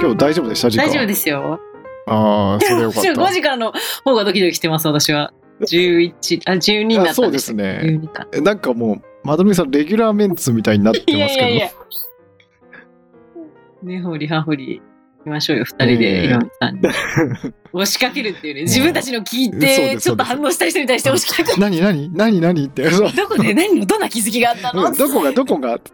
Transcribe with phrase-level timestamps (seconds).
[0.00, 0.70] 今日大丈夫でした？
[0.70, 1.60] 時間大丈夫ですよ。
[2.06, 3.72] ああそれよかっ5た 時からの
[4.04, 5.32] 方がドキドキしてます、私は。
[5.60, 8.26] 11、あ、12になったんあそうですね12か。
[8.32, 11.70] えなんかもうまどろみさんレギュラーメンツみたいになっていやますけどいやいや。
[13.84, 14.82] ねほりはほり行
[15.22, 16.80] きましょうよ、二人ええで、岩見さんに。
[17.72, 21.58] 押しかけるっていうね、自分たちの聞いて、ちょっと反応した人に対して押しかける。
[21.58, 22.88] 何何何何って。
[22.90, 24.86] どこで何のどんな気づきがあったの？
[24.86, 24.94] うん。
[24.94, 25.76] どこがどこが？
[25.76, 25.92] っ て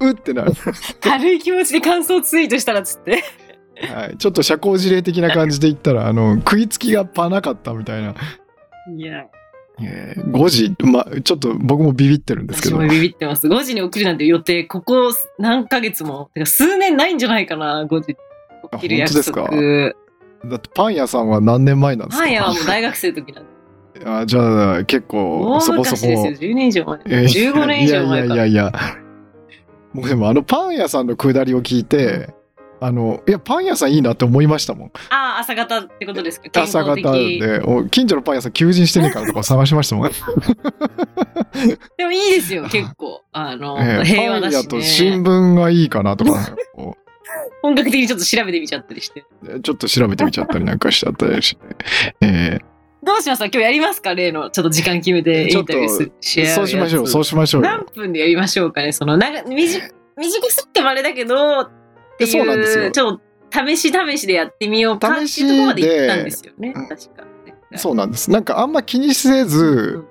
[0.00, 0.52] うってなる、
[1.00, 3.24] 軽い気持ちで感想ツイートしたらっつって。
[3.94, 8.14] はい、ちょっと社交辞令的な感じで言ったらあの食いつきがパなかったみたいな、
[8.96, 9.24] いや、
[9.80, 13.46] えー5時まちょっと僕もビビってるんですけど私もビビってます。
[13.46, 18.16] 5時に起きるなんて予定、ここ何ヶ月も、てか数年ないんじゃないかな、5時
[18.72, 19.42] 起きる約束。
[19.44, 19.92] あ本
[20.46, 22.24] だってパン屋さんは何年前なんですか？
[22.24, 23.50] パン屋はもう大学生の時なんで。
[24.06, 27.00] あじゃあ結構大そこそこ昔ですよ、10年以上前。
[27.06, 28.26] えー15年以上前。
[28.26, 28.72] いやいやいやいや
[29.94, 32.28] 僕でもあのパン屋さんのくだりを聞いて、
[32.80, 34.88] あのいやパン屋さんいいなって思いましたもん。
[35.10, 36.62] ああ、朝方ってことですか？
[36.62, 40.10] 朝方でお近所のパン屋さん求人してねえからとか探しましたもん、
[41.96, 43.22] でもいいですよ、 結構。
[43.32, 44.82] あの、ええ平和だし、パン屋とね。
[44.82, 46.32] 新聞がいいかなとか。
[46.74, 46.96] こ
[47.62, 49.24] 本格的にちょっと調べてみちゃったりして。
[49.42, 51.76] うちょっと調べてみちゃったりなんかしちゃったりして、
[52.22, 52.58] え
[53.02, 53.46] どうしますか？
[53.46, 54.14] 今日やりますか？
[54.14, 57.68] 例の、ちょっと時間決めてインタビューすしそうしましょうそうししましょうよ。
[57.68, 58.92] 何分でやりましょうかね？
[58.92, 59.66] その、短短
[60.50, 61.68] すぎてもあれだけど、
[62.18, 66.72] っていう、そうなんですよちょっと試し試しでやってみようかっていうところまで行ったんですよね。
[66.74, 67.24] うん確か。
[67.76, 70.02] そうなんですなんかあんま気にせず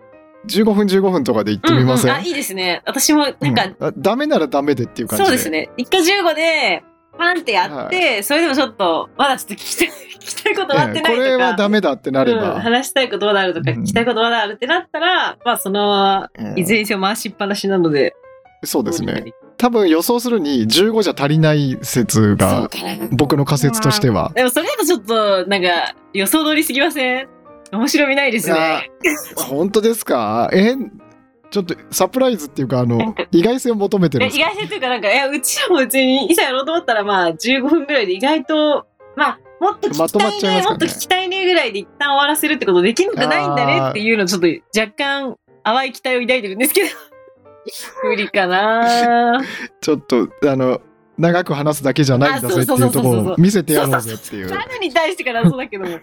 [0.47, 2.81] 15分15分とかで行ってみません、うんうんあ、いいですね。
[2.85, 5.69] 私も、なんか、うんあダメならダメでっていう感じでそうですね。
[5.77, 6.83] 1回15で、
[7.17, 11.11] パンってやって、それでもちょっと、まだちょっと聞きたい、 聞きたいこと終わってないとか。
[11.11, 18.15] ええこれはダメだってなれうんば、話したいことまだあるとか、うん聞きたいことまだあるってなったら、まあそのまま、ええいずれにせよ回しっぱなしなので。
[18.63, 19.25] そうですね
[19.57, 22.69] 多分予想するに15じゃ足りない説が。
[23.11, 27.27] 僕の仮説としては でもそれだとちょっと、なんか、予想通りすぎません？
[27.71, 28.89] 面白みないですね。
[29.35, 30.49] 本当ですか？
[30.53, 30.75] え
[31.49, 34.45] ちょっとサプライズっていうかあの意外性を求めてる意ですか？
[34.51, 44.47] 外性というか、なんか、いや、うちらも別に、いざやろうと思ったら、まあ、15分ぐらいで意外と、まあ、もっと聞きまとまたいね、っちゃいますかねもっと聞きたいねぐらいで一旦終わらせるってことできなくないんだねっていうのをちょっと
[44.79, 46.89] 若干淡い期待を抱いてるんですけど。
[48.03, 49.41] 無理かな。
[49.81, 50.81] ちょっとあの
[51.17, 54.47] 長く話すだけじゃないんだぜっていうところを見せてやろうぜっていう。
[54.49, 55.99] 誰に対してからそうだけども。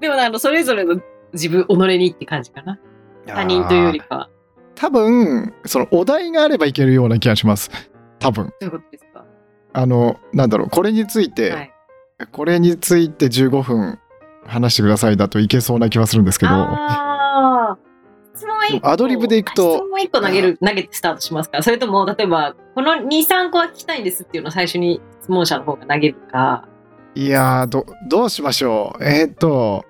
[0.00, 1.00] でもあの、それぞれの
[1.32, 2.78] 自分、己にって感じかな。
[3.26, 4.30] 他人というよりかは。
[4.74, 7.70] 多分そのお題があればいけるような気がします。
[8.18, 8.46] 多分。
[8.46, 9.24] どういうことですか？
[9.72, 11.72] あのなんだろうこれについて、はい。
[12.32, 13.98] これについて15分
[14.46, 16.52] 話してくださいだといけそうな気はするんですけど
[18.68, 21.62] 一個アドリブでいくと質問一個投げる、投げてスタートしますか。
[21.62, 26.68] それとも、例えば、この2、3個は聞きたいんですっていうのを最初に質問者の方が投げるか。
[27.14, 29.04] いやーどどうしましょう。
[29.04, 29.84] えーっと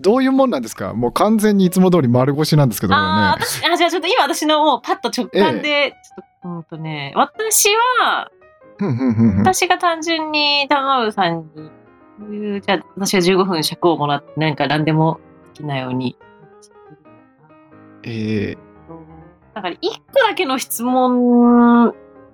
[0.00, 0.94] どういうもんなんですか？
[0.94, 7.68] もう完全にいつも通り丸腰なんですけどもああ、ね私、あ、じゃあちょっと今私のもうパッと直感で、ちょっと、うんとね、私
[8.00, 8.32] は、
[9.38, 11.48] 私が単純に玉丸さん
[12.28, 15.20] に、じゃあ私は15分尺をもらって、なんか何でも
[15.50, 16.16] 好きなように。
[18.04, 18.72] えー
[19.54, 21.86] だから1個だけの質問、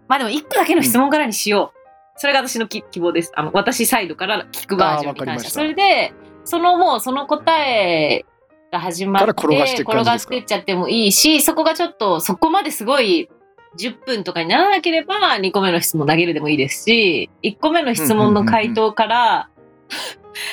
[0.07, 1.79] まあでも1個だけの質問からにしよう。
[2.17, 3.33] それが私のき希望です。
[3.35, 5.51] あの、私サイドから聞くバージョンに関して。
[5.51, 6.13] それで、
[6.45, 8.25] そのもうその答え
[8.73, 13.29] が始まって、転がして転がってっちゃってもいいし、そこがちょっと、そこまですごい
[13.79, 19.49] 10分とかにならなければ2個目の質問投げるでもいいですし、1個目の質問の回答から、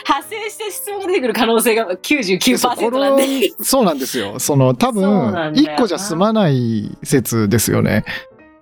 [0.08, 3.26] 派生して質問が出てくる可能性がそう99%こなんで。
[3.26, 4.40] れそうなんですよ。
[4.40, 5.74] その多分なんだよな。
[5.76, 8.04] 1個じゃ済まない説ですよね。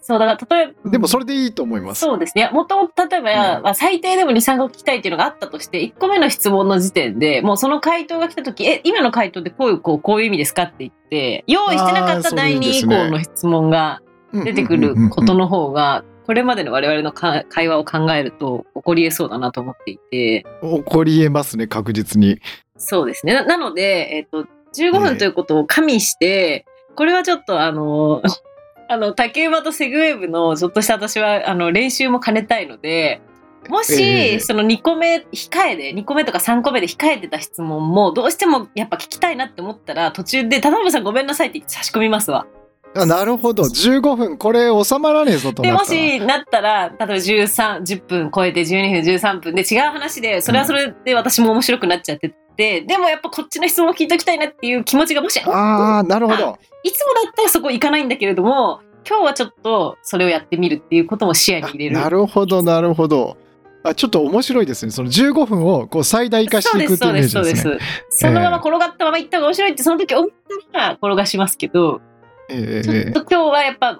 [0.03, 2.01] そう、だから例えば、でもそれでいいと思います。
[2.01, 2.49] そうですね。
[2.51, 3.63] もともと例えば、うん。
[3.63, 14.01] まあ、最低でも2、3個聞きたいっていうのがあったとして、1個目の質問の時点でもうその回答が来た時、え、今の回答ってこういう、こう、こういう意味ですかって言って、用意してなかった第2以降の質問が
[14.33, 22.39] 出てくることの方が、これまでの我々のか会話を考えると起こり得そうだなと思っていて、起こりえますね確実に
[22.77, 23.33] そうですね。
[23.33, 26.65] ななので、えっ、と、15分ということを加味して、
[26.95, 28.21] これはちょっとあの、
[28.89, 33.21] あの、竹馬とセグウェーブのちょっとした私はあの練習も兼ねたいので、
[33.69, 42.45] もし、ええその2個目控えで、2個目とか3個目で控えてた質問も、どうしてもやっぱ聞きたいなって思ったら、途中で、田辺さんごめんなさいって差し込みますわ。
[42.95, 43.63] あなるほど。
[43.63, 44.37] 15分。
[44.37, 56.59] これ収まらねえぞとで、もしなったら、例えば13、10分超えて12分、13分で違う話で、それはそれで私も面白くなっちゃってて、でもやっぱこっちの質問を聞いておきたいなっていう気持ちがもし、ああなるほど。
[56.83, 61.95] いつもだったらそこ行かないんだけれども、今日はちょっとそれをやってみるっていうことも視野に入れる。
[61.97, 63.37] なるほどなるほど。
[63.85, 64.91] あちょっと面白いですね。
[64.91, 67.79] その15分をこう最大化していくっていうイメージそうです、ねそうで
[68.09, 68.19] す。
[68.19, 70.29] そのまま転がったまま行った方が面白いって、その時思っ
[70.71, 72.12] たら転がしますけど、え
[72.49, 73.99] えちょっと今日はやっぱ、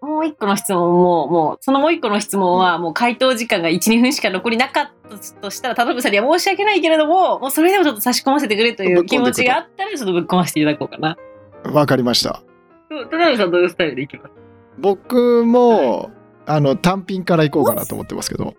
[0.00, 11.16] もう一個の質問も、もう、そのもう一個の質問は、もう回答時間が1、2分しか残りなかったとしたら、田辺さんには申し訳ないけれども、もうそれでもちょっと差し込ませてくれという気持ちがあったら、ちょっとぶっ込ませていただこうかな。
[11.72, 12.42] わかりました
[12.90, 14.30] うん田辺さんどういうスタイルでいきます？
[14.78, 16.10] 僕も
[16.46, 18.54] あの単品から行こうかなと思ってますけど。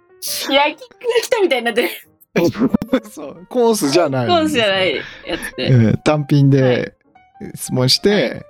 [0.49, 1.89] 焼き肉が来たみたいになってる。
[3.09, 5.01] そうコースじゃないコースじゃないや
[5.37, 5.89] つえで。
[5.89, 6.59] え単品はい。
[6.59, 6.93] で
[7.55, 8.45] 質問して、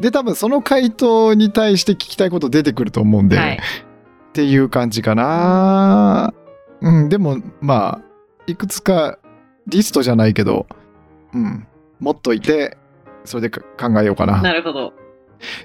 [0.00, 3.56] で多分その回答に対して聞きたいこと出てくると思うんで、はい。
[3.56, 6.32] っていう感じかな。
[6.80, 7.08] うん。
[7.08, 8.02] でもまあ
[8.46, 9.18] いくつか
[9.66, 10.66] リストじゃないけど
[11.34, 11.66] うん
[12.00, 12.78] 持っといて
[13.24, 13.60] それでか
[13.90, 14.40] 考えようかな。
[14.40, 14.92] なるほど。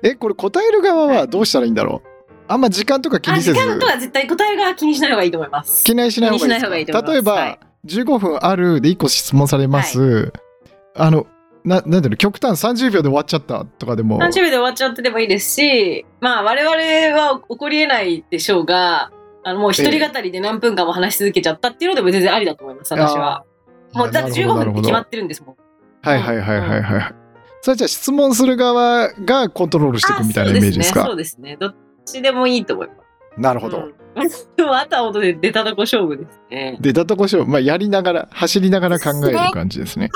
[0.03, 2.09] えこれ答える側はどうしたらいいんだろう？
[2.47, 3.59] あんま時間とか気あ、にせず。
[3.59, 5.83] 時間とは絶対答える側は気にしない方がいいと思います。
[5.83, 7.29] 気にしない方がいい気にしないい例えと思います。
[7.29, 7.59] はばい。
[7.85, 10.33] 15分あるで1個質問されます、
[10.95, 11.27] あの
[11.65, 16.75] ななんだろう極端30秒で終わっちゃったとかでも30秒で終わっちゃってでもいいですし、まあ我々
[17.19, 19.11] は起こり得ないでしょうが、
[19.43, 23.43] あのもう一人語りで何分間も話し続けちゃったっていうのでも全然ありだと思います、私は。
[23.93, 25.55] もうだって15分って決まってるんですもん。
[26.01, 27.15] はいはいはいはいはい。
[27.61, 31.05] それじゃあ質問する側がコントロールしていくみたいなイメージですか？
[31.05, 31.57] そうですね。
[31.59, 31.75] そうですね。
[31.75, 32.99] どっちでもいいと思います。
[33.37, 33.77] なるほど。
[33.77, 34.05] うん
[34.55, 36.77] で もあとは本当に出たとこ勝負ですね。
[36.79, 40.09] で、だとこしょう、まあ、やりながら、走りながら考える感じですね。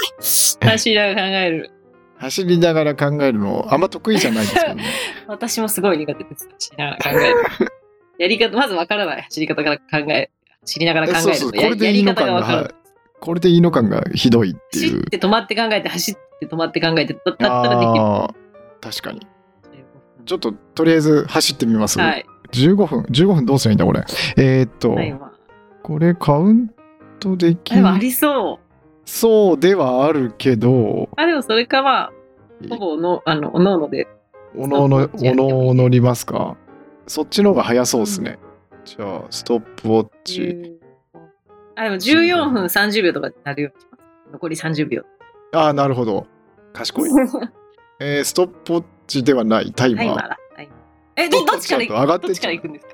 [0.62, 1.71] 私らが考える。
[2.18, 4.83] 走りながら考えるの、あんま得意じゃないですけどね。
[5.27, 6.50] 私もすごい苦手です。
[6.50, 7.71] 走りながら考える。
[8.19, 10.30] やり方、まずわからない走り方から考え、
[10.62, 12.75] 走りながら考えるそうそう、これでやりいいのかるはい。
[13.19, 15.01] これでいいの感がひどいっていう走っ。
[15.10, 18.39] て止まって考えて、走って止まって考えて、だったらできる。
[18.81, 19.27] 確かに。
[20.25, 22.00] ちょっと、とりあえず走ってみます。
[22.00, 22.25] はい。
[22.51, 24.03] 15分、15分どうすりゃいいんだ、これ？
[24.37, 24.95] えーっと、
[25.83, 26.69] これカウン
[27.19, 28.69] トできでもありそう。
[29.05, 32.11] そうではあるけど、あ、でもそれかまあ、
[32.69, 34.07] ほぼの、あの、おのおので。
[34.55, 36.57] おのおの、おのおのりますか
[37.07, 38.37] そっちの方が早そうですね。
[38.85, 40.79] じゃあ、ストップウォッチ。
[41.75, 44.03] あ、でも14分30秒とかになるようにします。
[44.33, 45.03] 残り30秒。
[45.53, 46.27] ああ、なるほど。
[46.73, 47.09] 賢い。
[47.99, 50.05] えーストップウォッチではない、タイマー。
[50.05, 50.29] タイマー
[51.19, 52.94] え、どどっちから行くどっちから行くんですか？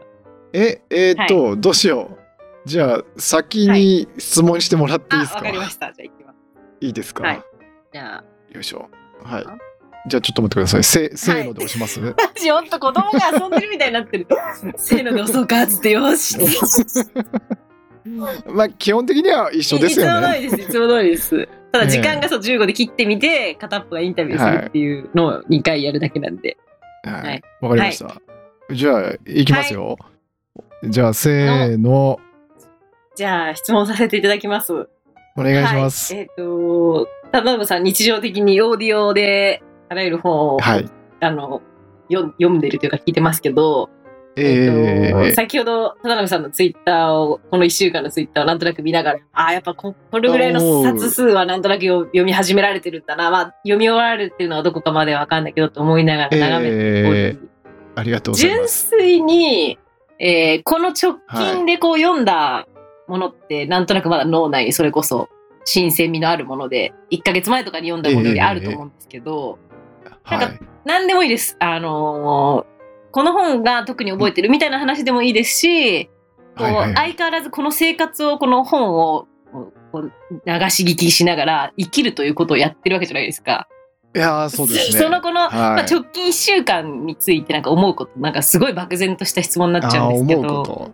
[0.54, 2.18] え、えーっと、どうしよう。
[2.66, 5.92] じゃあ、先に質問してもらっていいあ、ですか、わかりました。
[5.94, 6.36] じゃあ行きます。
[6.82, 7.42] いいですか、はい
[7.94, 8.24] じゃあ、
[8.54, 8.90] よいしょ。
[9.24, 9.46] はい。
[10.08, 10.84] じゃあ、ちょっと待ってください。
[10.84, 12.00] せ、せーので押します、
[12.36, 14.28] 私ほんと子供が遊んでるみたいになってる。
[14.78, 16.38] せーので押そうかっつってよし。
[18.48, 20.44] まあ、基本的には一緒ですよね。
[20.44, 20.70] いつも通りです。
[20.70, 21.50] いつも通りです。
[21.72, 26.58] ただええ時間がそう15で切ってみて、片っぽがインタビューするっていうのを2回やるだけなんで。
[27.12, 27.42] ははいい。
[27.62, 28.22] わかりました。
[28.74, 29.98] じゃあ、いきますよ。
[30.84, 32.20] じゃあ、せーの、
[33.16, 34.74] じゃあ質問させていただきます。
[35.38, 36.14] お願いします。
[36.14, 40.90] はい、えっ、と、田辺さん、日常的にオーディオであらゆる本を、はい。
[41.22, 41.62] あの
[42.12, 43.90] 読読んでるというか聞いてますけど、
[44.38, 57.56] えーえ先ほど田辺さんのツイッターをこの1週間のツイッターをなんとなく見ながらああやっぱここれぐらいの冊数はなんとなく読読み始められてるんだな、まあ、読み終わられてるのはどこかまでは分かんないけどと思いながら眺めてえー
[57.96, 58.90] ありがとうござい純ます。
[58.90, 59.80] 粋に、
[60.20, 62.68] えーこの直近でこう読んだ
[63.08, 65.30] ものって、なんとなくまだ脳内にそれこそ
[65.64, 69.60] 新鮮味のあるもので1ヶ月前とかに読んだものよりあると思うんですけど、
[70.04, 70.60] なんかはい。
[70.84, 71.56] 何でもいいです。
[71.60, 72.75] あのー
[73.16, 76.12] この本が特に覚えてるみたいな話でもいいですし、こ
[76.58, 79.26] うはい相変わらずこの生活をこの本を
[79.94, 83.70] 流し聞きしながら生きるということをやってるわけじゃないですか。
[84.14, 85.00] いやーそうですね。
[85.08, 90.92] そのこの、はいまあ、直近1週間についてなんか思うことなんかすごい漠然とした質問になっちゃうんですけどと。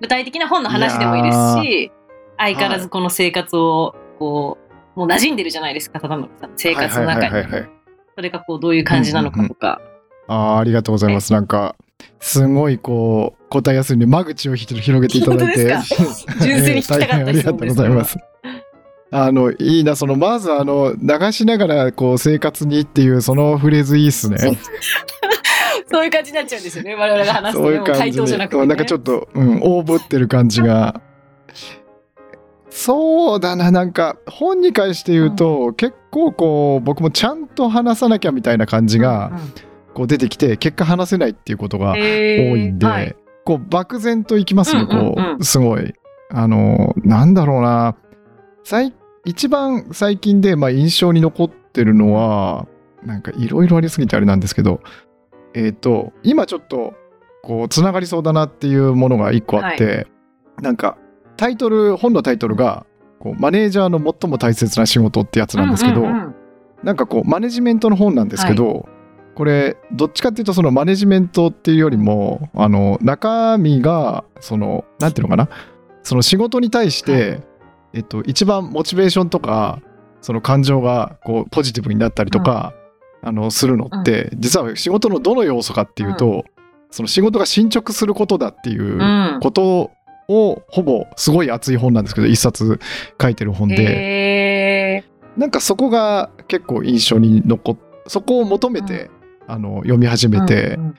[0.00, 1.92] 具体的な本の話でもいいですし
[2.38, 4.58] 相変わらずこの生活をこ
[4.96, 7.70] うもう馴染んでるじゃないですかただの生活の中にはいはいはいはいはい。
[8.14, 9.80] それがこうどういう感じなのかとか。
[9.82, 9.93] あー
[10.28, 11.32] ありがとうございます。
[11.32, 11.76] なんか、
[12.20, 15.74] すごいこう、答えやすいんで、間口をひ広げていただいて。
[15.74, 15.82] 本
[16.40, 18.16] 純粋に聞きたかったありがとうございます。
[19.10, 24.38] あの、いいな、その、まず、あの、流しながら、こう、生活にっていう、そのフレーズいいっすね。
[25.88, 31.00] そう いう感じになっちゃうんですよね我々が話すとそういう感じで、回答じゃなくて、ね、なんかちょっと、うん、大ぶってる感じが。
[32.70, 39.30] そうだな、なんか、本に関して言うと、結構こう、僕もちゃんと話さなきゃみたいな感じが、
[39.94, 45.44] こう出てきて、結果話せないっていうことが多多いんで、はい、こう漠然といきますね、こう。
[45.44, 45.94] すごい。
[46.30, 47.96] あのなんだろうな。
[48.64, 52.66] 最一番最近で、まあ、印象に残ってるのは
[53.02, 54.80] なんかいろいろありすぎてあれなんですけど
[55.54, 56.94] えっ、と今ちょっと
[57.42, 60.06] こうつながりそうだなっていうものが一個あって、
[60.60, 60.96] なんか
[61.36, 62.86] タイトル本のタイトルが
[63.18, 66.34] こうマネージャーの最も大切な仕事ってやつなんですけど、うんうんうん
[66.84, 68.86] なんかこうマネジメントの本なんですけど、
[69.34, 75.48] これどっちかっていうとそのマネジメントっていうよりもあの中身がそのなんていうのかな？
[76.02, 77.38] その仕事に対して、は
[77.94, 79.80] えっと、一番モチベーションとか
[80.20, 82.74] その感情がこうポジティブになったりとか、
[83.22, 86.44] あのするのって、実は仕事のどの要素かっていうと、
[86.90, 89.40] その仕事が進捗することだっていううん。
[89.40, 89.90] こと
[90.28, 92.78] をほぼすごい熱い本なんですけど一冊
[93.20, 93.76] 書いてる本で。
[93.78, 99.10] へーなんかそこが結構印象に残っそこを求めて、
[99.46, 100.94] あの読み始めて、うんうん。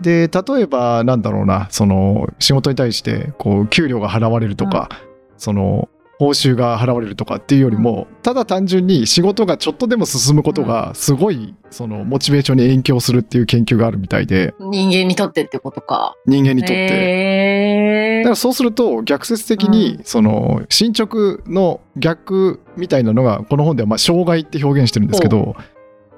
[0.00, 4.88] で例えばなんだろうなその仕事に対してこう給料が払われるとか、
[5.36, 5.88] その
[6.20, 14.54] 報酬が払われるとかっていうよりもただ単純に仕事がちょっとでも進むことがすごいそのモチベーションに影響するっていう研究があるみたいで。
[14.58, 16.14] 人間にとってってことか。
[16.26, 18.18] 人間にとって。
[18.18, 25.62] だからそうすると逆説的にうその進捗の逆みたいなのがこの本ではまあ障害って表現してるんですけどだか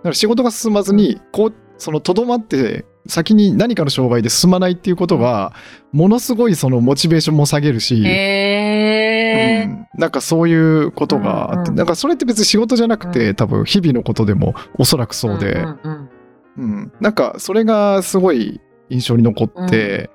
[0.03, 5.53] ら仕事が進まずにこうそのとどまって先に何かの障害で進まないっていうことが
[5.93, 8.03] ものすごいそのモチベーションも下げるし、うん。
[9.95, 16.09] なんかそういうことがあって、うんうんなんかそれって別に仕事じゃなくて、多分日々のことでもおそらくそうで、んんうん。
[16.57, 18.61] うん、なんかそれがすごい
[18.91, 20.11] 印象に残って、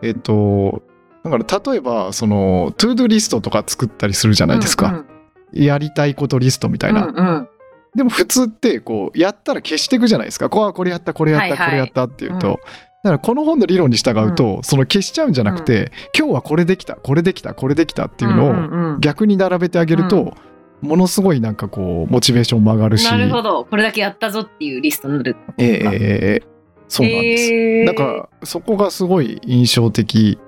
[0.00, 0.82] えっと
[1.24, 5.04] だから例えばその to do リストとか作ったりするじゃないですか、
[5.52, 5.64] うん。
[5.64, 7.48] やりたいことリストみたいな、うんうん
[7.94, 10.48] でも普通ってこうやったら消していくじゃないですか。
[10.48, 11.66] こうこれやったこれやった、はいはい。
[11.66, 12.54] これやったっていうと、うん。
[12.54, 19.00] だからこの本の理論に従うと、その消しちゃうんじゃなくて、今日はこれできたこれできたこれできたっていうのをんんうん。
[19.00, 20.34] 逆に並べてあげると、
[20.80, 23.10] ものすごいなんかこうモチベーションも上がるし。
[23.10, 23.64] なるほど。
[23.66, 25.36] これだけやったぞっていうリストになる。
[25.58, 26.42] ええええええ。
[26.88, 27.52] そうなんです。
[27.52, 30.38] へーだからそこがすごい印象的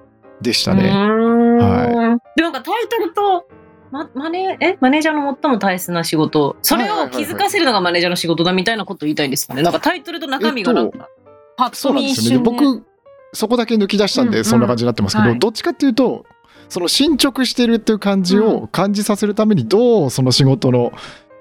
[0.40, 0.90] でしたね。
[0.90, 3.46] はでなんかタイトルと、
[3.94, 11.08] ま、マネえマネージャーの最も大切な仕事それを気づかせるのがマネージャーの仕事だみたいなことを言いたいんですかねなんかタイトルと中身がなんか、
[11.56, 12.44] パッそうなんですよね。
[12.44, 12.84] 僕
[13.32, 16.26] そこだけ抜き出したんうんうんでそんな感じになってますけど、はいどっちかっていうと
[16.68, 20.92] その進捗してるっていう感じを感じさせるためにどうその仕事の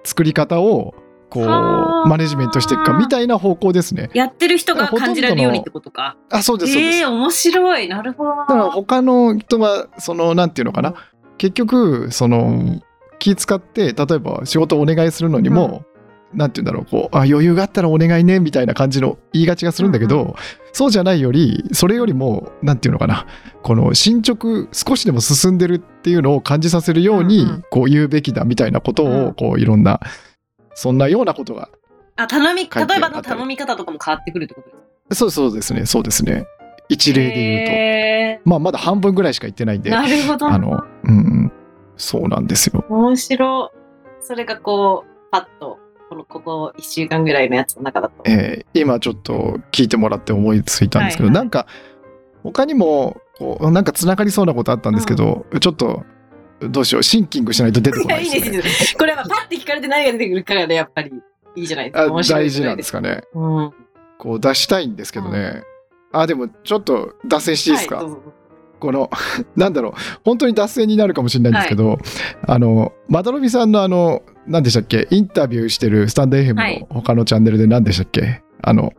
[0.04, 0.94] 作り方を
[1.32, 4.12] こうはあマネジメントしていくかみたいな方向ですね。
[4.14, 6.16] やってる人が感じられるようにってことか。
[6.30, 6.96] あそうですそうです。
[6.98, 7.88] ええー、面白い。
[7.88, 8.42] なるほどな。
[8.42, 10.94] だから他の人はそのなんていうのかな
[11.44, 12.82] 結局その
[13.20, 15.84] 気使って例えば仕事をお願いするのにも、
[16.34, 20.34] なんていうんだろうこうあ余裕があったらお願いねみたいな感じの言いがちがするんだけど、うん。
[20.72, 23.28] そうじゃないよりそれよりもなんていうのかな
[23.62, 27.64] この進捗少しでも進んでるっていうのを感じさせるようにうんうん。
[27.70, 29.28] こう言うべきだみたいなことうん。
[29.28, 30.00] をこういろんな
[30.76, 31.68] そんなようなことが
[32.16, 34.76] あ頼み例えばの頼み方とかも変わってくるってことで
[35.14, 36.46] すそうそうですねそうですね
[36.94, 40.48] 一例で言うと、へまあまだ半分ぐらいしか言ってないんでーなるほど。
[40.48, 41.52] あのうんうん
[41.96, 43.78] そうなんですよ面白い。
[44.20, 48.24] それがこう、パッと、このここ1週間ぐらいのやつの中だと。
[48.26, 51.68] えー今ちょっと聞いてもらって思いついたんですけど、はいはいなんか
[52.44, 56.04] 他にもこうなんかつながりそうなことあったんですけど、ちょっと
[56.60, 58.62] どうしようシンキングしないと出てこない いいですね。
[58.62, 59.00] ですよ。
[59.00, 61.12] これはパッて聞かれて何が出てくるかがね、やっぱり
[61.56, 62.02] いいじゃないですか。
[62.04, 63.02] あ面白い大事なんですか。
[63.02, 63.22] かね。
[63.34, 63.72] うん。
[64.18, 65.64] こう出したいんですけどね。
[66.14, 68.14] あでもちょっと脱線していいですか、はい
[68.80, 69.10] この
[69.56, 69.94] なんだろう。
[70.26, 72.00] 本当に脱線になるかもしれないんですけど、
[72.46, 75.08] あのまどろみさんのあの何でしたっけ？
[75.10, 76.82] インタビューしてるスタンド FM はい。
[76.82, 78.42] の他のチャンネルで何でしたっけ？
[78.62, 78.92] あの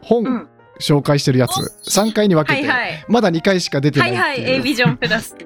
[0.00, 0.48] 本うん。
[0.80, 1.52] 紹介してるやつ、
[1.90, 3.04] 3回に分けて、はいはい。
[3.08, 4.40] まだ2回しか出てなはいいはい。
[4.40, 4.56] ってい。
[4.56, 4.60] う。
[4.60, 5.36] A ビジョンプラス。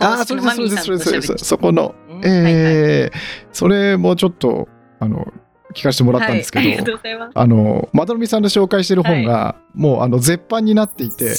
[0.00, 1.34] ああ、それです、それです、それです。
[1.44, 1.94] そこの、
[2.24, 3.18] ええー
[3.52, 4.68] それもちょっと、
[5.00, 5.26] あの、
[5.74, 7.32] 聞かせてもらったんですけど、ありがとうございます。
[7.34, 11.34] あの、まどろみさんの紹介してる本が、もう、あの、絶版になっていて、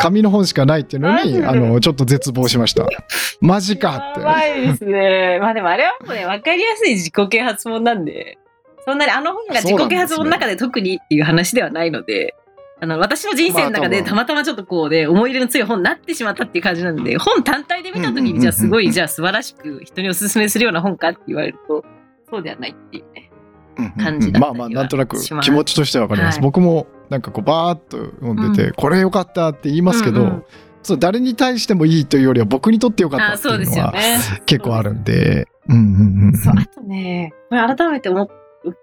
[0.00, 2.86] 紙の本しかないっていうのに、マあの、ちょっと絶望しました。
[3.40, 4.20] マジかって。
[4.20, 5.38] やばいですね。
[5.40, 8.38] まあでもあれはもうね、わかりやすい自己啓発本なんで、
[8.86, 12.34] そんなにあの本が自己啓発本の中で特にっていう話ではないので、
[12.80, 21.84] あの私の人生の中でたまたまちょっとこうで思い入れの強い本になってしまったっていう感じなんで、本単体で見た時にじゃあすごい、じゃあ素晴らしく人におすすめするような本かって言われると、
[22.30, 23.25] そうではないっていうね。
[23.78, 24.04] うんうんうん。
[24.04, 25.46] 感じだったりはまあまあ、なんとなくします。
[25.46, 26.36] 気持ちとしてはわかります。
[26.36, 26.42] はい。
[26.42, 30.44] 僕も、なんかこう、バーっと読んでて、うこれよかったって言いますけど、うんうん。
[30.82, 34.42] そう誰に対してもいいというよりは僕にとってよかったあっていうのはそうですよね。
[34.46, 36.36] 結構あるんで、うんうんうんうん。
[36.36, 38.28] そう、あとね、これ改めて思っ
[38.66, 38.74] お聞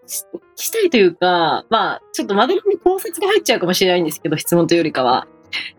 [0.56, 5.28] きしたいというか、まあ、ちょっとまどろみに考察が入っちゃうかもしれないんですけど、質問というよりかは。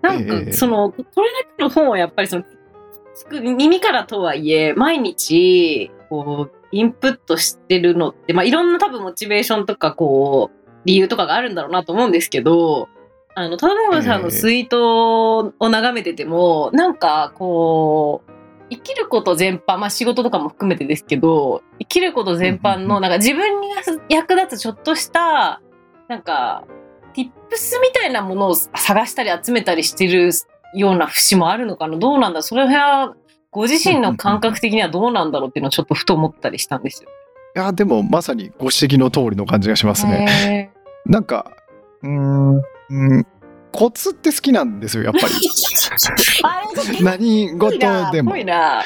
[0.03, 0.51] なんええ。
[0.51, 12.89] か、その、これだけの本をやっぱりその、聞く耳からとはいえ、毎日、こう、インプットしてるのって、まあ、いろんな多分モチベーションとか、こう、理由とかがあるんだろうなと思うんですけど、
[13.37, 18.31] あの、田辺さんのツイートを眺めてても、なんかこう、
[18.71, 23.69] 生きること全般、まあ仕事とかも含めてですけど、生きること全般の、なんか自分に
[24.09, 25.61] 役立つちょっとした、
[26.09, 26.65] なんか、
[27.15, 30.33] tips みたいなものを探したり集めたりしてる
[30.75, 31.99] ような節もあるのかな。
[31.99, 33.15] どうなんだそれは、
[33.55, 37.09] ご自身の感覚的にはどうなんだろうっていうのをちょっとふと思ったりしたんですよ。
[37.57, 40.27] いやでもまさにご指摘の通りの感じがしますね。
[40.29, 40.71] へ
[41.07, 41.53] なんか
[42.03, 42.61] うーんう
[43.21, 43.27] ん
[43.71, 45.35] コツって好きなんですよやっぱり。
[47.03, 47.79] 何事
[48.11, 48.83] でもぽいな。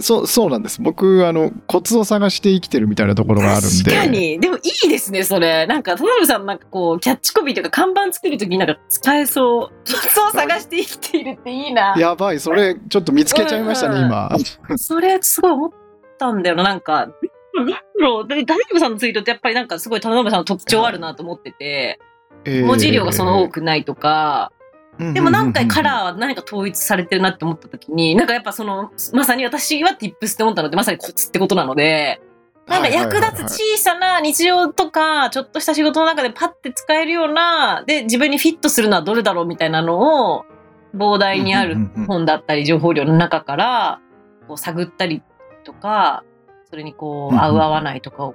[0.00, 4.38] そうそうなんです僕あのコツを探して生きてるみたいなところがあるんで確かに。
[4.40, 5.66] でもいいですね、それ。
[5.66, 9.88] なんか、田辺さんなんかこう、キャッチコピーというか看板作るときになんか使えそう。
[9.88, 11.94] そう探して生きているっていいな。
[11.98, 14.30] やばいそれちょっと見つけちゃいましたね、うんうん今。
[14.78, 15.70] それすごい思っ
[16.18, 17.08] たんだよな、なんか。
[17.54, 18.28] なんだろう。
[18.28, 21.98] で田辺さんのツイートってやっぱりなんかすごい田辺さんの特徴あるなと思ってて、
[22.44, 24.52] えー文字量がその多くないとか、
[24.98, 32.20] でも何回カラーーは何か統一されてるなって思った時に、なんかやっぱその、まさに私は tips って思ったので、まさにコツってことなので、
[32.66, 40.44] なんか役立つ小さな日常とか、ちょっとした仕事の中でパッて使えるような、で、自分にフィットするのはどれだろうみたいなのを、
[40.94, 41.76] 膨大にある
[42.06, 44.00] 本だったり情報量の中から、
[44.48, 45.22] こう探ったり
[45.64, 46.24] とか、
[46.68, 48.34] それにこう、合う合わないとかを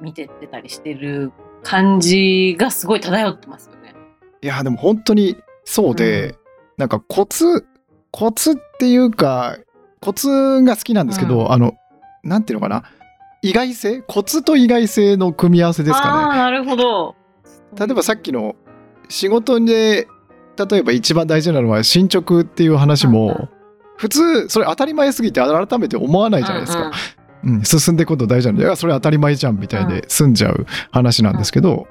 [0.00, 1.32] 見てってたりしてる
[1.62, 3.94] 感じがすごい漂ってますよね。
[4.42, 6.34] いやでも本当にそうで、
[6.78, 7.66] なんかコツ
[8.10, 9.58] コツっていうか
[10.00, 11.52] コツが好きなんですけど、うん。
[11.52, 11.74] あの
[12.22, 12.84] なんていうのかな？
[13.42, 14.00] 意外性？
[14.00, 17.10] コツと意外性の組み合わせですあかあ、なるほど。
[17.10, 17.16] ね
[17.78, 18.56] 例えばさっきの
[19.10, 20.08] 仕事で
[20.70, 23.48] 例えば一番大事なのは進捗っていう話も、うんうん。
[23.98, 26.92] 普通それ当たり前すぎて改めて思わないじゃないですか、
[27.44, 31.86] うんうんうん、進んでいくこと大事なんでいやそれ当たり前じゃんみたいで済んじゃう話なんですけど、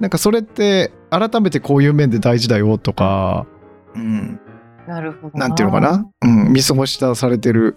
[0.00, 3.46] なんかそれって改めてこういう面で大事だよとか、
[3.94, 4.40] うん、
[4.88, 5.38] なるほど。
[5.38, 7.76] なんていうのかな、うん、見過ごしたされてる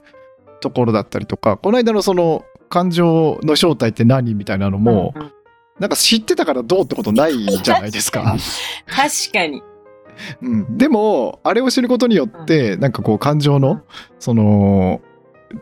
[0.61, 5.31] ところだったりとかこの間のその感情の正体って何みたいなのも、うんうん。
[5.79, 8.35] なんか知ってたからどうってことないじゃないですか。
[8.87, 9.61] 確かに。
[10.41, 13.81] うん、でもあれを知ることによって、なんかこう感情の、うん
[14.19, 15.01] その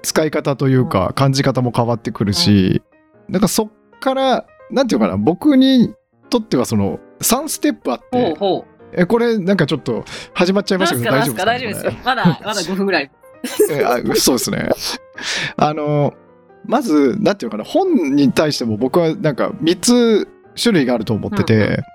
[0.04, 2.82] 使い方というか感じ方も変わってくるし、
[3.28, 5.17] なんかそっからなんていうのかな？
[5.17, 5.93] 僕に
[6.32, 8.65] とってはその3ステップあってほ。
[8.94, 11.46] えこれなんかちょっと始まっちゃいましたけど大丈夫ですか？
[11.46, 11.91] 大丈夫ですよ。
[12.04, 13.12] まだ、まだ5分ぐらい。
[13.72, 14.70] えあそうですね。
[15.58, 16.13] あの
[16.65, 20.28] まずなんていうのかな本に対しても僕はなんか3つ
[20.62, 21.86] 種類があると思ってて、うんう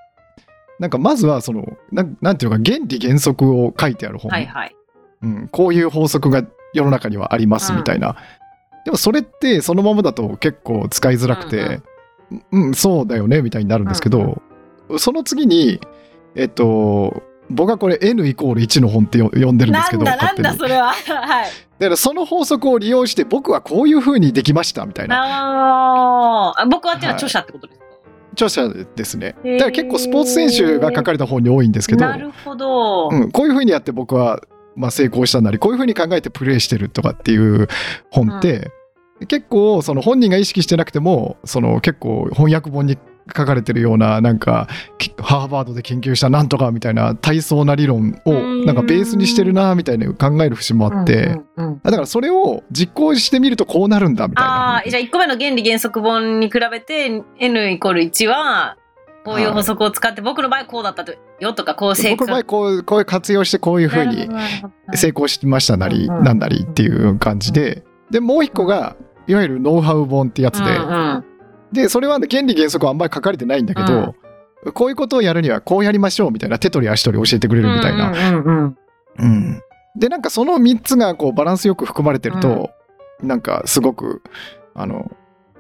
[0.78, 4.76] なんかまずはそのなんなんていうのか原理原則を書いてある本、はいはい。
[5.22, 6.44] うん、こういう法則が
[6.74, 8.16] 世の中にはありますみたいな、
[8.84, 11.82] でもそれってそのままだと結構使いづらくて、うん、
[12.74, 14.42] そうだよねみたいになるんですけど、
[14.98, 15.80] その次に
[16.34, 20.92] えっと僕はこれ N イコール1の本ってよ呼んでるんですけどなんだなんだそれは。
[21.06, 21.46] はい。
[21.78, 25.16] だからその法則を利用して僕はこういう風にできましたみたいな
[26.50, 26.66] あーあ。
[26.66, 27.86] 僕はっていうのは著者ってことですか、
[28.32, 33.10] 著者ですねへーだから結構スポーツ選手が書かれた本に多いんですけど、なるほど。
[33.10, 34.40] うん、こういう風にやって僕は、
[34.74, 37.68] まあ、成功したなりこういう風に考えてプレーしてるとかっていう
[38.10, 38.70] 本って、
[39.28, 42.98] 結構その本人が意識してなくてもその結構翻訳本に
[43.34, 48.64] 書かれてるようななんかきハーバードで研究したなんとかみたいな体操な理論をうん。
[48.66, 51.66] なんかベースにしてるなみたいな考える節もあって、うんうん。
[51.70, 54.76] うんだからそれを実行してみるとこうなるんだみたいあな。
[54.78, 58.76] あ、じゃあ1個目の原理原則本に比べて N イコール1は、
[59.24, 61.04] こういう法則を使って、僕の場合こうだった
[61.40, 64.28] よとか、こう成僕の場合こうこういう活用してこういうふうに
[64.94, 67.84] 成功しましたなりなんなりっていう感じで。
[68.10, 71.24] でもう一個がいわゆるノウハウ本ってやつで、うんうん
[71.72, 74.14] でそれは、ね、原理原則はあんまり書かれてないんだけど、
[74.72, 78.10] こういうことをやるにはこうやりましょうみたいな手取り足取り教えてくれるみたいな。
[78.12, 78.76] うんうんうん
[79.18, 79.62] うん
[79.98, 82.70] でなんかその3つがこうバランスよく含まれてると、
[83.20, 84.22] なんかすごく
[84.74, 85.10] あの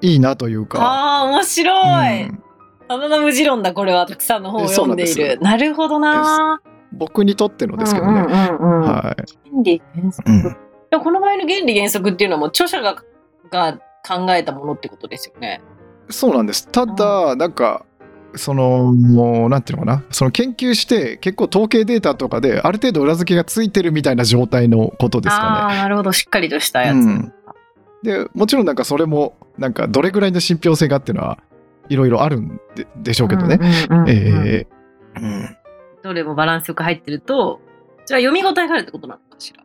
[0.00, 0.80] いいなというか。
[0.80, 2.22] ああ、面白い。
[2.24, 2.42] うん
[2.88, 4.06] 花の無地論だ、これは。
[4.06, 5.38] たくさんの本を読んでいる。
[5.40, 6.60] なるほどな。
[6.92, 8.20] 僕にとってのですけどね。
[8.20, 10.30] うんうんうんうんはい原理原則。
[10.30, 10.56] うん
[11.02, 13.02] この場合の原理原則っていうのはもう著者が
[13.50, 13.74] が
[14.06, 15.60] 考えたものってことですよね。
[16.08, 16.68] そうなんです。
[16.68, 17.84] ただ、なんか、
[18.34, 26.12] その、もう、なんていうのかな、その研究して、結構統計データとかで、ある程度裏付けがついてるみたいな状態のことですあかあー、なるほど。
[26.12, 26.96] しっかりとしたやつ。
[26.96, 27.32] うんね。
[28.02, 31.38] で、もちろんなんかそれも、なんか、どれぐらいの信憑性がっていうのは、
[31.88, 33.58] いろいろあるんででしょうけどね。
[36.02, 37.60] どれもバランスよく入ってると、
[38.06, 39.62] じゃあ読み応えがあるってことなのかしら？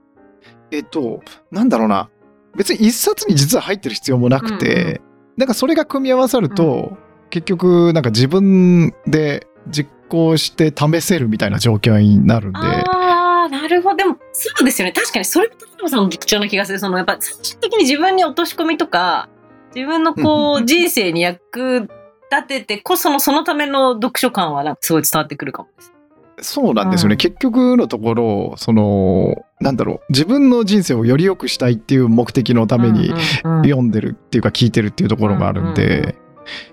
[0.71, 2.09] えっと、なんだろうな、
[2.55, 5.01] 別に一冊に実は入ってる必要もなくて、うんう
[5.37, 6.97] なんかそれが組み合わさると、
[7.29, 12.59] 結局、なんか自分で実行して試せるみたいな状況になるんで。
[12.59, 13.95] ああ、なるほど。
[13.95, 14.91] でも、そうですよね。
[14.91, 16.79] 確かに、それも田辺さんの特徴な気がする。
[16.79, 19.29] その、やっぱ、最終的に自分に落とし込みとか、
[19.73, 21.87] 自分のこう、人生に役
[22.29, 25.93] 立ててこその、そのための読書感は、なんかすごい伝わってくるかもです。
[26.41, 30.11] そうなんですよね、うん結局のところそのなんだろう。
[30.11, 33.63] 自分の人生をより良くしたいっていう目的のためにうんうんうん。
[33.63, 36.15] 読んでるっていうか聞いてるっていうところがあるんで、うんうんうん。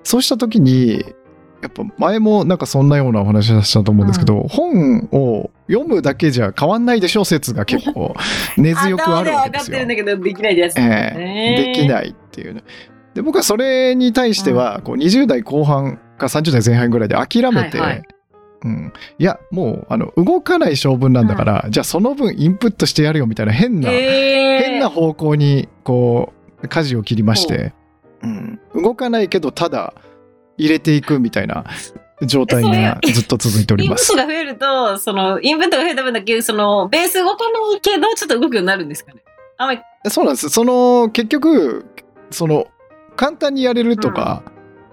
[0.02, 1.04] そうした時に
[1.60, 8.14] やっぱ前もなんかそんなようなお話をしたと思うんですけど、本を読むだけじゃ変わんないでしょ説が結構
[8.56, 9.78] 根強くあるわけですよ。
[9.78, 10.16] 頭では分かってるん。
[10.16, 11.56] だけど、できないですえね。
[11.58, 12.62] えできないっていうね。
[13.14, 18.02] で僕はそれに対してはこう20代後半か30代前半ぐらいで諦めて、はいはい
[18.64, 24.62] うん、いやもうあの動かない性分なんだから、じゃあその分インプットしてやるよみたいな変な、へー。
[24.64, 27.72] 変な方向にこう舵を切りまして、
[28.22, 28.26] う。
[28.26, 29.94] ん、動かないけどただ
[30.56, 31.64] 入れていくみたいな
[32.22, 34.12] 状態がずっと続いております。
[34.12, 34.28] インプット。
[34.28, 39.22] が増えると、その、インプットが増えた分だけ、その、ベース動かないけど、ちょっと動くようになるんですかね。
[39.58, 39.70] あ
[40.08, 40.48] そうなんです。
[40.48, 41.84] その結局
[42.30, 42.68] その
[43.16, 44.44] 簡単にやれるとか、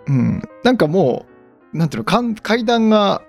[0.08, 0.42] うん。
[0.64, 1.26] なんかも
[1.74, 3.22] うなんていうの階段が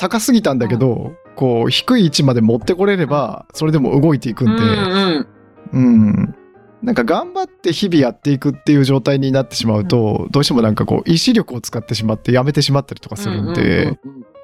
[0.00, 5.26] 高すぎたんだけど、こう低い位置まで持ってこれればそれでも動いていくんで、うん
[5.72, 6.34] うん。
[6.82, 13.98] なんか頑張って日々やっていくっていう状態になってしまうと、どうしてもなんかこう意志力を使ってしまってやめてしまったりとかするんで、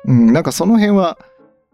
[0.04, 1.18] うんなんかその辺は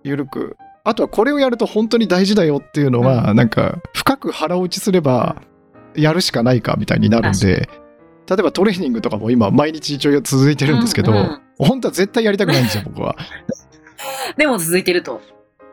[0.05, 5.43] 緩くあとはこれをやると本当に大事だよっていうのは、なんか深く腹落ちすれば
[5.97, 7.69] やるしかないかみたいになるんで
[8.29, 11.13] 例えばトレーニングとかも今毎日一応続いてるんですけど、
[11.59, 13.17] 本当は絶対やりたくないんですよ僕は。
[14.37, 15.21] でも続いてると。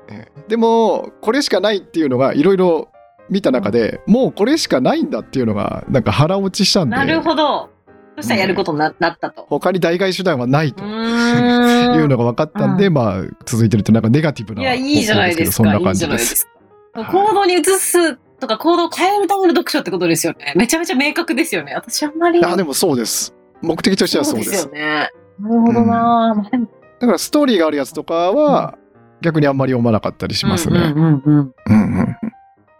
[0.09, 2.89] ええでもこれしかないっていうのがいろいろ
[3.29, 7.69] 見た中でもうこれしかないんだっていうのがなんか腹落ちしたんでなるほど。
[8.17, 9.45] そしたらやることにな,、なったと。
[9.49, 16.17] 他に代替手段はないとう いうのが分かったんで、うんまあ続いてるってなんかネガティブないや、いいじゃないですそんない感いじじで。
[16.17, 16.49] す。
[16.95, 20.53] 行動に移すとか行動を変えるための読書ってことですよね。
[20.55, 21.73] めちゃめちゃ明確ですよね。
[21.75, 22.43] 私あんまり。
[22.43, 23.33] あでもそうです。
[23.61, 24.65] 目的としてはそうです。
[24.65, 25.09] よね。
[25.39, 26.67] なるほどな、まあでも
[26.99, 28.77] だからストーリーがあるやつとかは
[29.21, 30.93] 逆にあんまり読まなかったりしますね。
[30.95, 32.17] うんうんうんうんうんうん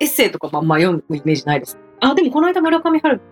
[0.01, 1.77] エッセイとかもあんま読むイメージないです。
[1.99, 3.23] あ、でもこの間村上春樹。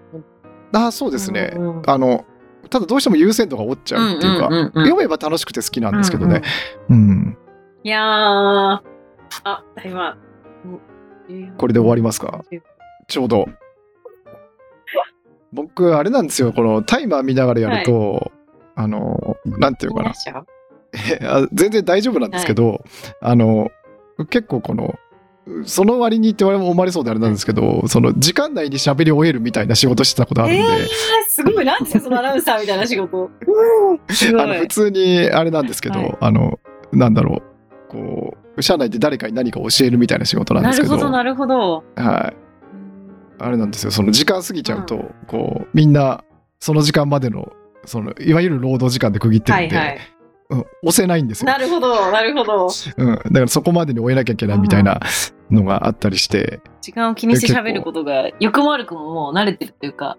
[0.74, 1.54] あそうですね。
[1.56, 2.26] うんうんあの
[2.70, 4.50] ただどうしても優先度が落ちちゃうっていうか、
[4.82, 6.42] 読めば楽しくて好きなんですけどね。
[6.90, 7.38] うんうんうん
[7.84, 8.82] いやー、
[9.46, 10.18] あ、今、
[11.58, 12.44] これで終わりますか？
[13.08, 13.48] ちょうど。
[15.54, 18.34] 僕あれなんですよこのタイマー見ながらやると、
[18.76, 20.46] あのなんていうのかなあ
[21.54, 22.84] 全然大丈夫なんですけど、
[23.22, 23.72] あの
[24.30, 24.96] 結構この
[25.64, 30.88] その割にって思われそうであれなんですけどその時間内に喋り終えるみたいな仕事してたことあるんで、えー、
[31.30, 33.30] すごい、なんですか、そのアナウンサーみたいな仕事？
[34.40, 36.18] あの普通にあれなんですけど、はい。
[36.20, 36.60] あの
[36.92, 37.58] なんだろう。
[37.90, 40.98] こう社内で誰かに何か教えるみたいな仕事なんですけど。
[41.10, 42.04] なるほど、なるほど。
[42.04, 42.36] はい、
[43.40, 43.92] あれなんですよ。
[43.92, 46.24] その時間過ぎちゃうと、こうみんな
[46.60, 47.52] その時間までの
[47.86, 50.00] そのいわゆる労働時間で区切ってるんで、はいはい。
[50.50, 52.68] うん、押せないんですよ、なるほど、なるほど。
[52.98, 55.00] うん、だからそこまでに終えなきゃいけないみたいな
[55.52, 60.18] のがあったりして、時間を気にして喋ることが、良くも悪くももう慣れてるっていうか、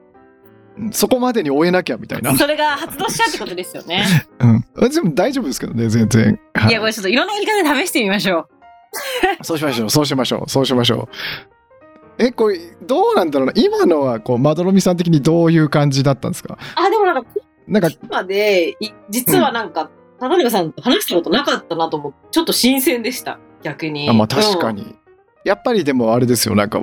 [0.77, 0.93] うん。
[0.93, 4.05] そこまでに終えなきゃみたいな、それが発動しちゃうってことですよね。
[4.41, 4.47] う
[4.87, 6.71] ん、でも大丈夫ですけどね全然、はい。
[6.71, 9.45] いや、これちょっといろんなやり方で試してみ ましょう。
[9.45, 11.15] そうしましょうそうしましょうそうしましょう。
[12.21, 13.53] えこれどうなんだろうな。
[13.57, 16.59] 今のはこうまどろみさん的にどういう感じだったんですか？
[16.75, 17.31] あ、でもなんか、
[17.69, 24.09] なんか今で、い実はなんか、田辺さんと話したことなかったなと思って、ちょっと新鮮でした、逆に。
[24.09, 24.77] あまあ確かうん。
[24.77, 24.95] に、
[25.45, 26.81] やっぱりでもあれですよなんか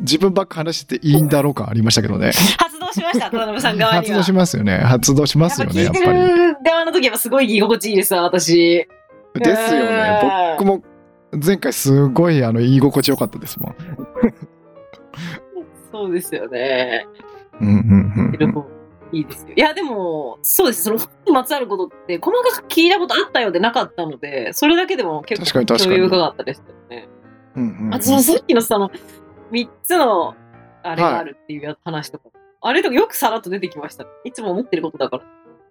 [0.00, 4.02] 自分ばっか話していいんだろうかありましたけどね 発動しました、田辺さん側には。
[4.02, 8.86] 発動しますよね発動しますよねやっぱりる側の時はすごい居心地いいですわ、私。
[9.34, 10.82] ですよね僕も
[11.44, 13.76] 前回すごいあの居心地よかったですもん
[15.90, 17.06] そうですよね。
[17.60, 18.81] うんうんうんうん
[19.12, 19.54] いいですよ。
[19.54, 20.84] いや、でも、そうです。
[20.84, 27.08] その本にまつわることって、細かく聞いたことあったようでなかったので、それだけでも結構興味深かったですよね。
[27.56, 28.90] うんうんうんあそのさっきのその、
[29.50, 30.34] 3つの、
[30.82, 32.30] あれがあるっていうや話とか、
[32.62, 34.06] あれとかよくさらっと出てきました。
[34.24, 35.22] いつも思ってることだから。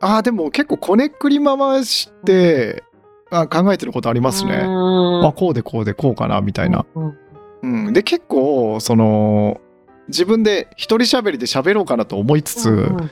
[0.02, 2.84] あーでも結構こねくり回して
[3.30, 7.18] あ考えてることありますねああこうでこうでこうかなみたいな、うん
[7.62, 9.62] うん、で結構その
[10.08, 13.12] 自分で一人喋りで喋ろうかなと思いつつ、うん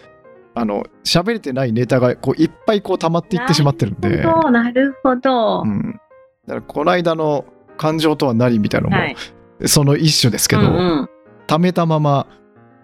[0.60, 5.62] あの喋れてないネタがこういっぱいこう溜まっていってしまってるんで、なるほど、なるほど。
[5.62, 6.00] うん、
[6.48, 7.46] だからこの間の
[7.78, 9.16] 感情とは何みたいなのも、はい。
[9.66, 10.70] その一種ですけど、うんう
[11.04, 11.10] ん
[11.48, 12.28] 溜めたまま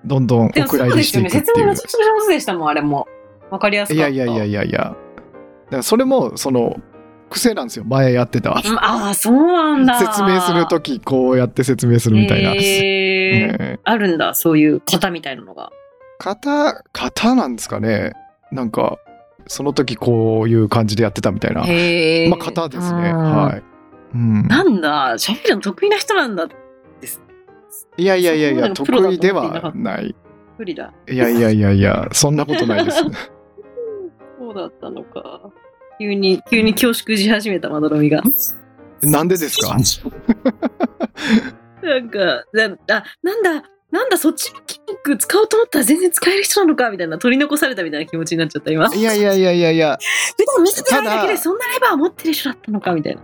[0.05, 1.11] どんどんお蔵入りし。
[1.11, 3.07] ていくっていう説明めちゃくちゃ上手でしたもん、あれも。
[3.51, 4.09] わかりやすかった。
[4.09, 4.95] いやいやいやいやいや
[5.69, 6.79] からそれもその
[7.29, 9.99] 癖なんですよ前やってたうんああ、そうなんだ。
[9.99, 15.71] 説明する時こうやって説明するみたいな、へーねあるんだ、そういう型みたいなのが。
[16.19, 18.13] 型型なんですかね。
[18.51, 18.97] なんか
[19.47, 21.61] その時こういう感じでやってたみたいな。
[21.61, 23.09] まあ型ですね。
[23.09, 23.17] うん。
[23.17, 23.63] はい、
[24.13, 26.47] うん、なんだ、喋るの得意な人なんだ。
[27.97, 30.15] いやいやいやいやそこまでのプロだ得意ではない。
[30.57, 30.93] 無理だ。
[31.09, 33.01] いやいやいやいやそんなことないです。
[34.39, 35.41] そうだったのか。
[35.99, 38.21] 急に、急に恐縮し始めたまどろみが。
[39.01, 39.77] なんでですか？
[41.81, 42.19] なんか、
[42.51, 43.63] なあ、なんだ、
[43.95, 48.93] なんだ、そっちの筋肉使おうと思ったら全然使える人なのかみたいな、取り残されたみたいな気持ちになっちゃった、今。
[48.93, 49.97] いやいやいやいやいや
[50.37, 53.21] 普段見せてないだけでそんなレバー持ってる人だったのかみたいな。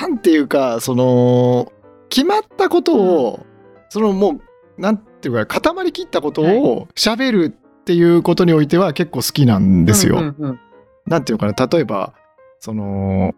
[0.00, 1.70] なんていうかその
[2.08, 3.46] 決まったことを、
[3.90, 4.40] そのも
[4.78, 10.16] うなんていうか固まりきったことを喋るっていうことにおいては結構好きなんですよ。
[10.16, 10.60] うんうんうん
[11.06, 12.14] なんていうのかな例えば
[12.58, 13.32] その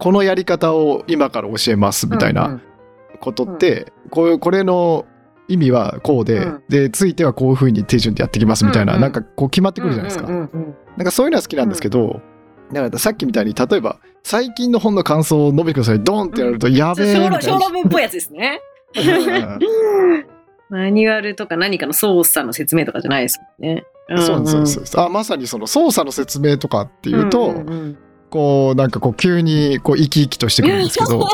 [0.00, 2.62] このやり方を今から教えますみたいうんうなん
[3.20, 5.06] ことって、こうこれの
[5.48, 6.62] 意味はこうで、うん。
[6.68, 9.02] でついてはこういうふうに手順でやってきますみたいな、うんうん。
[9.02, 10.28] なんかこう決まってくるじゃないですか。
[10.28, 12.20] うんうんうんなんかそういうのは好きなんですけど、
[12.72, 17.40] だからさっきみたいに例えば最近の本の感想を述べてくださいドンってやるとやべえみたいな。
[17.40, 18.60] 小論文っぽいやつですね。
[20.70, 23.84] マニュアルとか何かの操作の説明とかじゃないですもんね。
[24.18, 24.82] そうなんですそう。
[24.82, 27.98] ですあまさにその操作の説明とかっていうと、んんん。
[28.30, 31.24] こうなんかこう急にこう生き生きとしてくるんですけど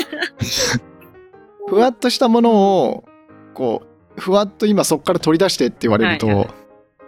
[1.66, 3.04] ふわっとしたものを
[3.54, 3.89] こう
[4.20, 6.48] ふわっと今そこから取り出してって言われると、はいはい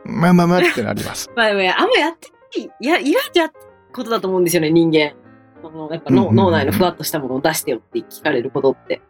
[0.04, 1.30] まあまあまあってなります。
[1.36, 3.58] まああんまやってない、いや、いらんやって
[3.92, 5.12] ことだと思うんですよね、人間。
[5.62, 9.00] そのやっぱ脳,、うんうんうん脳内のふわっとしたものを出してよって聞かれることって。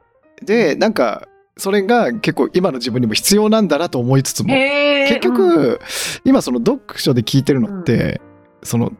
[0.42, 5.80] でなんかそれが結構今の自分にも必要なんだなと思いつつもへ結局、
[6.24, 8.20] 今その読書で聞いてるのって、
[8.62, 8.92] その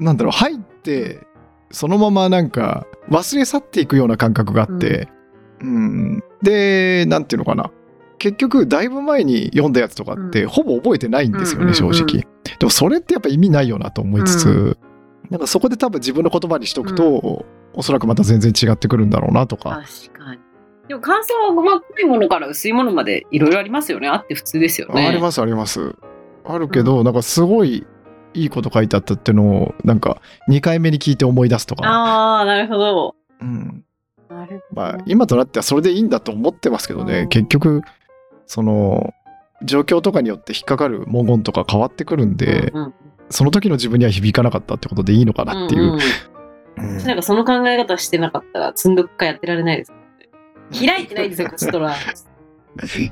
[0.00, 1.20] なんだろう入って
[1.70, 5.08] そのままなんか忘れ去っていくような感覚があって、
[5.60, 6.22] うん。
[6.42, 7.70] でなんていうのかな
[8.18, 10.48] 結局だいぶ前に読んだやつとかって、うん。
[10.48, 12.26] ほぼ覚えてないんですよね、正直。
[12.58, 14.78] でもそれってやっぱ意味ないよなと思いつつ、
[15.30, 20.40] なんかそこで多分自分の言葉にしとくと、おそらくまた全然違ってくるんだろうなとか、確かに。
[20.88, 24.08] でも感想は細かいものから薄いものまでいろいろありますよね。
[24.08, 25.06] あって普通ですよね。
[25.06, 25.94] ありますあります。
[26.44, 27.84] あるけど、なんかすごい
[28.34, 33.16] いいこと書いてあったっていうのをなんか2回目に聞いて思い出すとか、ああ、なるほど。
[33.40, 33.82] うん。
[34.72, 37.28] まあ今となってはそれでいいんだと思ってますけどね、うん。
[37.28, 37.82] 結局
[38.46, 39.14] その
[39.62, 42.94] 状況とかによって引っかかる文言とか変わってくるんで、うんうん
[43.28, 45.82] その時の自分には響かなかったってことでいいのかなっていう。
[45.82, 46.00] んんうん
[47.04, 49.92] なんかその考え方してなかったら積んどくかやってられないです。
[50.86, 51.94] 開いてないんですよ、こちとら。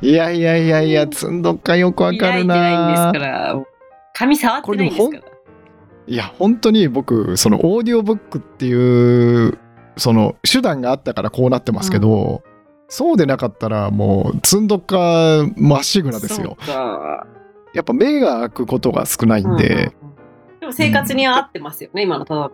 [0.02, 3.64] いやいやいやいやつんどっかよくわかる開いてないんですなから。
[4.12, 5.22] 紙触ってないんですから。
[6.06, 9.58] いや本当に僕そのオーディオブックっていう
[9.96, 12.42] その手段があったからこうなってますけど、
[12.88, 16.56] そうでなかったらもうつんどっかまっしぐらですよ。
[17.74, 20.60] やっぱ目が開くことが少ないんで、うんうんうん。
[20.60, 22.50] でも生活には合ってますよね、今のただ。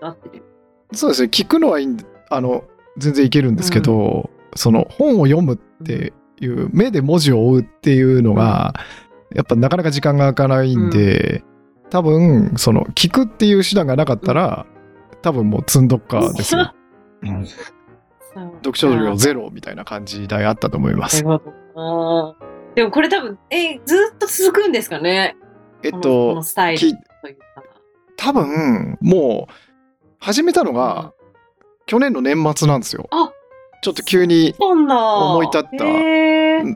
[0.00, 0.44] 合ってる。
[0.92, 1.28] そうですね。
[1.28, 1.96] 聞くのはいいん
[2.30, 2.64] あの
[2.98, 8.74] 全然いけるんですけど、その本を読むっていう目で文字を追うっていうのが、
[9.34, 11.44] やっぱなかなか時間が空かないんで、
[11.90, 14.66] 多分その聞くっていう手段がなかったら、
[15.22, 16.72] 多分もう積んどっかですよ。
[18.36, 18.52] うん。
[18.56, 21.24] 読書量ゼロみたいな感じであったと思います。
[21.26, 22.34] あー。
[22.74, 25.36] でもこれ多分、えずっと続くんですかね？
[25.82, 26.98] えっこのこのと、スタイル。
[28.16, 29.52] 多分もう
[30.18, 31.12] 始めたのが
[31.86, 33.06] 去年の年末なんですよ。
[33.10, 33.30] あ
[33.82, 35.84] ちょっと急に思い立った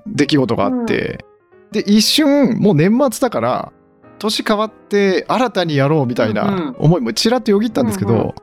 [0.06, 1.24] 出来事があって、
[1.72, 3.72] で一瞬もう年末だから
[4.18, 6.76] 年変わって新たにやろうみたいうんうなん。
[6.78, 8.34] 思いもちらっとよぎったんですけど、うんうん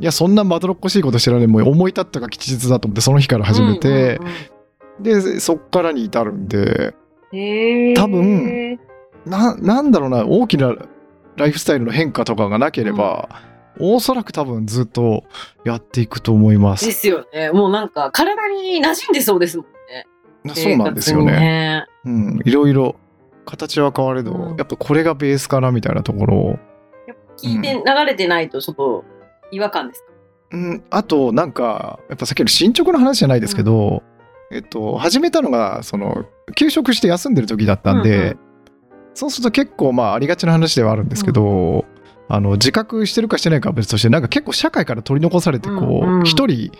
[0.00, 4.60] いやそんなまどろっこしいことしてられないもう思い立ったが吉日だと思ってその日から始めて、うんうん
[5.00, 6.94] でそっからに至るんで
[7.96, 8.78] 多分
[9.24, 10.74] ななんだろうな大きな
[11.36, 13.28] ライフスタイルの変化とかがなければ、
[13.78, 15.24] おそらく多分ずっと
[15.64, 16.72] やっていくと思いま。
[16.72, 17.50] ですすよね。
[17.50, 19.66] もうなんか体に馴染んでそうですもん
[20.46, 20.54] ね。
[20.54, 21.32] そうなんですよね。
[21.32, 21.86] ね。
[22.04, 22.96] うん、いろいろ
[23.46, 26.58] 形は変われど、うんやっぱこれがベースかなみたいなところを
[27.38, 29.04] 聞いて流れてないとちょっと
[29.50, 30.06] 違和感ですか、
[30.52, 34.02] うん、あとなんかやっぱさっきの進捗の話じゃないですけど、
[34.50, 36.24] えっと始めたのがその
[36.56, 38.38] 休職して休んでる時だったんで、うんうん。
[39.14, 41.84] そうすると結構まあありがちな話ではあるんですけど、
[42.28, 46.22] あの自覚してるかしてないかは別としてなんか結構社会から取り残されてこうんうん。
[46.22, 46.72] う一、人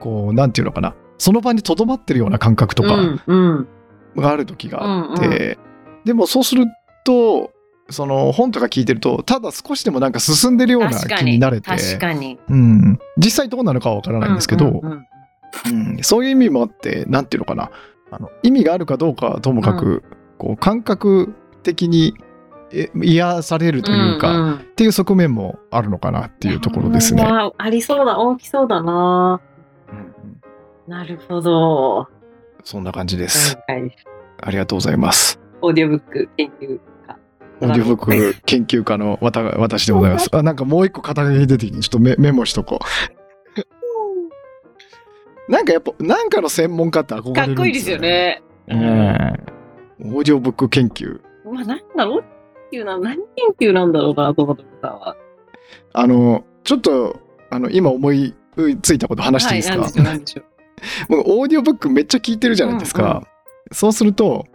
[0.00, 3.68] こうなんていうのかなその場にとどまってるような感覚とかうんうん。
[4.16, 6.04] がある時があって、うん。
[6.04, 6.66] でもそうする
[7.04, 7.51] と
[7.92, 10.90] その本とか聞いてるとただ少しでもなんか進んでるような。
[10.90, 12.38] 気になれて確かに。
[12.48, 15.02] うん、実際どうなのかはわからないんですけど、うんうんうんうん
[16.02, 17.70] そういう意味もあってなんていうのかな
[18.10, 20.02] あの意味があるかどうかはともかく、
[20.38, 22.14] こう感覚的に
[22.72, 27.22] え癒されるというか、んんっていう側面もあるのかなっていうところですね。
[27.22, 29.40] ありそうだ、大きそうだな。
[29.90, 30.12] うんうん
[30.88, 32.08] なるほど。
[32.64, 33.56] そんな感じです。
[33.56, 33.96] 今回
[34.42, 35.40] ありがとうございます。
[35.60, 36.80] オーディオブック研究
[37.66, 37.72] 家。
[37.72, 40.28] オーディオブック研究家のわた私でございます。
[40.34, 42.80] あなんかもう一個肩書き出てきて、ちょっとメメモしとこ
[45.48, 45.50] う。
[45.50, 47.98] なんかやっぱ、なんかの専門家って憧れるんかっこいいですよ。
[47.98, 48.42] ね。
[48.68, 49.52] ええ
[50.04, 51.20] オーディオブック研究。
[51.44, 52.20] まあ、なんだろう？
[52.20, 52.24] っ
[52.70, 53.16] ていうのは何
[53.58, 55.16] 研究なんだろうなと思ってさんは。
[55.92, 57.20] あの、ちょっと、
[57.50, 58.34] あの、今思い
[58.82, 60.44] ついたこと話していいですか、はい、なんでしょう、なんでしょう。
[61.22, 63.02] 僕、オーディオブックめっちゃ聞いてるじゃないですか。
[63.02, 63.22] うんうん
[63.72, 64.46] そうすると、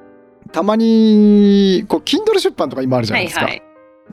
[0.51, 3.45] たまに、こう、Kindle 出版とか今あるじゃなですか。
[3.45, 3.63] はいいは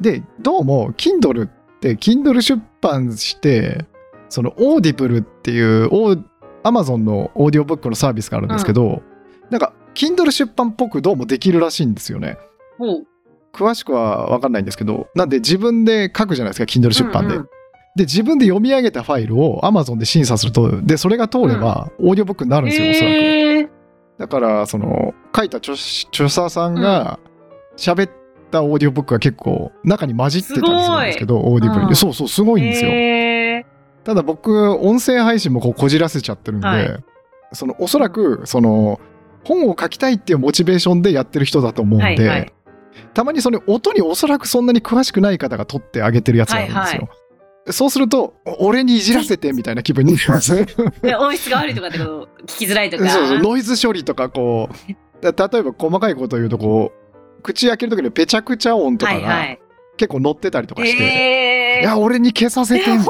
[0.01, 0.03] い。
[0.03, 3.85] で、どうも、Kindle って、Kindle 出版して、
[4.29, 6.23] その、オーディブルっていう、オー
[6.65, 9.03] Amazon のオーディオブックのサービスがあるんですけど、
[9.51, 12.39] なんか、Kindle 出版っぽくどうもできるらしいんですよね。
[13.53, 17.35] 詳しくは分かんないんですけど、なんで自分で書くじゃないですか、Kindle 出版で。
[17.35, 17.49] うんうん
[17.97, 23.74] で、自分で読み上げたファイルを Amazon で審査すると、で、それが通れば、オーディオブックになるんですよ、おそらく。
[24.19, 27.19] だから、その、書いた著著者さんが
[27.77, 28.11] 喋っ
[28.51, 31.89] たオーディオブックが結構中に混じってたりするんですけど、オーディブルに。
[31.91, 31.97] うん。
[31.97, 32.91] そうそう、すごいんですよ。
[34.05, 37.05] ただ僕、音声配信もこうこじらせちゃってるんで、はい。
[37.53, 39.01] その、おそらく、その、
[39.45, 42.53] 本を書きたいっていうモチベーションでやってる人だと思うんで、はいはい。
[43.13, 47.09] たまにその音におそらくそんなに詳しくない方が撮ってあげてるやつがあるんですよ。
[47.09, 47.24] はい
[47.71, 50.67] そうすると、お俺にいじらせてみたいな気分になります。
[51.03, 52.29] で音質が悪いとかってこと？
[52.47, 53.09] 聞きづらいとか？
[53.09, 54.69] そうそうノイズ処理とかこ
[55.23, 56.93] うだ例えば細かいことを言うとこ
[57.39, 59.61] う口開ける時のペチャクチャ音とかがはいはい。
[59.97, 63.05] 結構乗ってたりとかして、えいや俺に消させてみたいな。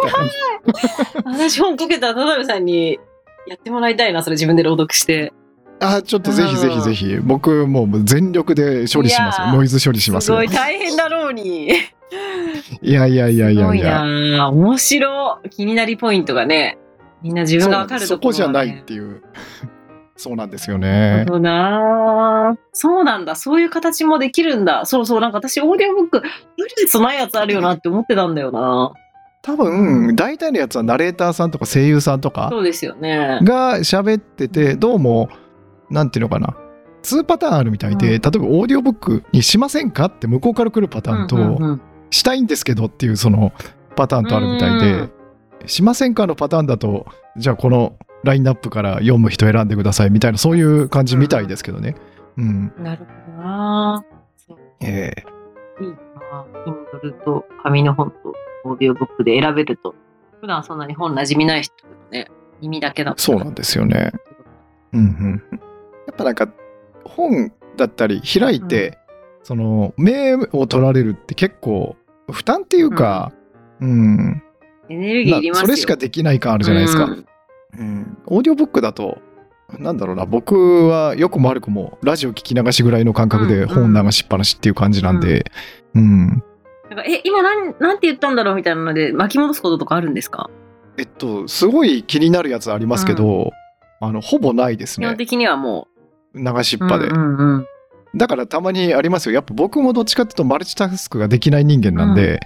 [1.33, 2.99] 私本かけたら田辺さんに
[3.47, 5.33] やってもらいたいな、それ自分で朗読して。
[5.81, 7.17] あちょっとぜひぜひぜひ。
[7.23, 9.41] 僕もう全力で処理します。
[9.41, 10.37] ノイズ処理しますよ。
[10.39, 10.55] すごい。
[10.55, 11.71] 大変だろうに。
[12.83, 14.03] いやいやいやいやいや
[14.39, 15.51] な面白い。
[15.51, 16.79] 気になりポイントがね、
[17.23, 18.83] みんな自分がわかるそところこじゃないっね。
[18.87, 19.23] ていう
[20.17, 23.35] そうなんですよねそうなそうなんだ。
[23.35, 24.87] そういう形もできるんだ。
[24.87, 25.21] そうそう。
[25.21, 26.23] なんか私、オーディオブック、
[26.57, 28.93] 無理ですないやつあるよなって思ってたんだよな。
[29.43, 33.41] 多分大体のやつはナレーターさんとか声優さんとかそうですよね。
[33.43, 35.29] が喋っててどうも
[35.91, 36.57] なんていうのかな
[37.03, 43.53] 2パターンあるみたいで、うん例えばオーディオブックにしませんかって向こうから来るパターンと、うんうんうんしたいんですけどっていうその
[43.97, 45.13] パターンとあるみたいで、うん
[45.67, 51.95] しませんかのパターンだとじゃあこのラインナップから読む人選んでくださいみたいなそういう感じみたいですけどね。
[52.37, 52.73] うん。
[52.79, 54.05] なるほどな
[54.81, 55.25] ええ
[55.81, 59.95] いいな Kindle と紙の本とオーディオブックで選べると。
[60.41, 63.23] 普段そんなに本馴染みない人でもね、耳だけだと。
[63.23, 64.13] そうなんですよね。
[64.93, 65.43] うんうん。
[66.07, 66.49] やっぱなんか
[67.05, 68.99] 本だったり開いて、
[69.45, 71.95] その目を取られるって結構
[72.29, 73.33] 負担っていうか、
[73.81, 74.43] うん、
[74.89, 75.67] エネルギーいりますよ。
[75.67, 77.05] それしかできない感あるじゃないですか。
[77.05, 77.27] うん
[77.77, 79.19] うん、オーディオブックだと、
[79.79, 85.45] なんだろうな、僕はよくも悪くもラジオ聞き流しぐらいの感覚でうん本流しっぱなしっていう感じなんで、
[85.95, 86.29] うん。
[86.29, 86.39] なん
[86.97, 90.49] かえ、今なん、なんて言ったんだろうみたいなので巻き戻すこととかあるんですか？
[90.97, 93.51] えっと、すごい気になるやつありますけど、
[94.01, 95.07] あの、ほぼないですね。
[95.07, 95.89] 基本的にはも
[96.35, 96.39] う。
[96.39, 97.09] 流しっぱで。
[97.09, 97.67] うんうんうん
[98.17, 99.35] だからたまにありますよ。
[99.35, 102.41] やっぱ僕もどっちかっていうとマルチタスクができない人間なんで、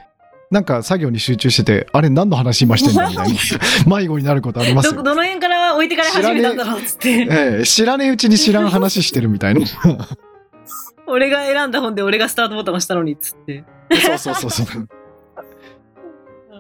[0.51, 3.35] なんか作業に集中してて、あれ何の話今してんだみたいな
[3.87, 5.03] 迷子になることありますど、よ。
[5.03, 7.11] どの辺から置いてから始めたんだろうっつって。
[7.11, 9.61] ええ知らねえうちに知らん話してるみたいな。
[11.07, 13.65] 俺が選んだ本で俺がスタートボタン押したのにっつって。
[13.91, 14.89] そうそうそうそう。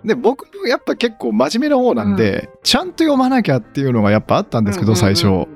[0.04, 5.26] で僕もやっぱ結構真面目な方なんで、ちゃんと読まなきゃっていうのがやっぱあったんですけど、最初。
[5.26, 5.48] うんうんうん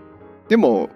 [0.49, 0.91] でも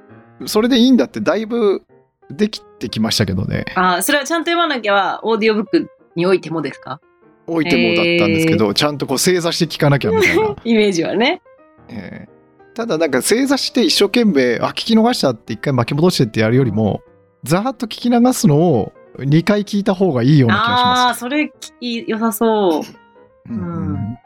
[0.44, 1.82] それでいいんだってだいぶ
[2.30, 7.00] できてきましたけどねあ、それはちゃんと読まなきゃは、オーディオブックにおいてもですか？
[7.46, 11.40] 置いてもだったんですけど、ちゃんとこう正座して聞かなきゃみたいな、 イメージはね。
[11.88, 12.36] ええ
[12.74, 17.00] ただなんか正座して一生懸命あ聞き逃したって一回巻き戻してってやるよりも
[17.42, 21.20] ざーっと聞き流すのを2回聞いた方がいいような気がしああー、ます。
[21.20, 21.50] それ
[21.80, 22.82] いい良さそう。
[23.50, 24.18] うんうん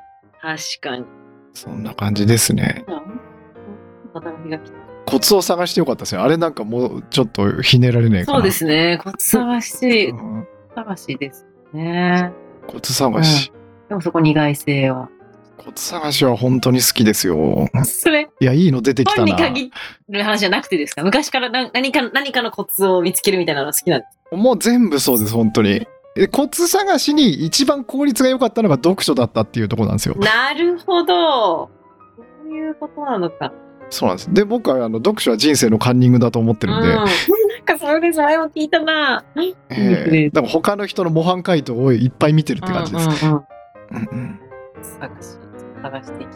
[0.42, 1.04] 確かに。
[1.52, 2.84] そんな感じですね。
[4.14, 4.76] 働きが来た
[5.10, 6.22] コツを探してよかったですね。
[6.22, 8.38] あれなんかもうちょっとひねられねえかな。
[8.38, 8.98] そうですね。
[9.02, 12.32] コツ探しう、ん探しですね。
[12.66, 13.52] コツ探し。
[13.88, 15.08] でもそこ苦い性は。
[15.58, 17.68] コツ探しは本当に好きですよ。
[17.84, 19.38] それ、いや、いいの出てきた本にな。
[19.38, 19.70] 限
[20.08, 21.02] る話じゃなくてですか？
[21.02, 25.86] 昔からな何か何かのコツを見つけるみたいなの好きなんですもう全部そうです、本当に。
[26.16, 30.14] えコツ探しに一番効率が良かったのが読書だったっていうところなんですよ。
[30.18, 31.70] なるほど。
[32.16, 33.52] そういうことなのか。
[33.90, 34.32] そうなんです。
[34.32, 37.06] で、僕はあの読書は人生のカンニングだと思ってるんで、うん、 なん
[37.64, 39.24] かそれ前も聞いたな。
[39.68, 43.26] えー、だから他の人の模範解答をいっぱい見てるって感じです。
[43.26, 43.44] うんうんうん
[43.92, 44.40] うんうん
[44.82, 45.38] 探し
[45.82, 46.30] 探していき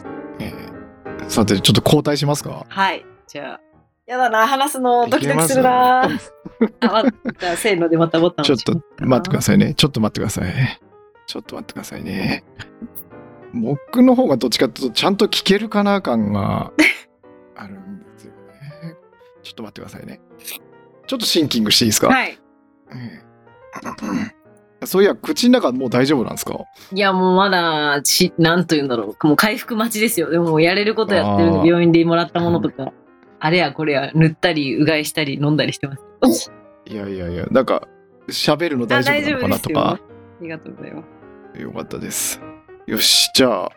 [1.27, 2.65] さて、ちょっと交代しますか？
[2.67, 3.05] はい。
[3.27, 3.59] じゃあ。
[4.05, 6.03] やだな、話すのドキドキするな。
[6.03, 6.09] あ、
[6.81, 7.03] ま、
[7.39, 9.73] じゃあ、せーのでまたボタンちょっと待ってくだささいね。
[9.73, 10.53] ちょっと待ってください。
[11.25, 12.43] ちょっと待ってくださいね。
[13.53, 16.71] 僕の方がどっちかっていうと、ちゃんと聞けるかな感が。
[19.45, 20.19] ちょっと待ってくださいね。
[21.07, 22.37] ちょっとシンキングしていいですか、はい。
[22.91, 23.21] え
[24.81, 26.59] えそういや、口の中もう大丈夫なんですか？
[26.93, 29.27] いや、もうまだ、し、なんと言うんだろう。
[29.27, 30.29] もう回復待ちですよ。
[30.29, 32.93] でも、もうやれることやってる病院でもらったものとか、
[33.39, 35.95] あれやこれや、塗ったり、うがいしたり、飲んだりしてま
[36.31, 36.51] す。
[36.85, 37.87] いやいやいや、なんか、
[38.29, 40.19] 喋るの大丈夫なのかなとかあ大丈夫ですよ。
[40.39, 41.03] ありがとうございま
[41.55, 41.61] す。
[41.61, 42.41] よかったです。
[42.85, 43.69] よし、じゃあ、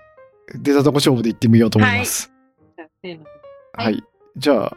[0.55, 2.33] 出たとこ勝負で行ってみようと思います。
[2.77, 3.25] じゃあ、せーの。
[3.73, 4.05] はい。
[4.37, 4.77] じゃあ、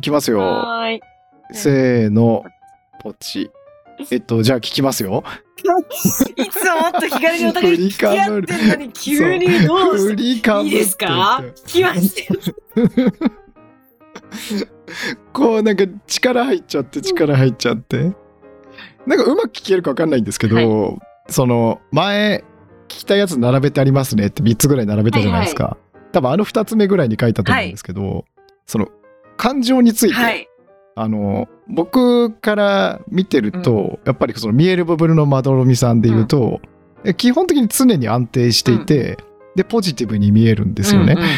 [0.00, 0.38] 行きますよ。
[0.38, 1.00] はーい。
[1.52, 2.44] せーの、
[3.02, 3.50] ポチ。
[4.10, 5.22] えっと、じゃあ聞きますよ。
[6.36, 11.44] いつももっと気軽にお互き合ってんのに、急にどう振していいですか？
[11.66, 13.12] 聞きましたよ。
[15.34, 18.12] こうなんか力入っちゃって力入っちゃって。
[19.06, 20.96] なんかうまく聞けるか分かんないんですけど、は
[21.28, 22.42] その前
[22.88, 25.76] 聞きたいやつ並べてありますねって3つぐらい並べたじゃないですか、
[26.12, 28.24] 多分あの2つ目ぐらいに書いたと思うんですけど、
[28.64, 28.88] その
[29.40, 30.46] 感情について、はい。
[30.96, 36.60] あの僕から見てると、やっぱりその見える部分のまどろみさんで言うと、
[37.04, 39.16] え基本的に常に安定していて、
[39.56, 41.14] でポジティブに見えるんですよね。
[41.14, 41.28] うんうん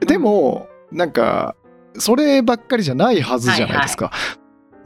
[0.06, 1.54] でもなんか
[1.98, 4.10] そればっかりじゃないはずじゃないですか。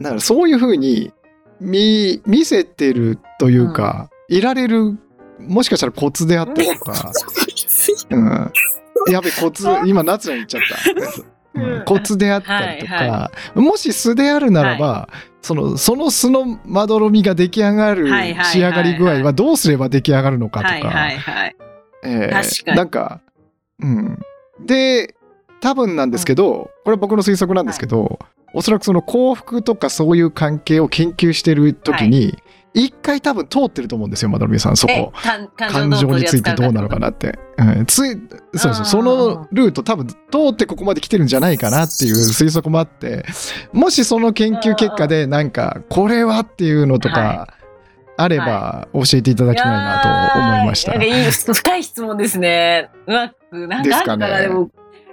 [0.01, 1.13] だからそういうふうに
[1.61, 4.97] 見見せてるというか、いられる
[5.39, 7.11] もしかしたらコツであったりとか、
[8.11, 8.51] うん、
[9.11, 10.61] やべコツ今夏に言っちゃっ
[11.23, 11.34] た。
[11.55, 11.85] うん。
[11.85, 15.09] コツであったりとか、はいはもし素であるならば、
[15.41, 21.55] そのその素のまどろみが出来上がるはいはいはい仕上がり具合はどうすれば出来上がるのかとか、はいはいはい。
[22.03, 22.31] え
[22.75, 23.21] なんか、
[23.79, 24.19] うん。
[24.65, 25.15] で、
[25.61, 28.19] 多分なんですけど、これは僕の推測なんですけど、
[28.53, 32.37] おそらくその幸福とかそういう関係を研究してる時に、
[32.75, 35.13] 一回多分通ってると思うんですよ、まどろみさん、そえこ。
[35.21, 37.39] 感感情についてどうなのかなって。
[37.57, 38.11] うん、つい
[38.53, 40.15] そうそう、そのルート多分通
[40.51, 43.25] ってここまで来てるんじゃないかなっていう推測もあって、
[43.71, 47.53] もしその研究結果でなんか、これはっていうのとはか、
[48.17, 50.91] あれば教えていただきたいなと思いました。
[50.91, 52.89] なんかいい深い質問ですね。
[53.07, 54.69] うまく、なんかあるかな、でねでも、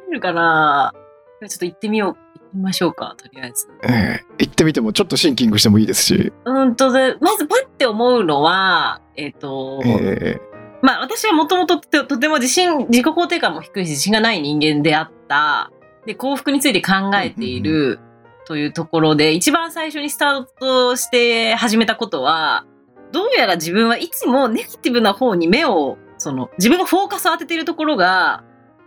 [0.08, 0.92] あるかな。
[1.40, 2.21] ちょっと行ってみよう。
[2.54, 3.68] みましょうか、とりあえず。
[3.84, 10.40] ええ行ってみてもちょっとシンキングしてもいいですし、うんとで、まずパッて思うのは、えっ、と、え
[10.82, 15.70] まあ私はもともとととても自信、自己肯定感も低いし自信がない人間であった。
[16.06, 16.92] で、幸福について考
[17.22, 18.00] えている
[18.46, 22.66] というところで、一番最初にスタートして始めたことは、
[23.12, 28.42] どうやら自分はいつもネガティブな方に目を、その、自分がフォーカスを当てているところが、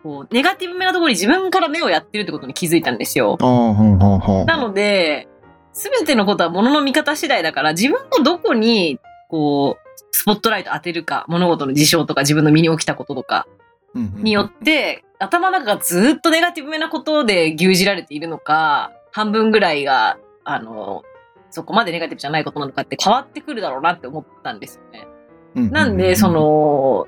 [0.05, 3.37] こう、ネガティブめなところに自分から目をやってるってことに気づいたんですよ。
[4.45, 5.27] なので、
[5.73, 8.99] すべてのことは物の見方次第だから、自分のどこに、
[9.29, 13.47] こう、スポットライト当てるか、物事の事象とか自分の身に起きたこととか
[13.95, 21.01] によって、頭の中がずっとネガティブめなことで牛耳られているのか、半分ぐらいが、あの、
[21.49, 25.07] そこまでネガティブじゃないことなのかって変わってくるだろうなって思ったんですよね。
[25.71, 27.07] なんで、そ、の、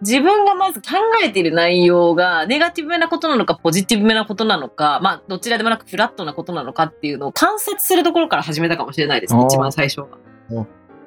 [0.00, 10.08] 自分がまず考えている内容がネガティブめなことなのかポジティブめなことなのか、まあどちらでもなくフラットなことなのかっていうのを観察するところから始めたかもしれないですね、一番最初は。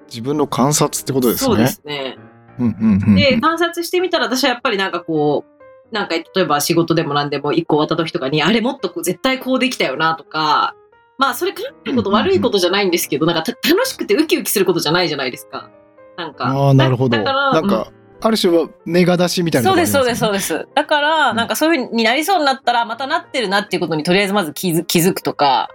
[0.08, 1.46] 自分の観察ってことですね。
[1.46, 2.18] そうですね。
[2.60, 10.76] うんうんうんで、観察してみたら私はやっぱりなんかこう、なんか例えば仕事でも何でも一個終わった時とかに、あれもっとこう絶対こうできたよなとか、
[11.18, 15.70] まあそれ考えること悪いことじゃないんですけど、なんかた楽しくてウキウキすることじゃないじゃないですか。
[16.18, 16.46] なんか。
[16.48, 17.18] ああ、なるほど。
[17.18, 17.92] だからなんか、
[18.22, 20.68] ある種はネガ出しみたいなそうです、そうです、そうです。
[20.76, 25.70] だから、なんかそういう風になりそうになったら、またなってるなっていうことにとりあえずまず気づ気づくとか、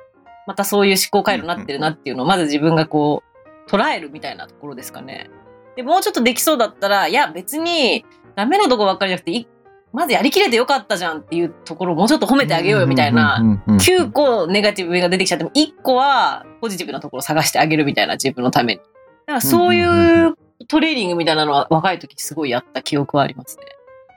[0.47, 3.23] またそういう思考回路になってるなっていうのをまず自分がこ
[3.67, 5.29] う、捉えるみたいなところですかね。
[5.75, 8.05] で、もうちょっとできそうだったら、いや別に
[8.37, 9.49] ダメなとこばっかりじゃなくて、い
[9.93, 18.81] まずやりきれてよかったじゃんっていうところをもうちょっと褒めてあげようよみたいな、うんうんうんうん9個ネガティブが出てきちゃっても、1個はポジティブなところを探してあげるみたいな自分のために。
[18.81, 20.35] だからそういう
[20.69, 23.65] トレーニングみたいなのは若い時すごいやった記憶はありますね。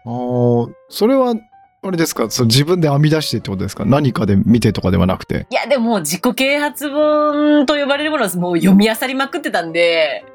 [0.06, 1.36] あーそれは、
[1.82, 2.30] あれですか？
[2.30, 3.86] そう自分で編み出してってことですか？
[3.86, 5.48] 何かで見てとかではなくて？
[5.50, 10.26] いや、でも自己啓発本と呼ばれるものはもう読み漁りまくってたんで、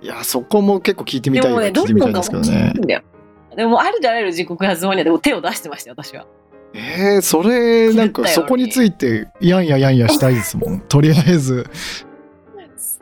[0.00, 2.72] いや、そこも結構聞いてみたいでもね、聞いてみたいですけどね。
[3.56, 6.26] でも、あるであらゆる自己啓発本にはでも手を出してましたよ、私は。
[6.74, 10.80] えー、それ、なんかそこについて、やんややんやしたいですもん。
[10.80, 11.66] とりあえず。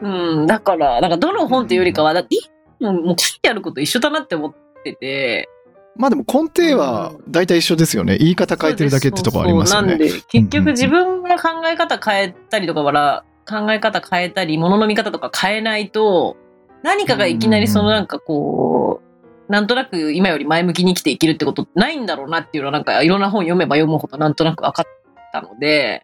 [0.01, 2.37] うん、だから、なんかどの本っていうよりかは、だって、
[2.81, 5.49] もうもう書いてあること一緒だなって思ってて。
[5.97, 8.19] まあでも根底は大体一緒ですよね。
[8.19, 9.97] 言い方変えてるだけってとこありますよね。
[9.97, 16.37] そうそうなんで、結局自分が考え方変えたりとかは、考え方変えたり、物の見方とか変えないと、
[16.83, 19.01] 何かがいきなりそのなんかこ
[19.49, 24.85] う、なんとなく今より前向きに生きていけるってことないんだろうなっていうのはなんかいろんな本読めば読むほどなんとなく分かっ
[25.33, 26.03] たので、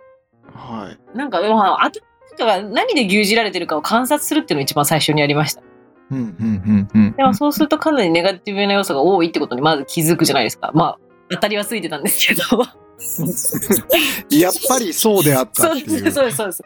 [0.54, 1.16] はい。
[1.16, 1.90] なんかまあ、
[2.36, 5.62] 頭が何で牛耳られてるかを観察するっていうのを一番最初にやりました。
[6.10, 7.12] うんうんうんうん。
[7.16, 10.70] でもそうするとかなりネガティブな要素が多いってことにまず気づくじゃないですか。
[10.74, 10.98] まあ、
[11.30, 12.42] 当たりはついてたんですけど。
[14.30, 16.12] やっぱりそうであったそうです、っていう。
[16.12, 16.62] そうです、そうです。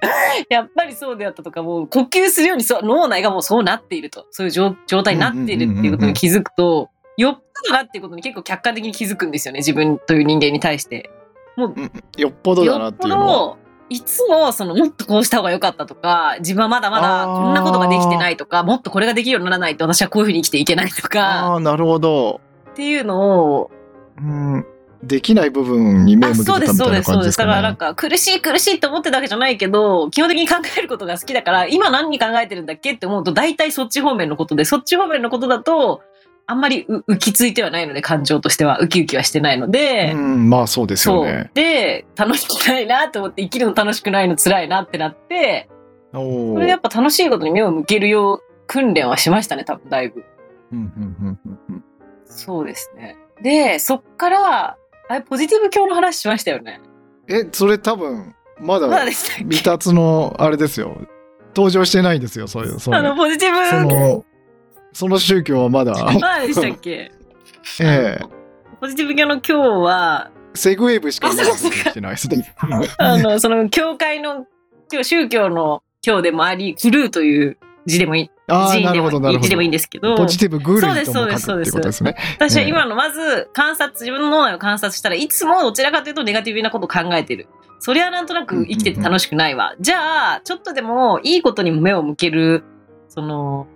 [0.51, 4.27] やっぱりそうであったとか、もう呼吸するようにそう脳内がもうそうなっていると。
[4.31, 9.59] そういう状状態になっているっていうことに気づくと、よっぽどだなっていうことに結構客観的に気づくんですよね。
[9.59, 11.11] 自分という人間に対して。
[11.57, 11.75] もう、
[12.21, 13.57] よっぽどだなっていうのは。
[13.89, 22.41] ど、いつもそのもっとこうした方が良かったとか、自分はまだまだこんなことができてないとか、もっとこれができるようにならないと私はこういうふうに生きていけないとか、ああ、なるほど。
[22.71, 23.71] っていうのを、
[24.19, 24.67] うん。
[25.03, 27.39] できない部分に目をあ向けてたみそうです、そうです、たいな感じでそうですす。
[27.39, 27.95] だからなんかね。
[27.95, 36.03] か苦しい苦しいって思ってたわけじゃないけど、基本的に考えることが好きだから、今何に考えてるんだっけって思うと、大体そっち方面のことで、そっち方面のことだと、
[36.49, 41.51] あんまりう浮きついてはないので、感情としては、ウキウキはしてないので、うん、まあそうですよね。。
[41.55, 45.69] で、楽しくないなと思って、生きるの楽しくないの辛いなってなって、
[46.13, 50.25] おそれでやっぱ楽しいことに目を向けるよう、訓練はしましたね、多分だいぶ。
[50.73, 51.85] うんうんうんうんうん
[52.29, 53.17] そうですね。
[53.43, 54.77] で、そっから、
[55.09, 56.81] あれ、ポジティブ教の話しましたよね。
[57.29, 60.97] え、それ多分、まだ未達のあれですよ。
[61.55, 62.81] 登場してないですよ、そういう。
[62.81, 64.25] そういうあの、ポジティブ
[64.97, 67.13] その、宗教はまだ、まだでしたっけ？
[67.81, 68.19] ええ
[68.81, 72.55] ポジティブ教の今日は、セグウェーブしかまだあそうか出てないですね。
[72.97, 74.47] あの、その、教会の、
[74.91, 79.39] 今日宗教の今日でもあり、クルーという字でもいい、ああ、なるほど、字でもなるほど。
[79.41, 82.17] 字でもいいんですけど、ポジティブグルイとも書くそうですっていうことですね。
[82.39, 87.49] 私は今のまず観察、自分の脳内を観察したらいつもどちらかというとネガティブなことを考えてる。
[87.81, 89.75] そりゃなんとなく生きてて楽しくないわ。
[89.79, 92.65] じゃあ、ちょっとでもいいことにも目を向ける、
[93.09, 93.67] その、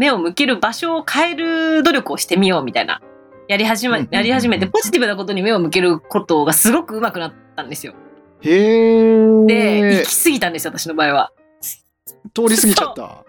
[0.00, 3.02] 目を向ける場所を変える努力をしてみようみたいな。
[3.48, 7.92] やり始め、やり始めて、ポジティブなことに目を向けることがすごく上手くなったんですよ。
[8.40, 10.08] へで、え行。
[10.08, 11.32] き過ぎたんですよ、私の場合は。
[12.32, 13.26] 通り過ぎちゃった。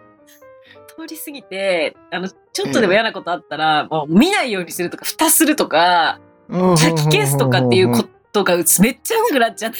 [0.96, 9.78] 通り過ぎて、あの、ちょっとでも嫌なことあったら、もう見ないようにするとか、蓋するとか、書き消すとかっていうことがめっちゃ上手くなっちゃって。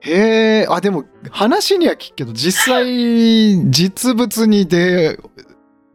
[0.00, 5.18] へえ、あ、でも話には聞くけど、実際、実物にで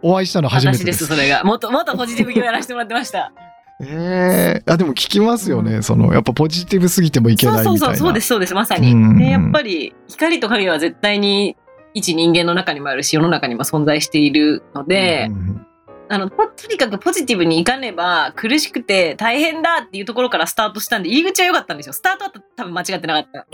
[0.01, 0.83] お会いしたの初めてで。
[0.83, 1.43] 私ですす、それが。
[1.43, 3.33] もっと、もっとポジティブ教やらせてもらってました。
[3.81, 5.81] ええあ、でも聞きますよね。
[5.81, 7.79] その、やっぱポジティブすぎてもいけそうないみたいな。
[7.79, 9.17] そうそう、そうです、そうです、まさにうん。
[9.17, 11.57] で、やっぱり、光と影は絶対に
[11.93, 15.67] 一人間の中にもあるし、世の中にも存在しているので、うん
[16.07, 21.93] あの、ととにかくポジティブにいかねば苦しくて大変だっていうところからスタートしたんで、入り口は良かったんですよ。
[21.93, 23.47] スタートは多分間違ってなかった。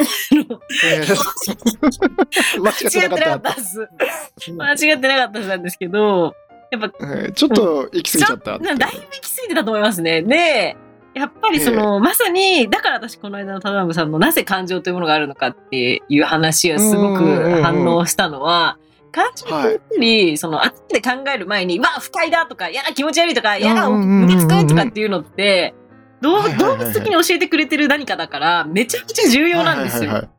[0.85, 3.53] えー間違ってなかった間違ってなかった。
[3.55, 4.51] です。
[4.51, 6.35] 間違ってなかったなんですけど、
[6.71, 8.87] やっぱえーちょっと行き過ぎちゃっただいぶ行
[9.21, 10.21] き過ぎてたと思いますね。
[10.21, 10.77] で、
[11.13, 18.77] やっぱりその、まさに、だから私この間の田辺さんのなぜ感情というものがあるのかっていう話がすごく反応したのは、
[19.12, 25.74] 感情ってやっぱり、その、後で考える前に、わあ、不快だとか、やだ、気持ち悪いとか、やだ、ムカつくとかっていうのって、
[26.22, 30.30] 動物的に教えてくれてる何かだから、めちゃくちゃ重要なんですよ。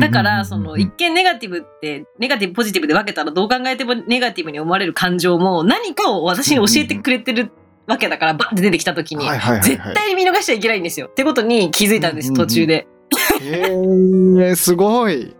[0.00, 7.50] だから、その、一見ネガティブって、ネガティブ、ポジティブで分けたら、どう考えてもネガティブに思われる感情も、何かを私に教えてくれてる
[7.86, 9.24] わけだから、バンって出てきた時に、
[9.62, 11.06] 絶対に見逃しちゃいけないんですよ。
[11.06, 12.86] ってことに気づいたんです、途中で。
[13.42, 15.34] えー、すごい。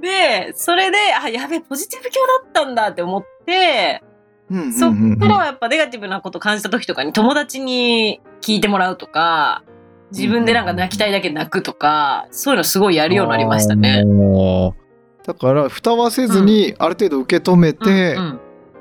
[0.00, 4.02] で、それで、あ、やべえ、ポジティブ教だったんだって思って、
[4.50, 9.62] そっうんうんうんうんからはやっぱネガティブなこと感じた時とかに友達に聞いてもらうとか、
[10.10, 14.04] 自分でなんか泣きたいだけ泣くとか、そういうのすごいやるようになりましたね。
[15.26, 18.40] だから蓋はせずにある程度受け止めてうんうん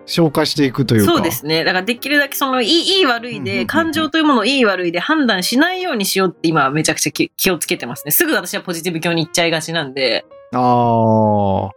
[0.09, 1.65] 消化していくというか、そうですね。
[1.65, 8.11] だからできるだけそのいいいい悪いで、うんうんうんうん感情というものをいい悪いで判断しないようにしようって今はめちゃくちゃ気気をつけてますね。
[8.11, 10.25] すぐ私はポジティブ教に行っちゃいがちなんで。
[10.53, 11.69] あー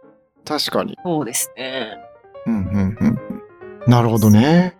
[0.45, 1.97] 確かに、そうですね。
[2.45, 3.19] うんうんうん
[3.85, 4.75] うん、なるほどね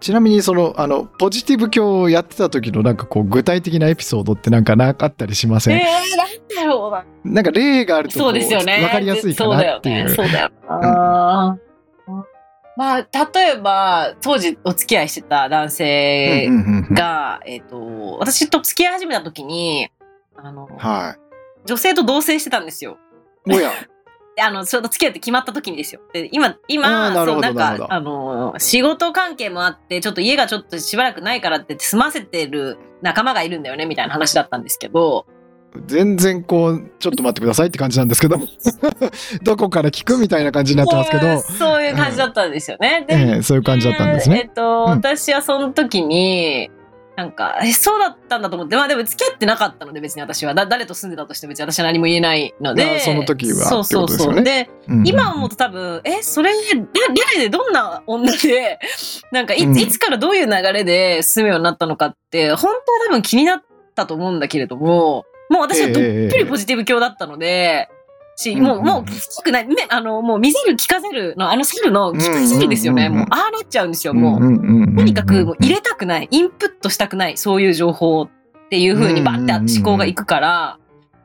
[0.00, 7.04] ちなみにそのあのポジティブ教をやってた時のなんかこう具体的なエピソードってなんかなかったりしません、えー、なんだろうな。
[7.24, 8.82] なんか例があるとこそうですよね。
[8.82, 10.50] わかりやすいかなっていうそうだよね。
[10.70, 11.58] そうだよな。
[12.76, 19.90] まあ、例えば、当時お付き合いしてた男性うんうんうんうんが、えっ、と、私と付き合い始めた時に、
[20.34, 21.16] あの、は
[21.66, 22.98] 女性と同棲してたんですよ。
[23.46, 23.54] い。
[23.54, 23.70] おや。
[24.36, 26.00] であの、ちょうど付き合って決まった時にですよ。
[26.12, 35.26] で、今、あ今、ーなそう、なんか、あの、仕事関係もあって、ちょっと家がちょっとしばらくないからって済ませてる仲間がいるんだよね、みたいな話だったんですけど、
[35.86, 38.38] 全然こう、ちょっと待ってくださいって感じなんですけど、
[39.42, 43.04] どこから聞くみたいな感じになってますけど、そういう感じだったんですよね。
[43.06, 44.50] で、ええそういう感じだったんですえっね。
[44.54, 46.70] と、うん私はその時に、
[47.20, 52.94] なんか、え、そうだったんだと思って、まあでも付き合ってなかったので別に私は、だ誰と住んでたとしても別に私は何も言えないのいで。
[52.94, 54.42] やその時はそうそうそう。
[54.42, 56.58] で、うん今思うと多分、え、それ、だ
[57.34, 58.78] 誰でどんな女で、
[59.32, 59.78] なんかい,、うん。
[59.78, 62.74] いつからどういう流れで住むようになったのかって、本当は
[63.08, 63.62] 多分気になっ
[63.94, 67.90] たと思うんだけれども、もう私はどっぷりポジティブ教だったので、
[68.40, 73.08] し、もう、うんもう、聞きたくない、ね、あの、もう見せる、聞かせるの、あの猿の聞かせるですよね。
[73.08, 74.40] もう、ああなっちゃうんですよ、もう。
[74.40, 78.28] とにかくもう入れたくない、インプットしたくない、そういう情報っ
[78.70, 80.78] ていう風にバッて思考がいくから、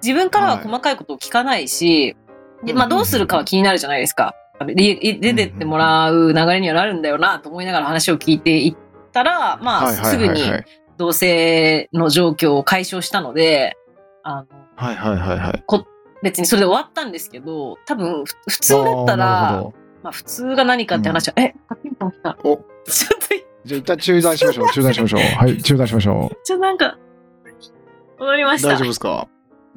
[0.03, 2.15] 自分からは細かいことを聞かないし、
[2.63, 4.35] でまあどうするかは気になるじゃないですか。
[4.59, 8.75] 出てってもらう流れにはなるんだよなと思いながら話を聞いていっ
[9.11, 10.41] たら、まあすぐに
[10.97, 13.75] 同性の状況を解消したので、
[14.23, 15.63] あのはいはいはいはい。
[16.23, 19.63] 別にそれで終わったんですけど、多分ふ普通だったら
[20.03, 22.37] まあ普通が何かって話は、え、カピンポン来た。
[22.43, 23.35] おちょっと
[23.65, 24.69] じゃあ一旦中断しましょう。
[24.71, 25.21] 中断しましょう。
[25.37, 26.97] はい、中断しましょちょ、なんか、
[28.19, 28.45] 戻りう。
[28.45, 28.67] ました。
[28.69, 29.27] 大丈夫ですか？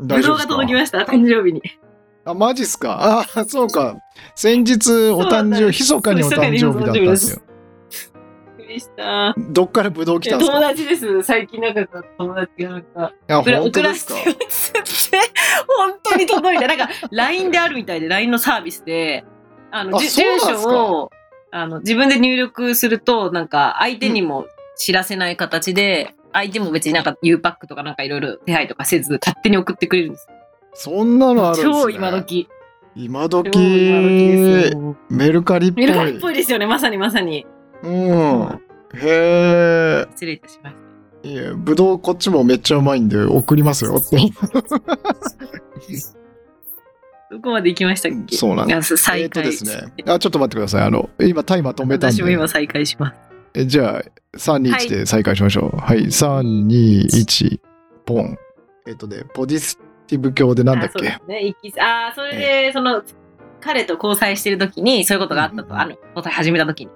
[0.01, 0.53] 大丈夫ですか？
[0.55, 1.63] 届きました、誕生日に。
[2.27, 3.25] あ、マジっすか？
[3.35, 3.97] あ、そうか。
[4.35, 7.43] 先日お誕生日、密かにお誕生日だったんですよ。
[8.69, 9.35] びっくりした。
[9.51, 10.71] どっからブドウ来たんです友か？
[10.71, 11.23] い達です。
[11.23, 14.73] 最近仲良か友達がなんか、や、送らせてよっつっ
[15.11, 15.19] て、
[15.67, 16.67] 本当に届いた。
[16.69, 19.25] なんか、LINE であるみたいで、LINE のサービスで、
[19.71, 21.11] あの、あじ住所を、
[21.51, 24.47] あの、自分で入力すると、なんか、相手にも
[24.77, 30.29] 知らせない形で、相手も別になんか U パックとかなんかいろいろ手配とかせず、勝手に送ってくれるんです。
[30.75, 31.73] そんなのあるんですね。
[31.73, 32.49] 超今時。
[32.95, 34.97] 今超今時。
[35.09, 35.87] メルカリっぽい。
[35.87, 37.47] メルカリっぽいですよね、まさにまさに。
[37.83, 38.61] うん。
[38.95, 40.83] へ失礼いたしました。
[41.25, 41.29] え。
[41.33, 44.17] いや、ぶどうこっちもめっちゃうまいんで送りますよって。
[47.31, 48.37] どこまで行きましたっけ？
[48.37, 49.93] そうなんでいや再えっと開ですね。
[50.07, 50.83] あ、ちょっと待ってください。
[50.83, 52.17] あの、今タイマー止めたんで。
[52.17, 53.19] 私も今再開します。
[53.55, 54.03] えじゃあ、
[54.37, 55.77] 3、2、1で再開しましょう。
[55.79, 57.61] はい、3、2、1、
[58.07, 58.39] ポン。
[58.87, 59.59] えっとね、ポジ
[60.07, 61.09] ティブ教でなんだっけ？
[61.09, 61.55] あね。
[61.79, 63.03] あーそれで、その、
[63.61, 66.91] 彼と交際してる時にそういうことがあったと、うんあの、交際始めた時に。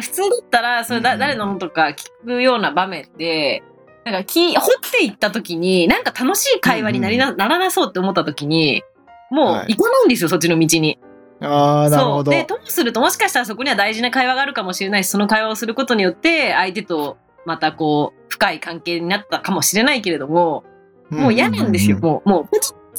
[0.00, 3.62] 普通だったら、それだ、うん誰のとか聞くような場面で、
[4.04, 8.82] なんかき、掘っていった時に、なんか楽しい会話になりな,、ならなそうって思った時に、
[9.30, 10.98] もうはい行かないんですよ、そっちの道に。
[11.40, 12.12] ああ、なるそう。
[12.14, 12.30] ほど。
[12.30, 20.64] で、ともするともしかしたらそこには大事な会話があるかもしれないし、その会話をすることによって、相手とまたこう、深い関係になったかもしれないけれども、
[21.10, 21.98] もう嫌なんですよ。
[21.98, 22.48] うもう、もう、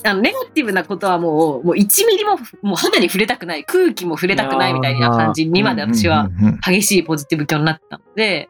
[0.04, 6.30] あのネガティブなことはもう、もう1ミリも、もう肌に触れたくない、空気も触れたくないみたいな感じにまで私は
[6.66, 8.50] 激しいポジティブ教になったので、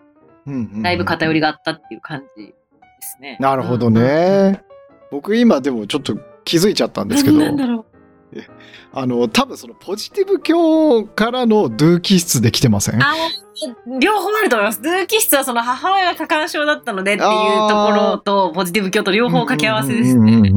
[0.81, 1.45] だいぶ偏りが。
[1.45, 2.53] があったっていう感じで
[3.01, 3.37] すね。
[3.39, 4.63] なるほどね。
[5.11, 7.09] 僕今でもちょっと気づいちゃったんうん。
[7.09, 7.85] ですけど、なんだろ
[8.91, 12.99] あの、多分そのポジティブ教からのドゥー気質で来てません？
[13.99, 14.81] 両方あると思います。
[14.81, 17.29] ドゥー気質はその母親が過干渉だったのでっていう
[17.69, 20.51] ところと、ポジティブ教と両方掛け合わせですね。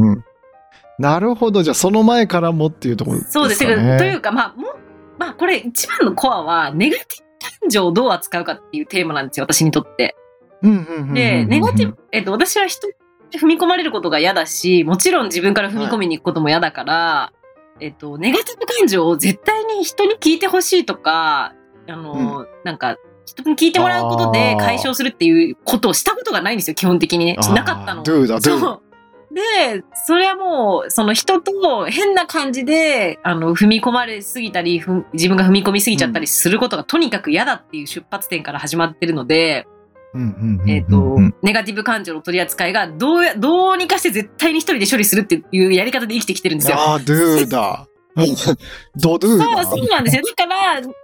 [0.99, 1.62] うんうんうんうんなるほど。
[1.62, 3.44] じゃあその前からもっていうところですかね。
[3.44, 3.99] そうです。
[3.99, 4.76] というか、まあ、もう、
[5.18, 10.16] まあ、これ一番のコアは、ネガティブ感情をどう扱うかっていうテーマなんですよ、私にとって。
[10.62, 12.94] うんうんうんうんうんで、ネガティブ、えっと、私は人に
[13.40, 17.32] 踏み込まれることが嫌だし、もちろん自分から踏み込みに行くことも嫌だから、
[17.80, 21.55] えっと、ネガティブ感情を絶対に人に聞いてほしいとか、
[21.88, 27.36] あの、なんか、人に聞いてもらうことで解消するっていうことをしたことがないんですよ、基本的にね。
[27.55, 28.03] なかったの。
[28.57, 28.88] う。
[29.31, 39.66] で、それはもう、その人と変な感じで、あの、踏み込まれすぎたり、自分が踏み込みすぎちゃったりすることがとにかく嫌だっていう出発点から始まってるので、
[40.66, 46.79] えっ、と、ネガティブ感情の取り扱いが、どうや、どうにかして絶対に一人で処理するっていうやり方で生きてきてるんですよ。
[46.79, 47.87] ああ、ドゥだ。
[48.97, 49.64] ド ドゥだ。
[49.64, 50.22] そう、そうなんですよ。
[50.24, 50.95] だから、あるよ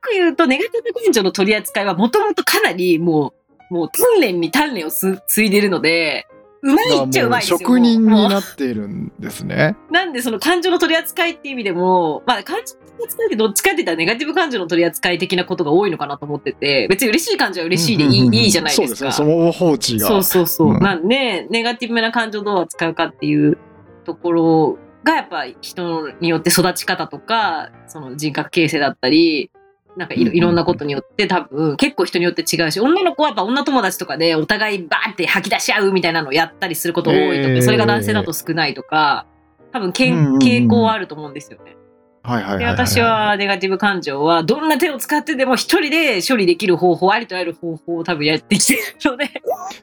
[0.00, 3.32] く言うと、ネガティブ感情の取り扱いはもともとかなりも
[3.70, 6.26] う、もう鍛錬に鍛錬をす継いでるので、
[6.62, 7.58] うまいっちゃうまいですよ。
[7.58, 9.76] 職人になっているんですね。
[9.90, 18.86] なんでその感情の取り扱いっていう意味でも、まあ感情の取り扱いってどっちかって言ったらネガティブ感情の取り扱い的なことが多いのかなと思ってて、別に嬉しい感情は嬉しいでいい,、うんうんうんいいじゃないですか。
[18.86, 19.12] そうですね。
[19.12, 20.06] その放置が。
[20.06, 20.68] そうそうそう。
[20.68, 23.58] うんなんで、ネガティブな感情をどう扱うかっていう
[24.04, 29.50] ところがやっぱ人によって育ち方とか、その人格形成だったり、
[29.96, 39.26] なんかいろいろんなことによって多分結構人によって違うし、女の子はやっぱ女友達とかでお互いバーって吐き出し合うみたいなのをやったりすること多いとか、えーそれが男性だと少ないとか、
[39.72, 41.76] 多分けんうんうんうん傾向はあると思うんですよね。
[42.24, 42.74] はいはいはいで、はい。
[42.74, 48.80] 私はネガティブ感情はどんな手を使ってでも一人で処理できる方法、ありとある方法を多分やってきてる
[49.10, 49.28] ので、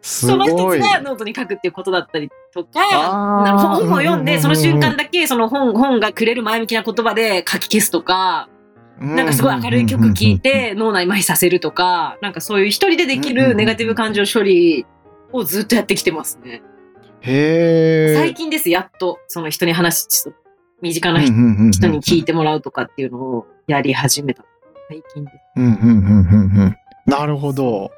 [0.02, 0.80] すその一つ。
[0.80, 2.80] がノートに書くっていうことだったりとか、
[3.82, 8.50] 本を読んで、その瞬間だだけその本本がくれる前向きな言葉で書き消すとか、
[9.00, 14.86] なんかすごい明るい曲聴いて脳内麻痺させるとか、なんかそういう一人でできるネガティブ感情処理
[15.32, 16.62] をずっとやってきてますね。
[17.22, 18.16] へえ。
[18.16, 20.32] 最近です、やっと、その人に話し、
[20.82, 24.44] 身近な人に聞いてもらうとかっていうのをやり始めた。
[24.90, 25.38] 最近です。
[25.58, 26.78] うんうんうんうんうん。
[27.06, 27.92] なるほど。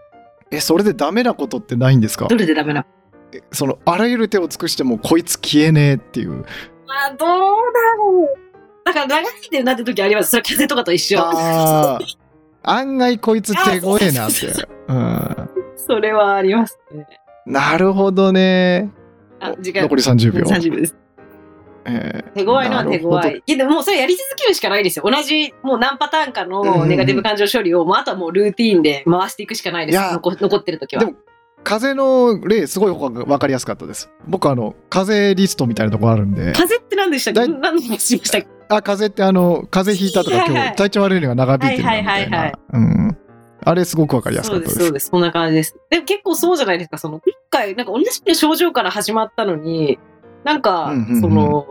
[0.51, 2.27] え、それでダメなことってないんですか？
[2.27, 2.85] どれでダメな？
[3.33, 6.43] えその、あらゆる手を尽くしてもこいつ消えねえっていう。
[6.87, 7.33] あ、どうだ
[7.97, 8.50] ろう。
[8.83, 10.31] だから長いでなって時あります。
[10.31, 11.19] それ風邪とかと一緒。
[12.63, 14.69] 案外こいつ手強えなってあそう。
[14.87, 15.49] うん。
[15.75, 17.07] それはありますね。
[17.45, 18.89] なるほどね。
[19.39, 19.81] あ、時間。
[19.83, 20.43] 残り30秒。
[20.45, 20.95] 30秒です。
[21.85, 23.43] えー手強いのは手強い。
[23.45, 25.05] いやでももうそれやり続けるしかないですよ。
[25.09, 29.99] 同じもう何パターンかのネガティブ感情処理を、もうあとはもうルーティーンで回していくしかないです。
[29.99, 31.11] 残残ってる時はで。
[31.11, 31.17] も
[31.63, 34.11] 風の例すごい分かりやすかったです。
[34.27, 36.53] 僕あの風リストみたいなとこあるんで。
[36.53, 37.39] 風って何でしたっけ？
[37.51, 38.47] 何の話しましたっけ？
[38.75, 42.29] あ風ってあの風邪ひいたとか今日体調悪いのが長引いてるなみたいはいはいはいは。
[42.29, 43.17] ないうん。
[43.63, 44.79] あれすごく分かりやすかったです。
[44.79, 45.07] そうです。
[45.07, 45.75] そんな感じです。
[45.89, 46.97] でも結構そうじゃないですか。
[46.97, 49.99] その、一回、なんか同じ症状から始まったのに、
[50.43, 51.67] なんかうんうんうん、その、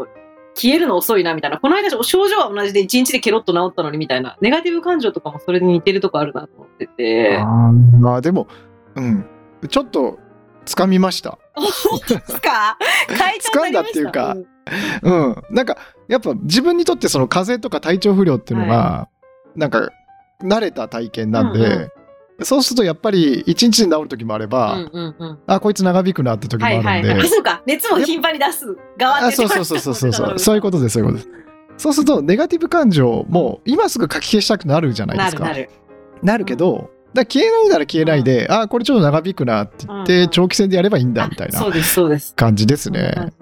[0.54, 1.58] 消えるの遅いなみたいな。
[1.58, 4.36] この間症状は同じで1日でケロッと治ったのにみたいな。
[4.40, 7.38] ネガティブ感情とかもそれに似てるとこあるなと思ってて。
[7.38, 7.46] あー
[7.98, 8.46] まあでも、
[8.94, 9.24] うん。
[9.68, 10.18] ちょっと
[10.66, 11.38] 掴みました。
[12.08, 12.78] ですか？
[13.52, 14.46] 掴んだっていうかうん。
[15.50, 15.76] なんか
[16.08, 19.08] やっぱ自分にとってその風邪とか体調不良っていうのが、
[19.56, 19.90] なんか
[20.42, 21.90] 慣れた体験なんで、うん
[22.42, 25.38] そうするとやっぱり一日で治る時もあれば、うんうんうん。
[25.46, 27.26] あこいつ長引くなって時もあはるんで、いはいはい。
[27.26, 27.62] あ、そうか。
[27.66, 30.12] 熱も頻繁に出す側ってあそうそうそうそうそう。
[30.12, 31.40] そうそういうことですそういうことです。
[31.76, 35.44] そうするとネガティブ感情も今すぐ書き消したくなるじゃないですか。
[35.44, 35.70] なるなる。
[36.22, 40.28] なるけど、だ消えないなら消えないで、あこれちょっと長引くなって言って、うんうん。
[40.30, 42.34] 長期戦でやればいいんだみたいなあそうです、そうです。
[42.34, 43.32] 感じですね。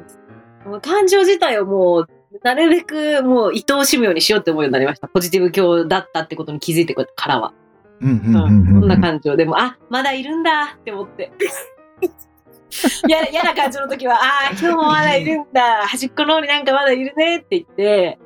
[0.81, 2.07] 感情自体をもう、
[2.43, 5.09] なるべくもう愛おしむようにしようって思うようになりました。
[5.09, 7.53] ポジティブ教だったってことに気づいてからは。
[8.01, 11.33] うんうんんんうんそんな感情でも、あ、まだいるんだって思って。
[13.09, 18.19] や嫌な感情の時は、ああ、今日もまだいるんだ、端っこの方になんかまだいるねって言って、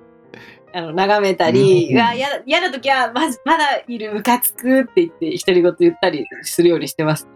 [0.74, 7.28] あの眺めたり、うんうわ嫌な時はまずまだいるムカつくって言って独り言言ったりするようにしてます。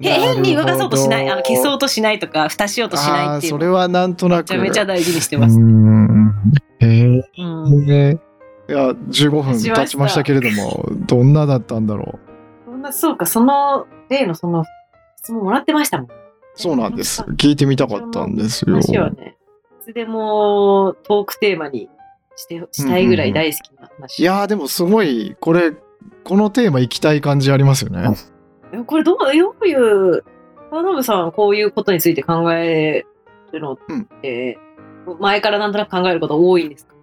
[0.00, 4.40] へ変に動かそうとしない、あの消そうとしないとか、蓋しようとしないっていうそれはなんとなく。
[4.40, 5.58] めちゃめちゃ大事にしてうます。
[5.58, 6.32] ん。
[6.80, 7.90] へうん。
[7.90, 8.18] え
[8.68, 12.18] いや15分経ちましたけれどもどんなだったんだろ
[12.66, 12.70] う。
[12.70, 14.64] そんなそうか、その例のその
[15.16, 16.08] 質問もらってましたもん。
[16.54, 17.22] そうなんです。
[17.22, 18.74] 聞いてみたかったんですよ。
[18.74, 19.36] 話はね、
[19.80, 21.88] いつでもトークテーマに
[22.36, 24.20] してしたいぐらい大好きな話。
[24.20, 25.72] いやーでもすごいこれ
[26.24, 28.02] このテーマ行きたい感じありますよね。
[28.04, 28.37] え
[28.86, 30.22] これどう、どういう、
[30.70, 33.06] 田辺さんこういうことについて考え
[33.52, 33.78] るのっ
[34.22, 34.58] て、
[35.20, 36.94] 前からなんとなく考えること多いんですか？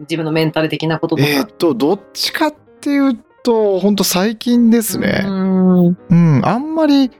[0.00, 1.28] 自分のメンタル的なこととか。
[1.28, 5.22] えーっとどっちかっていうと本当最近ですね。
[5.24, 5.86] うん。
[5.88, 7.10] うんあんまり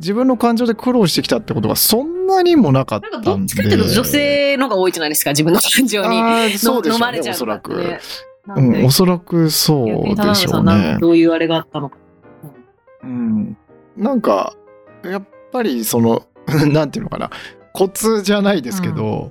[0.00, 6.58] 自分の感情で苦労してきたってことがそんなにもなかっなんかたんでどっちかっていうと女性のが多いじゃないですか、自分の感情に。
[6.58, 7.98] そうでしょうね飲まれちゃうおそらく、
[8.46, 8.80] なんで。
[8.80, 10.94] うん、おそらくそうでしょうね。
[10.94, 11.96] かどういうあれがあったのか。
[13.02, 13.56] うん、
[13.96, 14.54] なんか
[15.04, 16.26] やっぱりその
[16.72, 17.30] なんていうのかな。
[17.72, 19.30] コツじゃないですけど、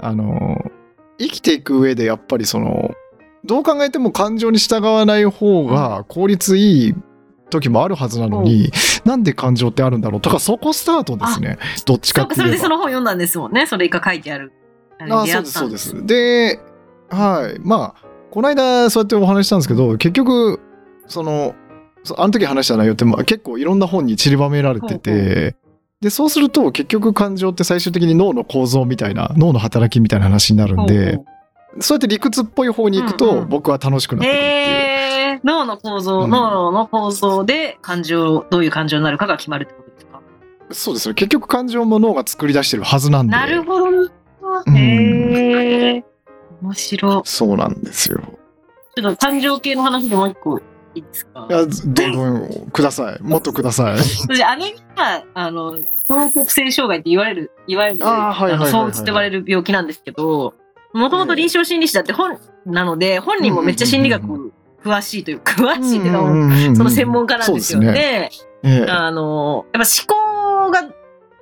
[0.00, 0.70] あの
[1.18, 2.94] 生きていく上でやっぱりその
[3.44, 6.94] どう考えても感情に従わない方が効率いい
[7.48, 8.70] 時もあるはずなのに、
[9.04, 10.20] なんで感情ってあるんだろう？
[10.20, 11.58] とかそこスタートですね。
[11.84, 12.76] どっちかそうか、それでそっていうと。
[12.76, 13.66] の本読んだんですもんね。
[13.66, 14.52] それが書いてある。
[14.98, 15.46] あ出会ったん。
[15.46, 16.06] そうですそうです。
[16.06, 16.60] で
[17.08, 17.60] はい。
[17.60, 20.60] まあこの間そうやってお話ししたんですけど結局
[21.06, 21.54] そのそ
[22.16, 25.56] あの時話した内容って、まあ、結構いろんな本に散りばめられてて、ほうほ
[26.02, 31.24] でそうすると結局感情って最終的に脳の構造みたいな脳の働きみたいな話になるんで、ほうほ
[31.78, 34.52] うそうやって理屈っぽい方に行くと、うんうん僕は楽しくなってくるっていう。
[35.32, 40.20] へー脳の構造、うん脳の構造で感情、どういう感情になるかが決まるってことですか？
[40.70, 43.86] そうですね結局感情も脳が作り出してるはずなんでなるほど。
[43.88, 46.04] うんへえ。
[46.62, 47.22] 面白い。
[47.24, 48.20] そうなんですよ。
[48.94, 50.60] ちょっと感情系の話でもう一個
[50.96, 52.24] いいですかいやどんど
[52.66, 53.98] んくださいもっとください。
[53.98, 55.78] 私、姉が、あの、
[56.08, 60.54] 双極性障害って言われる、いわゆる、あーはいはいはいはいの、そうつって言われる病気なんですけど、
[60.92, 67.80] もともと臨床心理士だって本なので、本人もめっちゃ心理学詳しいというか、詳しいっていうか、その専門家なんですよ。
[67.80, 68.30] ですで
[68.62, 70.92] ええあの、やっぱ思考が、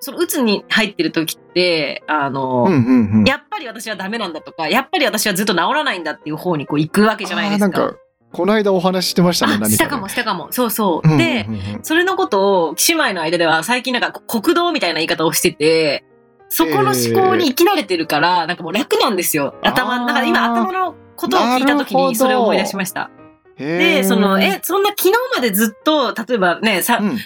[0.00, 3.24] その、鬱に入ってる時って、あの、うんうんうん。
[3.24, 7.96] やっぱり私はダメなんだとか、やっぱり私はずっと治らないんだっていう方にこう行くわけじゃないですか。
[8.34, 9.74] この間お話ししてましたね、あ何かで。
[9.74, 10.48] したかも、したかも。
[10.50, 11.08] そうそう。
[11.08, 11.48] うんうんうんで、
[11.82, 16.04] それのことを、姉妹の間では最近なんか国道みたいな言い方をしてて、
[16.48, 19.54] そこの思考に生き慣れてるから、なんかもう楽なんですよ。
[19.62, 23.10] 頭、あーなんか今頭のことを聞いた時にそれを思い出しました。
[23.56, 27.18] で、その、え、そんな昨日までずっと、例えばね、さ、うん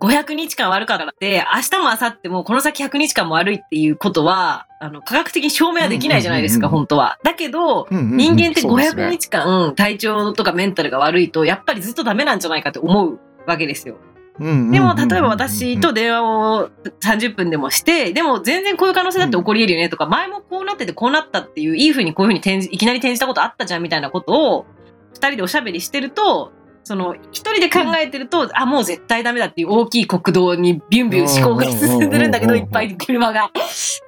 [0.00, 7.18] 500日間悪かったって、明日も明後日もこの先100日間も悪いっていうことは、あの、科学的に証明はできないじゃないですか、うんうんうん本当は。
[7.22, 13.94] だけど、うんうんうん人間ってそうですね500日間体調とかメンタルが悪いと、やっぱりずっとダメなんじゃないかって思うわけですよ。
[13.94, 14.10] うんうんうん
[14.40, 16.70] うんでも、例えば私と電話を
[17.02, 24.66] 30分でもして、でも全然こういう可能性だって起こり得るよねとか、前もこうなっててこうなったっていう、いい風にこういう風に転じいきなり転じたことあったじゃんみたいなことを、
[25.12, 26.52] 二人でおしゃべりしてると、
[26.90, 33.52] その、一人で考えてると、あ、もう絶対ダメだっていう大きい国道にビュンビュン思考が進んでるんだけど、いっぱい車が。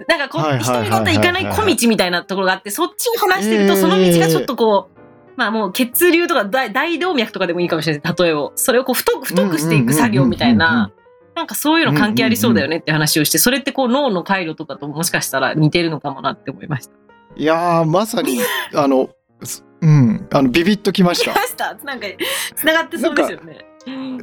[0.09, 5.01] なんかこ一人だっ行かない小道みたいなところがあって、そっちを話してると、その道がちょっとこう、
[5.37, 8.15] まあもう血流とか大大動脈とかでもいいかもしれない。
[8.19, 8.51] 例えを。
[8.57, 10.91] それをこう太く太くしていく作業みたいな。
[11.37, 16.93] なんかそういうの関係ありそうだよねって話をして、それってこう脳の回路とかともしかしたら似てるのかもなって思いました。
[17.37, 18.41] いやー、まさに、
[18.75, 19.11] あの、
[19.45, 21.33] すうん、あの、ビビッときました。
[21.33, 21.37] 聞き。
[21.37, 21.75] ました。
[21.85, 22.07] なんか、
[22.55, 23.59] 繋がってそうですよね。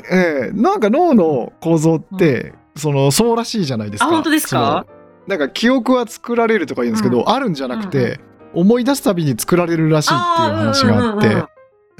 [0.09, 4.07] ええなんか脳の構造って、その、そうらしいじゃないですか。
[4.07, 4.85] あ本当ですか？
[5.27, 8.19] なんか記憶は作られるとか言うんですけど、うんあるんじゃなくて、うんう
[8.61, 11.47] 思い出すたびに作られるらしいっていう話があって、うんうんうん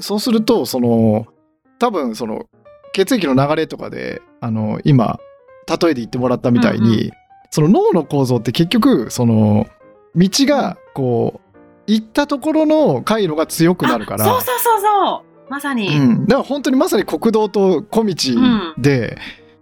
[0.02, 1.26] そうすると、その、
[1.78, 2.46] 多分その、
[2.94, 5.20] 血液の流れとかで、あの、今、
[5.68, 7.10] 例えで言ってもらったみたいに、うん。
[7.50, 9.66] その脳の構造って結局、その、
[10.16, 11.49] 道が、こう、
[11.86, 15.50] 行ったところの回路が強くなるから、あそうそうそうそう。
[15.50, 15.88] まさに。
[15.88, 18.14] うん、だから本当にまさに国道と小道
[18.78, 19.20] で、だか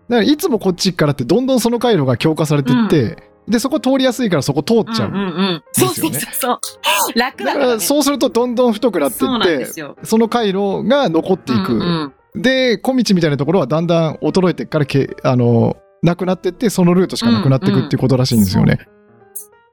[0.08, 3.16] らいつもこっちからってどんどんその回路が強化されてって、
[3.48, 5.62] でそこ通りやすいからそこ通っちゃう、うんうんうん。
[5.72, 7.18] そうそうそうそう。
[7.18, 7.80] 楽だか、ら。
[7.80, 9.96] そうするとどんどん太くなっていってすよ。
[10.02, 18.86] その回路が残っていく、うんうんで小道みたいなところはだんだん衰えてからけあのなくなってってそのルートしかなくなっていくっていうことらしいんですよね。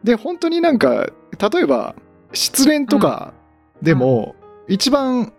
[0.03, 1.07] で本当になんか
[1.51, 1.95] 例えば
[2.35, 3.33] 失恋とか
[3.81, 4.35] でも、
[4.67, 5.33] 一番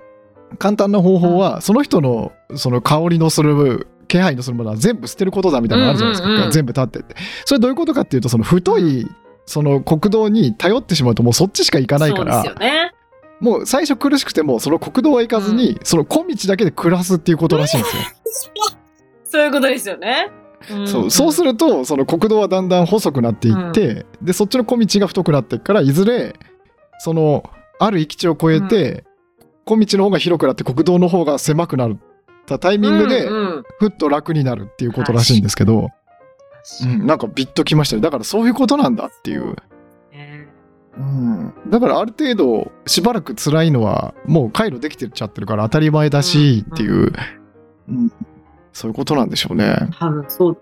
[0.59, 6.51] 簡単な方法は、その人のその香りのする気配のするものは全部捨てることだみたいなのあるじゃないですか、うんうんうん。
[6.51, 7.17] 全部立ってって。
[7.45, 9.09] それどういうことかっていうとその太い
[9.47, 12.93] その国道に頼ってしまうともうそっちしか行かないからそうですよね。
[13.41, 18.03] もう最初苦しくてもその国道は行かずに、その小道だけで暮らすっていうことらしいんですよ。
[19.25, 20.31] そういうことですよね。
[20.87, 21.11] そう。
[21.11, 26.35] そうするるとその国道はだんだん細くなっていって、でそっちの小道が太くなっていくからいずれ
[26.99, 29.05] そのある域地を越えて、
[29.65, 31.97] 小道の方が広くなって国道の方が狭くなっ
[32.47, 33.65] たタイミングで、うんうん。
[33.79, 35.91] ふっと楽になるっていうことらしいんですけど、
[36.85, 39.57] うん、なんかビッときましたねだからそういうことなんだっていう、
[40.13, 40.49] ね。
[40.97, 47.13] うん、だからある程度しばらく辛いのはもう回路できてちゃってるから当たり前だしっていう、
[47.89, 48.13] うん。
[48.73, 49.89] そういうことなんでしょうね。
[49.99, 50.59] 多分そう。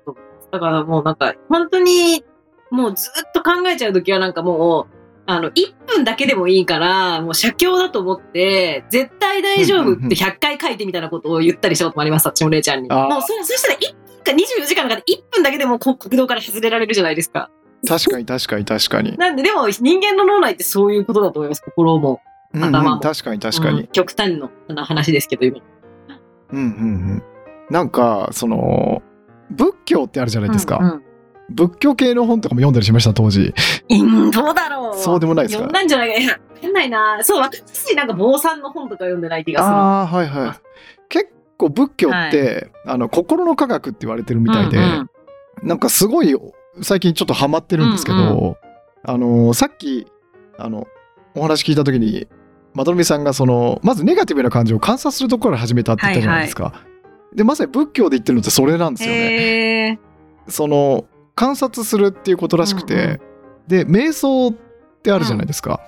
[0.52, 2.24] だからもうなんか、本当に、
[2.70, 4.86] もうずっと考えちゃうときはなんかもう、
[5.26, 12.88] あの、1分だけでもいいから、もう写経だと思って、絶対大丈夫って100回書いてみたいなことを言ったりしたこともあります、私も姉ちゃんに。
[12.88, 17.50] もうそ、そしたら1分か24時間の中で1分だけでもこ国道から外れられるじゃないですか。
[17.86, 19.16] 確かに確かに確かに。
[19.16, 22.20] なんで、でも人間の脳内ってそういうことだと思います、心も。
[22.52, 23.80] うんうん頭も確かに確かに。
[23.80, 25.58] うん極端な話ですけど、今。
[26.52, 26.66] うんうんう
[27.16, 27.22] ん。
[27.68, 29.02] なんかその
[29.50, 30.78] 仏教ってあるじゃないですか。
[30.80, 31.02] うんうん
[31.50, 33.54] 仏教系の本とかも読んだりしました当時。
[33.90, 34.98] うん、どうだろう。
[34.98, 35.64] そうでもないですか？
[35.64, 36.20] 読んだんじゃないか。
[36.20, 37.18] いや、わかんないな。
[37.22, 39.74] そう、私なんか坊さんの本とか読んでない気がする。
[39.74, 40.60] ああはいはい。
[41.08, 45.10] 結構仏教って、あの心の科学って言われてるみたいで、うんうん
[45.62, 46.34] なんかすごい
[46.82, 48.56] 最近ちょっとハマってるんですけど、うん
[49.06, 50.06] あのさっき
[50.58, 50.88] あの
[51.34, 52.26] お話聞いた時に
[52.74, 56.84] まどろみさんがそのまずネガティブな感情を観察するところから始めたって言ったじゃないですか。
[57.34, 60.00] でまさに仏教で言ってるのってそれなんですよね。
[60.48, 61.04] その
[61.34, 63.20] 観察するっていうことらしくて、うんうん
[63.66, 64.52] で瞑想っ
[65.02, 65.80] てあるじゃないですか、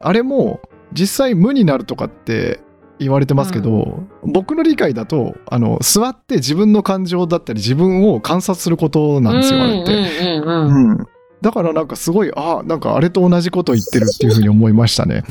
[0.00, 0.60] あれも
[0.92, 2.60] 実際無になるとかって
[2.98, 10.42] 言われてますけど、僕の理解だとあの座って自分の感情だったり自分を観察することなんですよ、あれって、うんうん。
[10.42, 10.90] うんうん。
[10.90, 11.06] うん。
[11.40, 15.24] だからなんかすごいあなんかあれと同じこと言ってるっていうふうに思いましたね。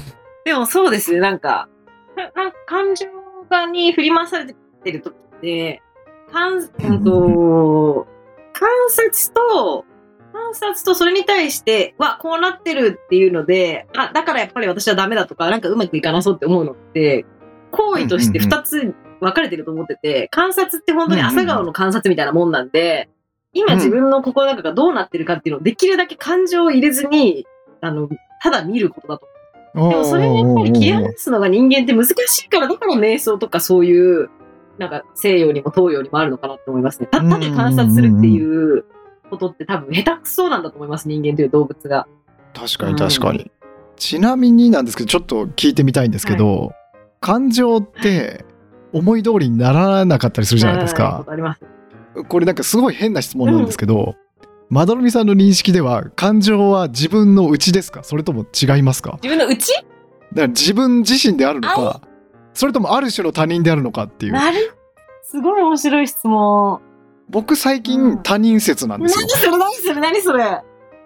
[0.44, 1.70] でもそうですね、なんか、
[2.18, 3.06] ななんか感情
[3.48, 5.84] がに振り回されてる時って、
[6.32, 8.08] 観うんと
[8.62, 9.86] 観察と、
[10.32, 17.26] 観察とそれに対して、わ、こうなってるっていうので、あ、だからやっぱり私はダメだとか、なんかうまくいかなそうって思うのって、
[17.72, 23.10] 行為として二つ分かれてると思ってて、観察って本当に朝顔の観察みたいなもんなんで、
[23.54, 27.48] 今自分の心の中がどうなってるかっていうのをできるだけ感情を入れずに、
[27.82, 28.08] あの、
[28.42, 29.28] ただ見ることだと。
[29.74, 34.30] でもそれをやっぱり切り離すのが人間って難しいから、だから瞑想とかそういう、
[34.78, 37.08] なんか西洋にも東洋にもあるのかなって思いますね。
[37.08, 38.86] たったで観察するっていう
[39.30, 42.08] ことって多分下手くそなんだと思います、人間という動物が。
[42.54, 43.52] 確かに確かに。
[43.96, 46.72] ちなみになんですけど、ちょっと聞いてみたいんですけど、
[47.20, 48.46] 感情って
[48.94, 51.24] 思い通りにならなかったりするじゃないですか。
[51.28, 51.62] あります。
[52.28, 54.16] これなんかすごい変な質問なんですけど、
[54.70, 58.04] まどろみさんの認識では感情は自分の内ですか？
[58.04, 59.20] それとも違いますか？
[59.22, 59.74] 自分の内？
[59.74, 59.86] だか
[60.34, 62.02] ら自分自身であるのか
[62.54, 64.34] それともある種の他人であるのかっていう。
[64.34, 64.76] なる。
[65.24, 66.82] すごい面白い質問。
[67.30, 68.24] 僕最う近ん。
[68.24, 69.28] 他人説なんですよ。
[69.28, 70.62] 何それ何それ何それ。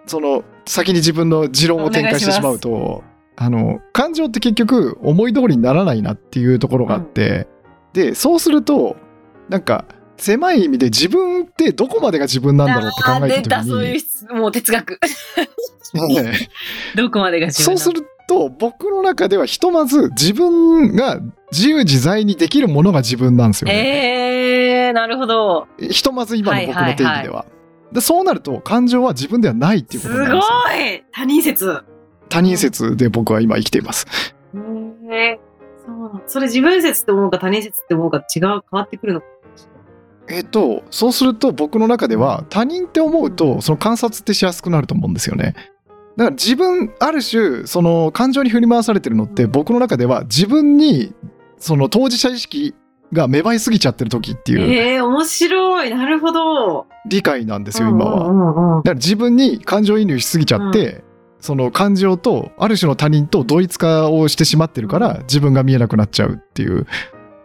[0.06, 3.02] その先に自分の持論を展開してしまうと
[3.36, 7.46] あの感情って結局思い通りにならないなっていうところがあって、
[7.92, 8.96] でそうすると
[9.48, 9.84] なんか
[10.16, 14.98] 狭い意味で自分ってどこまでが自分なんだろうって考えた時たそういうに質もう哲学。
[15.94, 16.32] ね
[16.96, 21.20] どこまでが自分そうすると僕の中ではひとまず自分が
[21.52, 24.86] 自由自在にできるものが自分なんですよね。
[24.86, 25.68] えー、なるほど。
[25.78, 27.12] ひとまず今の僕の定義では。
[27.12, 27.46] はいは
[27.92, 30.96] でそうなると感情は自分ではないっていうすごことになるんですよ。
[30.96, 31.84] い他人説。
[32.28, 34.06] 他人説で僕は今生きています。
[35.10, 35.38] え
[35.86, 39.26] そうそれ自分説って思うか他人説って思うか違う変わってくるのか
[40.28, 45.54] えっとそうすると僕の中では他人って思うとその観察ってしやすくなると思うんですよね。
[46.16, 51.14] だから自分ある種その感情に振り回されてるのって僕の中では自分に
[51.58, 52.74] その当事者意識
[53.12, 55.90] が芽生えすぎちゃってる時っていうえー、面白い。
[55.90, 56.86] なるほど。
[57.08, 58.32] 理解なんですよ今は。
[58.32, 58.76] は。
[58.78, 61.04] だから自分に感情移入しすぎちゃって、
[61.40, 66.86] その感情とある種の他人と同一化をしてしまってるから自分が見えなくなっちゃうっていう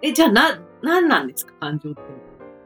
[0.01, 2.01] え、じゃあな、何なんですか感情って？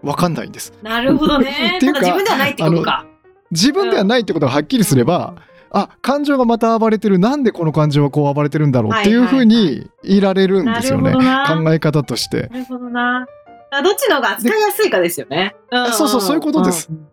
[0.04, 1.74] 分かんないんですなるほどね。
[1.78, 3.06] っていうかただ自分ではないってことか。
[3.52, 5.36] 自分ではないってことがはっきりすれば、
[5.72, 11.14] あ感情がまた暴れてるなんでこの感情はこう暴れてるんだろうっていうふうにいられるんですよね。
[11.14, 12.48] 考え方として。
[12.48, 13.28] なるほどな。
[13.72, 15.56] あどっちの方が扱いやすいかですよね。
[15.72, 16.90] んそうそうそういうことです。
[16.92, 17.08] ん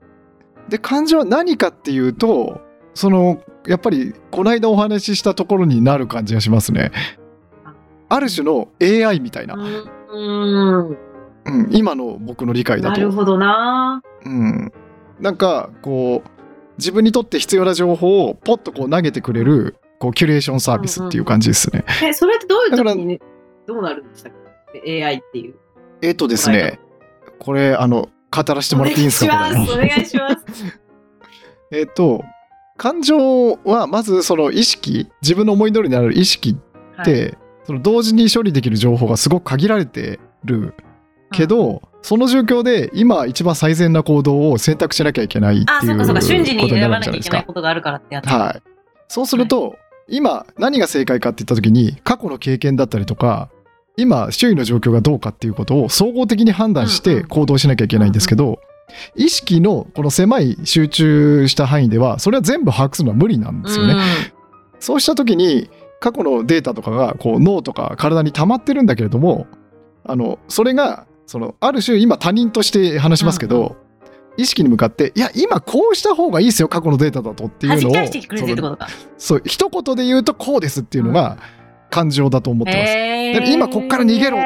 [0.69, 2.61] で感情は何かっていうと
[2.95, 6.93] そのやっぱりこの間お話ししたところになる感じがしますね。
[8.09, 10.99] ある種の AI みたいな、うん。
[11.45, 13.01] うん、今の僕の理解だと。
[13.01, 14.03] なるほどな。
[14.25, 14.73] うん、
[15.19, 16.42] なんかこう
[16.79, 21.85] 自分にとって必要な情報をポッとこう投げてくれるこうキュレーションサービスっていう感じですね。
[22.03, 23.21] え、それってどういう時に
[23.67, 24.33] どうなるんでしたっ
[24.85, 25.55] け ?AI っていう。
[26.03, 26.81] えっとですね
[27.39, 29.49] これあの語らせてもらっていいですか？
[29.49, 30.45] これお願いします。
[31.71, 32.23] えっと
[32.77, 36.57] 感情はまずその意識自分の思い通りになる意識
[37.01, 40.75] って、その同時に処理できる情報がすごく限られてる
[41.33, 47.31] けど、その状況で今一番最善な行動を選択しなきゃいけないってあ、いうそうかそうか、瞬時にことにな選ばなきゃいるじゃないですか。
[47.31, 48.27] けないことがあるからってやつ。
[48.27, 48.63] はい。
[49.09, 49.77] そうすると、
[50.09, 53.51] 今何が正解かって言った時に過去の経験だったりとか
[53.97, 58.59] 今周囲の状況がどうかっていうことを総合的に判断してうんうん行動しなきゃいけないんですけど、
[59.17, 63.95] 意識のこの狭い集中した範囲ではそれは全部把握するのは無理なんですよね。
[64.81, 65.71] そうした時に
[66.01, 69.47] 過去のデータとかがこう脳とか体に溜まってるんだけれども
[70.05, 73.77] あのそれがそのある種今他人として話しますけど、
[74.37, 78.89] 意識に向かっていや今こうした方がいいですよ過去のデータだとっていうのを弾き返してくれてるってことか。
[79.17, 81.39] そう一言で言うとこうですっていうのが
[81.89, 82.93] 感情だと思ってます。
[82.93, 83.35] へー。
[83.35, 84.37] だから今こっから逃げろ。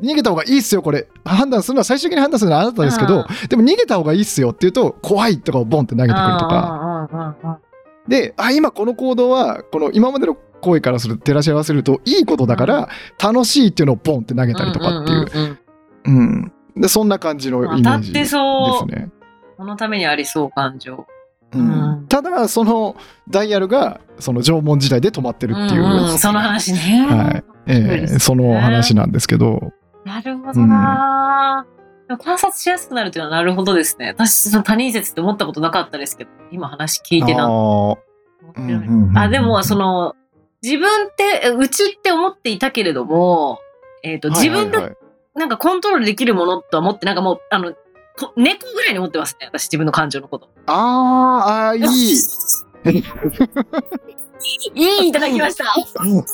[0.00, 1.06] 逃げた方がいいっすよこれ。
[1.24, 7.60] 判断するのは最終的に判断するのはあなたですけど、でも逃げた方がいいっすよって言うと怖いとかをボンって投げてくるとか。
[8.08, 12.88] であ今この行動はこの今までの行為からすると照らし合わせるといいことだから
[13.22, 15.58] 楽しいっていうのをポンって投げたりとかっていう,、
[16.04, 16.52] うん。
[16.76, 18.90] でそんな感じのイメージ当たってですそう。
[18.90, 19.10] ね。
[19.56, 21.06] このためにありそう感情。
[21.52, 21.60] うん。
[21.60, 22.06] うん。
[22.08, 22.96] ただその
[23.28, 27.06] ダイヤルがその縄文時代で止まってるっていう、んんその話ね。
[27.06, 27.44] はい。
[27.66, 28.16] えそうですね。
[28.16, 29.72] ーその話なんですけど、
[30.04, 31.66] なるほどな、
[32.08, 34.08] でも観察しやすくなるっていうのはなるほどですね。
[34.08, 37.48] 私、その他人説って思ったことなかったですけど、今話聞いてなあー。
[37.48, 37.98] 思
[38.50, 39.18] ってるうんうんうん。
[39.18, 40.16] あ、でも、その、
[40.62, 43.60] 自分って、うちって思っていたけれども、
[44.02, 44.92] えっ、と、自分ではいはい。
[44.92, 45.01] はい
[45.34, 47.72] なんかコントロールできるものとは思って、なんかもう、あの、
[48.18, 49.46] こ猫ぐらいに思ってますね。
[49.46, 50.48] 私、自分の感情のこと。
[50.66, 53.04] あーあーいい
[54.74, 55.64] いい、いただきました。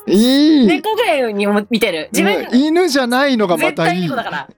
[0.06, 2.08] いい、猫ぐらいに思見てる。
[2.12, 4.48] 自分うん犬じゃないのがまたいい猫だから。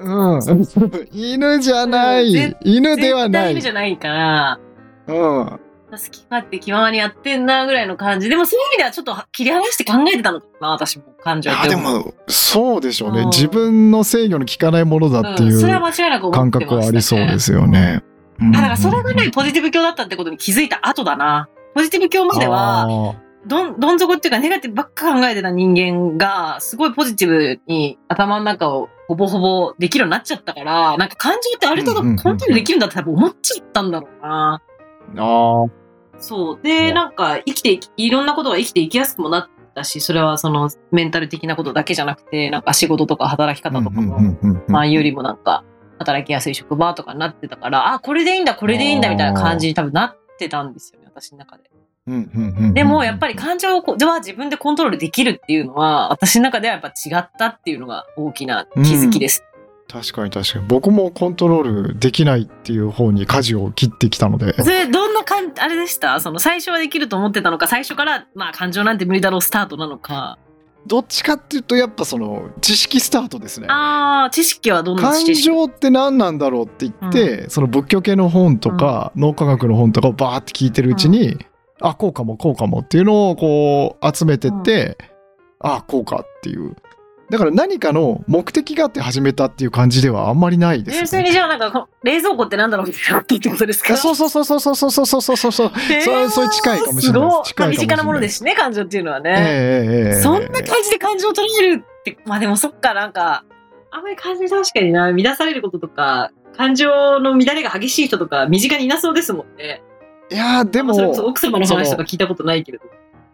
[0.00, 0.66] うん、
[1.12, 4.60] 犬じゃない、絶犬ではない絶対犬じゃないから。
[5.06, 5.60] うん
[5.98, 8.28] 好き勝手気ままにやってんなぐらいの感じ。
[8.28, 16.50] でもそういう意味ではちょっと切り離して考えてたのかな、私も感情あでもそうでしょうね、うん自分の制御の効かないものだっていうん、それはう間違いなく思感。
[16.50, 18.02] 覚はありそうですよね。
[18.40, 21.48] うんあ、だからそれがね、ポジティブ教だったってことに気づいた後だな。
[21.74, 22.86] ポジティブ教までは、
[23.46, 34.62] どん、どん底っていうかネガティブばっか考えてた人間が、すごいポジティブに頭の中をほぼほぼできるようになっちゃったから、なんか感情ってある程度コントロールできるんだって多分思っちゃったんだろうな。
[35.16, 35.70] あー
[36.20, 36.60] そう。
[36.62, 45.64] で、うんなんか生きていき、いろんなことが生きていきやすくもなったし、それはそのメンタル的なことだけじゃなくて、なんか仕事とか働き方とかも、うんうんうんうん前よりもなんか
[45.98, 51.70] 働きやすい職場とかになってたから、あ、これでいいんだ、これでいいんだみたいな感じに多分なってたんですよね、私の中で。
[52.72, 59.44] でもやっぱり感情は自分でコントロールできるっていうのは、私の中ではやっぱ違ったっていうのが大きな気づきです。
[59.90, 60.66] 確かに確かに。
[60.68, 64.54] 僕もコントロールできないっていう方に舵を切ってきたので。
[64.62, 66.20] それどんな感あれでした？
[66.20, 70.38] その最初はできると思ってたのか最初からまあ感情なんて無理だろうスタートなのか。
[70.86, 73.66] どっちかっていうとやっぱその知識スタートですね。
[73.68, 81.36] ああ知識はどんな感情って何なんだろうって言って、その仏教系の本とか、脳科学の本とかをバーって聞いてるうちに、
[81.82, 84.96] あこうかもこうかもっていうのをこう集めてって、
[85.58, 86.74] あこうかっていう
[87.30, 91.06] だから何かの目的があって始めたっていう感じではあんまりないです、ね。
[91.06, 93.94] 純粋にじゃあなんか冷蔵庫ってなんだろうみたいなってことですか？
[93.94, 103.44] あそうそうそうそうそうそうそうそうそうそうそうへーそれそれ近いかもしれないですすごい近いかもしれないまあ身近なものですしね感情っていうのはね、ええええええそんな感じで感情を捉えるってまあでもそっかなんか
[103.92, 109.82] あんまり感情確かにな乱されることとか感情の乱れが激しい人とか身近にいなそうですもんね
[110.30, 112.84] いやーでもそれこそ奥様の話とか聞いたことないけれど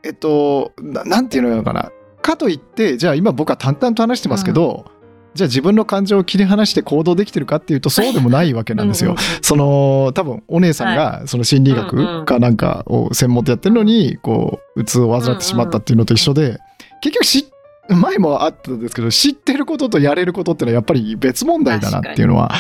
[0.03, 1.91] えっとななんていうのかな
[2.27, 4.91] かといってじゃあ今僕は淡々と話してますけど、
[5.35, 9.13] じゃあ自分の感情を切り離して行動できてるかっていうとそうでもないわけなんですよ。
[9.13, 16.59] ううその多分お姉さんがその心理学んかなんかを専門でやってるのにこううつを患ってしまったっていうのと一緒で
[17.01, 17.53] 結局し
[17.89, 22.53] 前もあったんですけど知ってることとやれることっていうのはやっぱり別問題だなっていうのは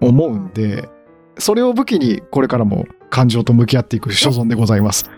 [0.00, 0.88] 思うんで
[1.38, 5.10] それを武器にこれからも感情と向き合っていく所存でございます。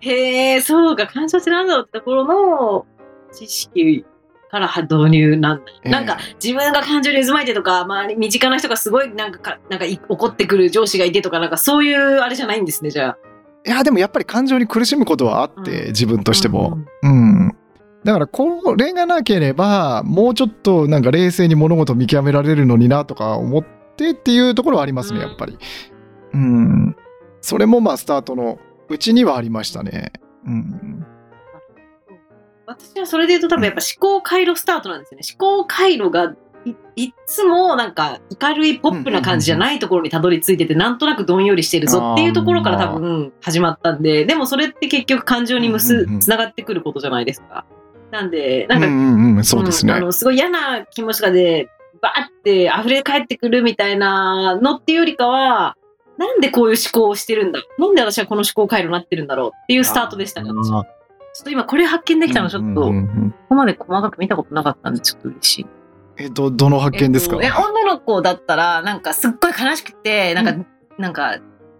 [0.00, 2.86] へえそうか感情ってなんだってところの
[3.32, 4.04] 知識
[4.50, 13.18] から導入なんだ、ええなんか自分が感情に渦巻いてとか周り身近な人がすごいなんかかなんかい怒ってくる上司がいてとかなんかそういうあれじゃないんですねじゃあ
[13.66, 16.78] いやでもやっぱり感情に苦しむことはあって、うん自分としても。
[17.02, 17.56] うんうん。
[18.04, 23.64] だからこれがなければもうちょっとなんか冷静に物事を見極められるのになとか思っ
[23.96, 25.58] てっていうところはありますねうんやっぱり。
[26.32, 26.96] うん。
[27.40, 28.58] それもまあスタートの
[28.88, 30.12] うちにはありましたね。
[30.46, 31.06] うん。
[32.66, 35.00] 私はそれで言うと多分やっぱ思考回路スタートなん。
[35.00, 35.22] ですよね。
[35.38, 36.34] 思考回路が
[36.96, 37.94] いいつもなん。
[37.94, 40.98] か明るいポップな感じじゃないところにたどり着いててなん。
[40.98, 41.44] となくどん。
[41.44, 44.02] よりしてるぞっていうところから多分始まったん。
[44.02, 46.00] ででもそれって結局感情に結うん。
[46.00, 46.14] うん。
[46.14, 46.20] うん。
[46.20, 47.64] つながってくることじゃないですか。
[48.10, 48.30] なん。
[48.30, 48.80] でなん。
[48.80, 48.94] か、うん。
[48.94, 49.36] うん。
[49.36, 49.92] うん、そうですね。
[49.94, 51.68] あのすごい嫌な気持ちがで
[52.02, 55.76] バーって溢れ返ってくるみたいなのっていうよりかは
[56.18, 57.60] なんでこういう思考をしてるんだ？
[57.78, 60.50] なんで私はこの思考回路になってるんだろうっていうスタートでしたね。
[60.50, 62.90] ちょっと今これ発見できたのちょっと、うんうんう
[63.26, 63.30] ん。
[63.30, 65.66] ここまで細かく見たことなかったんで、ちょっと嬉しい。
[66.16, 70.66] えっと、どの発見ですか、えっとえ女の子だったら、なんかすっごい悲しくて、なんか、
[70.98, 71.38] なんか、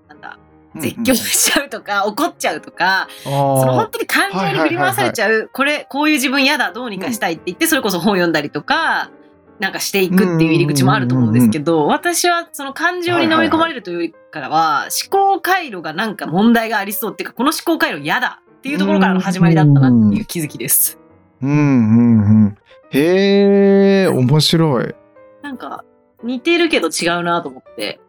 [0.08, 0.38] なんだ、
[0.76, 9.10] 絶叫しちゃうとか、 怒っちゃうとか、そその本当に感情に振り回されちゃう、これ、こういう自分嫌だ、どうにかしたいって言って、それこそ本読んだりとか、
[9.58, 20.98] なんかしていくっていう入り口もあると思うんですけど、私はその感情に飲み込まれるというよりからは、思考回路がなんか問題がありそうっていうか、この思考回路嫌だっていうところからの始まりだったなっていう気づきです。
[21.42, 22.58] うんうんうん。
[22.90, 24.94] へえ、面白い。
[25.42, 25.84] なんか、
[26.22, 28.00] 似てるけど違うなと思って。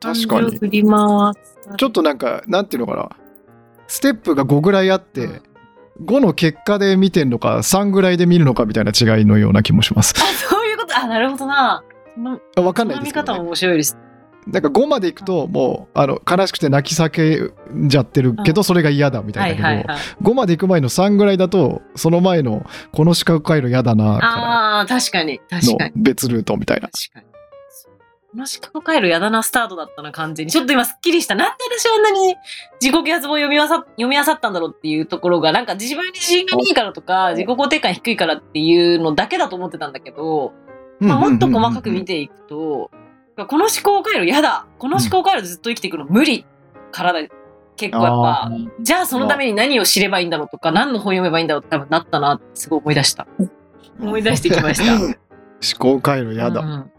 [0.00, 0.58] 確かに。
[0.58, 3.08] ちょっとなんか、なんていうのかな。
[3.86, 5.42] ステップが5ぐらいあって、うん
[6.02, 10.14] 5の結果で見てんのか、3ぐらいで見るのかみたいな違いのような気もします。
[10.16, 11.82] あ、そういうあ、なるほどな。
[12.14, 13.48] そのあわかそんないですけど、の見方もね。
[13.48, 13.98] 面白いです。
[14.46, 19.96] なんか5までいくと、もう、あの、悲しくて泣き叫んじゃってるけど、それが嫌だみたはいいだけど、はいはい。
[20.22, 25.92] 5まで行く前の3ぐらいだと、その前の、この四角回路嫌だな、かああ、確かに、確かに。
[25.96, 26.88] 別ルートみたいな。
[26.88, 27.34] 確かに。
[28.34, 30.52] この四角回路やだなスタートだったな、完全に。
[30.52, 31.36] ちょっと今すっきりした。
[31.36, 32.34] なんで私あんなに
[32.80, 40.52] 自己啓発本読みあさ読み漁ったんだろうっていうところが、なんか自分に自信がいいからとか、自己肯定感低いからっていうのだけだと思ってたんだけど、
[41.00, 42.90] まあ、もっと細かく見ていくと、
[43.36, 44.66] この思考回路嫌だ。
[44.78, 46.46] この思考回路でずっと生きていくの無理。
[46.92, 47.20] からだ
[47.76, 53.26] 結構やっぱじゃあそのために何を知ればいいんだろうとか何の本読めばいいんだろうって多分なったなってすごい思い出した。
[54.00, 54.94] 思い出してきました。
[54.94, 55.14] 思
[55.78, 56.60] 考回路嫌だ。
[56.60, 56.90] うん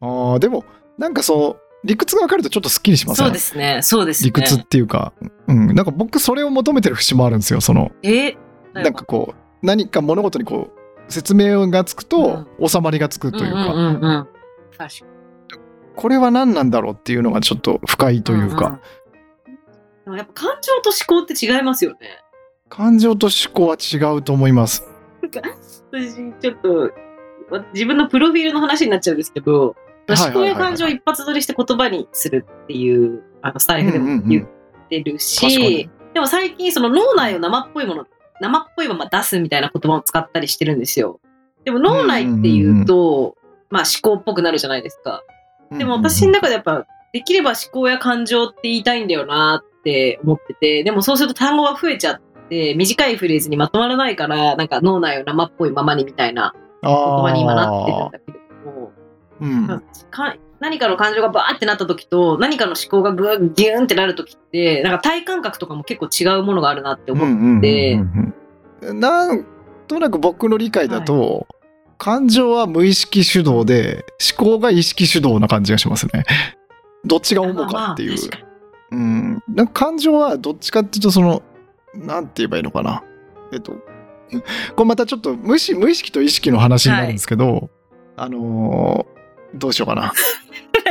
[0.00, 0.64] あーでも
[0.96, 3.26] なんかそ理屈が分かるとちょっとすっきりしません？
[3.26, 3.80] そうですね。
[3.82, 4.26] そうですね。
[4.26, 5.12] 理屈っていうか、
[5.48, 7.90] うん、なんか僕それを求めてる節もあるんですよその。
[8.04, 8.36] え？
[8.74, 10.73] なんかこう何か物事にこう
[11.08, 14.28] 説明がつくと収まりがつくというか、んうんうんうん、
[14.76, 15.14] 確かに。
[15.96, 18.80] これは何なんだろうっていうのがちょっと深いというか、んん。
[20.04, 22.24] でもやっぱ感情と思考って違いますよね。
[22.68, 24.84] 感情と思考は違うと思います。
[25.22, 26.90] 私、ちょっと、
[27.50, 29.76] わ自分のプロフィールの話になっちゃうんですけど、
[30.08, 35.90] 思考や感情を一発撮りして言葉にするっていう、あの、スタイルでも言ってるし、確かに。
[36.14, 38.06] でも最近その脳内を生っぽいもの、
[38.40, 41.20] 生っぽいまま出すみたいな言葉を使ったりしてるんですよ。
[41.64, 43.36] でも脳内っていうと、
[43.70, 45.22] まあ思考っぽくなるじゃないですか。
[45.70, 58.92] でも私の中でやっぱ、できれば思考や感情って言いたいんだよなって思ってて、でもそうすると単語が増えちゃって、短いフレーズにまとまらないから、なんか脳内を生っぽいままにみたいな言言葉に今なってるんだけれども、
[59.40, 59.82] うん。
[60.10, 67.60] か何かの感情がバーってなった時と、何かの思考がグーギューンってなる時って、なんか体感覚とかも結構違うものがあるなって思う。
[67.60, 68.34] でうんうん
[68.80, 69.46] うんなん
[69.88, 71.46] となく僕の理解だと、
[71.98, 74.06] 感情は無意識主導で
[74.38, 76.24] 思考が意識主導な感じがしますね。
[77.04, 78.12] どっちが主かっていう。
[78.12, 78.44] まあまあ確かに
[78.92, 81.42] うん、なんか感情はどっちかっていうとその
[81.94, 83.02] なんて言えばいいのかな
[83.52, 83.72] えっと
[84.76, 87.70] これまたちょっと無意識と意識の話になるんですけど、
[88.16, 89.14] あのー
[89.54, 90.12] どうしようかな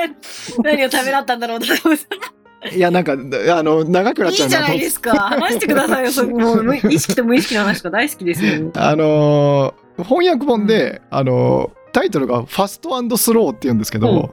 [0.63, 1.67] 何をためらったんだろうと。
[1.85, 3.15] 思っていやなんかあ
[3.63, 5.11] の長くなっちゃういいじゃないですか。
[5.13, 6.11] 話してくださいよ。
[6.11, 8.71] そもう無意識と無意識の話が大好きですよ。
[8.75, 14.29] あのー翻訳本で、あのータイトルが「ファストスロー」って言うんですけど、うん。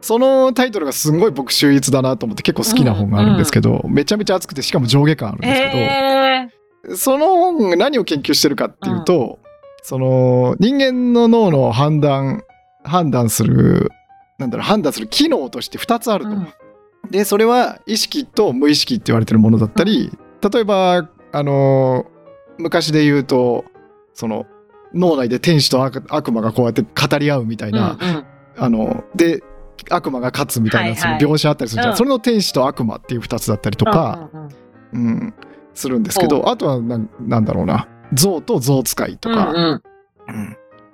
[0.00, 9.38] そのタイトルがすんごい僕秀逸だなと思って結構好きな本があるんですけど、めちゃめちゃ熱くてしかも上下感あるんですけど、えその本が何を研究してるかっていうと、
[9.82, 12.42] その人間の脳の判断
[12.82, 13.90] 判断する
[14.38, 16.30] なんだろう判断する機能として2つあると。
[17.10, 20.10] でそれは意識と無意識って言われてるものだったり、
[20.52, 22.06] 例えばあの
[22.58, 23.64] 昔で言うと
[24.14, 24.46] その
[24.94, 27.98] 脳内で天使と悪悪魔がこうやって語り合うみたいな、
[28.56, 29.42] あので
[29.90, 31.24] 悪魔が勝つみたいなそのはい。
[31.24, 31.96] はい描写あったりするじゃん、うん。
[31.96, 34.30] それの天使と悪魔っていう2つだったりとか、
[34.92, 35.34] うん、
[35.74, 37.88] するんですけどあとはなんなんだろうな。
[38.12, 39.82] 象と象使いとか、うん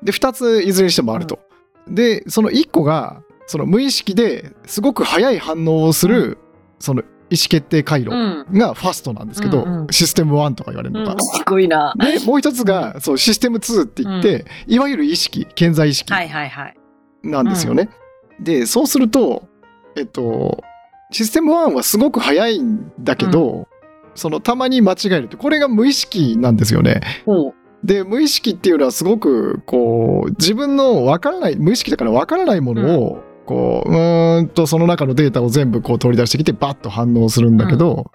[0.03, 1.39] で2ついずれにしてもあると。
[1.87, 6.39] でその1個がその無意識ですごく早い反応をする、
[6.79, 8.11] その意思決定回路
[8.53, 11.17] がファストなんですけど、うんうんシステム1とか言われるのが。
[11.19, 11.93] すごいな。
[11.99, 16.13] でもう一つがそうシステム2って言って、いわゆる意識健在意識。
[17.25, 17.89] なんですよね。
[18.39, 19.49] でそうすると
[19.97, 20.63] えっと
[21.11, 23.67] システム1はすごく早いんだけど、
[24.15, 27.01] そのたまに間違えるってこれが無意識なんですよね。
[27.83, 38.13] で無意識っていうのはすごくこう自分の分からない無意識だから分からないものを、こううーんとその中のデータを全部こう取り出してきてバッと反応するんだけど、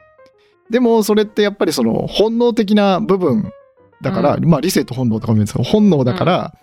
[0.70, 3.52] でもそれってやっぱりその本能的な部分
[4.02, 6.54] だから、まあ理性と本能とかも言うんですけど本能だから、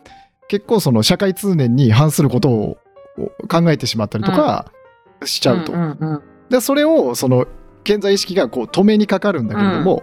[0.49, 2.79] 結構その社会通念に反することを
[3.47, 4.73] 考えてしまったりとか
[5.27, 5.73] しちゃうと。
[5.73, 6.23] んんうん。
[6.49, 7.47] でそれをその
[7.85, 10.03] 健在意識がこう止めにかかるんだけれども、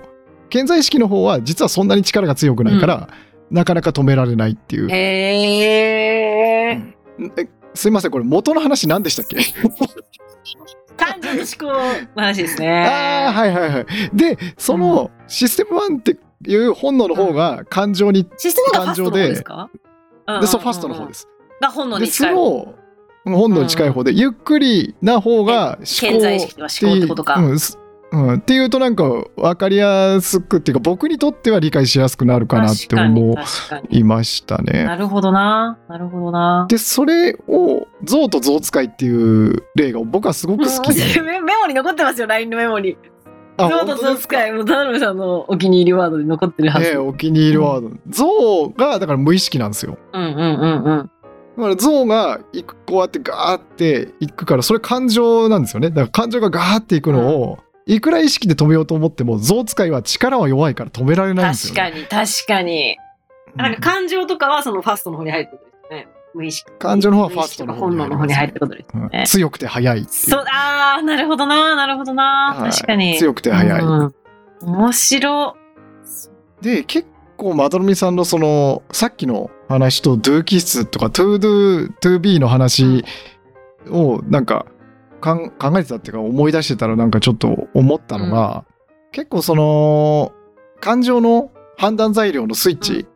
[0.52, 3.10] 健在意識の方は実はそんなに力が強くないから、
[3.50, 4.90] なかなか止められないっていう。
[4.92, 6.76] へ
[7.74, 9.38] すいませんこれ元の話何でしたっけ？
[10.98, 11.80] 感情と思考
[12.16, 12.84] の話ですね。
[12.88, 13.86] ああはいはいはい。
[14.14, 16.18] でそのシステム1って
[16.48, 19.70] いう本能の方が感情に、システムがファストの方ですか？
[20.42, 21.28] でそうファストの方です。
[21.62, 22.74] が本能に近い方。
[23.26, 27.36] 本能に近い方で、ゆっくりな方が思考健在意識は思考ってことか。
[27.36, 27.78] うんす
[28.12, 29.04] うん、っていうとなんか
[29.36, 33.36] 分かりやすくっていうか僕にとっては理解しやすくなるかなって思。
[33.90, 34.84] いましたね。
[34.84, 35.78] なるほどな。
[35.88, 36.66] なるほどな。
[36.70, 41.04] でそれを象と象使いっていう例が僕はすごく好きで。
[41.22, 42.98] メメモに残ってますよ、LINE のメモに。
[43.58, 46.92] あゾウとゾウ使い、もう田辺さんのお気に入りワードで残ってるはず。
[46.92, 47.92] ねお気に入りワード。
[48.08, 49.98] 象がだから無意識なんですよ。
[50.14, 51.12] うんうんうんうん。
[51.58, 55.90] だから象が行くこうやってガーって行くからそれ感情なんですよね。
[55.90, 61.82] だから感情がガーって行くのを、いくら意識で止めようと思っても象使いは力は弱いから止められないんですよ、ね。
[61.82, 62.98] 確かに、確かに。
[63.04, 63.10] うん
[63.56, 66.08] なんか感情とかはそのファストの方に入るってことですね。
[66.36, 66.72] 無意識。
[66.78, 69.24] 感情の方はファストの方本に入ります能の方に入るってことですうんね。
[69.26, 72.56] 強くて速いそう、ああ、なるほどな、なるほどな。
[72.56, 73.18] はい確かに。
[73.18, 73.82] 強くて速い。
[73.82, 74.14] うん
[74.62, 75.58] 面白。
[76.62, 77.08] で結
[77.38, 83.04] 構まどろみさんのそのさっきの話と Do 気質とか To Do To Be の話
[83.90, 84.79] をなんかかん
[85.20, 88.66] 考えてたっていうか思い出してたらなんかちょっと思ったのが、
[89.12, 90.32] 結構その
[90.80, 93.08] 感情の判断材料のスイッチ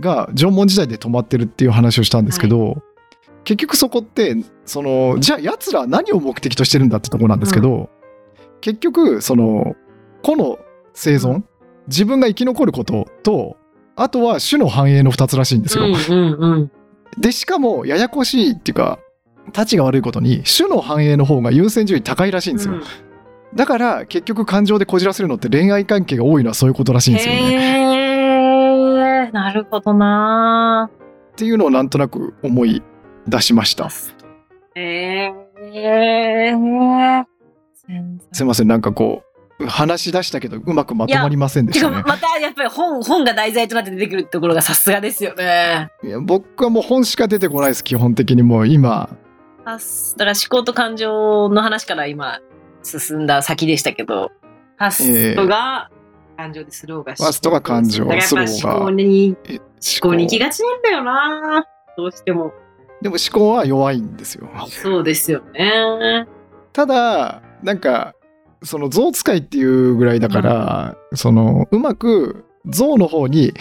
[0.00, 2.82] が縄文時代で止まってるっていう話をしたんですけど、
[3.44, 7.90] 結局そこってそのじゃあ奴らは何を目的としてるんだってところなんですけど、
[8.60, 9.74] 結局その
[10.22, 10.58] 個の
[10.94, 11.42] 生存
[11.88, 13.56] 自分が生き残ることと
[13.96, 15.84] あとは種の繁栄の2つらしいんですよ。
[15.84, 16.70] うんうんうん。
[17.18, 18.98] でしかもややこしいっていうか
[19.52, 22.74] たちが悪いことに種の繁栄の方が優先順位高いらしいんですよ。
[22.74, 22.82] うん
[23.54, 29.30] だから結局感情でこじらせるのって恋愛関係が多いのはそういうことらしいんですよね。
[29.30, 30.90] なるほどな
[31.32, 32.82] っていうのをなんとなく思い
[33.26, 33.90] 出しました。
[33.90, 34.14] す
[38.40, 39.22] いませんなんかこ
[39.60, 42.02] う話し出したけどうまくまとまりませんでてしたね。
[42.02, 45.90] かまたやっぱり本本が題材となって出てくるところがさすがですよね。
[46.02, 49.10] いや僕はもう本しか出てこないです基本的にもう今
[49.64, 52.40] だから思考と感情の話から今
[52.82, 54.32] 進んだ先でしたけど、
[54.76, 55.90] ファストが
[56.36, 59.62] 感情でスローがファストが感情だから思考にえ思
[60.00, 61.66] 考に行きがちなんだよな
[61.96, 62.52] どうしても。
[63.00, 64.48] でも思考は弱いんですよ。
[64.68, 66.26] そうですよね。
[66.72, 68.14] ただなんか
[68.62, 73.52] その象使いっていうぐらいだから、そのうまく象の方に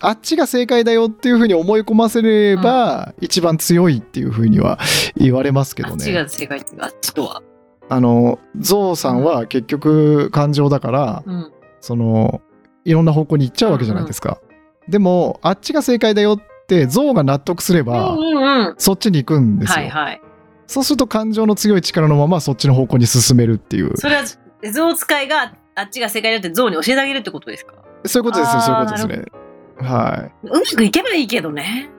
[0.00, 4.78] あっちが正解だよっていうふうに思い込ませれば、一番強いっていうふうには
[5.16, 6.12] 言われますけどあっちね。
[6.12, 7.42] が正解ってあっちとは。
[7.88, 11.52] あの象さんは結局感情だから、うん。
[11.80, 12.42] その
[12.84, 14.40] いろんな方向に行っちゃうわけじゃないですか。
[14.88, 18.74] でもあっちが正解だよって象が納得すれば、うんうんうん。
[18.78, 19.74] そっちに行くんですよ。
[19.76, 20.20] はいはい。
[20.66, 24.24] そうすると感情の強い力のままそっちの方向に進めるっていうそれは
[24.70, 27.74] 象使いがあっちが正解だって象に教えてあげるってことですか？
[28.04, 29.24] そういうことですそういうことですね。
[29.80, 31.90] はうまくいけばいいけどね。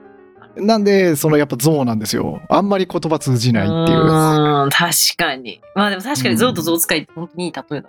[0.56, 0.64] い。
[0.64, 2.40] なんでそのやっぱ象なんですよ。
[2.48, 4.04] あんまり言葉通じないっていう。
[4.04, 5.60] ーん、確かに。
[5.74, 7.88] まあでも確かに象と象使いって本当にいい例えだ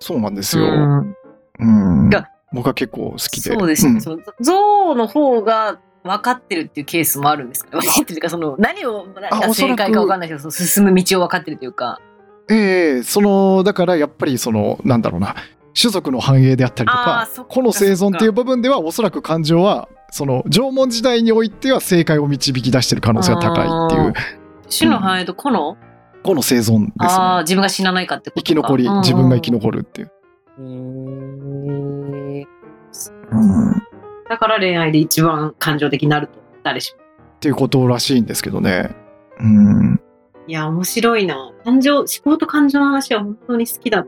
[0.00, 0.64] そうなんですよ。
[0.64, 1.16] うん
[1.60, 1.64] う
[2.06, 3.52] んが僕は結構好きで。
[3.54, 3.92] そうですね。
[3.94, 7.78] んその象の方が分かってるっていうケースもあるんですか？
[7.78, 7.82] ね。
[7.86, 12.00] 分かってるというか、その何を何が正解か分かんないけど、その進む道を分かってるというか。
[12.50, 15.36] ええそのだからやっぱりそのなんだろうな
[15.78, 24.12] 種族の繁栄であったりとかそっか個の生存っていう部分ではおそらく感情はその縄文時代においては正解を導き出してる可能性が高いっていう
[24.70, 25.76] 種の繁栄と個の、
[26.22, 27.42] 個の生存ですああ、ね。
[27.42, 30.10] 自分が死なないかってことか生き残り自分が生き残るっていう。
[30.58, 30.64] る。
[30.64, 32.46] へー
[33.32, 33.36] う
[33.76, 33.82] ん
[34.28, 37.00] だから恋愛で一番感情的になると誰しも。
[37.02, 38.94] っていうことらしいんですけどね。
[39.40, 40.00] うん。
[40.46, 41.52] いや、面白いな。
[41.64, 44.06] 感情、思考と感情の話は本当に好きだ。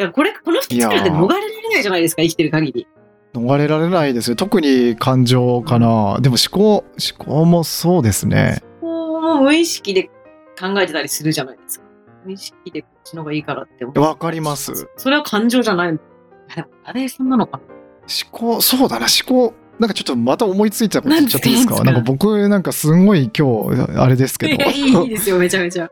[0.00, 2.86] いやこれ、この二つからって逃れられないじゃないですか、生きてる限り。
[3.34, 4.36] 逃れられないですよ。
[4.36, 6.18] 特に感情かな。
[6.22, 6.84] でも思考、思
[7.18, 8.62] 考もそうですね。
[8.80, 10.04] こうも無意識で
[10.58, 11.84] 考えてたりするじゃないですか。
[12.24, 13.84] 無意識でこっちの方がいいからって。
[13.84, 14.88] わかります。
[14.96, 15.98] それは感情じゃない。
[16.84, 17.64] あれ、そんなのかな。
[18.32, 19.52] 思考、そうだな、思考。
[19.78, 21.74] なんかちょっとまた思いついたこと言っちゃっていいですか？
[21.74, 21.92] なんですか？
[21.92, 22.10] なんか？
[22.10, 25.90] 僕なんかすごい今日あれですけどいいですよ、めちゃめちゃ。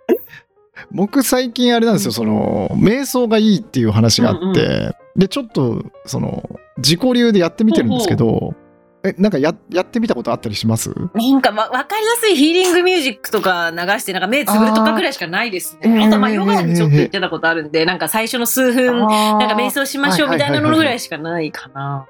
[0.91, 8.55] 僕最近あれなんですよその瞑想がいいっていう話があって、うんでちょっとその自己流でやってみてるんですけど
[9.03, 10.91] えなんかややってみたことあったりします？
[11.15, 16.05] なんか、ま、わかりやすいヒーリングミュージックとか流して、なんか目つぶるとかぐらいしかないですね。
[16.05, 22.07] あと、まあ、えーヨガにちょっと言ってたことあるんで、なんか最初の数分、ななんか瞑想しましょうみたいなのぐらいしかないかな。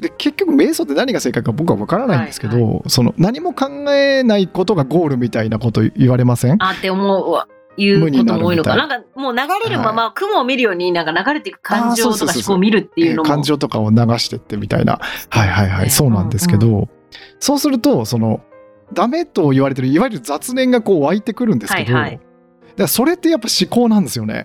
[0.00, 6.56] で結局瞑想って何が正解か僕は分からないんですけど、はいその何も考えないことがゴールみたいなこと言われません？
[6.62, 7.46] あって思うわ。
[7.76, 8.82] いうことも多いのかな。
[8.82, 13.28] 無なんかもう流れるまま、雲を見るようになんか流れていく感情とか思考を見るっていうのも。
[13.28, 14.98] 感情とかを流してってみたいな
[15.30, 16.88] はいはいはいそうなんですけど、
[17.38, 18.40] そうするとその
[18.92, 22.22] ダメと言われてるいわゆる雑念がこう湧いてくるんですけど、はいはいだか
[22.76, 24.44] らそれってやっぱ思考なんですよね。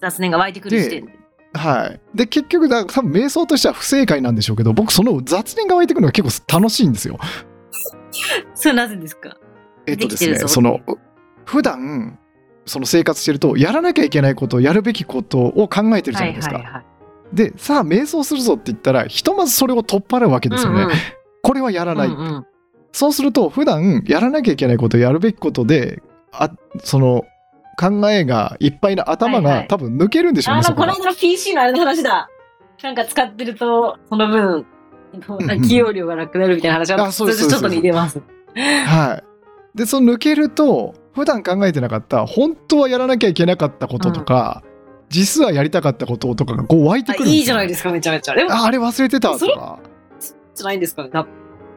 [0.00, 1.12] 雑念が湧いてくる時点で。
[1.54, 7.18] はい、で結局だ多分瞑想としては不正解なんでしょうけど僕その雑念が湧いてくるのが結構楽しいんですよ。
[8.54, 9.36] それはなぜですか？
[9.86, 10.80] えっとですねその
[11.44, 12.18] 普段
[12.66, 16.56] その生活してるとやらなきゃいけないことやるべきことを考えてるじゃないですか。
[16.56, 16.84] はいはいはい。
[17.32, 20.82] でさあ瞑想するぞって言ったらひとまずそれを取っ払うわけですよね。
[20.82, 20.94] うんうん
[21.42, 22.46] これはやらない、うんうん
[22.90, 26.00] そうすると普段やらなきゃいけないことやるべきことで
[26.32, 26.48] あ
[26.78, 27.24] その
[27.74, 32.28] 考えがいっぱいな頭がはいはい多分抜けるんでしょうね、あの、そこの間の PC のあれの話だ。
[32.82, 34.66] なんか使ってると、その分、ん
[35.16, 38.20] うん起用量がなくなるみたいな話は、あそうですちょっと似てます。
[38.56, 39.22] は
[39.74, 39.78] い。
[39.78, 44.62] で、その抜けると、普段考えてなかった、本当はやらなきゃいけなかったこととか、
[45.08, 47.28] 実はやりたかったこととかがこう湧いてあくる。
[47.28, 48.34] いいじゃないですか、めちゃめちゃ。
[48.34, 49.78] でも、ああれ忘れてたとか。
[50.54, 51.10] じゃないんですかね。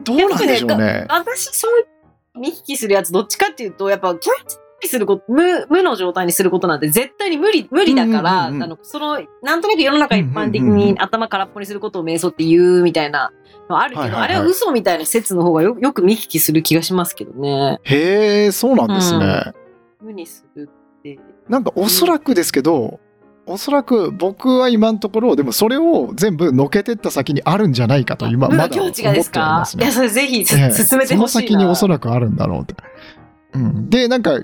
[0.04, 1.06] どうなんでしょうね。
[1.08, 4.20] 私、そう見聞きするやつ、どっちかっていうと、やっぱ、こい
[4.86, 13.32] すること、無、無の状態にすることなんて絶対に無理、無理だから、うんうんうんあの、その、なんとなく世の中一般的うんうんうんに頭空っぽにすることを瞑想って言うみたいな
[13.68, 17.80] のあるけど、あれは嘘みたいな説の方がよよく見聞きする気がしますけどね。
[17.82, 19.52] へえ、そうなんですね。
[20.00, 20.68] 無にする
[20.98, 21.18] って。
[21.48, 23.00] なんかおそらくですけど、
[23.48, 29.02] おそらく僕は今のところ、でもそれを全部のけてった先にあるんじゃないかと今、無まだ思って
[29.34, 29.92] ますねいや、。
[29.92, 31.06] それぜひ進めてほしいな。
[31.06, 32.74] その先におそらくあるんだろうって。
[33.54, 34.38] うん、で、なんか、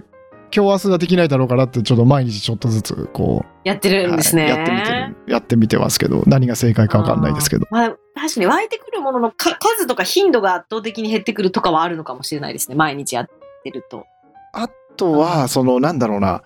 [0.55, 4.45] 今日明日はできないだろうからって、ちょっと毎日ちょっとずつ、こやってう、るんですね。
[4.45, 7.67] はいやってみてる、やってみてますけど、何が正解かわかんないですけど。
[7.73, 12.77] まあ、確かに湧いてくるもののか数とか頻度が圧倒的に減ってくるとかはあるのかもしれないですね。
[12.77, 13.27] 毎日やっ
[13.65, 14.07] てると。
[14.53, 16.43] あとは、その、なんだろうな、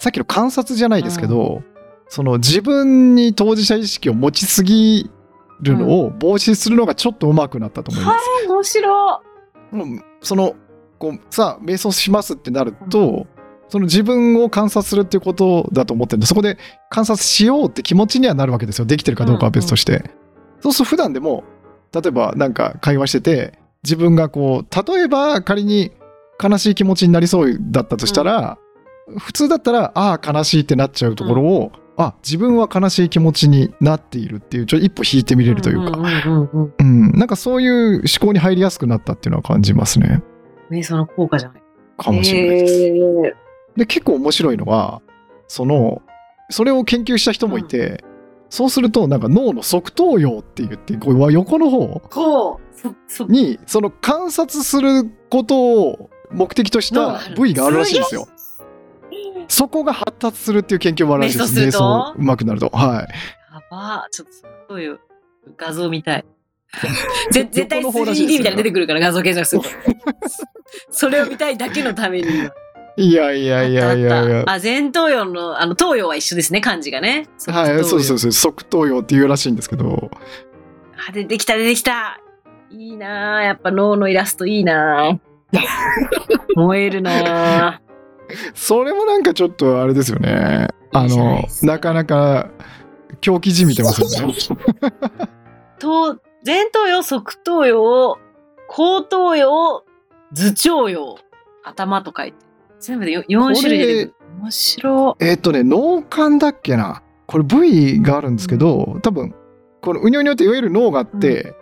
[0.00, 1.62] さっきの観察じゃないですけど、
[2.08, 5.08] その自分に当事者意識を持ちすぎ
[5.60, 8.28] るのを防止するのがちょっと上手くなったと思います。
[8.28, 9.22] はい、面白
[10.20, 10.54] その
[10.98, 13.26] こうさあ瞑想しますってなると、
[13.72, 16.58] その自分を観察するっていうことだと思ってるんでそこで
[16.90, 18.84] 観察しようって気持ちにはなるわけですよ。
[18.84, 20.10] できてるかどうかは別として、
[20.60, 21.42] そうすると普段でも
[21.94, 25.90] 例えばなんか会話してて自分がこう例えば仮に
[26.38, 28.58] 悲しい気持ちになりそうだったとしたら、
[29.18, 40.22] 普通だったらああ悲しいってなっちゃうところを、あ自分は悲しい気持ちになっているっていうちょっと一歩引いてみれるというか、んんうんうんうん、なんかそういう思考に入りやすくなったっていうのは感じますね。
[40.70, 41.62] 瞑想の効果じゃない。
[41.96, 42.74] かもしれないです。
[42.74, 43.42] へー
[43.76, 45.02] で結構面白いのは
[45.48, 46.02] その
[46.50, 48.04] それを研究した人もいて、
[48.50, 52.60] そうするとなんか脳の側頭葉って言ってこう横の方
[53.28, 58.28] にその観察することを目的とした部位があるらしいんですよ。
[59.48, 61.58] そこが発達するっていう研究もあるらしいです。
[61.58, 62.68] 瞑想うまくなると。
[62.68, 63.54] はい。
[63.54, 64.32] やばちょっと
[64.68, 65.00] そういう
[65.56, 66.24] 画像見たい。
[67.32, 70.38] ぜ絶対横の方らしいです 3D よみたいなの出てくるから画像検索すると。
[70.90, 72.26] それを見たいだけのために。
[72.96, 77.28] いやいやいやいやいやあ前頭葉の、あの、頭葉は一緒ですね、漢字がね。
[77.46, 78.18] はい、そうそうう。
[78.18, 80.10] そう、側頭葉っていうらしいんですけど、
[81.08, 82.22] あ、出てきた、出てきた。
[82.72, 85.18] いいなあやっぱ脳のイラストいいなあ
[86.56, 87.80] 燃えるなあ
[88.54, 90.68] それもなんかちょっとあれですよね。
[90.94, 92.50] あのなかなか
[93.20, 94.34] 狂気じみてますよね。
[95.78, 96.16] 頭
[96.46, 98.18] 前頭葉、側頭葉、
[98.68, 99.84] 後頭葉、
[100.32, 101.16] 頭頂葉、
[101.64, 102.38] 頭と書いて。
[102.82, 104.12] 全部でよ4種類。
[104.40, 107.02] 面白えっとね、脳幹だっけな。
[107.26, 109.34] これ部位があるんですけど、多分、
[109.80, 111.54] このうにょうにょっていわゆる脳があって、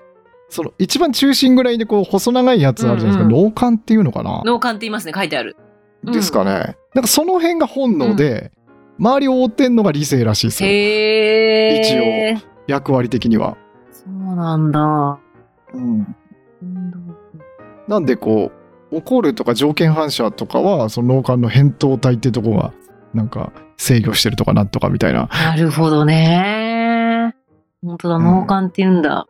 [0.48, 3.24] その一番中心ぐらいでこう細長いやつあるじゃないですか。
[3.24, 4.42] うん脳幹っていうのかな？
[4.44, 5.56] 脳幹って言いますね、書いてある。
[6.05, 6.76] うんですかね。
[6.94, 8.51] なんかその辺が本能で、
[8.98, 10.70] 周りを覆ってんのが理性らしいですよ。
[12.36, 13.59] 一役割的には。
[13.92, 15.18] そうなんだ。
[15.74, 16.16] うん
[17.86, 18.60] なんでこう
[18.93, 22.73] 怒るとか条件反射とかはその脳幹の扁桃体ってところが
[23.15, 27.35] なんか制御してるとかなんとかみたいななるほどね。
[27.83, 29.27] 本当だ、うん脳幹って言うんだ。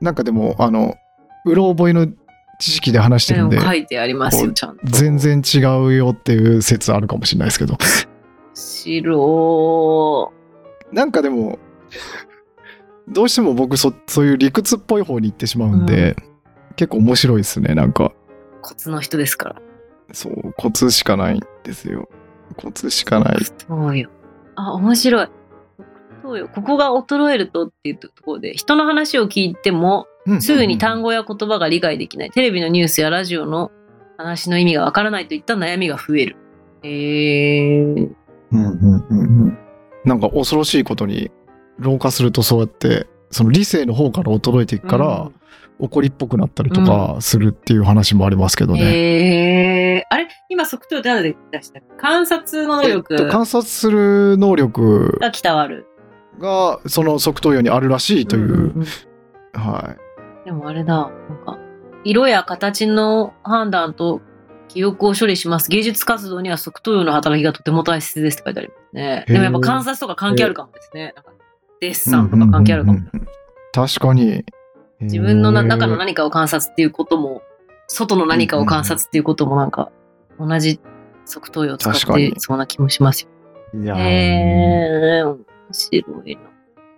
[0.00, 0.96] なんかでもあの
[1.44, 2.06] うろ覚えの
[2.60, 4.86] 知識で話してるんで書いてありますよ、こうちゃんと。
[4.86, 7.78] 全然違うよっていう説あるかもしれないですけど
[8.54, 10.32] 白。
[10.92, 11.58] なんかでも
[13.08, 16.16] どうしても僕そそういう理屈っぽい方に行ってしまうんで、
[16.76, 18.12] 結構面白いですねなんか
[18.68, 19.56] コツの人ですから。
[20.12, 22.08] そうコツしかないんですよ
[22.56, 24.10] コツしかないそうよ。
[24.56, 25.28] あ、面白い。
[26.22, 26.48] そうよ。
[26.48, 30.06] ここが衰えるとっていうところで、人の話を聞いても、
[30.40, 32.30] すぐに単語や言葉が理解できない。
[32.30, 33.70] テレビのニュースやラジオの
[34.16, 36.36] 話の意味がわからないといった悩みが増える。
[36.82, 38.10] へー。
[38.50, 39.58] うんうんうんうん
[40.04, 41.30] なんか恐ろしいことに
[41.78, 45.30] 老化するとそうやってその理性の方から衰えていくから、
[45.78, 48.80] 怒りっぽくなったりとかするっていう話もありますけどね。
[48.82, 50.02] へー。
[50.10, 50.28] あれ？
[50.48, 55.86] 今、即答って何で出した観察の能えっ力と、観察する能力が鍛わる。
[56.40, 58.86] がその側頭葉にあるらしいという、んんん
[59.54, 59.96] は
[60.44, 61.58] でもあれだ、なんか、
[62.04, 64.20] 色や形の判断と
[64.68, 65.68] 記憶を処理します。
[65.68, 69.24] 芸術活動には側頭葉の働きがとても大切ですって書いてありますね。
[69.26, 71.12] でもやっぱ観察とか関係あるかもですね。
[71.16, 71.32] なんか
[71.80, 71.94] デッい。
[71.94, 72.98] サンとか関係あるかも。
[72.98, 73.28] うんうんうんうん
[73.70, 74.44] 確かに。
[75.00, 77.42] 自分の中の何かを観察っていうことも、
[77.86, 79.90] 外の何かを観察っていうこともなんか、
[80.38, 80.80] 同じ
[81.24, 83.28] 側頭葉を使ってそうな気もします
[83.74, 83.82] よ。
[83.82, 83.98] いやー。
[83.98, 85.38] へー、面
[85.72, 86.42] 白いな。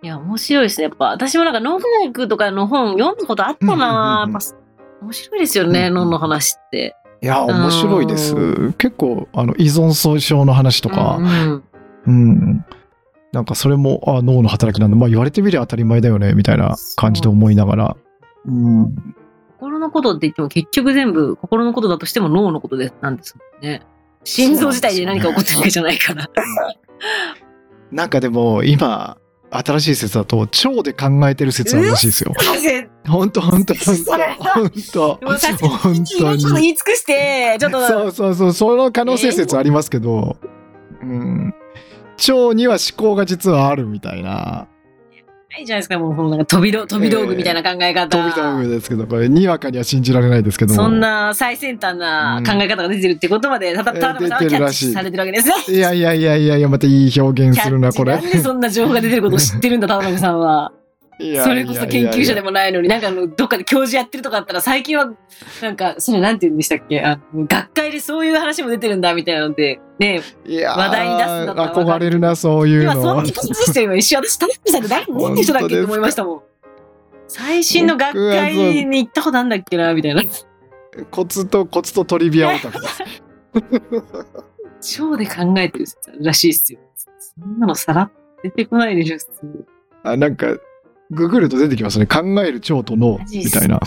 [0.03, 0.85] いや、面白いですね。
[0.85, 4.55] やっぱ、私もなんか脳科学とかの本読んだことあったな、うんうんやっぱ、
[5.01, 5.93] 面白いですよね、うんうん。
[5.93, 6.95] 脳の話って。
[7.23, 8.35] いや面白いです。
[8.35, 11.63] う結構あの依存症の話とか、うんうん。
[12.07, 12.65] うん。
[13.31, 14.97] なんかそれも、あ、脳の働きなんだ。
[14.97, 17.97] まあ言われてみりゃ当たり前だよね、みたいな感じで思いながら。
[18.45, 19.15] うん。
[19.57, 23.83] 心のことって言っても結局全部心のことだとしても脳のことでなんですもんね。
[24.23, 26.29] 心臓自体で何か起こってるわけじゃないから。
[27.91, 29.17] なんかでも今
[29.51, 32.33] 新しい説だと腸で考えてる説あるらしいですよ。
[33.07, 35.15] 本当本当本当本当
[35.69, 36.43] 本当に。
[36.61, 40.37] 言い尽くして、ちょっと、そうそうそうその可能性説ありますけど、
[41.01, 41.53] うん、
[42.27, 44.67] 腸には思考が実はあるみたいな
[45.51, 48.17] ないじゃないですか、もう、なんか飛び道飛び道具みたいな考え方。
[48.17, 55.55] 飛び道具ですけどこれにわかには信じられないですけどそんな最先端な考え方が出てるってことまで、たたただキャッチされてるわけですよ。
[55.67, 60.71] いやいやいやいやいやまたいい表現するなこれなんでそんな情報が出てることを知ってるんだ、田辺さんは。
[61.43, 65.11] それこそ研究者でももないのに、なんかあの、どっかで教授やってるとかあったら、最近は、
[65.61, 66.99] なんか、それなんて言うんでしたっけ？
[67.01, 74.17] あの学会でそういう話も出てるんだ、みたいなので、ね、話題に出すんだったら憧れるなそういう今そんのな感じですよ、今一瞬。
[74.23, 76.41] 私、田辺さんって誰何の人だっけって思いましたもん。
[77.27, 80.23] 最新の学会に行ったことあんだっけな、みたいな。
[81.11, 83.03] コツとコツとトリビアオタクです
[84.97, 85.85] 超で考えてる
[86.21, 86.79] らしいっすよ。
[87.19, 88.11] そんなのさらっ
[88.43, 89.65] 出てこないでしょ、普通。
[90.03, 90.47] あなんか
[91.11, 92.07] ググると出てきますね。
[92.07, 93.79] 考える腸と脳みたいな。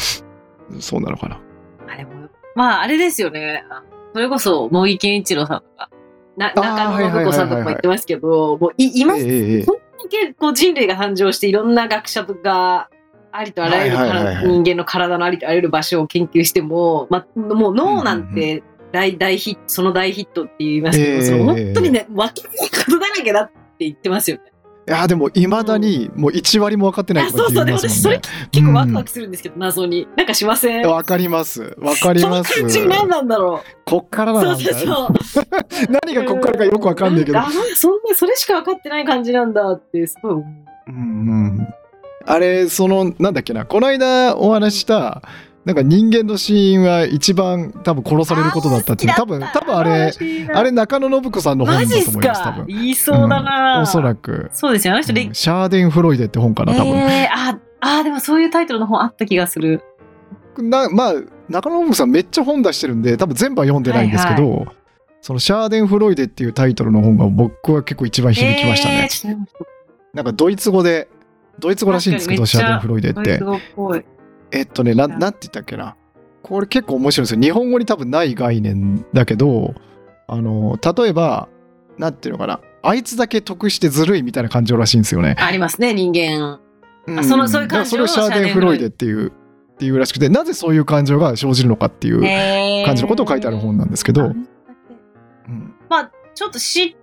[0.78, 1.40] そうなのかな。
[1.88, 3.64] あれも、まあ、あれですよね。
[3.70, 3.82] あ
[4.12, 5.90] それこそ、茂木健一郎さんとか、
[6.36, 12.90] なあー中野信子さんとかも言ってますけど、もうい今、ええええこんだけこう人類が誕生していろんな学者とか、
[13.32, 24.53] ありとあらゆる人間の体のありとあらゆる場所を研究しても、ま、もう脳なんて大大ヒット、その大ヒットって言いますけど、ええその本当にね、分けないことだらけだって言ってますよね。
[24.86, 28.20] いやでもいまだにもう1割も分かってないとかあそうそうでも私それ
[28.52, 30.06] 結構ワクワクするんですけど、謎に。
[30.16, 31.74] なんかしませんわかります。
[31.78, 32.68] わかります。
[32.68, 34.34] その何なんだろこっからう。
[34.34, 34.56] なんだ。
[34.56, 35.46] そうそうそう。
[36.04, 37.38] 何がこっからかよくわかんないけど。
[37.38, 37.46] あ、
[37.76, 40.44] そんな、それしか分かってない感じなんだって、すごい思う。
[40.88, 41.00] うんう
[41.60, 41.68] ん。
[42.26, 43.64] あれそのなんだっけな。
[43.64, 45.22] この間お話しした
[45.64, 49.14] なんか人間の死因は一番多分殺されることだったっていう。
[49.14, 50.12] 多分多分あれ
[50.52, 55.16] あれ中野信子さんの本だと思います多か分言いそうだな、おそらく、そうですよ、あの人、うん。
[55.16, 59.82] レシャーデン・フロイデって本かな多分、えー、ああーでもそういうタイトルの本あった気がする。
[60.58, 61.14] なまあ
[61.48, 64.66] 中野信子さんめっちゃ本出してるんで多分全部は読んでないんですけど、
[65.22, 69.08] そのシャーデン・フロイデっていうタイトルの本が僕は結構一番響きましたね。
[69.10, 69.36] えー、、
[70.12, 71.08] なんかドイツ語で
[71.58, 73.40] ドイツ語らしいんですけどシャーデン・フロイデって。
[74.54, 75.96] えっとねななんて言ったっけな。
[76.42, 77.40] これ結構面白いんですよ。
[77.40, 79.74] 日本語に多分ない概念だけど
[80.28, 81.48] あの例えば
[81.98, 82.60] なんていうのかな。
[82.82, 85.36] あいつだけ得してずるいみたいな感情らしいんですよね。
[85.38, 86.60] ありますね、人間。
[87.06, 87.24] うん。
[87.24, 92.20] そのそういう感情それをシャーデン・フロイデっていうっていうらしくてなぜそういう感情が生じるのかっていう、
[92.84, 94.26] 感じのことを書いてある本なんですけど。
[94.26, 94.46] うん
[95.88, 96.94] まあ、ちょっと嫉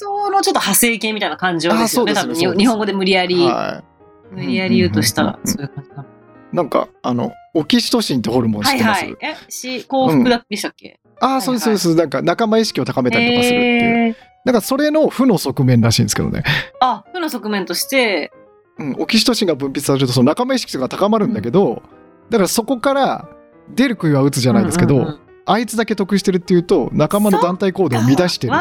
[0.00, 2.34] 妬のちょっと派生系みたいな感情ですよね、多分。
[2.34, 3.82] 日本語で無理やり、は
[4.30, 6.02] 無理やり言うとしたら、うんうんうんうんそういう感じかな。
[6.02, 6.06] い、
[6.52, 9.16] なんかあのオキシトシンってホルモン知ってます、はいはい。
[9.22, 14.14] え、し、幸福だでしたっけ、ああそうですそうです、なんか仲間意識を高めたりとかするっていう、えー。
[14.44, 16.42] なんかそれの負の側面らしいんですけどね、
[16.80, 18.32] あ、負の側面として、
[18.78, 21.82] うん、オキシトシンが分泌されるとその仲間意識が高まるんだけど、
[22.30, 23.28] だからそこから
[23.74, 28.58] 出る杭は打つじゃないですけど、うんうんうんあいつだけ得してるっていうと仲間の団体行動を乱してるか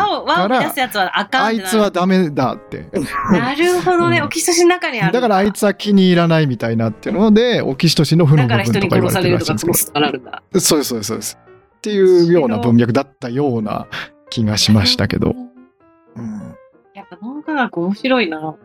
[0.47, 0.73] ら
[1.43, 2.87] あいつはダメだって。
[3.31, 4.25] なるほどね、うん。
[4.25, 5.13] オキシトシンの中にある。
[5.13, 9.99] だからあいつは気に入らないみたいなっていうのでオキシトシンの負の部分とか言わ殺れてるらしいんですけ。
[9.99, 10.59] ど。
[10.59, 11.37] そうですそうですそうです。
[11.77, 13.87] っていうような文脈だったような
[14.29, 15.35] 気がしましたけど、
[16.15, 16.55] うん、
[16.93, 18.55] やっぱ脳科学面白いな。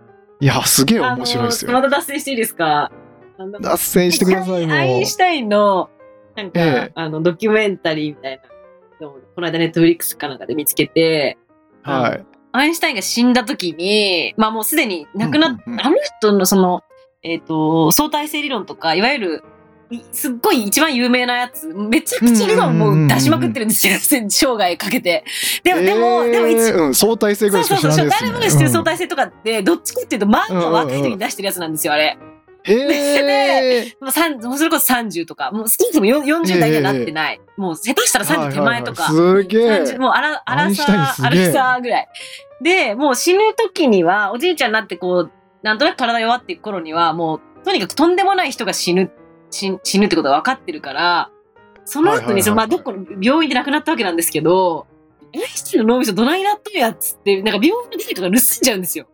[0.41, 1.73] いやすげえ面白いですよ。
[1.73, 2.91] また脱線していいですか？
[3.61, 4.13] 脱線。
[4.13, 5.91] してくださいアインシュタインの、
[6.37, 6.93] なんか、ええ。
[6.95, 8.41] あの、ドキュメンタリーみたい
[9.01, 11.39] なのをこの間ネットフリックスかなんかで見つけて、
[11.83, 12.27] はい。
[12.53, 16.83] アインシュタインが死んだ時に、まあもうすでに亡くなっ、うんうんうんあの人のその、
[17.23, 19.45] えっ、と、相対性理論とか、いわゆる、
[19.91, 23.99] いすっごい一番有名なやつ、めちゃくちゃ理論も出しまくってるんですよ、
[24.29, 25.25] 生涯かけて。
[25.63, 32.19] でも、でも、でも一えーうん、相対性ぐらいしかそうそうそう、知らないですね誰もが知ってる相対性とかって、どっちかっていうと、まあまあ若い時に出してるやつなんですよ、あれ。
[32.21, 32.34] うん
[32.67, 37.41] へえまあ、三もうそれこそ30とか、もう少なくともよ40代にはなってない。
[37.59, 39.03] もう下手したら30手前とか。
[39.05, 42.09] はいはいはいすげ30えもうあら、あらさ、あらさぐらい。
[42.63, 45.33] で、もう死ぬ時には、おじいちゃんになってこう、
[45.63, 49.11] なんとなく体弱っていく頃には、もう、とにかくとんでもない人が死ぬ、
[49.51, 51.31] 死死ぬってことが分かってるから、
[51.85, 54.87] その後に、まあ、どっかの病院で亡くなったわけなんですけど、
[55.35, 59.07] アインシの脳みそどないなったんやっつって、なんか病院の誰かが盗んじゃうんですよ。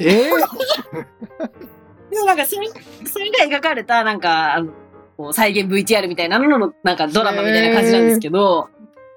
[0.00, 0.30] え
[2.10, 2.68] でもなんかそれ、
[3.06, 4.72] それが描かれた、なんか、あの、
[5.16, 8.68] こう再現 VTR みたいなのの、なんかドラマみたいな感じなんですけど、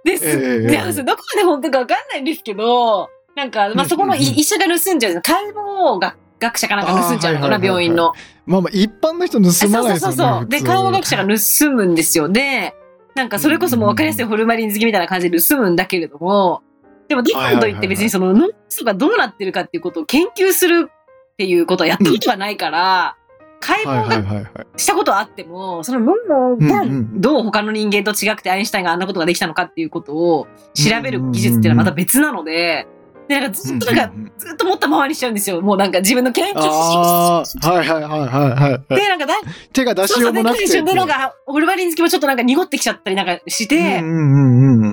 [0.04, 5.22] です、ええでどこまで本当かわかんないんですけど、なんか、まあ、そこの医者が盗んじゃうんですよ。
[5.24, 8.14] 解剖学学者かなんか盗んじゃうのかな、あーはいはいはいはい病院の。
[8.48, 10.48] まあまあ一般の人盗まないですよねそうそうそう。
[10.48, 12.30] で、解剖学者が盗むんですよ。
[12.30, 12.74] で、
[13.16, 16.64] なんかそれこそもう分かりやすいホルマリン好きみたいな感じで盗むんだけれども、
[17.08, 20.90] でも、だからといって別にその脳みそがどうなってるかっていうことを研究する
[21.32, 23.16] っていうことをやったことがないから、
[23.60, 24.66] 解はい剖が。
[24.76, 32.88] したことはあっても、その脳んうんどう他の人間と違くてアインシュタインがあんなことができたのかっていうことを調べる技術っていうのはまた別なので、
[33.28, 35.62] で、なんかずっとなんか、ずっと持ったままにしちゃうんですよ。
[35.62, 38.96] もうなんか自分の研究ああ、はいはいはいはいはい。
[38.96, 39.36] で、なんかだ、
[39.72, 40.82] 手が出しそうもなくて。
[40.82, 44.02] でなんか、オルバリン好きもちょっとなんか濁ってきちゃったりなんかして。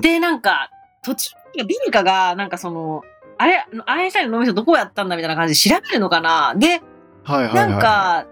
[0.01, 0.69] で、なんか、
[1.03, 3.01] 途中、誰かが、なんかその、
[3.39, 6.53] あれ、アインシュタインの脳みそどこやったんだみたいな感じで調べるのかな？
[6.57, 6.81] で、
[7.23, 7.69] はいはいはい。
[7.69, 8.27] なんか、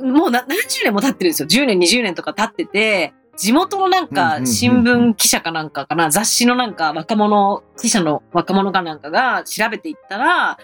[0.00, 1.48] もうな何十年も経ってるんですよ。
[1.48, 10.58] 10年、20年とか経ってて、地元のなんか新聞記者かなんかかな、雑誌のなんか若者、記者の若者かなんかが調べていったら、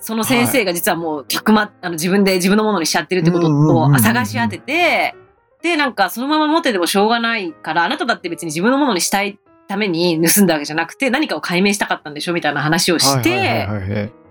[0.00, 5.14] その先生が実はもう100万、あの自分で自分のものにしちゃってるってことを探し当てて、
[5.62, 13.68] で、なんかそのまま持っててもしょうがないから、あなただって別に自分のものにしたいために盗んだわけじゃなくて、何かを解明したかったんでしょみたいな話をして、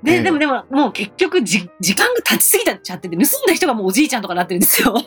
[0.03, 5.01] で、えでもでも、もう結局じ、時間が経ちすぎちゃってて、盗んだ人がもうおじいちゃんとかなってるんですよ。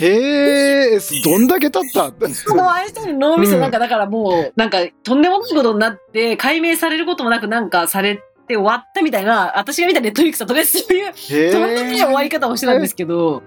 [0.00, 2.12] へえ、どんだけ経った？
[2.34, 13.42] そのアインシュタインの脳みそなんか、だからもう、なんか、とんでもないことになって、解明されることもなく、なんかされて終わったみたいな、私が見たネットフリックスはとりあえずそういう、へとんでもない終わり方をしてたんですけど、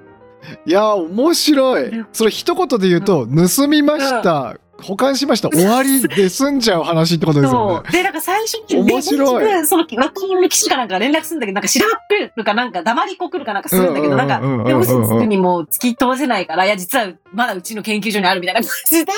[0.65, 2.05] いや、面白い。
[2.11, 7.89] それ一言で言うと、盗みました、保管しました、終わりで済んじゃう話ってことですよねそ。
[7.89, 7.91] う。
[7.91, 11.79] で、なんか最初に、面白いでその若者の記者かなんか連絡するんだけど、なんか調
[12.09, 19.11] べるかなんか黙りこくるかなんかするんだけど、なんか、でも嘘つくにも突き通せないから、いや、実はまだうちの研究所にあるみたいな感じで、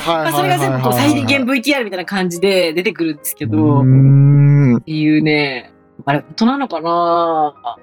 [0.00, 5.72] はいまあ、それが全部こう再現 VTR みたいな感じで出てくるんですけど、っんていうね、
[6.04, 7.76] あれ、本当なのかな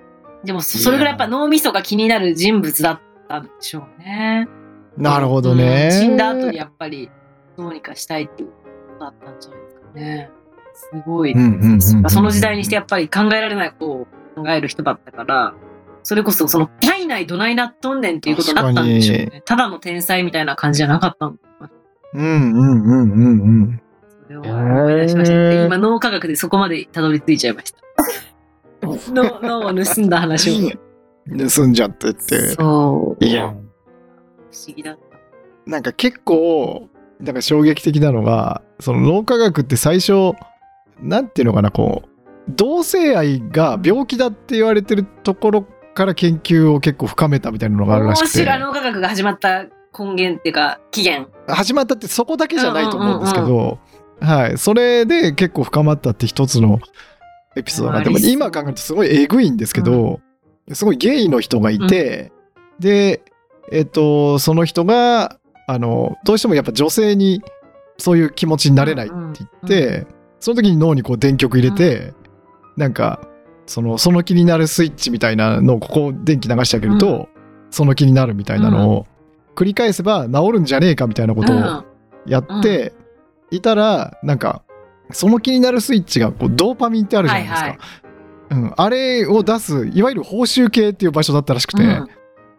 [0.44, 4.48] でもそ、それぐらいやっぱ脳みそが気になる人物だったんでしょうね。
[4.98, 5.90] なるほどね。
[5.92, 7.10] うん死んだ後にやっぱり
[7.58, 8.56] どうにかしたいっていうこ
[9.00, 10.30] とだったんじゃないですかね。
[10.74, 11.34] すごい。
[12.10, 15.54] その時代にしてやっぱり考えられないことを考える人だったから、
[16.04, 19.44] それこそその体内どないなっとんねんっていうことだったんでしょうね。
[19.46, 21.74] ただの天才みたいな感じじゃなかったんだと思います
[22.14, 23.82] うんうんうんうんうん。
[24.28, 25.66] それを思い出しました。
[25.66, 27.80] 今脳科学でそこまでたどり着いちゃいました。
[29.14, 30.72] 脳脳を盗んだ話を。
[31.38, 32.50] 盗んじゃってって。
[32.56, 33.24] そう。
[33.24, 33.54] いや
[34.52, 35.02] 不思議だった。
[35.70, 40.34] なんか結構、なんか衝撃的なのが、その脳科学って最初、
[41.00, 42.10] なんていうのかな、こう、
[42.50, 45.62] 同性愛が病気だって言われてるところ
[45.94, 48.46] から研究を結構深めたみたいなのがあるらしくて。
[48.60, 49.64] 脳科学が始まった
[49.98, 51.32] 根源っていうか、起源。
[51.48, 53.80] 始まったってそこだけじゃないと思うんですけうんど、
[54.20, 56.80] はい、それで結構深まったって一つの
[57.56, 60.20] エピソードがあってありそう今考えるとすごいえぐいんですけど、
[60.74, 62.32] すごいゲイの人がいて、
[62.80, 63.22] で、
[63.72, 67.42] えっと、その人があのどうしてもやっぱ女性に
[67.98, 70.08] そういう気持ちになれないって言って、
[70.40, 72.14] その時に脳にこう電極入れて、
[72.76, 73.22] なんか
[73.68, 77.30] そのその気になるスイッチみたいなのをここ電気流してあげると、
[77.70, 79.08] その気になるみたいなのを
[79.56, 81.86] 繰り返せば治るんじゃねえかみたいなことをうん。
[82.26, 82.94] やって
[83.50, 84.64] いたら、なんか
[85.12, 87.78] その気になるスイッチがこうドーパミンってあるじゃないですか、はい。
[88.52, 92.10] うん、あれを出すいわゆる報酬系っていう場所だったらしくて、うん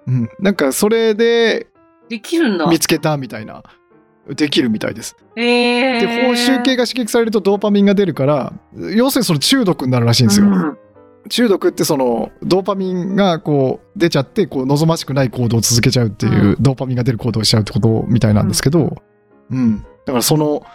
[0.07, 1.67] うんなんかそれで
[2.09, 2.67] できるんだ。
[2.67, 3.63] 見つけたみたいな
[4.29, 5.17] できるみたいです。
[5.37, 8.53] えー、で報酬系が刺激されるとドーパミンが出るから
[8.95, 10.47] 要するにその中毒になるらしいんですよ。
[10.47, 10.79] うん
[11.29, 18.97] 中毒ってそのドーパミンがこう出ちゃってこう望ましくない行動を続けちゃうっていう、うんドーパミンが出る行動をしちゃうってことみたいなんですけど、
[19.51, 20.67] うんだからその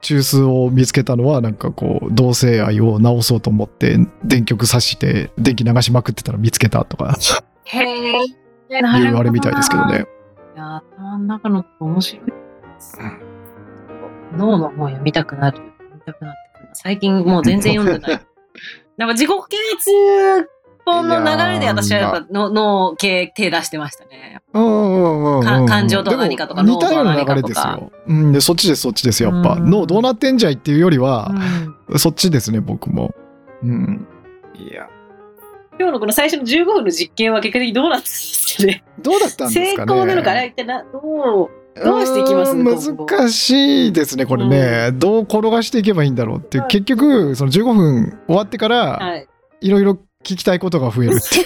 [0.00, 7.16] 中枢を見つけたのはなんかこう同性愛を治そうと思って電極刺して電気流しまくってたら見つけたとか
[7.64, 8.43] へえ。
[8.78, 10.06] いうあれみたいですけどね。
[10.54, 12.32] いや、頭の中の子面白いで
[12.78, 12.98] す。
[14.36, 15.58] 脳の本読みたくなる。
[15.58, 16.68] 読みたくなってくる。
[16.74, 18.20] 最近もう全然読んでない。
[18.96, 20.50] なんか自己啓発
[20.84, 24.42] 本の流れで私はやっぱ脳脳系手出してましたね。
[24.52, 27.92] うんうんうんかうん感情とは何かとか脳とは何かとかですよ。
[28.06, 31.32] うん、でそっちですそっちですやっぱ、うん脳どうなってんじゃいっていうよりは
[31.88, 33.14] う、んそっちですね僕も。
[33.62, 34.06] うん、
[34.54, 34.86] いや
[35.78, 38.84] 今日のこの最初の15分の実験は結果的にどうなったんですかね。
[39.00, 39.92] どうだったんです成かね。
[39.92, 49.28] 功なのかあれは一体な、どう、どうしていきます難しいですねこれね、どう転がしていけばいいんだろうっていう結局その15分終わってからはい。
[49.60, 49.92] いろいろ
[50.22, 51.44] 聞きたいことが増えるっていう。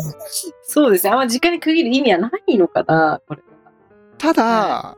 [0.62, 1.10] そうですね。
[1.10, 3.42] あんま時間に区切る意味はないのかな、これ。
[4.16, 4.96] ただ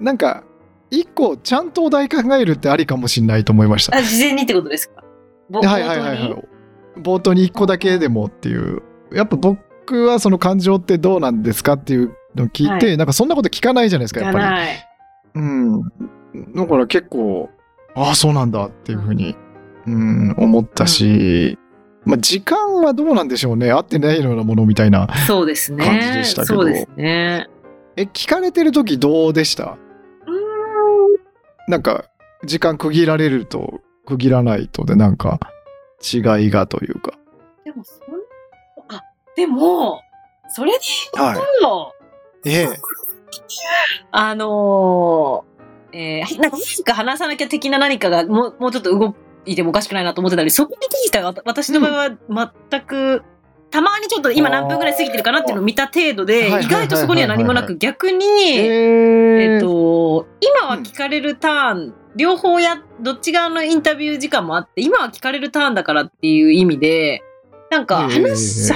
[0.00, 0.42] なんか
[0.90, 3.96] 一個ちゃんとお題考えるってありかもしれないと思いました。
[3.96, 5.04] あ、事前にってことですか？
[5.50, 6.48] ぼはいはいはいはい
[6.98, 8.82] 冒頭に一個だけでもっていう。
[9.12, 14.66] やっぱ僕はその感情ってどうなんですかっていうのを聞いて、はなんかそんなこと聞かないじゃないですかやっぱり。
[15.34, 15.82] うん。
[16.54, 17.48] だから結構、
[17.94, 19.34] ああ、そうなんだっていうふうに、
[19.86, 21.58] うん、思ったし、
[22.04, 23.72] まあ、時間はどうなんでしょうね。
[23.72, 25.84] 合ってないようなものみたいなそうですね。
[25.84, 26.62] 感じでしたけど。
[26.62, 27.48] そうですね。
[27.96, 29.64] え聞かれてる時どうでした？
[29.64, 29.78] うーん。
[31.70, 32.04] なんか
[32.44, 35.40] 時間区切られると区切らないとでなんか
[36.02, 37.12] 違いがというか。
[37.64, 37.98] でも、そん
[38.88, 39.02] あ、
[39.36, 40.00] でも、
[40.48, 40.78] それで
[41.20, 41.94] はい言うと、
[42.44, 42.68] ええ。
[44.10, 49.14] あのー、えー、なんか何か話さなきゃ的な何かがもうもうちょっと動
[49.44, 53.22] いてもおかしくないなと思ってたり、そこについては私の場合は全く、
[53.70, 67.22] たまにちょっと今何分ぐらい過ぎてるかなっていうのを見た程度で、意外とそこには何もなく逆に、ええっーと、今は聞かれるターン、両方や、どっち側のインタビュー時間もあって、今は聞かれるターンだからっていう意味で、
[67.70, 68.72] なんか話、ええ話し、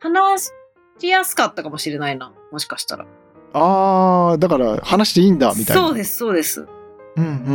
[0.00, 0.52] 話
[0.98, 2.32] しやすかったかもしれないな。
[2.50, 3.06] もしかしたら。
[3.52, 6.66] ああだから話していいんだみたいなそうです、そうです。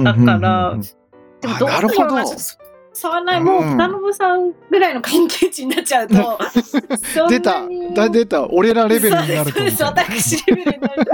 [0.04, 0.78] だから
[1.42, 2.16] でもあどうなるほど
[2.94, 6.16] だろうなちょっと触らない、もう、うん北信さんぐらいの関係値になっちゃうと、
[7.14, 7.64] そん出た。
[7.94, 8.50] だ出た。
[8.50, 9.78] 俺らレベルになるとそうです。
[9.78, 10.38] そうです。
[10.38, 11.06] 私レベルになる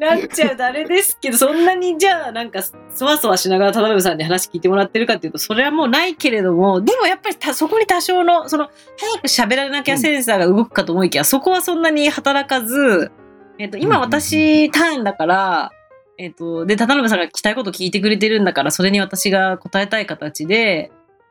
[0.00, 13.10] なっちゃうとあれですけど、そんなにじゃあなんか、そわそわしながら田辺さんに話聞いてもらってるかっていうと、それはもうないけれども、でもやっぱりたそこに多少の、その、早く喋らなきゃセンサーが動くかと思いきや、そこはそんなに働かず、
[13.58, 15.72] えっ、と、今うんうんうん私ターンだから、
[16.18, 20.90] えっ、と、で、田辺さんが聞きたいこと聞いてくれてるんだから、それに私が答えたい形で、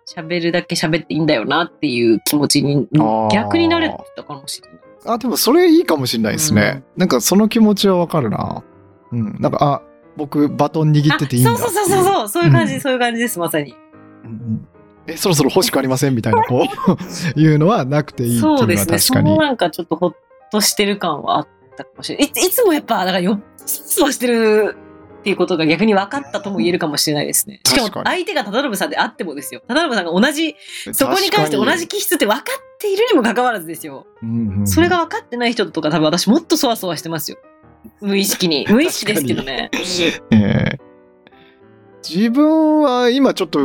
[0.10, 2.88] 喋るだけ喋っていいんだよなっていう気持ちに
[3.30, 4.80] 逆になれたかもしれない。
[5.06, 8.64] あでもそれいいかもしれないですね、なんかその気持ちはわかるな。
[9.12, 9.36] うん。
[9.40, 9.82] なんかあ
[10.16, 11.52] 僕バトン握ってていいんだ。
[11.52, 12.80] あそうそうそうそうそうそういう感じ、うん。
[12.80, 13.76] そういう感じですまさに。
[14.24, 14.32] うん。
[14.32, 14.68] うん
[15.10, 16.16] えそろそろ欲しくありません？
[16.16, 16.68] みたいなこ
[17.36, 19.00] う いうのはなくていいっていうのはそうですね。
[19.00, 20.16] その確かになんかちょっとほっ
[20.52, 21.48] としてる感はあっ
[21.78, 22.28] たかもしれない。
[22.28, 24.76] いいつもやっぱ、だからよっそわしてる
[25.20, 27.60] っていうことが逆に分かったとも言えるかもしれないですね。
[27.66, 29.62] しかも相手が忠信さんであってもですよ。
[29.68, 30.56] 忠信さんが同じ、
[30.94, 34.08] そこに関して同じ気質って分かっているにもかかわらずですよ。
[34.16, 37.38] 確かにうんうんそれが分かってない人とか多分私もっとそわそわしてますよ。
[38.02, 38.66] 無意識に。
[38.72, 39.70] 無意識ですけどね。
[40.32, 40.80] ええ
[42.08, 43.60] 自分は今ちょっと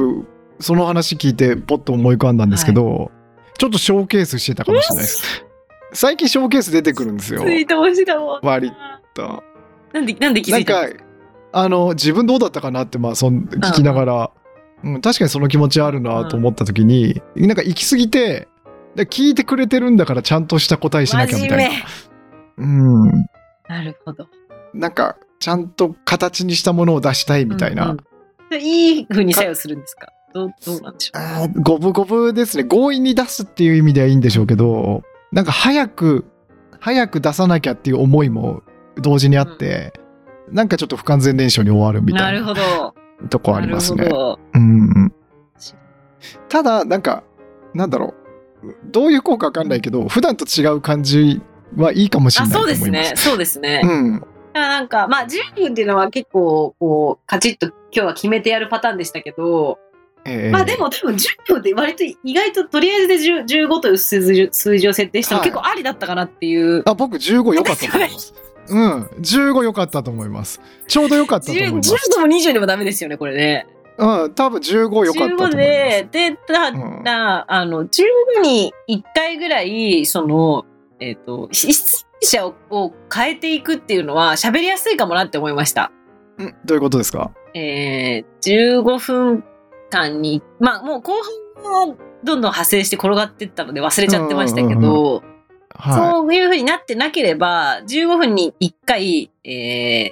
[0.59, 3.13] その話聞いてポッと思い浮かんだんですけど、
[3.57, 5.45] ちょっとショーケースしてたかもしれないです。
[5.93, 7.55] 最近ショーケース出てくるんですよつ。
[7.55, 8.41] いてほしいかも。
[8.43, 8.73] 割
[9.15, 9.45] と。
[9.93, 11.05] なんで、なんで気づいたのか？
[11.53, 14.31] あの自分どうだったかなってまあそん聞きながら、
[14.85, 18.49] うん確かにその気持ちあるなと思った時に、なんか行き過ぎて
[18.97, 21.85] で聞いてくれてるんだからちゃんとした答えしなきゃみ真たい面な。
[22.57, 22.65] 目。
[22.65, 23.27] うん、
[23.69, 24.29] なるほど。
[24.75, 27.91] なんかちゃんと形にしたものを出したいみたいな。
[27.91, 27.99] うん
[28.51, 28.61] うん。
[28.61, 30.09] いい風に作用するんですか？
[30.35, 31.63] どうどうなんでしょう？
[31.63, 32.65] 五分五分ですね。
[32.65, 36.25] 強引に出すっていう意味ではいいんでしょうけどなんか早く
[36.81, 38.63] 早く出さなきゃっていう思いも
[38.97, 39.93] 同時にあって、
[40.51, 42.95] なんかちょっと不完全燃焼に終わるみたないるなほど。
[43.31, 44.09] とこありますね
[44.55, 45.13] うん
[46.49, 47.23] ただなんか
[47.73, 48.15] なんだろ
[48.65, 51.41] うどういう効果かわかんないけど普段と違う感じ
[51.77, 53.09] はいいかもしれあ、ないとそうで思います。
[53.09, 53.17] すね。
[53.17, 53.81] そうですね。
[53.85, 59.79] うんなんか、まあ、10分っていうのは結構、こう、カチッと今日は決めてやるパターンでしたけど、
[60.27, 64.21] ええまあでも多分10分って割と意外ととりあえずで10 15という数
[64.79, 66.83] 字を設定してもはい結構ありだったかなっていう。
[66.85, 68.35] あ僕15良かったと思います。
[68.69, 70.61] うん15良かったと思います。
[70.87, 71.95] ちょうど良かったと思い10ます。
[71.95, 73.67] 10でも20でもダメですよね、これね。
[73.99, 75.57] うん多分15良かったと思います。
[75.57, 80.65] 15で、で、たうんだ、あの、15に1回ぐらい、その、
[81.01, 85.91] えっ、と、し出演者をを変えていくっていうのは喋りやすいかもなって思いました。
[86.41, 87.33] んどういうことですか？
[87.55, 89.45] えー、15分
[89.91, 91.13] 間に、まあもう後
[91.63, 95.23] 半はどんどん派生して転がっていったので忘れちゃってましたけど、
[95.83, 100.11] はそういうふうになってなければ、15分に1回、えー、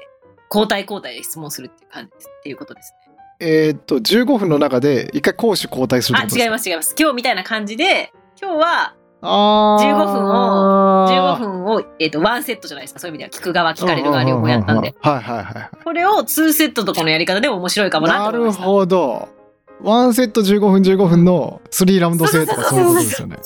[0.50, 2.28] 交代交代で質問するっていう感じです。
[2.38, 2.98] っていうことですね。
[3.40, 3.44] い。
[3.48, 6.44] えーっと15分の中で一回攻守交代するってあ、ことですか？
[6.44, 6.94] 違います違います。
[6.98, 13.00] 今日みたいな感じで、今日はあー15分を15分を、えー、とワンセットじゃないですか。
[13.00, 14.94] そういう意味では聞く側、聞かれる側両方やったんで。。
[15.00, 15.70] はいはいはい。
[15.84, 18.64] これを2セットとかのやり方でも面白いかもななると思いました。
[18.64, 19.28] ほど。
[19.82, 23.36] ワンセット15分15分の3ラウンド制とかそういうことですよね。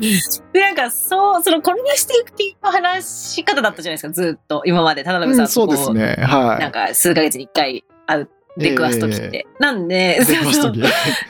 [0.52, 6.24] で、なんか、そう、その、転がしていくっていう話し方だったじゃないですか、ずっと、今まで、田辺さんとうんそうですね。
[6.24, 9.46] はなんか、数ヶ月に一回会う、出くわす時って。
[9.58, 10.20] なんで、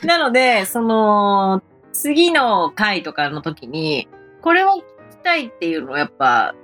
[0.05, 1.63] なので、その、
[1.93, 4.09] 次の回とかの時に、
[4.43, 4.83] これを聞き
[5.23, 6.55] たいっていうのをやっぱ、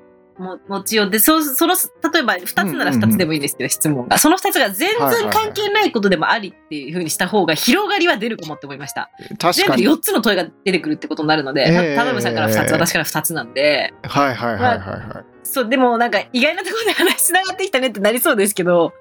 [0.41, 4.19] も持ち寄って、そその、例えば2つなら2つでもいいですけど、質問が。
[4.19, 9.11] その2つが全然関係ないことでもありっていうふうにした方が広がりは出るかもって思いました。
[9.39, 9.85] 確かに。
[9.85, 15.25] 4つの問いが出てくるってことになるので、ええた田辺さんから2つ、私から2つなんで、はいはいはいはいはい。
[15.43, 18.93] そう、でもなんか意外なところで話しながってきたねってなりそうですけど、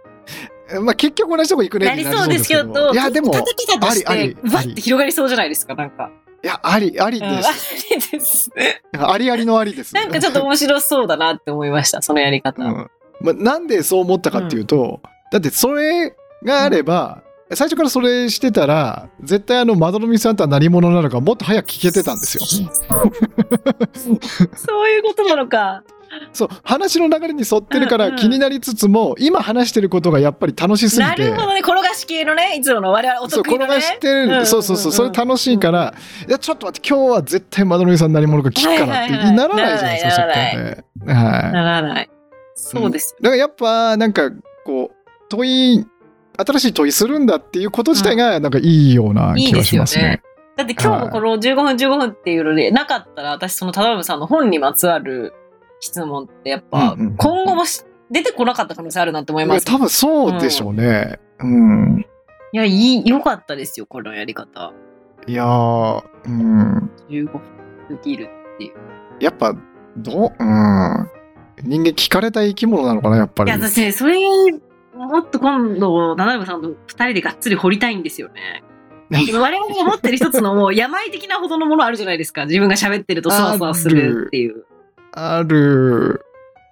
[0.81, 6.11] まあ結局同じとこ行くねなりそうですけど、いやでもタタタタとしてわって広がりそうじゃないですか、なんか。
[6.41, 8.49] いやありありうん、あです、りです。
[8.97, 12.63] ありありのありですなんかちょっと面白そうだなって思いました、そのやり方。
[12.63, 12.89] うん
[13.21, 15.01] まあ、なんでそう思ったかっていうと、
[15.31, 22.43] だってそれがあれば、最初からそれしてたら絶対あのまどろみさんとは何者なのかもっと早く聞けてたんですよ。
[24.55, 25.83] そういうことなのか。
[26.33, 33.75] そう話の流れに沿ってるかうんうんら気になりつつも、今話してることがやっぱり楽しすぎてなるほどね、転がし系のね、いつもの我々お得意のね。
[33.75, 35.93] 転がしてる、うんうんうんそうそうそうそれ楽しいから、
[36.27, 40.83] いやちょっと待って今日は絶対まどろみさん何者か聞くからって、はいはいはいならないじゃないですかそっからね。
[41.05, 42.09] はい、ならない。
[42.55, 43.17] そうですよ。
[43.21, 44.31] だからやっぱなんか
[44.65, 45.85] こう問い
[46.37, 50.03] 新しい問いするんだっていうこと自体がなんかいいような気がしますね。
[50.03, 50.23] いいですよね
[50.57, 55.33] だって今日もこの15分15分っていうので、なかったら私その忠信さんの本にまつわる
[55.79, 59.65] 質問ってやっぱうんうん今後もし出てこなかった可能性あるなって思います。
[59.65, 61.19] 多分そうでしょうね。
[61.39, 62.05] うん。
[62.51, 64.73] いや、いい、良かったですよ、このやり方。
[65.27, 66.91] いやー、うん。
[67.09, 67.41] 15分
[67.87, 68.73] 過ぎるっていう。
[69.19, 69.55] やっぱ
[69.97, 71.09] どう、うん。
[71.63, 73.51] 人間聞かれた生き物なのかなやっぱり。
[73.51, 74.17] いや、私ね、それ、
[74.95, 78.63] もっと今度、七海さんと二人でがっつり掘りたいんですよね。
[79.11, 82.45] 我々が持ってる一つのもう病的なほどのものあるじゃないですか。
[82.45, 84.65] 自分が喋ってるとそわそわするっていう。
[85.11, 86.25] ある。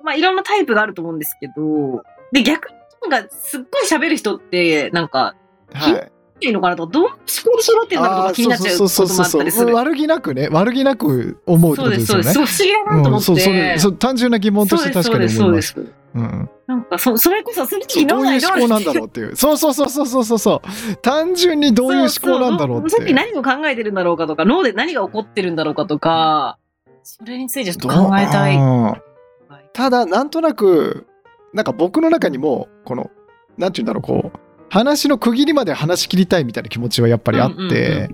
[0.03, 2.75] まあいろんなタイプがあると思うんですけど、で逆に
[3.09, 5.35] なんかすっごい喋る人ってなんか
[5.73, 6.11] はい。
[6.39, 9.75] いいのかなとか、どう思考で喋ってるのかとか気になっちゃうこともあったりする。
[9.75, 12.33] 悪気なくね、悪気なく思うってそうです、そうです。
[12.33, 13.31] ことです不思議だなと思って。
[13.31, 15.37] うんそうそれそう単純な疑問として確かに思います。
[15.37, 15.93] そうです。
[16.13, 19.35] うんなんかそ、それこそ、そのそうどういう思考なんだろうっていう。
[19.35, 20.61] そうそうそうそうそうそうそ
[20.91, 20.95] う。
[20.97, 22.89] 単純にどういう思考なんだろうって。
[22.89, 26.57] さっき何を考えてるんだろうかとか、脳で何が起こってるんだろうかとか、
[27.09, 28.57] それについてちょっと考えたい。
[29.71, 31.07] ただなんとなく
[31.53, 33.09] なんか僕の中にもこの
[33.57, 34.39] なんて言うんだろうこう
[34.69, 38.09] 話の区切りまで話し切りたいみたいな気持ちはやっぱりあって、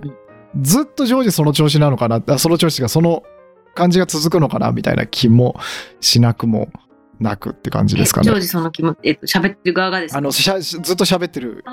[0.61, 2.21] ずっと常時その調子なのかな？
[2.27, 3.23] あその調子がその
[3.73, 4.71] 感じが続くのかな？
[4.71, 5.55] みたいな気も
[5.99, 6.69] しなくも
[7.19, 8.29] なくって感じですかね。
[8.29, 8.41] えジョー。
[8.41, 10.19] ジその気持ち、えっと、喋ってる側がですか？
[10.19, 11.63] あのしゃずっと喋ってる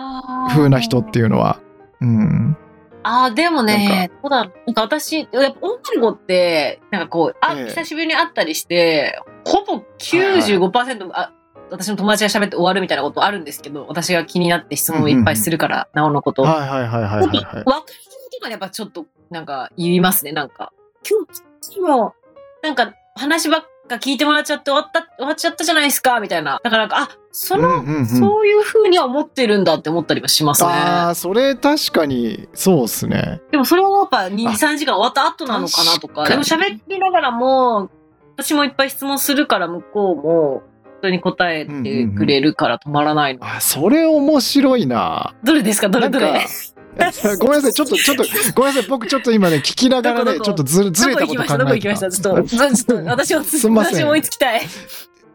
[0.48, 1.60] 風な人っていうのは。
[2.00, 2.56] うん、
[3.02, 11.32] ああ、でもね、どうだろうなんか私、やっぱ女の子って、なんかこう、あ、ええ久しぶりに会ったりして、ほぼ95%、あ
[11.70, 16.42] 私の友達が喋って終わるみたいなことあるんですけど、私が気になって質問をいっぱいするから、なおのこと。
[16.42, 17.24] はいはいはいはいはい。
[17.24, 20.72] 若い人とかやっぱちょっと、なんか言いますね、なんか。
[21.08, 22.14] 今日、今日も、
[22.62, 26.60] なんか話ばっか聞いてもらっちゃって終わった、終わっちゃったじゃないですか、みたいな。
[26.64, 30.70] だからなんか、あ、その、うんうんうんそういう風には思ってるんだって思ったりはしますね。
[30.70, 33.40] ああそれ確かにそうっすね。
[33.50, 36.24] でもそれはやっぱ2、あ3時間終わった後なのかなとか。
[36.24, 37.90] 確かにでも喋りながらも、
[38.36, 40.62] 私もいっぱい質問するから向こうも、
[41.02, 43.46] 本当に答えてくれるから止まらないの。
[43.46, 45.34] あそれ面白いな。
[45.44, 45.88] どれですか？
[45.88, 46.44] どれどれ？
[47.38, 52.08] ごめんなさい、ちょっと、ちょっと、ごめんなさい、僕ちょっと今ね、聞きながらね、ちょっとずれずれたこと考えてどこ行きました？
[52.22, 53.94] どこ行きました ちょっと、私も、すんません。
[53.96, 54.62] 私も追いつきたい。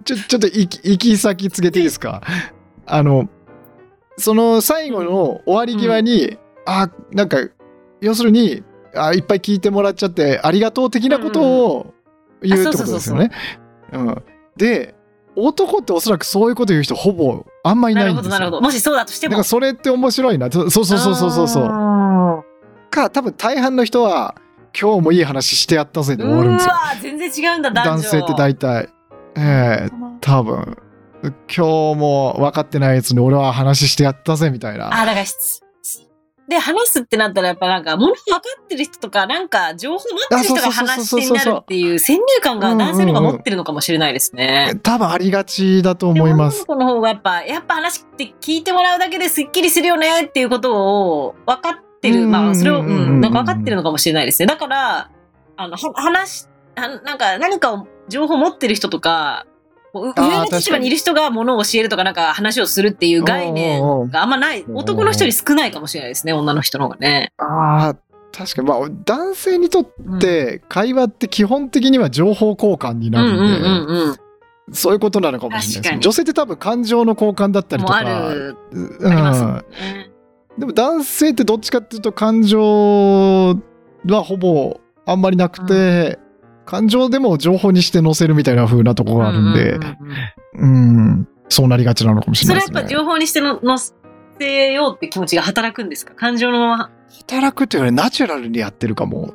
[0.04, 2.22] ちょ、ちょっと行き、行き先つけていいですか？
[2.86, 3.30] あの、
[4.18, 7.38] その最後の終わり際に、あ、なんか、
[8.02, 8.64] 要するに、
[8.96, 11.94] あ、いっぱい聞いてもらっちゃって、ありがとう的なことを
[12.42, 13.32] 言うってことですよね。
[13.92, 14.24] うん。
[14.58, 14.95] で、
[15.36, 18.30] 男っておそらくそういうこと言う人ほぼあんまいなないんですよ。
[18.30, 18.62] るほど、なるほど。
[18.62, 19.32] もしそうだとしても。
[19.32, 20.52] だからそれって面白いな。
[20.52, 21.66] そうそうそうそうそうそう。
[21.66, 22.44] あ
[22.96, 24.36] か、多分大半の人は、
[24.80, 26.74] 今日もいい話してやったぜでー終わるんですよ。
[26.74, 28.90] うわー全然違うんだ、男性って大体。
[29.38, 29.92] ええ
[30.22, 30.78] 多分。
[31.24, 31.34] 今
[31.96, 34.88] 日も分かってないやつに俺は話してやったぜみたいな。
[34.88, 35.62] あ、だから質、
[36.48, 44.80] で、話すってなったらやっぱなんか、物分かってる人とか、なんか、情報持ってる人が話し手になるっていう先入観が男性の方が持ってるのかもしれないですね。
[44.84, 46.66] 多分ありがちだと思います。
[46.66, 52.24] で女の子の方がやっぱ、やっぱ話って聞いてもらうだけですっきりするよねっていうことを分かってる。
[52.24, 54.46] うんまあ、それを、ううんうんうんん、なんか分かってるのかもしれないですね。
[54.46, 55.10] だから、
[55.58, 59.48] あの、は話、はなんか何かを情報持ってる人とか、
[60.02, 64.66] 上の立場にいる人がものを教えるとか、なんか話をするっていう概念があんまない。
[64.68, 67.32] 男の人より少ないかもしれないですね、女の人の方がね。
[67.38, 67.96] ああ、
[68.32, 68.68] 確かに。
[68.68, 74.16] まあ、男性にとっうん、て会話って基本的には情報交換にうなんるんで、うんうんうん。
[74.74, 78.34] そういうことなのかもしれない女性って多分感情の交換だったりともうあか。
[78.34, 79.64] る、うんありますもんね。
[80.58, 82.60] でも男性ってどっちかっていうと感情
[84.08, 86.18] はほぼあんまりなくて、
[86.66, 89.80] 感情でも情報にして載せるみたいな風なとこがあるんで、うう
[90.56, 92.76] うんうんうん、そうなりがちなのかもしそれれないですね。
[92.76, 93.94] はやっぱ情報にしての載
[94.40, 96.14] せようって気持ちが働くんですか？
[96.16, 96.92] 感情のまま。
[97.28, 99.34] 働くっていうよりナチュラルにやってるかも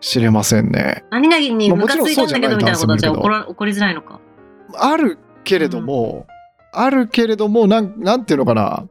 [0.00, 1.04] しれませんね。
[1.10, 4.20] 何々にムカついたんだけどみたいなことはじゃあそうじゃない怒ら怒りづらいのか？
[4.76, 6.26] あるけれども、
[6.72, 8.86] あるけれども、なん、なんていうのかな。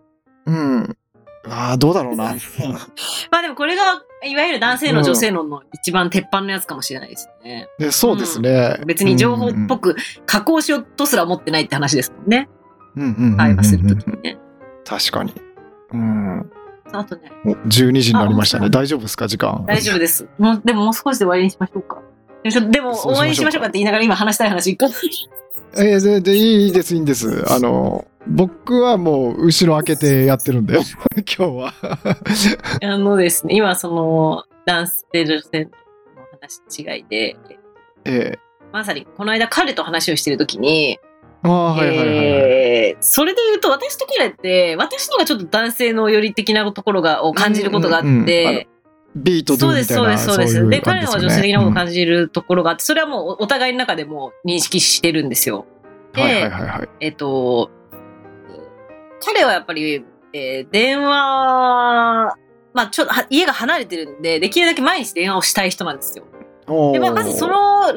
[0.46, 0.98] うん。
[1.50, 2.36] ああ、どうだろうな。
[3.32, 7.68] まあでもこれが、いわゆる男性の女性のの一番鉄板のやつかもしれないですね。
[7.78, 8.80] でそうですね。
[8.86, 9.96] 別に情報っぽく
[10.26, 12.50] 加工しようとすら思ってないって話ですもんね。
[12.96, 14.38] うんうんうんうんうん会話するときにね。
[14.86, 15.34] 確かに。
[15.92, 16.52] うん。
[16.94, 18.68] あとね、お12時になりましたね。
[18.68, 19.28] あ大丈夫ですか？
[19.28, 19.66] 時間。
[19.68, 20.28] 大丈夫です。
[20.38, 21.98] もうでももう少しで終わりにしましょうか。
[22.50, 24.88] でもちょっとでもそうしましょうかって言いながら今話したい話一個。
[25.76, 27.44] えー、ででいいです、いいんです。
[27.52, 30.76] あの、僕はもう後ろ開けてやってるんで、
[31.16, 31.74] 今日は。
[32.84, 35.72] あのですね、今その男性女性の
[36.42, 37.38] 話の違いで、
[38.06, 38.38] え
[38.72, 42.18] まさにこの間彼と話をしてるときに、ー、ああ、はいはいはいはい。
[42.18, 42.64] えー
[43.02, 48.68] それで言うと私と彼って私のがちょっと男性の寄り的なところがを感じることがあって、
[49.16, 50.16] ビートドゥそうです、そうみたいな。
[50.16, 50.66] です、そうです。
[50.66, 55.66] いで、彼のは女性的なことをじ感じるところがあって、それはもうお互いの中でも認識してるんですよ。
[56.14, 56.90] で、はいはいはいはい。
[57.00, 57.70] えっと、
[59.26, 62.36] 彼はやっぱり、えー電話、
[62.74, 66.26] まあちょっとは家が離れてるんで、できるだけ毎日電話をしたい人なんですよ。
[66.94, 67.94] で、まあ、まずそ、の、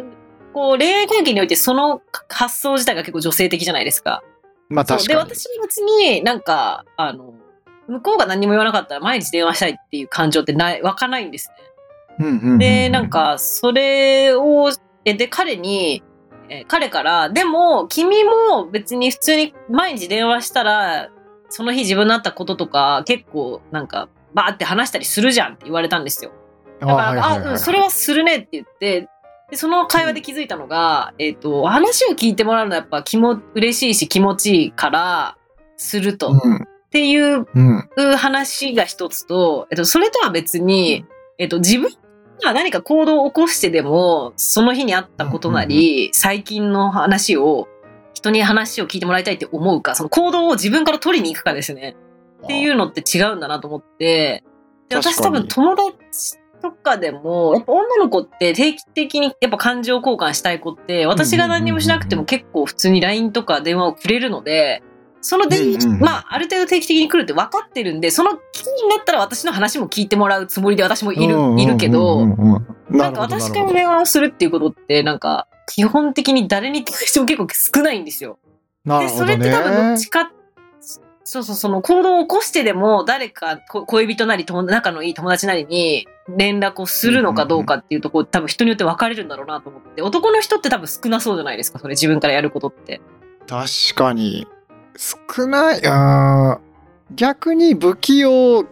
[0.53, 4.23] こう、恋愛関係においてその発想自体が結構女性的じゃないですか。
[4.69, 5.37] まあそうで、確かに。
[5.37, 7.35] 私は別になんか、あの、
[7.89, 11.55] 向こうが何にも言わなかったら毎日電話したいっていう感情ってない、湧かないんですね。
[12.19, 14.71] うんうんうんうんで、なん、か、それを、
[15.05, 16.03] えで、彼に、
[16.49, 21.11] えー彼から、でも、君も別に普通に毎日電話したら、
[21.49, 26.33] その日自分のあったこととか、結構、なんか、バーって話したりするじゃんって言われたんですよ。
[26.81, 29.09] だから、あ,、はいはいはいうん、それはするねって言って、
[29.51, 35.37] でその会話で気づいたのが、えっ、と、話を聞いてもらうのはやっぱ気も嬉しいし気持ちいいから、
[35.77, 36.33] すると。
[36.97, 37.47] っていう。
[38.17, 41.05] 話が一つと、えっと、それとは別に、
[41.39, 41.91] えっと、自分
[42.43, 47.69] が何か行動を起こしてでも、その日にあったことなり、最近の話を、
[48.15, 51.97] 人に話を聞いてもらいたいって思うか、その行動を自分から取りに行くかですね。
[52.45, 54.45] っていうのって違うんだなと思って、
[54.89, 64.83] で私多分友達とかでも、やっぱ女の子って定期的にやっぱ感情交換したい子って、私が何にもしなくても結構普通に LINE とか電話をくれるので、
[65.29, 72.25] その電うんうんうんまあ、ある程度定期的に来るって分かってるんで、その機会になったら私の話も聞いてもらうつもりで私もいる、いるけど、
[72.89, 77.49] なんか私から電話をするっていうことって、なんか、基本的に誰に対しても結構
[77.79, 78.39] 少ないんですよ。
[78.85, 79.35] で、なるほどね。
[79.35, 80.31] それって多分どっちか、
[81.25, 93.01] そうそう、その行動を起こしてでも誰かこ恋人なり友仲のいい友達なりに連絡をするのかどうかっていうところ、多分人によって分かれるんだろうなと思って、男の人って多分少なそうじゃないですか、それ自分からやることって。
[93.49, 93.67] 確
[93.97, 94.47] かに。
[94.99, 95.87] 少ない。
[95.87, 96.67] あー
[97.15, 98.65] 逆に不器用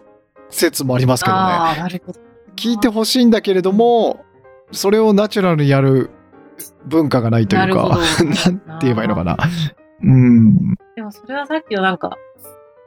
[0.49, 1.41] 説もありますけどね。
[1.41, 2.19] ああ、なるほど。
[2.55, 4.25] 聞いてほしいんだけれども、
[4.71, 6.09] それをナチュラルにやる
[6.85, 7.89] 文化がないというか、ど
[8.59, 9.37] なんて言えばいいのかな。
[10.03, 10.75] うん。
[10.95, 12.17] でもそれはさっきのなんか、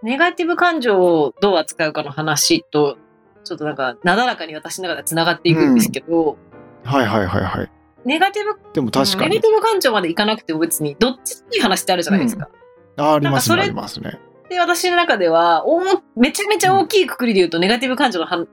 [0.02, 2.97] ネガティブ感情をどう扱うかの話と、
[3.44, 6.36] ちょっとなんか、なだらかに私の中でつながっていくんですけど、
[6.85, 7.70] はいはいはいはい。
[8.05, 9.31] ネガティブ、でも確かに。
[9.31, 12.48] ネガティブ感情までいかなくても別に、どっちでいい話ってあるじゃないですか。
[12.52, 12.68] あ
[12.98, 14.18] ありますね、ありますね。
[14.50, 15.80] で、私の中では、お
[16.16, 18.48] めちゃめちゃ大きいくくりで言うと、ネガティブ感情のはん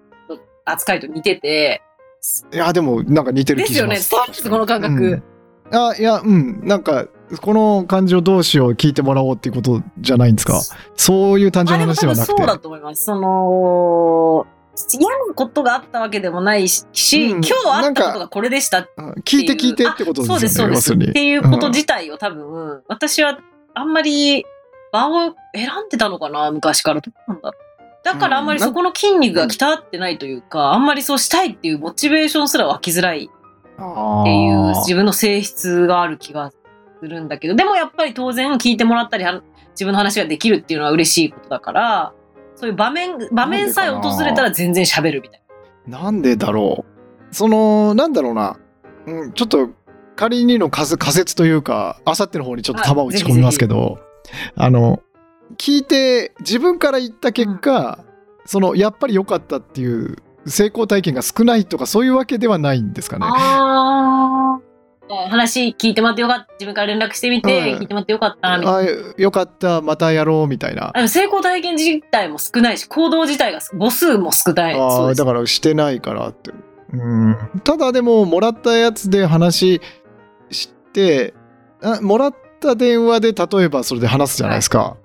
[0.65, 1.81] 扱いと似てて、
[2.53, 4.11] いや、でもなんか似てるですよね、気します。
[4.11, 5.23] 伝わりますこの感覚。
[5.71, 7.07] あいやうんなんか
[7.41, 10.61] この感情同士を聞いてもらおうっていうことじゃないんですか？
[10.95, 13.03] そういう単純な話ではなくてそうだと思います。
[13.05, 14.45] その、
[14.93, 16.83] 嫌なことがあったわけでもないし、
[17.31, 21.09] うん今日あったことがこれでしたうん聞いて聞いてってことですよねそうです、そうです。
[21.09, 23.39] っていうこと自体を多分、私は
[23.75, 24.45] あんまり
[24.91, 27.01] 場を選んでたのかな、昔から。
[27.01, 27.65] どうなんだろう。
[28.03, 33.29] だからあんまりそこの筋肉が鍛わってないというか、あんまりそうしたいっていうモチベーションすら湧きづらい
[33.77, 39.41] あっていうー自分の性質がある気がするんだけど、でもやっぱり当然聞いてもらったり、は
[39.71, 42.13] 自分の話ができるっていうのは嬉しいことだから、
[42.55, 45.41] そういう場面、場面さえ訪れたら全然喋るみたい
[45.87, 47.35] なんでだろう。
[47.35, 48.57] そのなんだろうな、
[49.07, 49.69] うん、ちょっと
[50.15, 53.99] 仮にの仮仮説というかあさっての方にちょっと球を打ち込みますけど
[54.55, 55.01] あの
[55.57, 58.03] 聞いて自分から言った結果、
[58.45, 63.25] そのやっぱり良かったっていう成功体験が少ないとかそういうわけではないんですかね。
[65.29, 66.53] 話聞いてもらってよかった。
[66.53, 68.57] 自分から連絡してみて、うん聞いてもらってよかった。
[68.57, 68.91] みたいな。
[68.91, 70.91] あよかったまたやろうみたいな。
[71.07, 74.75] 成功体験自体も少ないし、行動自体が母数も少ない。
[74.75, 76.51] あだからしてないからって。
[76.91, 79.81] うん、ただでももらったやつで話
[80.51, 81.33] して
[81.81, 84.97] あもらった電話で例えばそれで話すじゃないですか。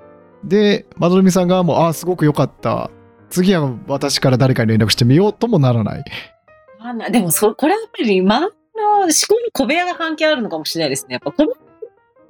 [0.45, 2.91] でまどろみさん側も「ああすごく良かった
[3.29, 6.05] 次は私から誰かに連絡してみよう」ともならない。
[6.83, 11.15] あんなでもそ、これはやっぱり、まの思考の小部屋が関係あるのかもしれないですね。
[11.15, 11.55] やっぱ、こぼっ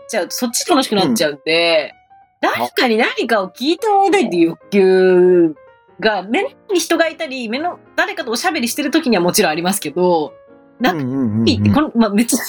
[0.08, 1.94] ちゃうと、そっち楽しくなっちゃうんで、
[2.40, 5.54] 誰かに何かを聞いてもらいたいっていう欲求
[6.00, 10.34] が、目の前に人がいたり、目の、誰かとおしゃべりしてる時にはもちろんありますけど、
[10.80, 12.40] なんかうんうんうんうんこの、まあ、別に、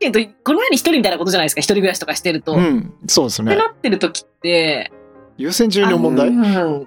[0.00, 2.54] 言うとこの世に一人みたいなことじゃないですか、一人暮らしとかしてると。
[2.54, 3.56] っうん、そうですてね。
[3.56, 4.92] なってる時って、
[5.36, 6.28] 優先順位の問題？
[6.28, 6.84] いうん、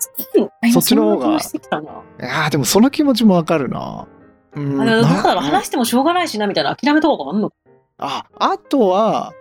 [0.72, 1.26] そっちの方が。
[1.26, 1.92] そんな気してきたな。
[2.20, 4.08] やーでもその気持ちもわかるな。
[4.56, 4.82] うん。
[4.82, 7.56] あだから話してもしょうがないしなみたいな諦めとかあんのか。
[7.98, 9.34] ああとは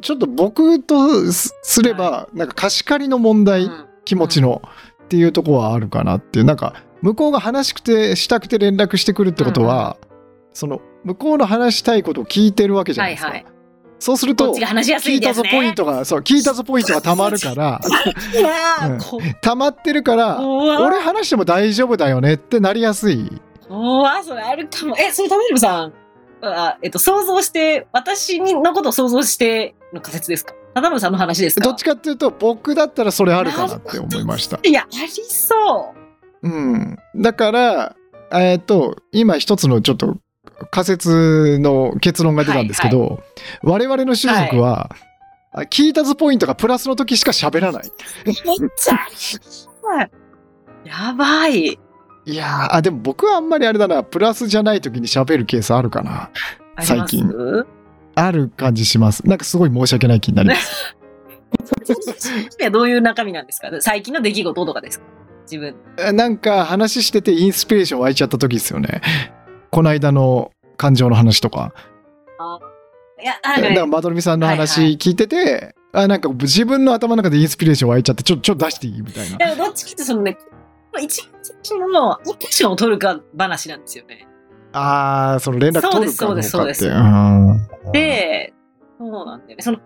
[0.00, 3.86] ちょっと僕とすすれば、なんか貸し借りの問題、うん。
[4.04, 4.62] 気持ちの、
[5.04, 6.44] っていうとこはあるかなっていう。
[6.44, 9.96] なんか向こうが話しくてしたくて連絡してくるってことは、
[10.52, 13.28] その向こうの話したいことを聞いてるわけじゃないですか。
[13.30, 13.52] はいはい
[14.02, 15.34] そうすること聞いた。
[15.34, 17.82] ぞポイントがそう聞いたぞポイントがたまるから
[18.32, 23.30] いや うんまってるから怖俺話しても大丈夫だよねってなりやすい
[23.68, 24.96] 怖それあるかも。
[24.98, 25.92] え、それタメルさん、
[26.42, 30.54] あえっと、想像して、私のことを想像しての仮説ですか？
[30.74, 31.64] タダムさんの話ですか？
[31.64, 34.58] どっちかっていうと僕だったらそれあるかなって思いました。
[34.62, 35.94] いや、ありそ
[36.42, 36.48] う。
[36.48, 37.96] うん、だから
[38.32, 40.16] えっ、と今一つのちょっと
[40.70, 43.22] 仮説の結論が出たんですけど、
[43.62, 44.90] 我々の種族は、
[45.52, 47.90] あ聞いたぞポイントがプラスの時しか喋らない。
[48.24, 48.36] めっ
[48.76, 48.98] ちゃ。
[50.84, 51.78] やばい。
[52.26, 54.04] いやーあでも僕はあんまりあれだな。
[54.04, 56.30] プラスじゃない時に喋るケースあるかな。
[56.80, 57.28] 最近。
[58.14, 59.26] ある感じします。
[59.26, 60.96] なんかすごい申し訳ない気になります。
[62.70, 63.70] どういう中身なんですか？
[63.80, 65.04] 最近の出来事とかですか？
[65.50, 65.74] 自分。
[65.98, 69.00] えなんか話しててインスピレーション湧いちゃった時ですよね
[69.70, 71.72] この間の感情の話とか
[73.20, 79.36] いや、なんかねだからまどろみさんの話はいはい聞いてて、あなんか自分の頭の中でインスピレーション湧いちゃってちょちょっと出していいみたいな。
[79.36, 80.38] でもどっちかってそのね、
[81.00, 84.26] 一番最初のアクションを取るか話なんですよね。
[84.72, 87.56] ああその連絡取るかそうですそうですどうか
[87.88, 88.52] ってで、
[88.98, 89.62] そうなんだよね。
[89.62, 89.78] その、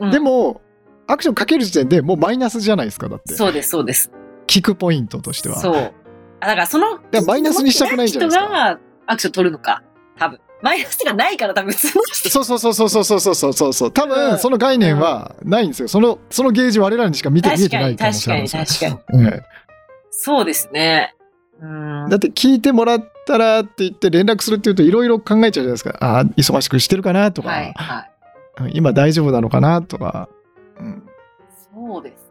[0.00, 0.60] うんでも
[1.06, 4.12] アクションかける時点でもうマイナスじゃないですかだってそうです、そうです。
[4.46, 5.58] 聞くポイントとしては。
[5.58, 5.92] そう。
[6.40, 8.80] あだからその、らマイナスにしたくないんじゃないですか
[9.10, 9.82] アクション取るのか、
[10.16, 10.40] 多分。
[10.62, 12.28] マイナスがないから多分普通の人。
[12.30, 19.26] そうそうそうそうそうそうそうそうそう多うん分その概念はないんですよそのそのゲージ我々にしか見て見えてない可能確かに、確かに。
[19.26, 19.42] え
[20.10, 21.14] そうですね。
[21.60, 22.10] うんえ。
[22.10, 28.62] だって聞いてもらったらって言って連絡するっていうといろいろ考えちゃうじゃないですかあー忙しくしてるかなとか、はい、はい。
[28.64, 30.28] うん今大丈夫なのかなとか、
[30.78, 31.02] うん、
[31.72, 32.30] そうです。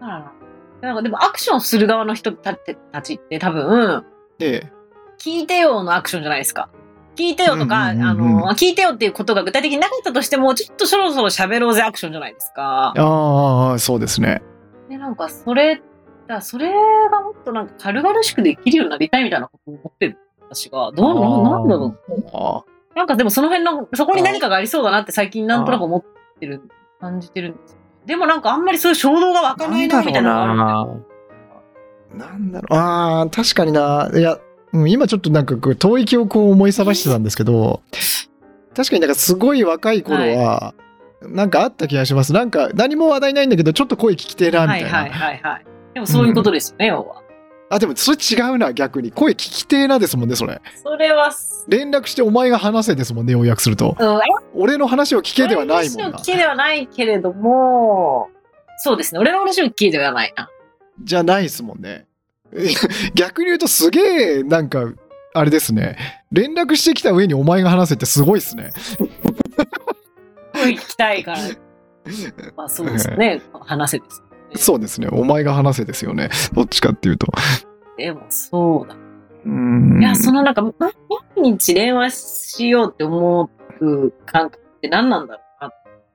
[0.00, 0.32] だから
[0.80, 4.04] なんかでもアクションする側の人たたちって多分、
[4.38, 4.72] で
[5.20, 6.70] 聞いてよのアクションじゃないですか。
[7.14, 12.94] 聞いてよとか、うんうんうんうんあの、聞いてよっていうことが具体的になかったとしても、ちょっとそろそろ喋ろうぜアクションじゃないですか。
[12.96, 14.42] ああそうですね
[14.88, 15.82] で、なんかそれ、
[16.26, 16.72] だそれ
[17.10, 20.18] がもっとなんか軽々しくできるようになりたいみたいなことを思ってる
[20.48, 21.14] 私が、どう
[21.44, 22.24] ななんだろう。
[22.32, 22.64] あ
[22.96, 26.04] なんかでもその辺の、そこに何かがありそうだなって最近なんとなく思っ
[26.40, 26.62] てる、
[26.98, 27.78] 感じてるんですよ。
[28.06, 31.06] でもなんかあんまりそういう衝動が湧かないなみたいなのがあるんだよ。
[32.14, 34.38] なんだろうあー確かにないや、
[34.72, 37.82] うん、今ちょっとなんかこう遠い記憶を思い覚ましてたんですけど
[38.74, 40.74] 確かになんかすごい若い頃は、
[41.22, 42.32] なんかあった気がします。
[42.32, 45.64] なんか何も話題ないんだけどちょっと声聞きてえなみたいな、はいはいはいはい。
[45.94, 47.22] でもそういうことですよね、要は。
[47.72, 49.12] あでもそれ違うな逆に。
[49.12, 50.60] 声聞きてえなですもんねそれ。
[50.82, 51.30] それは、
[51.68, 53.96] 連絡してお前が話せですもんね要約すると。
[53.98, 54.20] うん、
[54.54, 56.04] 俺の話を聞けではないもんな。
[56.04, 58.28] 俺の話を聞けではないけれども、
[58.78, 59.20] そうですね。
[59.20, 60.48] 俺の話を聞けではないな。
[61.02, 62.06] じゃないですもんね
[63.14, 64.92] 逆に言うとすげえなんか
[65.34, 65.96] あれですね
[66.32, 68.70] 連絡してきた上にお前が話せってすごいっすね
[70.60, 71.38] 声聞きたいから。
[72.56, 73.42] まあそうですよね。
[73.60, 74.22] 話せです。
[74.56, 75.08] そうですね。
[75.10, 76.30] お前が話せですよね。
[76.52, 77.28] どっちかっていうと。
[77.96, 78.96] でもそうだ。
[79.44, 80.92] うんいや、そのなんか、ま毎
[81.52, 82.10] 日電話
[82.56, 83.50] しようって思
[83.80, 85.40] う感覚って何なんだろ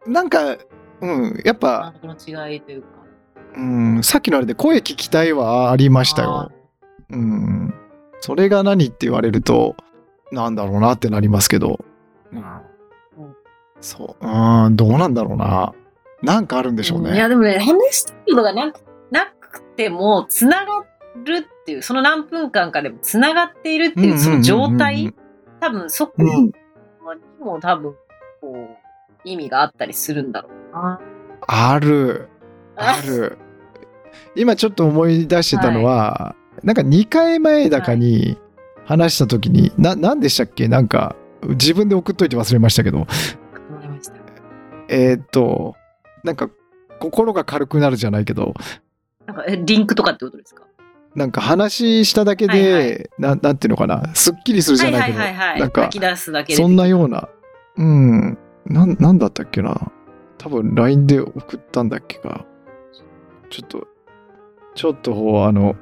[0.06, 0.22] うな。
[0.22, 0.58] なんか、
[1.02, 2.88] うん、やっぱ、感覚の違いというか。
[3.58, 3.62] う
[4.00, 6.52] ん、さっきのあれで声聞きたいはありましたよ。
[7.10, 7.74] うん。
[8.20, 9.76] それが何って言われると、
[10.32, 11.80] なんだろうなってなりますけど。
[13.80, 14.28] そう。
[14.28, 15.74] うん、どうなんだろうな。
[16.22, 17.12] なんかあるんでしょうね。
[17.12, 20.84] んいや、でもね、話したいことがなくなくても、つなが
[21.24, 25.14] るっていう、その何分間かでもつながっているっていう、その状態、
[25.60, 26.54] 多分そこうんに
[27.40, 27.94] も多分、
[28.42, 28.78] こう、
[29.24, 31.00] 意味があったりするんだろうな。
[31.48, 32.30] ある。
[32.76, 33.38] ある。
[34.36, 38.38] 今ちょっと思い出してたのは、なんか2回前だかに
[38.86, 40.68] 話した時に、な何でしたっけ？
[40.68, 43.08] なんか自分で送っといて忘れましたけど。
[44.88, 45.76] えーっと
[46.24, 46.50] なんか
[47.00, 48.54] 心が軽くなるじゃないけど。
[49.26, 50.64] なんか、え、リンクとかってことですか？
[51.16, 54.14] なんか話しただけで、はいはななんていうのかな？
[54.14, 55.60] すっきりするじゃないけど、はいはいはいはい。
[55.62, 55.90] なんか。
[56.50, 57.30] そんなような。
[57.78, 58.38] うん。
[58.66, 59.92] なんなんだったっけな？
[60.38, 62.46] 多分 LINE で送ったんだっけか。
[63.50, 63.88] ちょっと、
[64.76, 65.76] ちょっと、あの、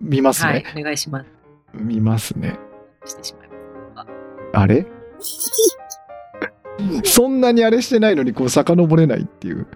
[0.00, 0.52] 見ますね。
[0.52, 1.26] はい、お願いします。
[1.74, 2.58] 見ますね。
[3.04, 3.48] してしまい
[3.94, 4.08] ます。
[4.54, 4.86] あれ？
[7.04, 9.66] そんなにあれしてないのに、こう、遡れないっていう。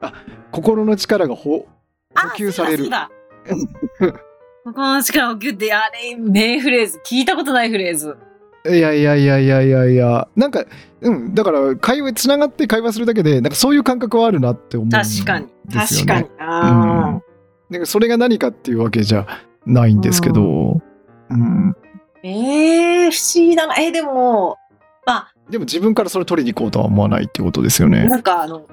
[0.00, 0.12] あ、
[0.50, 1.66] 心の力がほ
[2.14, 2.88] 補給される。
[2.90, 3.08] あ
[3.46, 4.18] そうだそうだ
[4.64, 7.00] ここの力をギュッて、あれ、名フレーズ。
[7.04, 8.16] 聞いたことないフレーズ。
[8.68, 10.64] いやいやいやいやいやいや、なんか、
[11.00, 14.98] うん、だから、会話、つながって会話するだけで、なんかそういう感覚はあるなって思うね。
[14.98, 15.46] 確かに。
[15.72, 16.26] 確かに。
[16.26, 17.22] うんあなん
[17.80, 19.26] かそれが何かっていうわけじゃ
[19.66, 20.80] ないんですけど、
[21.30, 21.74] うん、ー
[22.22, 23.76] えー、不思議だな。
[23.76, 24.56] えー、でも、
[25.04, 28.08] までも自分からそれ取りに行こうとは思わないってことですよあ、ね。
[28.08, 28.66] なんかあの、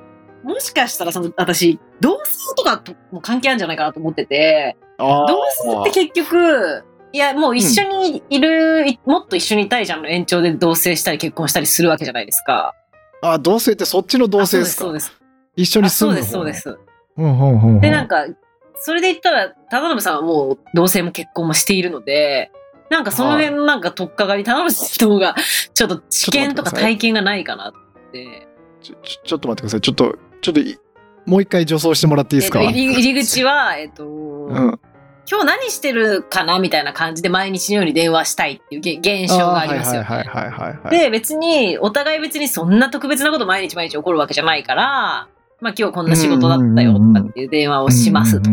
[0.44, 2.18] もしかしたらその、私、同棲
[2.58, 5.26] とかとも関係あるんじゃないかなと思ってて、同
[5.66, 6.84] 棲って結局、
[7.14, 12.74] いや、もう一緒にいる、いもっと一緒にいたいじゃんの延長で同棲したり結婚したりするわけじゃないですか。
[13.22, 14.84] あ、同棲ってそっちの同あ棲ですか？
[14.86, 15.12] そうです、
[15.56, 16.32] 一緒にそうです。
[16.32, 16.80] 住むあそうです、そうです。
[17.18, 18.26] うんうんうんうんで、なんか、
[18.76, 22.52] それで言ったら、忠信さんはもう同棲も結婚もしているので、
[22.90, 25.36] なんかその辺のなんか取っかかり、忠信の人が、
[25.74, 28.48] ちょっと知見とか体験がないかなって。
[28.82, 29.82] ちょちょちょっと待ってください。
[29.82, 30.78] ちょっと、ちょっとい、
[31.26, 34.80] もう一回助走してもらっていいですか、えっと入り口は、えっと、うん、
[35.30, 40.08] 今日何してるかなみたいな感じで毎日のように電話したいっていうげ現象がありますよね。
[40.08, 41.00] はいはいはいはいはい、はい。
[41.00, 45.30] で、別に、お互い別にそんな特別なこと毎日毎日起こるわけじゃないから、
[45.62, 48.50] まあ今日こんな仕事だったよとかっていう電話をしますと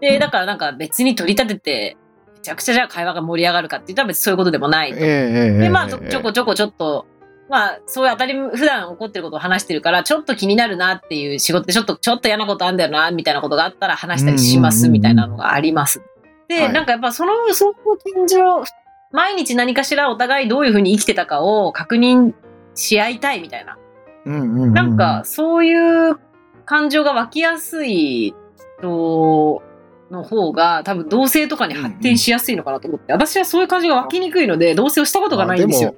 [0.00, 1.96] で、だからなんか別に取り立てて、
[2.34, 4.98] めちゃくちゃじゃあ会話が盛り上がるかって言ったら別にそういうことでもないと。
[4.98, 7.06] で、まあちょこちょこちょっと、
[7.48, 16.02] まあそういう当たり、普段起こってることを話してるから、ちょっと気になるなっていう仕事でちょっと、ちょっと嫌なことあんだよな、みたいなことがあったら話したりしますみたいなのがあります。
[16.48, 18.64] で、はいなんかやっぱその、その感情、
[19.12, 22.34] 毎日何かしらお互いどういうふうに生きてたかを確認
[22.74, 23.78] し合いたいみたいな。
[24.26, 26.18] うんうんうんなんか、そういう
[26.64, 28.34] 感情が湧きやすい
[28.78, 29.62] 人
[30.10, 35.94] の方が、多分同性とかに発展しやすいのかなと思って、私はそういう感じが湧きにくいので、同棲をしたことがないんですよ。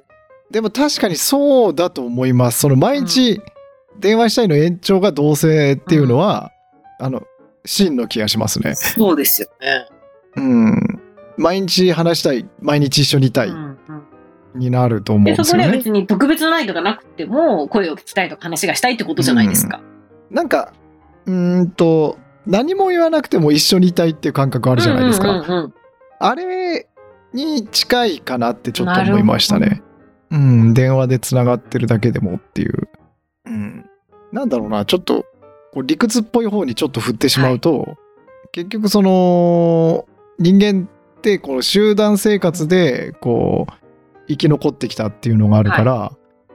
[0.51, 2.59] でも確かにそうだと思います。
[2.59, 3.41] その毎日
[3.99, 6.51] 電話したいの延長が同性っていうのは、
[6.99, 7.23] あの、
[7.65, 8.75] 真の気がしますね。
[8.75, 9.87] そうですよね。
[10.35, 11.01] うん。
[11.37, 14.08] 毎日話したい、毎日一緒にいたいうんうん
[14.55, 15.99] になると思うんでそこではですよね。
[15.99, 19.81] 別に特別なないとかなくても、声を聞きたいとか話がしたいってことじゃないですか。
[20.31, 20.73] なんか、
[21.25, 25.29] うーんと、何も言わなくても一緒にいたいっていう感覚あるじゃないですか。
[25.29, 25.73] うんうんうんうん
[26.19, 26.87] あれ
[27.33, 29.81] に近いかなってちょっと思いましたね。
[30.31, 32.89] うん、電話でつながってるだけでもっていう。
[33.45, 33.85] うん。
[34.31, 35.25] なんだろうな、ちょっと、
[35.71, 37.97] こう理屈っぽい方にちょっと振ってしまうと、
[38.51, 40.05] 結局その、
[40.39, 43.73] 人間ってこの集団生活で、こう、
[44.29, 46.11] 生き残ってきたっていうのがあるから、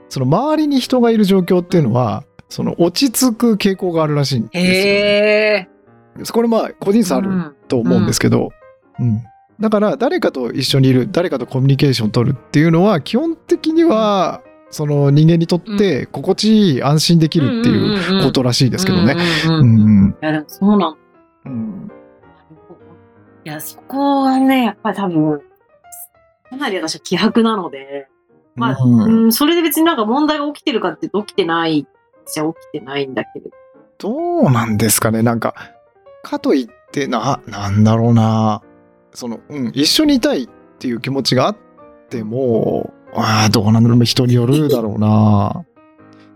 [0.09, 6.31] その周りに人がいる状況っていうのは、その落ち着く傾向があるらしいんですよ、ね。
[6.33, 8.51] これまあ個人差あるうんと思うんですけど、
[9.01, 9.23] うん。
[9.61, 19.17] だから誰かと一緒にいる誰かとコミュニケーションを取るっていうのは基本的にはその人間にとって心地いい安心できるっていうことらしいですけどね。
[19.47, 20.05] うんうんうんうん。
[20.05, 20.97] うんいや、でもそうなん
[21.47, 21.91] うん。
[23.45, 25.41] いや、そこはね、やっぱり多分、
[26.55, 28.09] かなり私は希薄なので、
[28.55, 29.25] まあ、うん。
[29.25, 31.87] うん、それで別になんか問題が起きてるかって起きてない
[32.33, 33.51] じゃ起きてないんだけれど。
[33.99, 34.11] ど
[34.49, 35.23] うなんですかね？
[35.23, 35.55] なんか
[36.23, 38.63] かといってななんだろうな。
[39.13, 40.49] その、うん、一緒にいたいっ
[40.79, 41.57] ていう気持ちがあっ
[42.09, 45.65] てもああどうなんだろう人によるだろうな。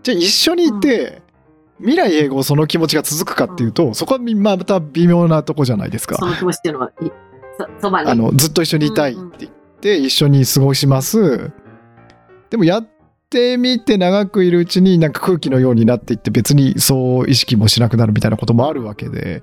[0.03, 1.21] じゃあ一緒にいて、
[1.79, 6.15] 未来永劫その気持ちが続くかっていうと、そこはまた微妙なとこじゃないですか。
[6.15, 7.11] その気持ちっていうのは、い
[7.57, 8.09] そそばに。
[8.09, 9.37] あのずっと一緒にいたいって。
[9.39, 9.49] 言
[9.79, 11.51] って一緒に過ごします。
[12.49, 12.89] でもやっ
[13.29, 19.41] てみて長くいるうちになんか空気のようになっていって別にそう意識もしなくなるみたいなこともあるわけで。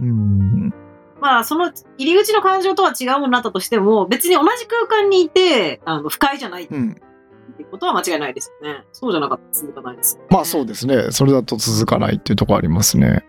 [0.00, 0.74] うん。
[1.20, 8.84] まあ、その入り口の感情とは違うものになったとしても、別に同じ空間にいて、あの不快じゃないってことは間違いないですよね。
[8.92, 10.28] そうじゃなかったら続かないですよね。
[10.30, 11.10] まあそうですね。
[11.10, 13.24] それだと続かないっていうところありますね。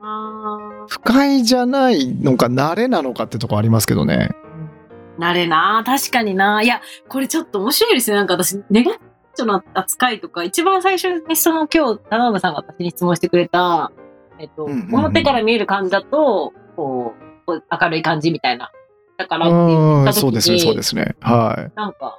[0.00, 4.30] あ不快じゃないのか慣れなのかってとこありますけどね。
[4.30, 4.41] ー
[5.22, 5.82] なれな。
[5.86, 6.62] 確かにな。
[6.62, 8.16] いや、これちょっと面白いですね。
[8.16, 13.92] なんか私、ネガティブの扱いとか、一番最初にその今日、田辺さんが私に質問してくれた、
[14.40, 14.94] えっと、うんうんうん。
[14.96, 18.72] 表から見える感じだと、こう、こう明るい感じみたいな。
[19.16, 21.14] だからって言うんった時に、そうですねそうですね。
[21.20, 22.18] はなんか、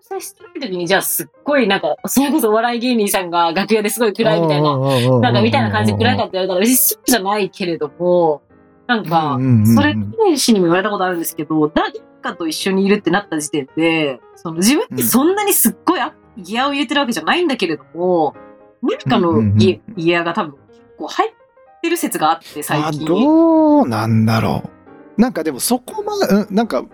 [0.00, 8.42] 接してる時に、じゃあすっごいなんか、それこそお笑い芸人さんが楽屋ですごいい暗いみたいな、ななんかみたいな感じで暗いかって言われたら、別にそうじゃないけれども、
[8.86, 9.38] なんか、
[9.74, 9.94] それ、
[10.26, 11.92] 天使にも言われたことあるんですけど、誰
[12.24, 18.34] かと一緒にいるってなった時点で、その自分ってそんなにすっごいあギアを入れてるわけじゃないんだけれども、
[18.82, 23.04] 何かのうんうんうんギギアが多分結構入っってる説があって、最あ近。
[23.04, 24.70] どうなんだろ
[25.18, 25.20] う。
[25.20, 26.84] なんかでもそこまで、うんなんか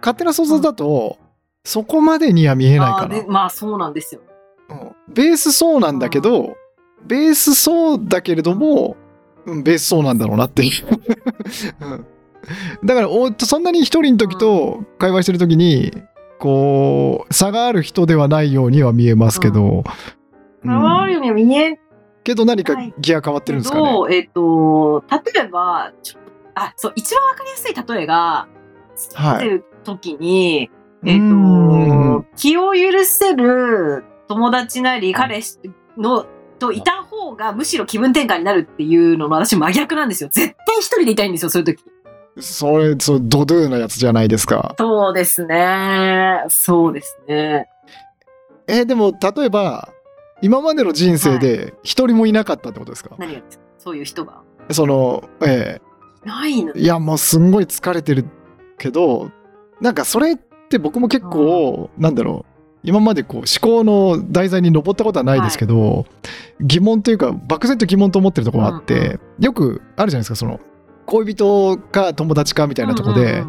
[0.00, 1.18] 勝手な想像だと、
[1.64, 3.24] そこまでには見えないかなあ。
[3.28, 4.22] まあそうなんですよ。
[4.70, 6.56] うんベースそうなんだけど、
[7.06, 8.96] ベースそうだけれども、
[9.44, 10.86] うん、ベースそうなんだろうなっていう。
[11.80, 12.06] う ん
[12.84, 15.92] だからおそんなに一人の時と会話してる時に
[16.38, 19.84] こう差がある人ではないようには見えますけど、
[20.64, 20.70] うん。
[20.70, 21.70] あるようには見え。
[21.70, 21.78] ん
[22.24, 23.90] けど何かギア変わってるんですかね？
[23.90, 25.92] ど、えっ、と、例えば、
[26.54, 28.48] あ、そう、一番わかりやすい例えが、は
[28.94, 28.98] い。
[28.98, 30.70] 付き合ってる時に、
[31.06, 32.22] えっ、うーん。
[32.22, 35.58] と、気を許せる友達なり彼氏
[35.96, 36.26] の、
[36.58, 40.28] といた方がむしろ気分転換になるっていうのの私真逆なんですよ。
[40.30, 41.82] 絶対一人でいたいんですよ、そういう時。
[42.40, 44.74] それそうドドゥなやつじゃないですか。
[44.78, 46.44] そうですね。
[46.48, 47.68] そうですね。
[48.66, 49.92] えでも例えば
[50.42, 53.64] 今までの人生で一人もいなかったってことですか、何がですか？
[53.78, 54.42] そういう人が？
[54.70, 55.80] そのえ
[56.24, 56.72] ないの？
[56.76, 58.24] えいやもうすんごい疲れてる
[58.78, 59.30] けど
[59.80, 62.52] なんかそれって僕も結構なんだろう
[62.84, 66.06] 今までこう思考の題材に上ったことはないですけど、
[66.60, 70.60] 疑問というか漠然と疑問と思ってるところがあって、よくあるじゃないですかその
[71.08, 73.48] 恋人か友達かみたいなところで、うんうん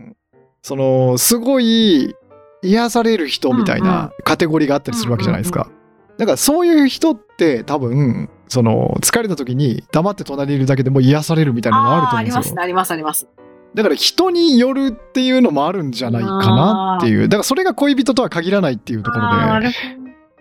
[0.00, 0.16] うん。
[0.62, 2.14] そのすごい
[2.62, 5.68] 癒される人みたいなカテゴリーがあったりするわけじゃないですか。
[6.16, 12.38] だからそういう人って多分その疲れた時に黙って隣にいるだけでも癒されるみたいなのがあると思うんですよ。
[12.38, 13.28] ありますね、あります、あります。
[13.74, 17.28] だから人によるっていうのもあるんじゃないかなっていう。
[17.28, 19.68] だからそれが恋人とは限らないっていうところで。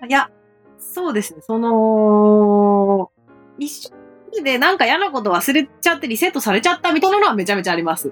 [0.07, 0.29] いや、
[0.77, 1.41] そうですね。
[1.41, 3.11] その、
[3.59, 4.04] 一緒
[4.43, 8.11] でなんか嫌なこと忘れちゃってリセットされちゃったみたいなのはめちゃめちゃあります。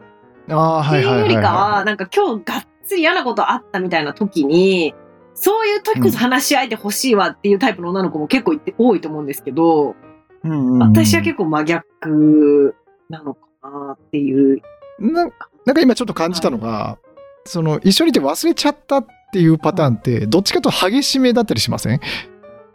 [0.49, 4.93] ああってはいはいはいいうよりかはは、なんか今日がっつり嫌なことあったみたいな時に、
[5.33, 9.95] そういう時こそ話し合えてほしいわっていうタイプの女の子も結構いて多いと思うんですけど、
[10.43, 10.47] い。
[10.47, 12.75] うんうんうん私は結構真逆
[13.09, 14.61] なのかなっていう。
[14.99, 15.23] な
[15.65, 16.97] なんか今ちょっと感じたのが、
[17.45, 21.99] その一緒にいて忘れちゃったっていうパターンってどっちかと激しめだったりしません？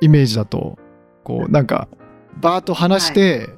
[0.00, 0.78] イメージだと
[1.22, 1.86] こうなんか
[2.40, 3.50] バーッと話して、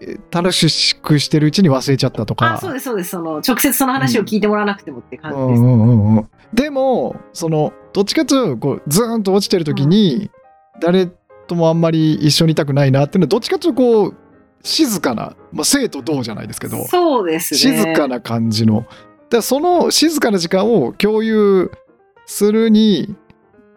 [0.00, 3.10] え楽しくしてるうちに忘れちゃったとかあ、そうです、そうです。
[3.10, 5.60] その、直接その話を聞いてもらわなくてもって感じです。
[5.60, 10.30] うんうんうんうんでもそのどっちかというとこうズーンと落ちてる時に、
[10.80, 11.06] 誰
[11.46, 14.16] ともあんまり一緒にいたくないなっていうのはどっちかというとこう
[14.62, 17.58] 静かな、まあ、生と同じゃないですけどそうですね。
[17.58, 18.86] 静かな感じの。
[19.30, 21.70] だその静かな時間を共有
[22.26, 23.14] するに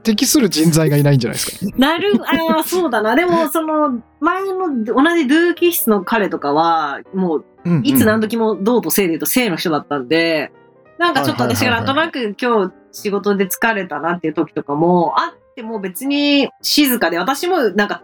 [0.04, 1.76] 適する人材がいないんじゃないですか。
[1.78, 3.16] なる、ああ、そうだな。
[3.16, 10.52] でも、その、前の同じドゥー気質の彼とかは、もう、うんうんいつ何時も銅と性で言うと性の人だったんで、
[11.00, 18.04] なんかちょっと私がなんとなく今日仕事で疲れたなっていう時とかも、あっても別に静かで、私もなんか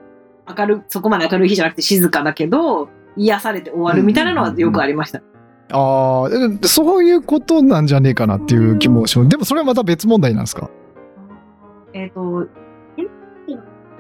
[0.58, 5.22] 明るい、そこまで明るい日じゃなくて静かだけど、癒されて終わるみたいなのはよくありました。
[5.72, 6.30] ああ、
[6.64, 9.30] えそういうことなんじゃねえかなっていう気もします。
[9.30, 10.70] でもそれはまた別問題なんですか？
[11.94, 12.48] えっ、と、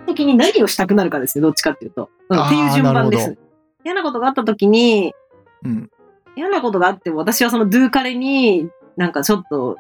[0.07, 2.09] 時に何をしたくなるかですね、どっちかっていうと。
[2.29, 3.37] うんっていう順番です。
[3.83, 5.13] 嫌なことがあった時に、
[5.63, 5.89] うん。
[6.35, 9.77] 嫌なことがあっても私はそのドゥーカレになんかちょっと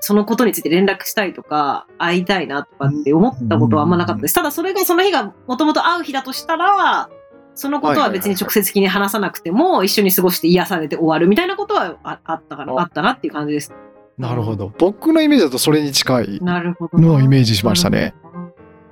[0.00, 4.34] そのことについて連絡したいとか会いたいなとかって思ったことはあんまなかったです。
[4.34, 7.08] ただそれがその日がもともと会う日だとしたら
[7.54, 13.72] そのことは別に直接的に話さなくても一緒に過ごして癒されて終わるみたいなことはああったかなああったなっていう感じです。
[14.18, 14.72] なるほど。
[14.78, 16.98] 僕のイメージだとそれに近いなるほど。
[16.98, 18.14] のをイメージしましたね。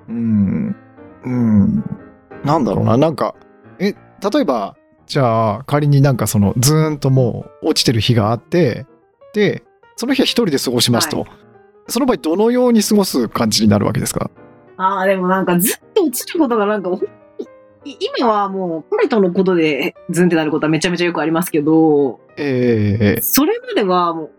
[0.09, 0.77] うん。
[1.25, 1.85] うん。
[2.45, 2.97] なんだろうな。
[2.97, 3.35] なんか、
[3.81, 3.95] え、
[4.33, 4.77] 例えば、
[5.07, 8.87] じゃあ仮になんかそのズーンともう落ちてる日があって、
[9.35, 9.63] で、
[9.97, 11.21] その日は一人で過ごしますと。
[11.21, 11.27] は
[11.89, 14.31] その場合どのように過ごす感じになるわけですか？
[14.77, 16.91] ああ、でもなんかずっと落ちることがなんか、
[17.85, 24.31] 今はもう彼とのことでズンってなることはめちゃめちゃよくありますけど、ええそれまではもう、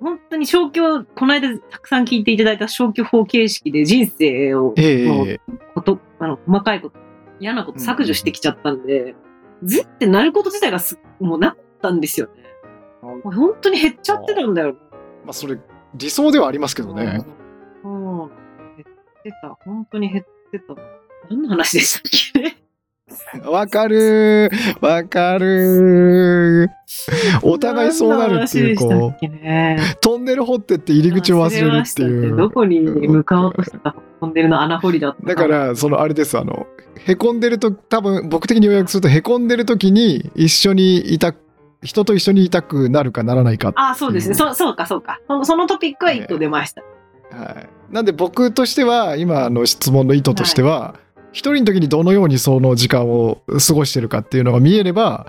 [0.00, 5.40] 本当に消去、この間たくさん聞いていただいた消去法形式で人生を、ええ
[5.74, 6.98] こと、あの、細かいこと、
[7.40, 9.14] 嫌なこと削除してきちゃったんで、
[9.64, 12.32] ずってなること自体がすもうなかったんですよね。
[13.02, 14.76] もう本当に減っちゃってたんだよ。
[15.24, 15.58] まあそれ
[15.94, 17.24] 理想ではありますけどね。
[17.82, 18.22] うん。
[18.22, 18.28] うん
[18.76, 19.58] 減ってた。
[19.64, 20.74] 本当に減ってた。
[21.28, 22.02] 何の話でしたっ
[22.34, 22.40] け？
[22.40, 22.56] ね。
[23.46, 26.68] わかるーわかるー
[27.42, 32.36] お互いそうなるっていう、こ何の話でしたっけねう、トンネル掘ってって入り口を忘れるっていう。
[32.36, 36.66] どこに向かおうとしてたトンネルの穴掘りだっただから、そのあれです、あの、
[37.06, 41.34] へこんでると、多分僕的に予約すると、へこんでる時に一緒にいた、
[41.82, 43.72] 人と一緒にいたくなるかならないか。
[43.76, 44.34] あ、そうですね。
[44.34, 45.20] そそうか、そうか。
[45.26, 46.82] そのそのトピックは一個出ました。
[47.30, 47.68] はい。
[47.90, 50.96] なんで僕としては、今の質問の意図としては、
[51.32, 55.26] 一人の時にどのようにその時間を過ごしてるかっていうのが見えれば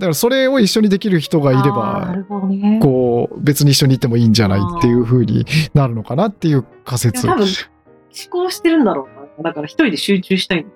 [0.00, 2.16] だからそれを一緒にできる人がいれば
[2.48, 2.80] ね。
[2.82, 5.44] こう別に一緒に行ってもいいんじゃないっていう風に
[5.74, 7.46] なるのかなっていう仮説多分思
[8.30, 9.08] 考してるんだろ
[9.38, 9.50] うな。
[9.50, 10.66] だから一人で集中したい。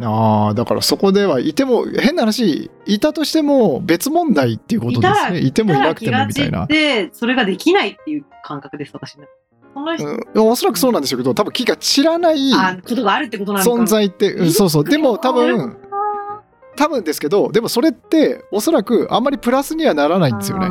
[0.00, 6.66] ああだからそこではいても変な話いたとしても別問題っていうことですねいてもいなくてもみたいな。
[6.66, 9.26] で、それができないっていう感覚です、私ね。
[9.74, 13.76] その人、うん、おそらくそうなんでしょうけど多分気が散らないあことがあるってことなのか。
[13.76, 13.82] な。
[13.84, 14.84] 存在って、うんそうそう。
[14.84, 15.76] でも多分
[16.76, 20.68] 多分ですけどでもそれっておそらくあんまりプラスにはならないんですよね。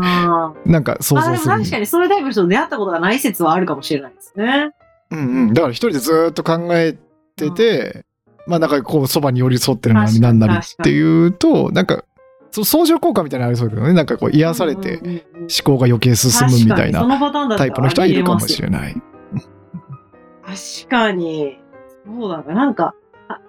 [0.65, 1.64] なんか想あでも像するに。
[1.64, 4.72] 確かにそういうタイプの人と出会ったことがない説はあるかもしれないですね。
[5.11, 5.22] うんう
[5.52, 6.98] ん、だから一人でずーっと考え
[7.36, 8.06] てて、
[8.45, 12.03] まあなんかこうそばに寄り添ってるな確かにりなんなりっていうとなんか
[12.52, 14.99] そう相乗効果みたいなのありそうだけどねなんかこう癒されて
[15.34, 17.06] 思考が余計進むみたいな
[17.57, 18.95] タイプの人はいるかもしあれない。
[20.48, 21.60] 確かに。
[22.06, 22.53] そうだな。
[22.53, 22.95] なんか、
[23.28, 23.40] あ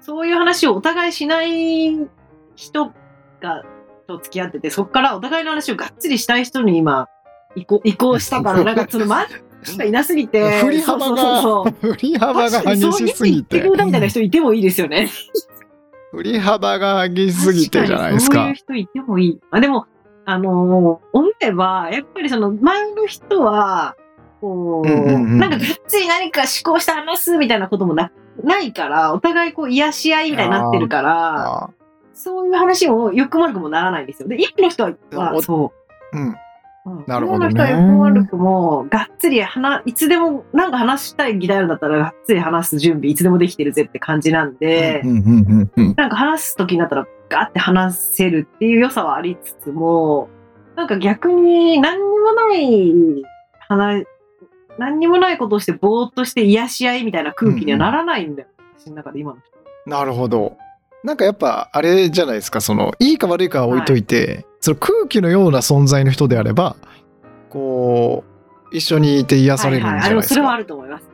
[0.00, 2.08] そういう話をお互いしない
[2.54, 2.92] 人
[3.40, 3.64] が、
[4.06, 7.08] と付き合ってて、そこからお互いの話をがっつりしたい人に今、
[7.56, 9.26] 移行移行したから、なんかその、ま、
[9.62, 15.08] 人がいなすぎて、振り幅がそうそうそうそう振り幅が激しすぎそう言っててくれたみたいな人いてもいいですよね。
[16.12, 18.54] 振り幅が激しすぎてじゃないですかそういう。
[18.54, 19.40] 人いてもいい。
[19.50, 19.86] あでも、
[20.24, 23.96] あのー思えば、やっぱりその前の人は、
[24.40, 28.10] こう、うんうんうんなんかがっつり何か思考して話すみたいなこともな
[28.42, 31.70] ないから、お互いこう癒し合いみたいになってるから、あ
[32.14, 34.28] そういう話もよくも悪くもならないんですよ。
[34.28, 35.72] で、一個の人は、そ
[36.12, 36.18] う。
[36.18, 36.36] うん
[37.06, 50.30] なるほどねの人も悪くも、がっつり話、いつでも、なんか話したい議題あるんだったら、がっつり話す準備、いつでもできてるぜって感じなんで、うんうんうんうんなんか話す時になったらガーって話せるっていう良さはありつつも、
[50.74, 53.22] なんか逆に何にもない
[53.68, 54.06] 話、
[54.78, 58.48] 何にもないことをしてぼーっとして癒し合いみたいな空気にはならないんだよ。
[58.78, 59.90] 私の中で今の人。
[59.90, 60.56] なるほど。
[61.04, 66.76] なんかやっぱあれじゃないですかそのいいか悪いかは置いといて、その空気のような存在の人であれば
[67.48, 68.24] こ
[68.72, 70.10] う一緒にいて癒されるんじゃないですか。
[70.10, 71.04] でもそれはあると思います。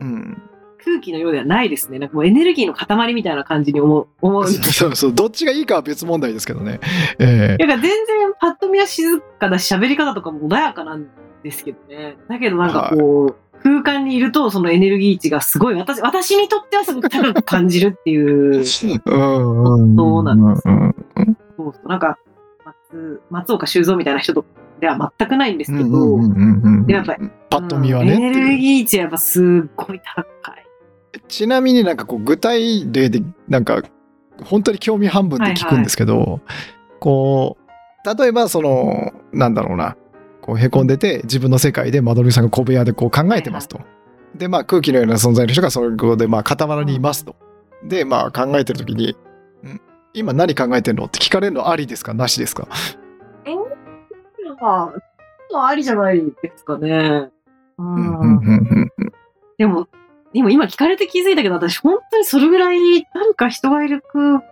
[0.00, 0.42] うん、
[0.84, 1.98] 空気のようではないですね。
[1.98, 4.08] なんかもうエネルギーの塊みたいな感じに思う。
[4.20, 4.48] 思う。
[4.48, 6.80] そうそうどっちがいいかは別問題ですけどね。
[7.18, 11.06] えなんか全然パッと見は静かだし喋り方とかも穏やかなん
[11.42, 12.16] ですけどね。
[12.28, 18.64] だけどなんかこう、空間にいるとそのエネルギー値がすごい私、私にとってはすごく高く感じるっていう。
[18.64, 20.94] そうなんですうん
[21.56, 22.18] そうそうなんか
[22.94, 24.44] 松、松岡修造みたいな人と
[24.80, 30.24] では全くないんですけど、うんうんうんうんでもやっぱりパッと見はねエネルギー値はやっぱすっごい高い。
[31.28, 33.82] ちなみになんかこう具体例でなんか
[34.44, 36.40] 本当に興味半分で聞くんですけど、
[37.00, 37.56] こ
[38.04, 39.96] う例えばそのなんだろうな
[40.42, 43.80] こうへこんでて自分の世界でマドリーさんが小部屋でこう考えてますと。
[44.34, 47.36] でまあ空気のような存在の人がそこでまあ傍らにいますと。
[47.84, 49.16] でまあ考えてる時に「ん
[50.14, 52.14] 今何考えてんの?」って聞かれるのありですか？
[52.14, 52.68] なしですか？
[55.52, 57.28] まあ、ありじゃないですかね。
[57.78, 57.94] うん。
[57.94, 59.12] うんうんうんうん
[59.56, 59.86] でも、
[60.32, 64.42] 今、今聞かれて気づいたけど、私本当にそれぐらいなんか人がいる空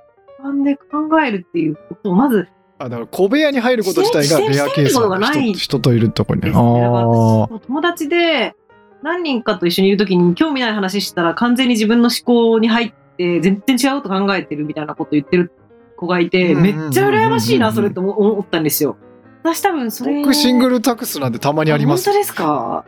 [0.42, 2.46] 間で考えるっていうことをまず
[2.78, 6.42] あだから小部屋に入ること自体がレアケースなんだしてして人人といるとこに。
[6.42, 6.52] ね。
[6.52, 8.54] 友達で
[9.02, 12.92] 何人かと一緒にいるときに興味ない話したら完全に自分の思考に入っ
[13.22, 15.52] て全然違うと考えてるみたいなこと言ってる
[15.96, 18.96] 子がいて、めっちゃ羨ましいな、それって思思ったんですよ。
[19.42, 22.04] 私多分それを僕シングルタクスなんてたまにあります。
[22.10, 22.84] 本当ですか？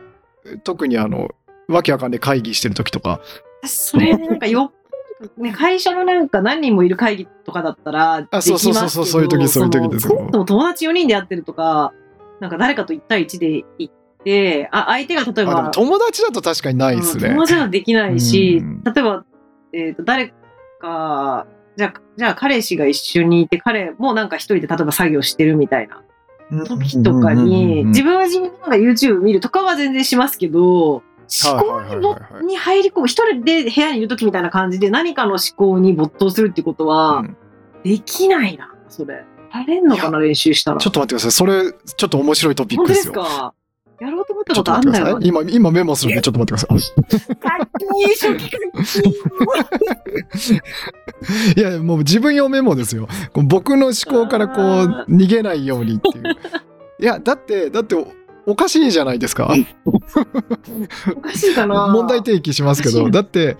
[0.63, 1.29] 特にあの
[1.67, 3.21] わけわかんない会議してる時とか。
[3.63, 4.71] 私それなんかよっ
[5.19, 10.07] ぽどね、会社のなんか何人もいる会議とかだったらできますけど、そうそうそうそういう時そういう時です。
[10.07, 11.93] よ友達4人でやってるとか、
[12.39, 13.93] なんか誰かと1対1で行っ
[14.23, 17.29] て、あ相手が例えば、友達だと確かにないですね。
[17.29, 19.25] うん友達はできないしうん、例えば、
[19.75, 20.33] えっ、と、誰
[20.79, 26.01] か、じゃあ、じゃあ彼氏が一緒にいて、彼もなんか一人で例えば作業してるみたいな。
[26.65, 31.03] 時とかに、自分は自分のなんか YouTube 見るとかは全然しますけど、思
[31.59, 37.37] 考に入り込む、一人で部屋にいる時みたいな感じで何かの思考に没頭するってことは、うん。
[37.83, 39.25] できないな、それ。
[39.53, 40.77] やれんのかな、練習したら。
[40.77, 41.31] ちょっと待ってください。
[41.31, 43.23] それちょっと面白いトピッ本当でクですよ。
[43.25, 43.53] すか？
[43.99, 45.05] やろうと思ったちょっこととあんだよ。
[45.05, 45.45] 待ってください。
[45.45, 48.45] 今今メモするんでちょっと待ってくださかっこいい初期
[51.55, 53.07] いいやもう自分用メモですよ。
[53.33, 56.23] 僕の思考からこう逃げないようにっていう。
[56.99, 58.07] いやだってだってお
[58.47, 59.53] おかしいじゃないですか。
[59.85, 59.99] お
[61.21, 61.87] かしいかな。
[61.87, 63.57] 問題提起しますけどだって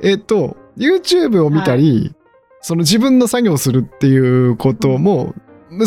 [0.00, 2.14] えっ、と YouTube を見たり、
[2.60, 5.34] その自分の作業をするっていうことも、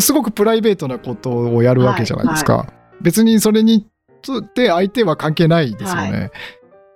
[0.00, 3.86] すごくプライベートなことをやるわけじゃないですか、別にそれに
[4.22, 6.30] とって相手は関係ないですよね、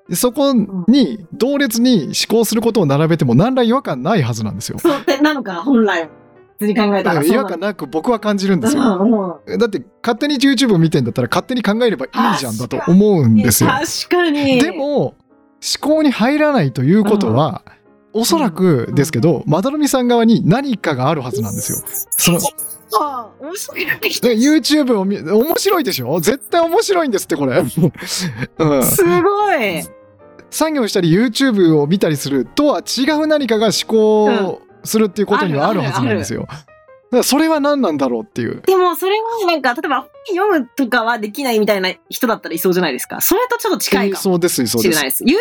[0.09, 0.53] でそこ
[0.89, 4.79] に同列に思考することを並べても何ら違和感ないはずなんですよ。
[4.79, 6.09] そうってなのか、本来。
[6.59, 7.25] 普通に考えたら。
[7.25, 8.83] 違和感なく僕は感じるんですよ。
[8.83, 9.41] よ。
[9.59, 13.71] だって勝手に YouTube を見てんだったら勝手に考えればいいじゃんだと思うんですよ。
[13.71, 14.61] 確かに。
[14.61, 15.15] でも思
[15.81, 17.63] 考に入らないということは、
[18.13, 21.79] おそらくですけど、まどろみさん側に何かがあるはずなんですよ。
[22.11, 22.41] その
[23.01, 24.29] ああ、面白いなってきた。
[24.29, 26.21] で YouTube を見面白いでしょ？
[26.21, 29.83] 絶対面白いんですってこれ、 うん、すごい。
[30.51, 36.47] 作業したり YouTube を見たりするとは違う何かが思考するっていうことにはあるはずなんですよ。
[36.47, 38.63] だからそれは何なんだろうっていう。
[38.67, 43.21] でも、それはなんか、例えば、読むとかはできないみたいな人だったらいそうじゃないですか。
[43.21, 45.05] それとちょっと近いかもそうですそうですしれない。
[45.05, 45.25] です。
[45.25, 45.35] YouTube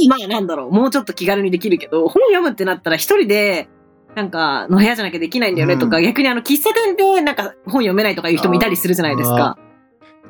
[0.00, 3.68] に、まあなんだろう、もうちょっと気軽にできるけど、本読むってなったら一人で、
[4.14, 9.58] なんか、の部屋じゃなきゃできないんだよねとか、逆にあの、喫茶店でなんか本読めないとかいう人もいたりするじゃないですか。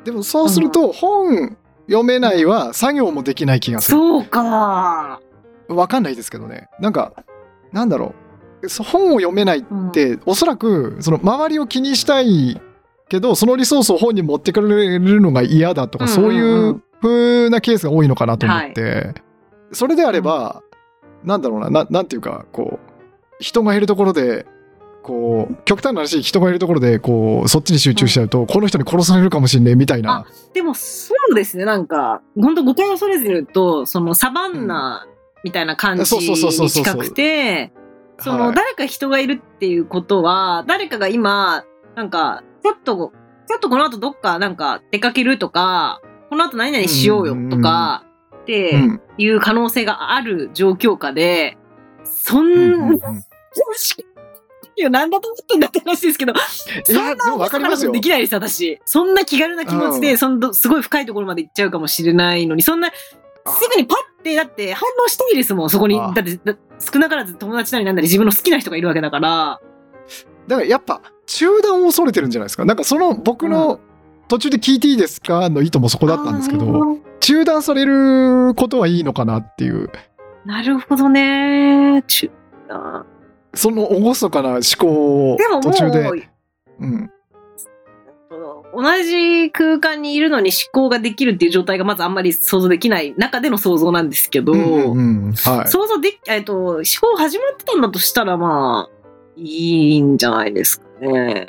[0.03, 1.57] でもそうすると本
[1.87, 3.97] 読めないは作業もできない気がする。
[3.97, 5.19] そうか。
[5.67, 6.67] わかんないですけどね。
[6.79, 7.13] なんか
[7.71, 8.13] なんだろ
[8.61, 8.69] う。
[8.69, 9.89] そ本を読めないうん。
[9.89, 12.61] って、おそらくその周りを気にしたい
[13.09, 16.47] けどそのリソースを本に持ってくれるのが嫌だとか、うんそういうん。
[16.47, 19.13] ううん風なケースが多いのかなと思って、
[19.71, 20.63] それであれば、
[21.23, 22.94] なんだろうなななんていうかこう
[23.39, 24.45] 人がいるところで
[25.05, 30.25] こう極端な話人がいるところでこうそっちに集中しちゃうと、この人に殺されるかもしれねえみたいな。
[30.53, 31.65] でも、そうですね。
[31.65, 35.05] なんか、本当誤解を恐れずに言うと、そのサバンナ
[35.43, 37.71] みたいな感じそうそうそうそうそうに近くて、
[38.19, 41.63] その、はい誰か人がいるっていうことは、誰かが今、
[41.95, 42.95] なんか、ちょっと、
[43.47, 46.01] ちょっとこの後どっかなんか出かけるとか、
[46.31, 48.05] この後何々しようよとか、
[48.41, 51.57] ってうんいう可能性がある状況下で、
[52.27, 52.95] そんな、
[54.77, 56.35] いや、なんだと思ってんだって話ですけど、い
[56.91, 57.91] やでも分かりますよ。
[57.91, 58.81] できないです、私。
[58.83, 60.17] そんな気軽な気持ちで、うん。
[60.17, 65.99] そのすごい深いところまで行っちゃうかもしれないのに、そんな、すぐにパッて、だって反応したいですもん、そこに。
[65.99, 66.13] あ。
[66.15, 69.59] だって、だ少なからず友達なりなんなり自分の好きな人がいるわけだから。
[70.47, 72.65] だからやっぱ中断を恐れてるんじゃないですか。
[72.65, 73.79] なんかその僕の
[74.27, 79.91] 途中で聞いていいですかの意図もそこだったんですけど中断されることはいいのかなっていう
[80.45, 82.03] なるほどね。
[82.07, 82.31] ちゅ
[82.69, 83.05] あ
[83.53, 86.13] その厳かな思考をでもも途中で、う、
[86.79, 87.09] うん、
[88.75, 95.33] 同じ空間にいるのに思考ができるっていう状態がまずあんまり想像できない中での想像なんですけど、うんうんうん。
[95.33, 95.67] はい。
[95.69, 98.95] 想像でき、えっと、思考始まってたんだとしたらまあ、
[99.37, 101.47] いいんじゃないですかね。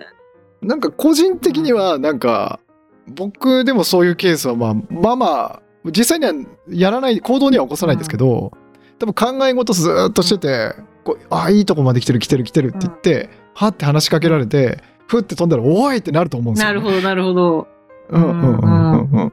[0.62, 2.60] なんか個人的にはなんか
[3.08, 8.52] 僕でもそういうケースはまあまあまあ実際にはやらない行動には起こさないんですけど、
[8.98, 10.74] 多分考え事ずーっとしてて、
[11.04, 16.80] こうあいいとこまで来てる来てる来てるって言って、はって話しかけられてふって飛んだらおいってなると思うんですよ、ね。
[16.80, 17.68] なるほど、なるほど。
[18.08, 19.32] うんうんうんうんうん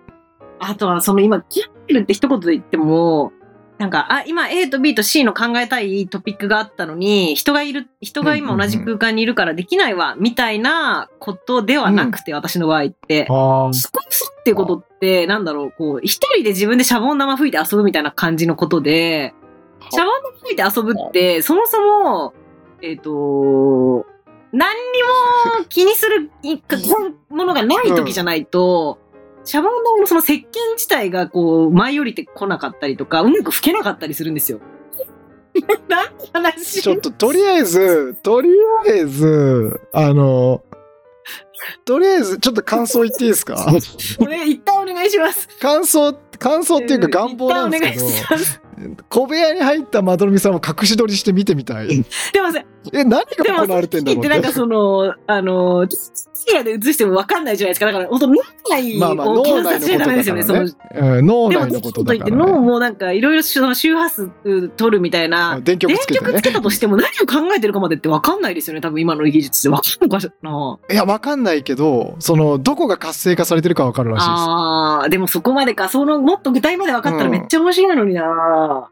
[0.65, 3.33] あとは、その今、キャってるって一言で言っても、
[3.77, 13.25] なんか、あ、今 A と B と C の考えたいトピックがあったのに、人がいる、人が今同じ空間にいるからできないわ、みたいなことではなくて、私の場合って。
[13.25, 19.33] スポーツっていうことって、なんだろう、こう、一人で自分でシャボン玉吹いて遊ぶみたいな感じのことで、
[19.91, 22.33] シャボン玉吹いて遊ぶって、そもそも、
[22.81, 24.05] えっ、と、
[24.51, 25.03] 何に
[25.59, 26.77] も気にするいか
[27.29, 28.99] ものがない時じゃないと、
[29.45, 30.45] シャボン玉のその石鹸
[30.75, 34.59] 自体がこう、舞い降りてこなかったりとか、うまく吹けなかったりするんですよ。
[35.87, 36.81] 何の話？
[36.81, 38.49] ちょっととりあえずとり
[38.87, 40.63] あえずあの
[41.85, 43.55] とりあえずちょっと感想言っていいですか？
[44.17, 45.47] これ一旦お願いします。
[45.61, 48.61] 感想感想っていうか願望なんですけど一旦お願いします。
[49.09, 51.87] 小部屋に入ったまどろみさんを隠し撮りして見てみたい。
[51.87, 57.85] でもさ、え何が行われてんだろうってってなんかその、あの、チラで映しても分かんないじゃないですか。
[57.85, 58.35] だから、本当脳
[58.69, 60.41] 内まあまあを脳内の検索しちゃダメですよね。
[60.41, 64.29] ことだそからのうん脳内のことだから、ね、脳もなんかいろいろその周波数
[64.69, 68.81] 取るみたいな、電極電つけてね極つけたとしても何を考えてるかまでって分かんないですよね。
[68.81, 70.79] 多分今の技術で分かんのかしらな。
[70.91, 75.89] いやわかんないけどそのどこが活性化されてるかわかるらしいですああ、でもそこまでか。
[75.89, 78.89] そのもっと具体まで分かったらめっちゃ面白いのにな。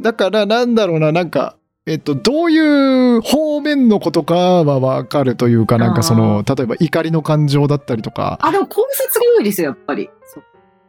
[0.00, 1.56] だからなんだろうななんか
[1.88, 10.10] えっと、どういう方面のことかは分かるというか、なんかその、例えば怒りの感情だったりとか、あ、でも考察が多いですよ、やっぱり。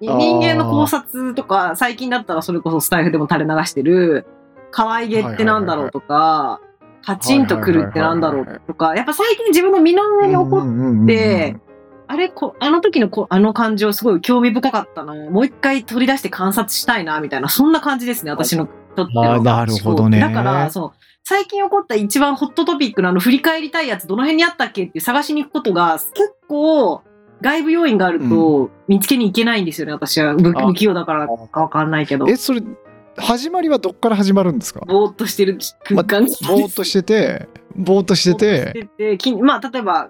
[0.01, 4.25] 人間の考察とか、最近だったらそれこそスタイフでも垂れ流してる、
[4.71, 6.61] 可愛げってなんだろうとか、
[7.03, 11.57] カチンとくるってなんだろうとか、やっぱ最近自分の身の上に起こっって
[12.07, 15.13] あれこ、あの時のこあの感情すごい興味深かったな。
[15.13, 18.67] もう一回取り出して観察したいな、みたいな、そんな感じですね、私の
[18.97, 19.07] とっ
[19.39, 20.19] てなるほどね。
[20.19, 20.91] だから、そう、
[21.23, 26.13] 最近起こった一番ホットトピックのあの振り返りたいやつどの辺にあったっけって探しに行くことが結
[26.47, 27.01] 構、
[27.41, 30.35] 外部要因があると見つけに行けないんですよね、私は。
[30.35, 32.27] 不器用だからかわかんないけど。
[32.27, 32.61] えそれ
[33.19, 34.81] 始まりはどっから始まるんですか？
[34.87, 38.73] ぼーっとしてる空間ぼーっとしててぼーっとしてて。
[38.73, 40.09] ててきまあ例えば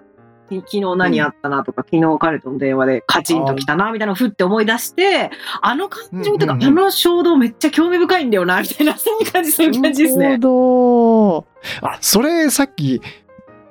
[0.56, 5.30] 昨日何あったなとか、昨日彼との電話でカチンときたなみたいなふって思い出して
[5.60, 10.38] あの感情とか、うんうんうんあの衝動めっちゃ興味深いんだよなみたいな そういう感じそういう感じですね。
[10.42, 13.00] あそれさっき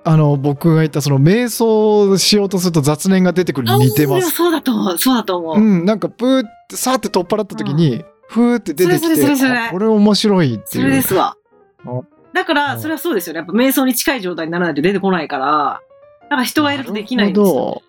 [0.04, 4.32] あの僕が言ったその瞑想しようとすると雑念が出てくるに似てまあす。
[4.32, 5.58] そうだと思うそうだと思う。
[5.58, 10.90] うん、なんかプーってさーって取っ払った時に、ふーって出てきてあこれ面白いってそいう。
[10.90, 11.36] れですわ
[11.86, 12.02] あ。
[12.34, 13.40] だからそれはそうですよね。
[13.40, 15.82] やっぱ瞑想に近い状態にならないと出てこないから。
[16.30, 17.82] だから人がいるとできないんですよ。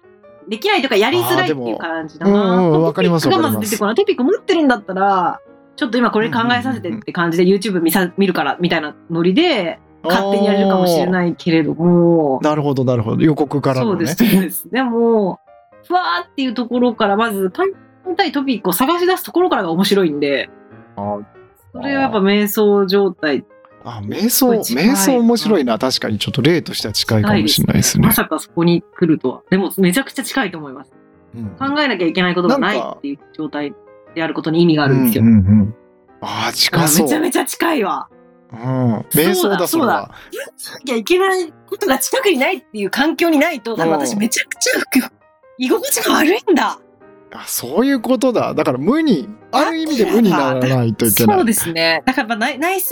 [0.48, 2.39] できないとかやりづらいっていう感じだな。
[2.70, 3.94] わかりますま出てこない。
[3.94, 5.40] トピック持ってるんだったら、
[5.77, 11.06] ちょっと今これ考えさせてって感じで YouTube 見さ見るからみたいなノリで勝手にやれるかもしれい。
[11.06, 14.06] ないけれども、なるほどなるほど予告からのね。
[14.06, 14.70] そうです、そうです。
[14.70, 15.39] でも、
[15.86, 17.65] ふわーっていうところからまず考
[18.10, 20.48] えたいトピックを探し出すところからが面白いんで、
[20.97, 21.19] あ
[21.73, 23.44] それはやっぱ瞑想状態
[23.89, 28.12] あ瞑想瞑想面白いな確かにちょっと例としては近いかもしれないですねま。
[28.12, 29.43] さかそこに来るとは。
[29.51, 30.93] でもめちゃくちゃ近いと思います。
[31.36, 33.74] うん考えなきゃいけないことがないっていう状態
[34.15, 35.24] であることに意味があるんですよ。
[35.24, 35.74] うんうんうん
[36.20, 37.06] あああ近そう。
[37.06, 38.09] めちゃめちゃ近いわ。
[38.51, 40.10] うん、瞑想だそれは。
[40.74, 45.10] なきゃいけないことが近くにないっていう環境にないと、多分私うんめちゃくちゃ
[45.59, 46.81] 居心地が悪いんだ。
[47.33, 48.55] あそういうことだ。
[48.55, 51.37] だから無にある意味で無にならないといけない。
[51.37, 52.03] そうですね。
[52.07, 52.87] だからやっぱ内内省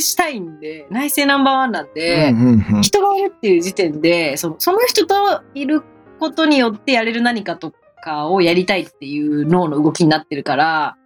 [0.00, 5.82] したいんで、内省ナンバーワンなんで、うんうんうん人がいるっていう時点でその、その人といる
[6.18, 10.96] ことによってやれる何かとかをやりたいっていう脳の動きになってるから、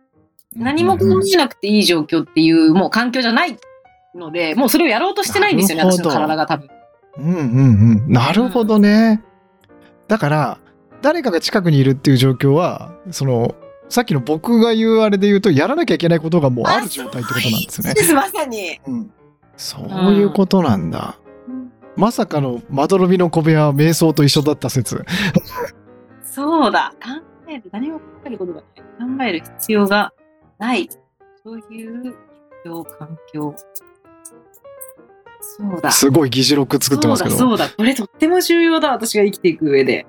[0.57, 3.57] 何も考えなくていい状況っていうもう環境じゃない
[4.15, 6.69] ので、もうそれをやろうとしてないんですよね、私の体が多分。
[7.19, 7.41] うんうんう
[8.09, 8.13] ん。
[8.13, 9.23] なるほどね。
[10.09, 10.59] だから
[11.05, 13.55] 誰かが近くにいるっていう状況はその
[13.91, 17.95] さっきの僕が言うあれで言うとやらなきゃいけないことがもうある状態ってことなんですよね。
[17.95, 18.81] です、まさに。
[18.87, 19.13] うん、
[19.59, 21.19] そういうことなんだ。
[21.97, 25.05] まさかのまどろみの小部屋は瞑想と一緒だった説。
[26.23, 26.95] そうだ。
[27.03, 28.67] 考える、何も考えることがな
[29.15, 29.19] い。
[29.19, 30.15] 考える必要が
[30.59, 30.89] ない。
[31.45, 32.15] そういう
[32.99, 33.55] 環境。
[35.43, 35.91] そうだ。
[35.91, 37.37] すごい議事録作ってますけど。
[37.37, 37.77] そうだ、そうだ。
[37.77, 38.93] これとっても重要だ。
[38.93, 40.07] 私が生きていく上で。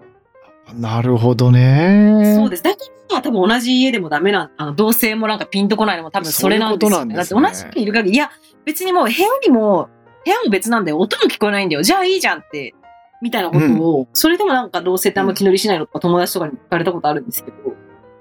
[0.73, 2.35] なるほどね。
[2.37, 2.63] そうです。
[2.63, 2.77] だか
[3.11, 8.31] ら多分同じ家でもダメな、あの、同性もなんかピンとこないのも多分それなんですよ、そういうことなんですだねって同じ家にいる限り、いや、
[8.65, 9.89] 別にもう部屋にも、
[10.25, 10.97] 部屋も別なんだよ。
[10.97, 11.83] 音も聞こえないんだよ。
[11.83, 12.73] じゃあいいじゃんって。
[13.21, 17.57] みたいなことを、それでもなんか同性ってあんま気乗りしないのとか友達とかに聞かれたことあるんですけど、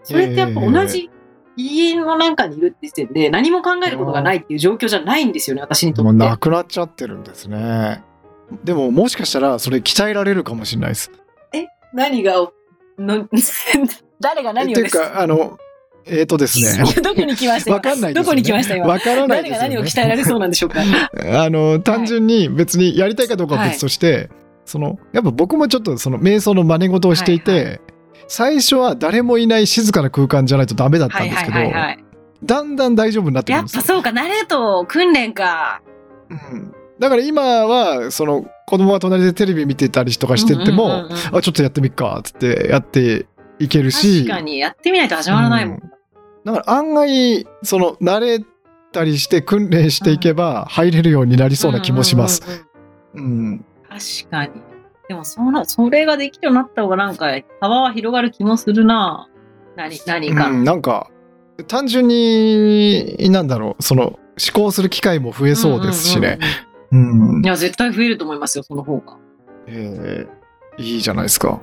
[0.03, 1.11] それってやっぱ同じ
[1.57, 6.05] 家の中にいるって時点で何も考えることがないっていう状況じゃないんですよね、私にとって。
[6.05, 8.03] もうなくなっちゃってるんですね。
[8.63, 11.11] でももしかしたらそれ鍛えられるかもしれないです。
[11.95, 12.53] 何がお、
[12.99, 13.29] の
[14.21, 15.59] 誰が何をっていうですかあの
[16.07, 16.85] えっ、とですね。
[17.03, 17.73] どこに来ました？
[17.73, 18.21] わかんないね。
[18.21, 18.87] どこに来ました今？
[18.87, 19.59] わからない誰が。
[19.59, 20.81] 何を鍛えられそうなんでしょうか？
[21.43, 24.29] あの単純に別にやりたいかどうかは別として、
[24.67, 27.79] そのやっぱ僕もちょっとその瞑想の真似事をしていて、はいは
[28.27, 32.05] 最初は誰もいない静かな空間じゃないとダメだったんですけど、はいはいはいはい。
[32.43, 33.81] だんだん大丈夫になってくやるんですよ。
[33.81, 35.81] っぱそうか、慣れと訓練か。
[36.31, 36.74] うん
[37.05, 43.27] だから今はその子供が隣でテレビ見てたりとかしてっても、うんうんうんうんあちょっとやってみっかっつってやって
[43.59, 45.77] いけるし確かに、やってみないと始まらないもん。
[45.77, 45.91] うん
[46.47, 48.43] だから案外その慣れ
[48.93, 52.43] たりして訓練していけば入れるようになりそうな気もします。
[53.15, 53.47] うんうんうんうん。
[53.49, 54.63] うん確かに。
[55.09, 59.29] でもその、それができるようになった方がなんか、幅は広がる気もするな。
[59.77, 60.49] 何、何か。
[60.49, 61.11] うんなんか
[61.69, 64.19] 単純になんだろうその思
[64.53, 66.39] 考する機会も増えそうですしね。
[66.41, 69.19] うんうんうんうんいや、絶対増えると思いますよ、その方が。
[69.67, 70.45] えー
[70.79, 71.61] いいじゃないですか。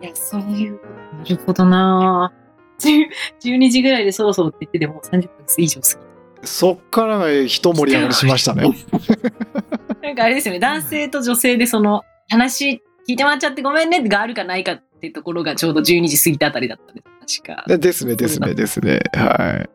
[0.00, 0.80] いや、そういう。
[1.18, 2.32] なるほどな。
[2.80, 3.06] 10
[3.44, 5.96] 12時ぐらいでそろそろって言ってでも30分以上過ぎ
[6.44, 8.64] そっからが一盛り上がりしましたね。
[10.02, 17.64] なんかあれですよね、男性と女性でその話聞いてもらっちゃってごめんねがあるかないかっていうところがちょうど12時過ぎたあたりだったんです、確か。
[17.68, 19.00] でですねですねですね。
[19.14, 19.70] はい。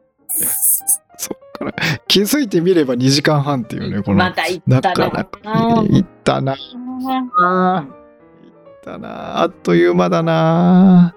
[1.57, 1.73] から
[2.07, 4.95] 気づいてみれば2時間半っていうねこのまた行なったな。
[4.95, 5.21] かなか
[5.89, 6.53] いったな。
[6.53, 8.53] あーいっ
[8.83, 9.41] たな。
[9.41, 11.15] あっという間だな。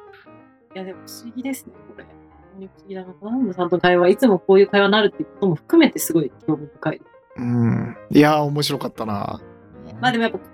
[0.75, 2.05] いや、でも不思議ですね、これ。
[2.05, 3.15] 不思議だな。
[3.23, 7.03] 南部さんと会話、いつもこういう会話になるっていうことも含めてすごい興味深い。
[7.37, 7.97] うん。
[8.11, 9.41] いやー面白かったな。
[10.01, 10.45] まあでもやっぱ、ね、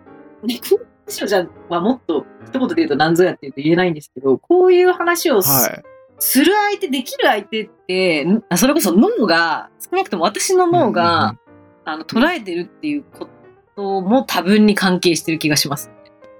[0.40, 5.84] こういう話をじゃあ、はもっと一言で言うと何ぞやって言うと言えないんですけど、こういう話をす,、はい。
[6.18, 11.36] する相手、できる相手って、それこそ脳が、少なくとも私の脳が、
[11.84, 13.28] あの捉えてるっていうこ
[13.76, 15.90] とも多分に関係してる気がします。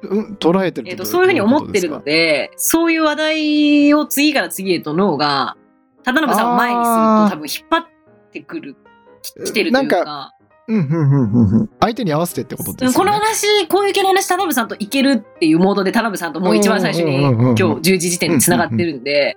[0.02, 5.56] うん、捉えてるえっ、と、そういうふうに思ってるのでで、そういう話題を次から次へと脳が、
[6.04, 7.86] 忠信さんを前にすると多分引っ張っ
[8.32, 8.76] てくる、
[9.22, 10.32] き来てるというか、
[10.68, 11.70] うんうんうんうんうん。
[11.80, 13.12] 相手に合わせてってことですこの。
[13.12, 19.36] 話、こういう系の話、田辺さんといけるっていうモードで田辺さんともう一番最初に今日10時時点に繋がってるんで、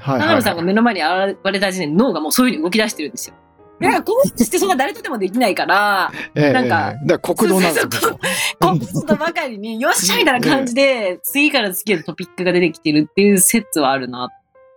[0.00, 3.34] はい田辺さんが目の前に現れた時点で脳がもうそういうふうに動き出してるんですよ。
[3.80, 7.90] だからこうしてそんな誰とでもできないから、ええなんかええだから国道なんですよ。
[7.92, 8.18] そうそうこ
[8.60, 14.28] こうとばかりに、よっしゃみたいな感じで、次から次へとトピックが出てきてるっていう説はあるなっ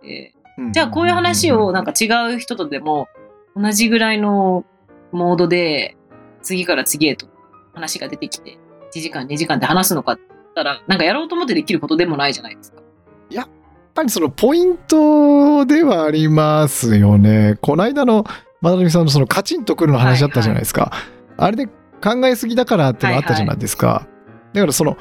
[0.02, 0.34] て。
[0.56, 3.08] こじゃあこういう話をなんか違う人とでも
[3.56, 4.64] 同じぐらいの
[5.10, 5.96] モードで
[6.42, 7.26] 次から次へと
[7.74, 8.58] 話が出てきて
[8.94, 12.82] 1時間2時間で話すのかって言ったらなんかやろうと思ってできることでもないじゃないですか。
[13.30, 13.48] やっ
[13.94, 17.58] ぱりそのポイントではありますよね。
[17.60, 18.24] この間の
[18.60, 20.92] まなみさんのそのカチンとくるの話あったじゃないですか。
[21.36, 24.06] あれで考えすぎだからってのあったじゃないですか。
[24.52, 24.96] だからその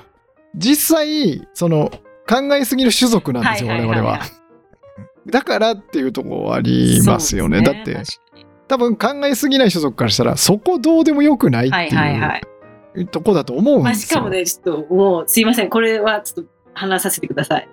[0.56, 1.92] 実際その
[2.28, 4.20] 考えすぎる種族なんですよ、我々は。
[5.28, 7.64] だからっていうところありますよね。
[7.64, 8.04] そうだって
[8.68, 12.42] 多分考えすぎない種族からしたらそこどうでもよくないってはいはいはい
[12.98, 14.08] いうとこだと思うんまあ、ですよ。
[14.10, 17.70] しかもねちょっともうすいませんこれはちょっと話させてください。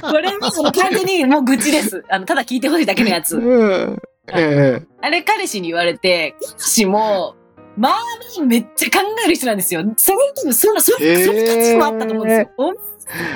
[0.00, 2.04] これはその完全にもう愚痴です。
[2.10, 3.36] あのただ聞いてほしいだけのやつ。
[3.36, 4.02] うん。
[4.32, 7.36] ええあれ彼氏に言われて、彼氏も、
[7.76, 7.98] まあま
[8.42, 9.82] あめっちゃ考える人なんですよ。
[9.96, 12.50] その時その、その、そへーの価値もあったと思うんですよ。
[12.56, 12.72] お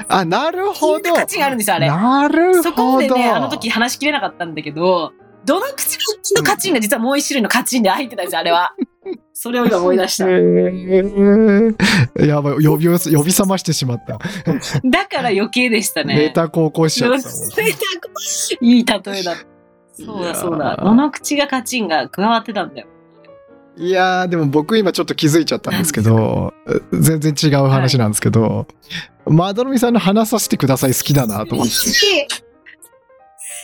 [0.08, 1.14] あ、なるほど。
[1.14, 1.88] 価値があるんですよ、あれ。
[1.88, 2.62] なるほど。
[2.62, 5.12] そこでね、あの時話しきれなかったんだけど、
[5.44, 5.98] どの口
[6.34, 8.74] のカチンが実はもう一種類のカチンで入ってたんですよ、あれは。
[9.32, 10.28] それを今思い出した。
[10.28, 14.18] え ーやばい、呼び呼び覚ましてしまった。
[14.88, 16.16] だから余計でしたね。
[16.16, 17.28] ネタ高校しちゃった。
[18.60, 19.36] いい例えだ。
[19.92, 20.64] そうだそうだ。
[20.64, 22.86] いやーどの口がカチンが加わってたんだよ。
[23.76, 26.52] いやーでも僕今ちょっと気づいちゃったんですけど
[26.92, 28.66] 全然違う話なんですけど、
[29.24, 31.72] まどろみさんの話させてください好きだなと思って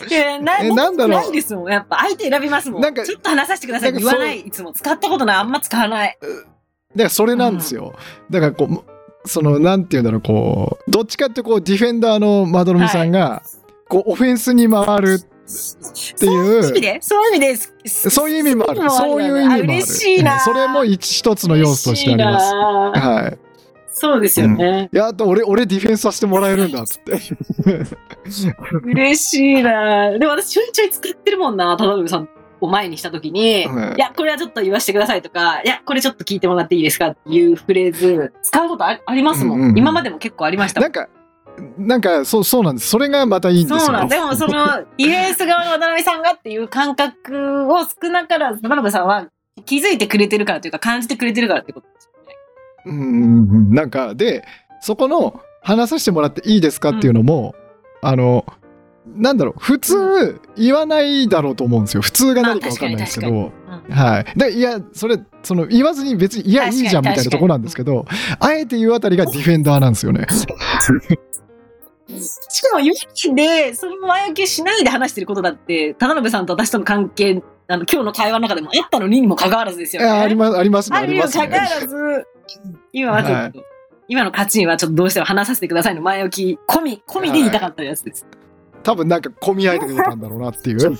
[0.09, 1.21] いやなえなんだろう。
[1.21, 1.71] ないですもん。
[1.71, 2.81] やっぱ相手選びますもん。
[2.81, 3.93] なんかちょっと話させてください。
[3.93, 4.39] 言わない。
[4.39, 5.37] いつも使ったことない。
[5.37, 6.17] あんま使わない。
[6.21, 7.93] だからそれなんですよ、
[8.29, 8.85] だからこ
[9.23, 13.43] うそのなんていうんだろうこうどっちかってこうディフェンダーのまどろみさんが、
[13.89, 15.25] こうオフェンスに回るっていう。
[15.45, 16.99] そういう意味で。
[17.01, 18.09] そういう意味です。
[18.09, 18.89] そういう意味もある。
[18.89, 19.63] そういう意味もある。
[19.63, 20.39] 嬉しいな。
[20.39, 22.45] それも一一つの要素としてあります。
[22.45, 23.11] 嬉しいな。
[23.21, 23.44] はい
[24.05, 24.89] そうですよね。
[24.91, 27.19] やっと俺俺ディフェンスさせてもらえるんだっ つって。
[28.83, 30.11] 嬉しいな。
[30.11, 31.75] でも私ちょいちょい使ってるもんな。
[31.75, 32.29] 田辺さん
[32.61, 33.95] を前にしたときに、はい。
[33.95, 39.77] いや、これはちょっと言わせてくださいとか、いや、これちょっと聞いてもらっていいですかっていうフレーズ、使うことあありますもん,、うんうんうん。
[39.79, 41.07] 今までも結構ありましたもなんんか
[41.79, 42.89] なんかそうそうなんです。
[42.89, 43.79] それがまたいいんですよ。
[43.79, 44.51] そうなんでもその、
[44.97, 49.27] ディフェンス側の渡辺さんがっていう感覚を少なからず、渡辺さんは
[49.65, 52.04] 気づいてくれてるからというか、感じてくれてるからってことです。
[52.85, 53.73] うんうんうん。
[53.73, 54.43] なんかで
[54.81, 57.55] そこの話させてもらっていいですかっていうのも、
[58.01, 58.45] あの
[59.07, 62.01] なんだろう普通言わないだろうと思うんですよ。
[62.01, 63.93] 普通が何か分かんないですけど、うん。
[63.93, 64.25] はい。
[64.37, 68.05] でいやそれその言わずに別にいやいいじゃんみたいなとこなんですけど
[68.39, 70.25] あえて言うあたりがディフェンダーなんですよね。
[72.07, 80.09] しかも、ユキで、その前置きしないで話してることだって、田辺さんと私との関係、あの、今日の会話の中でもあったのににもかかわらずですよね。
[80.09, 81.69] ありますありますねありますかかわね。
[81.81, 82.27] らず、
[82.93, 83.63] 今はちょっと、
[84.07, 88.25] 今の勝ちにはちょっとどうしても話させてくださいの前置き、込み、込みで言いたかったやつです。
[88.83, 90.97] 多分なんか込み合いで出たんだろうなっていう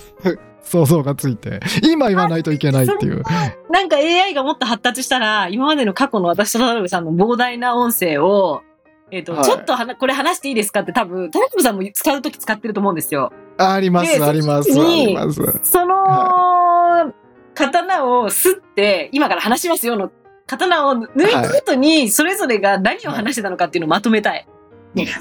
[0.61, 3.21] 想像がついて今言わないといけないっていう。
[3.69, 8.63] なんか AI がもっと発達したら、今までの過去の私と田辺さんの膨大な音声を、
[9.11, 13.31] えっ、と、はいちょっとはなこれ話していいですかって多分、田辺さんも使うとき使ってると思うんですよ。
[13.57, 15.59] あありますでありますあります。
[15.63, 17.13] その、
[17.53, 20.11] 刀をすって、今から話しますよの
[20.47, 24.47] 刀を抜いた後に、それぞれが何を話してたのかっていうのをまとめたい。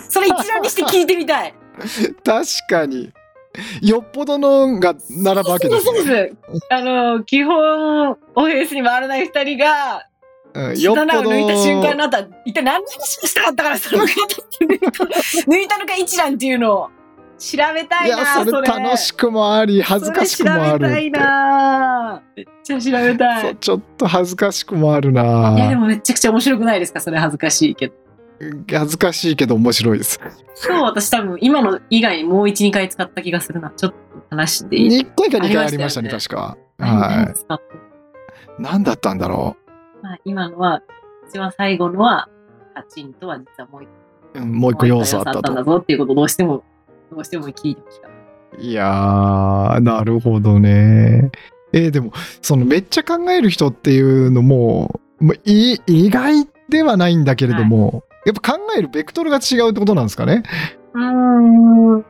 [0.08, 1.54] それ一覧にして聞いてみたい。
[2.24, 3.12] 確かに。
[3.80, 5.98] よっぽどのが並ぶわけですね。
[5.98, 6.36] そうです。
[6.70, 10.06] あの、基本、オフェンスに回らない二人が、
[10.54, 11.06] うんよっぽど。
[11.06, 14.12] 刀を抜いた瞬間の後は、一体何の話がしたかったから、その方
[15.48, 16.90] 抜いたのか一覧っていうのを
[17.38, 21.10] 調べたいな、いや、それ楽しくもあり、恥ずかしくもある調べたい。
[21.10, 23.56] なめっちゃ調べたい。
[23.56, 25.28] ちょっと恥ずかしくもあるいや、で
[25.74, 27.94] なもめちゃくちゃ面白くないですかそれ恥ずかしいけど。
[28.68, 30.20] 恥ずかしいけど面白いです。
[30.66, 33.70] 今日私多分今の以外にもう1、2回使った気がするな。
[33.70, 33.96] ちょっと
[34.30, 36.56] 話していい？1回か2回ありましたね、ありま確か。
[36.78, 37.58] 何は使ったい。
[38.58, 39.56] 何だったんだろ
[40.02, 40.82] まあ、今のは、
[41.28, 42.28] 一番最後のは、
[42.74, 43.86] カチンとは実はもう一
[44.34, 44.40] う。
[44.40, 45.64] うんもう一個要素あったんだと。
[45.64, 46.64] ぞっていうことをどうしても、
[47.10, 48.10] どうしても聞いてほしかっ
[48.56, 48.62] た。
[48.62, 51.30] いやー、なるほどね。
[51.72, 60.44] えーでも、そのめっちゃ考える人っていうのも、もうい意外ではないんだけれども、やっぱ考えるベクトルが違うってことなんですかね？
[60.94, 62.00] うーん。
[62.00, 62.04] い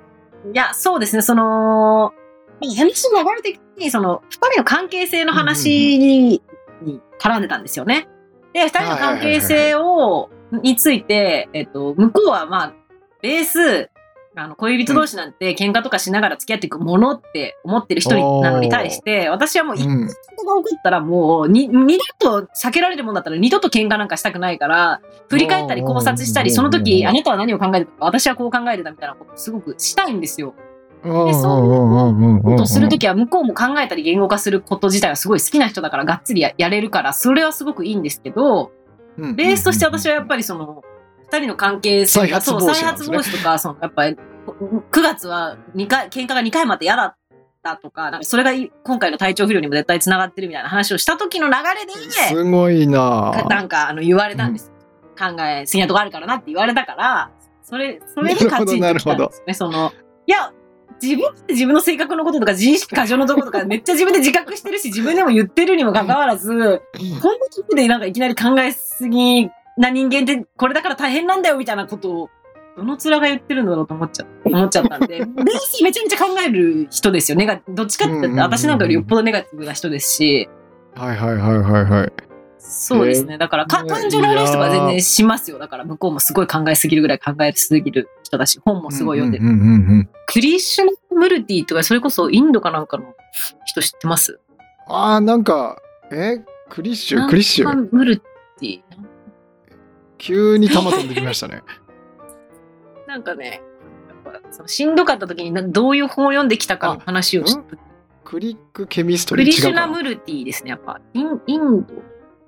[0.52, 2.12] や、そうですね、その、
[2.60, 6.38] 話の流れ的に、その、二人の関係性の話
[6.82, 8.06] に絡んでたんですよね。
[8.52, 12.74] で、二人の関係性を、について、えっと、向こうはまあ、
[13.22, 13.90] ベース、
[14.36, 20.00] あの、恋人同士なんて喧嘩とかしながら付き合っていくものって思ってる人なのに対して、私はもう一うん。
[20.00, 20.14] 回が起
[20.46, 30.54] こったらもう、に、二度と避けられるもんだったら二度と喧嘩なんかしたくないから、振り返ったり考察したり、その時、あなたは何を考えてたか、私はこう考えてたみたいなことをすごくしたいんですよ。
[30.58, 30.74] うん
[31.26, 38.72] でそううんことをするときは向こうも考えたり言語化すること自体はすごい好きな人だからがっつりややれるから、それはすごくいいんですけど、
[39.18, 39.36] うん。
[39.36, 40.82] ベースとして私はやっぱりその、
[41.34, 47.16] 二人の関係性が、そう、再発防止とか、その、やっぱり、9月は2回、喧嘩が2回まで嫌だっ
[47.62, 53.32] たとか、なんかそれがい今回の体調不良にも絶対繋がってるみたいな話をした時の流れで、すごいな。
[53.48, 54.70] なんかあの言われたんです。
[55.18, 57.30] 考えすぎなとこあるからなって言われたから、
[57.62, 59.54] それ、それでカチンときたんですね。
[59.54, 59.92] その、
[60.26, 60.52] いや、
[61.00, 66.78] 自分って自分の性格のこととか自意識過剰のとことかめっちゃ自分で自覚してるし、自分でも言ってるにもかかわらず、こんな
[67.50, 72.30] 時でなんかいきなり考えすぎな人間ってこれだから大変なんだよみたいなことを、
[72.76, 75.26] どの面が言ってるんだろうと思っちゃ思っちゃったんで、 ベー
[75.58, 77.38] スめちゃめちゃ考える人ですよ。
[77.38, 80.48] ネガどっちかって言ったら私なんかよりよっぽどネガティブな人ですし、
[80.94, 82.12] はいはいはいはいはい。
[82.66, 83.36] そうですね。
[83.36, 85.58] だから、かね感情の話とか全然しますよ。
[85.58, 89.44] だから、向こうもすごい考えすぎるぐらい考えすぎる人だし、本もすごい読んでる。
[89.44, 93.04] うんうんうんうんクリシュナムルティとか、それこそインドかなんかの
[93.66, 94.40] 人知ってます？
[94.88, 95.76] ああ、なんか、
[96.10, 96.38] え？
[96.70, 97.26] クリッシュ？
[97.28, 97.88] クリッシュ？
[97.92, 98.80] ムルティ？
[100.18, 101.62] 急に玉飛んできましたね。
[103.06, 103.62] なんかね、
[104.26, 107.44] やっぱそのしんどかった時になどういう本を読んできたかの話を
[108.24, 110.70] クリックケミストリークリシュナムルティですね。
[110.70, 111.86] やっぱ、インイン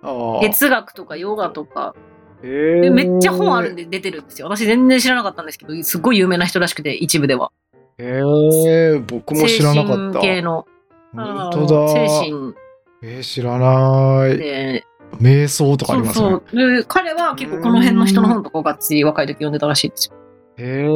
[0.03, 0.41] ド。
[0.41, 1.95] 哲学とかヨガとか、
[2.43, 4.49] へーでめっちゃ本あるんで出てるんですよ。
[4.49, 7.51] 私全然知らなかったんですけど、すごい有名な人らしくて、一部では。
[7.99, 10.21] へえ、僕も知らなかっ精神た。
[10.21, 10.67] 系の。
[11.15, 11.89] 本当だ。
[11.89, 12.55] 精神
[13.03, 14.39] えー知らない。
[14.39, 14.85] で、
[15.21, 16.29] 瞑想とかありますね。
[16.29, 20.17] そうそうで彼は結構この辺の人の本とかをがっつり若い時読んでたらしいですよ。
[20.59, 20.87] へ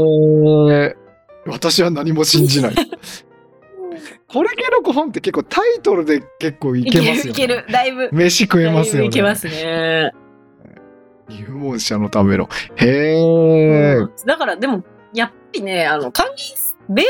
[0.74, 0.96] え。
[1.46, 2.74] 私は何も信じない。
[4.28, 7.30] これ系の本って結構タイトルで結構いけますよね。
[7.30, 8.08] いける、いけるだいぶ。
[8.12, 9.02] 飯食えますよね。
[9.02, 10.12] だいけますね。
[11.28, 12.48] 入門者のための。
[12.76, 13.98] へえ。
[14.26, 14.84] だからでも、
[15.14, 17.06] やっぱりね、あの、考え、ベー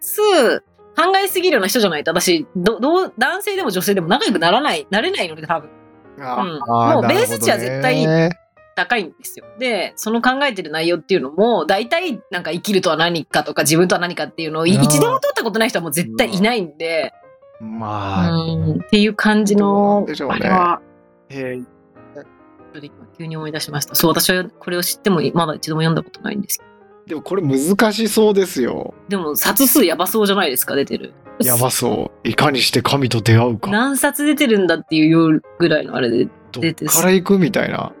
[0.00, 0.60] ス、
[0.96, 5.70] 考えすぎるような人じゃないと、私、ど、どう、男性でも女性でも仲良くならない、なれないので、多分。
[6.18, 8.30] もうベース値は絶対
[8.74, 9.46] 高いんですよ。
[9.58, 17.12] で、その考えてる内容っていうのも、大体、なんか生きるとは何かとか、自分とは何かっていうのを、一度も取ったことない人はもう絶対いないんで、
[17.60, 18.80] まあ、うん。
[18.80, 20.14] っていう感じのね。
[20.28, 20.80] あれは
[21.28, 22.24] へえちょっ
[22.72, 23.94] と今急に思い出しました。
[23.94, 26.73] そう、私はこれを知ってもまだ一度も読んだことないんですけど。
[27.06, 28.94] でもこれ難しそうですよ。
[29.08, 31.12] でも、冊数やばそうじゃないですか、出てる。
[31.40, 32.28] やばそう。
[32.28, 33.70] いかにして神と出会うか。
[33.70, 36.28] 何冊出てるんだっていうぐらいのあれで。
[36.52, 37.92] どっから行くみたいな。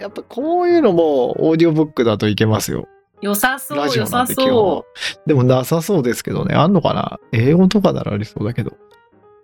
[0.00, 2.88] やっぱこういうのもオーディオブックだといけますよ。
[3.20, 4.84] 良さそう、良さそ。
[5.26, 6.56] でもなさそうですけどね。
[6.56, 7.20] あんのかな？
[7.30, 8.70] 英語とかならありそうだけど。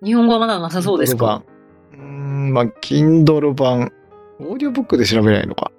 [0.01, 0.05] う。
[0.05, 1.43] 日本語はまだなさそうですか？
[1.93, 3.93] うーん、まあ、Kindle 版。
[4.41, 5.71] オーディオブックで調べないのか。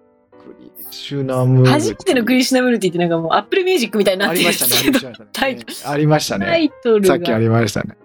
[0.91, 1.67] シュナム。
[1.67, 4.75] 初めてのクリシュナムルティってなんかもう Apple Music みたいになあってましたね。
[4.83, 6.65] ありましたねタイトありましたタね。
[6.65, 7.07] イトルが。
[7.07, 7.97] さっきありましたね。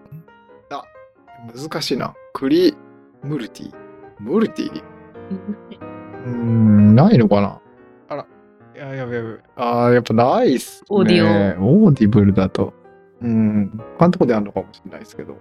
[0.72, 0.84] あ、
[1.56, 2.16] 難しいな。
[2.34, 2.76] クリ
[3.24, 3.74] ムルティ。
[4.20, 4.84] ムルティ？
[6.26, 7.60] うーん、ないのかな？
[8.10, 8.28] あら。
[8.76, 9.40] いや、やべやべ。
[9.56, 10.86] あーやっぱないっす、ね。
[10.90, 11.86] オーディオ。
[11.86, 12.74] オーディブルだと。
[13.22, 13.72] うん。
[13.98, 15.38] 他のとこであるのかもしれないですけど。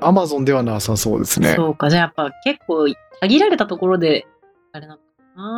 [0.00, 1.54] アマゾンではなさそうですね。
[1.56, 2.86] そうか、じゃあやっぱ結構
[3.20, 4.26] 限られたところで、
[4.72, 5.00] あれなの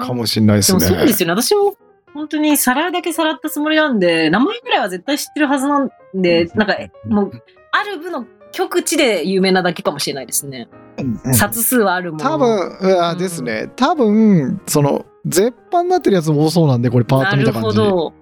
[0.02, 0.86] かもしれないでですもね。
[0.86, 1.42] そうですよね。
[1.42, 1.74] 私も
[2.14, 6.76] 本当にさらうだけさらったつもりなんで、名前ぐらいは絶対知ってるはずなんで、なんか、
[7.06, 7.30] もう、
[7.72, 10.68] ある部の極地で有名なだけかもしれないですね。
[10.98, 13.70] うん冊数はあるもの多分、うわうんですね。
[13.76, 17.78] 多分、その、絶版になってるやつも多そうなんで、これパーッと見た感じ。
[17.78, 18.12] なるほど。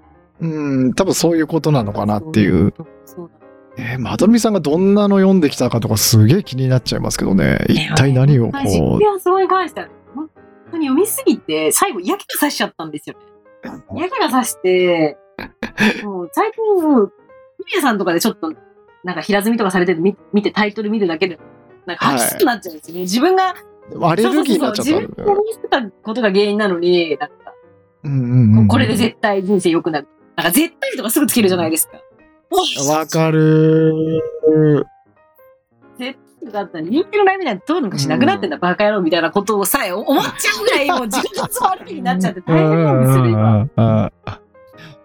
[0.41, 2.75] うん、多分そういうことなのかなっていう。
[3.05, 3.31] そう
[3.77, 3.83] だ。
[3.83, 7.65] えー、まどろみさんがどんなの読んできたかとかすげえ気になっちゃいますけどね。
[7.69, 8.99] 一体何をこ実う。
[8.99, 9.97] 験はすごい関しては、本
[10.71, 14.01] 当に読みすぎて、最後、やけがさしちゃったんですよね。
[14.01, 15.17] やけがさして、
[16.03, 17.13] もう最近もう、
[17.59, 18.53] ゆりやさんとかでちょっと、
[19.05, 21.39] なんか平積みとかされてる見見てタイトル見るだけで、
[21.87, 23.01] なんかはい吐きそうになっちゃうんですよね。
[23.03, 23.55] 自分が、
[24.03, 27.35] アレルギーになっちゃったそうそうそう自分が思ってたことが原因なのに、なんか、
[28.05, 30.09] うんうんうんこれで絶対人生良くなる。
[30.37, 31.99] なんか絶対とかすぐつけるじゃないですか。
[32.93, 36.47] わかるー。
[36.47, 43.57] 絶とかあったら人間の悩みなんてどうにかしなくなってんだ、バカ野郎みたいなことをさえ思っちゃうぐらい もう自分が悪いになっちゃって大変なんですよね今。
[43.57, 44.13] うんうんうん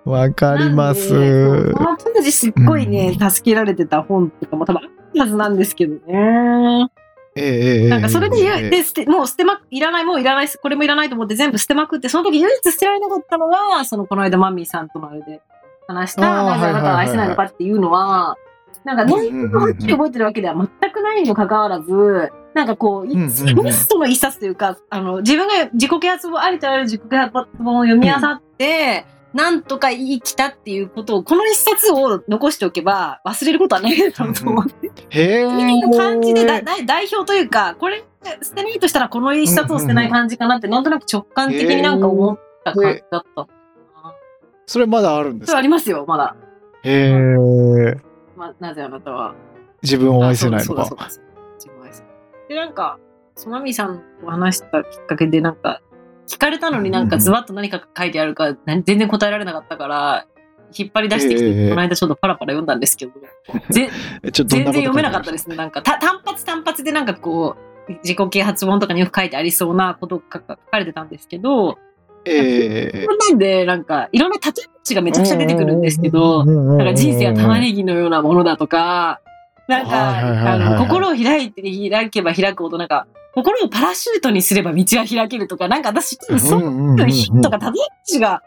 [0.06, 1.14] わかります。
[1.14, 6.90] なんでそうその当時すっごいね、助けられてた本とかも多分あったはずなんですけどね。
[7.36, 15.42] ええええなんかそれでええで、捨て、もう捨てま、いらない、もういらない、これもいらないと思って全部捨てまくって、その時唯一捨てられなかったのが、そのこの間マミーさんとのあれで
[15.88, 18.36] 話した、なぜあなたは愛せないのかっていうのは、
[18.86, 35.42] なんか内容がはっきり覚えてるわけでは全くないにもかかわらず、なんかこう、うんうんうんベストの一冊というか、あの、自分が自己啓発本、ありとあらゆる自己啓発本を読み漁って、なんとか生きたっていうことを、この一冊を残しておけば忘れることはないだろうと思ってへえ。
[35.42, 38.03] いう感じでだだ代表というか、これ
[38.44, 43.48] 捨てないとしたらこの一冊を捨てない感じかなって、なんとなく直感的になんか思った感じだった。
[44.68, 45.58] それまだあるんですか？
[45.58, 46.36] ありますよ、まだ。
[46.84, 47.98] へえ。
[48.43, 49.35] まなぜあなたは？
[49.81, 52.13] 自分を愛せないのか自分を愛せない
[52.49, 52.99] で、なんか、
[53.35, 55.81] そまみさんと話したきっかけで、なんか、
[56.27, 60.27] 聞かれたのになんかズバッと何か書いてあるか、な全然答えられなかったから、
[60.75, 63.11] 引っ張り出してきて、ええこの間ちょっとパラパラ読んだんですけど、
[63.69, 63.89] ぜ
[64.31, 65.31] 全然読めなかったす。
[65.31, 65.55] ですね。
[65.55, 67.55] なんか、た単発単発でなんかこ
[67.89, 71.77] う、自己啓発本とかによく書いてありそうなことが書かれてたんですけど、
[72.26, 73.06] ええ。
[73.06, 79.22] なんで、なんか、いろんな例え話がめちゃくちゃ出てくるんですけど、ななんか人生は玉ねぎのようなものだとか、
[79.68, 87.72] なんか、あの、心を開いて、開けば開くほど、なんか、心をパラシュートにすれば道は開けるとか、なんか私、そういうヒットが、例え
[88.06, 88.43] 話が、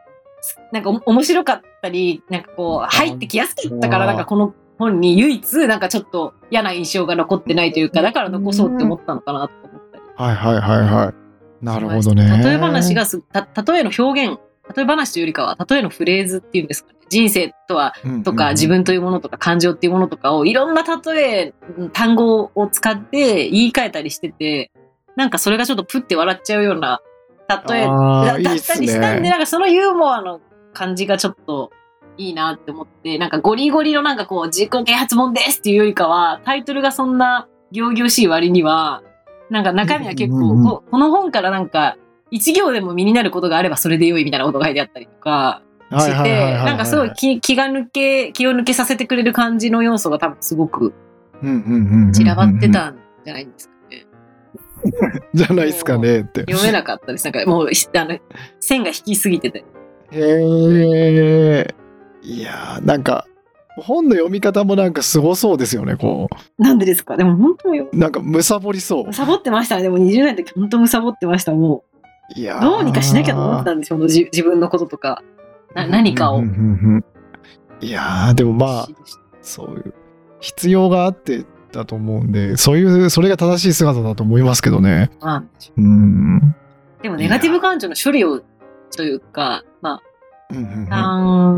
[0.72, 10.04] なんかお面白かったり、なんかこう、入ってきやすかったから、なんかこの本に唯一、なんかちょっと嫌な印象が残ってないというか、だから残そうって思ったのかなと思ったり。
[10.16, 11.25] はいはいはいはい。
[11.60, 12.42] なるほどね。
[12.42, 14.38] 例え話がす、た、例えの表現、
[14.74, 16.96] 例え話というよりかは、例えのフレーズっていうんですかね。
[17.08, 17.94] 人生とは
[18.24, 21.54] とか自分というものとか感情っていうものとかをいろんな例え
[21.92, 24.70] 単語を使って言い換えたりしてて
[25.14, 27.00] なんかそれがちょっとプッて笑っちゃうような
[27.48, 29.30] 例えだったりしたんでね。
[29.30, 30.40] なんかそのユーモアの
[30.72, 31.70] 感じがちょっと
[32.18, 39.02] いいなって思ってなんかゴリゴリのなんかこう自己啓発本ですっていうよりかはタイトルがそんな行々しい割には
[39.50, 41.96] なんか中身は結構、うんうんうんここの本からなんか
[42.30, 45.62] 一行でも身になることがあればそれで良いみたいなことが書いてあったりとか。
[45.88, 50.92] して、なんかすごい気気が抜け、気を抜けさせてくれる感じの要素が多分すごく
[52.12, 52.68] 散らばって。
[52.68, 54.06] たんじゃないんですかね。
[55.32, 56.40] じゃないですかねって。
[56.40, 57.24] 読めなかったです。
[57.24, 58.18] なんかもう、あの、
[58.58, 59.64] 線が引きすぎてて。
[60.10, 61.74] へえ。
[62.22, 63.26] いやーなんか
[63.76, 65.96] 本の読み方もなんかすごそうですよね。
[65.96, 67.16] こなんでですか？
[67.16, 69.12] でも本当に、うなんかむさぼりそう。
[69.12, 69.82] サボってましたね。
[69.82, 71.52] でも20代の時本当にサボってました。
[71.52, 71.84] も
[72.36, 73.98] う、いやーどうにかしなきゃと思ってたんですよ。
[73.98, 75.22] 自自分のこととか。
[75.74, 76.42] な何かを
[77.80, 78.88] いやーでもまあ
[79.42, 79.94] そういう
[80.40, 85.10] 必要があってだと思うんでそういうそれが正しい姿だと思いますけどね。
[85.20, 85.44] まあ
[85.76, 86.54] うん。
[87.02, 88.40] でもネガティブ感情の処理を、
[88.96, 90.00] というか、ま
[90.50, 91.54] うんうんうんあ、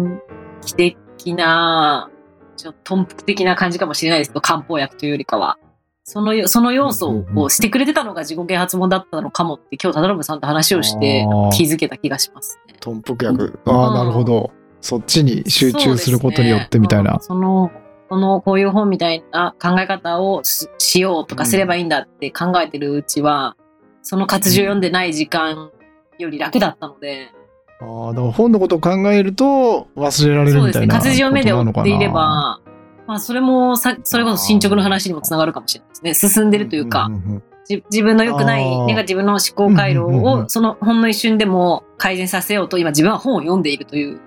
[0.62, 2.10] 短期的な、
[2.56, 5.58] ちょっと頓服的な感じかもしれないですけど、漢方薬というよりかは。
[6.04, 12.74] そのよ、その要素をしてくれてたのが自己啓発本だったのかもって、今日、忠信さんと話をして気づけた気がしますね。
[12.80, 13.58] 豚腹薬。
[13.66, 14.50] ああ、なるほど。
[14.80, 17.18] そっちに集中することによってみたいな。
[17.20, 17.70] そねうんその、
[18.08, 23.54] この、こういう本みたいな考え方をししようとかすればいいんだって考えてるうちは、
[24.00, 25.70] その活字を読んでない時間
[26.18, 27.32] より楽だったので、
[27.80, 30.86] ああ、だから本のことを考えると忘れられるそうですね。
[30.86, 32.60] みたいな活字を目で追っていれば、
[33.06, 36.30] まあ、それもさ、それこそ進捗の話にもつながるかもしれないですね。
[36.30, 44.20] 進んでるというか、んんんじ自分の良くないネガティブの思考回路をそのほんの一瞬でも改善させようと今自分は本を読んでいるという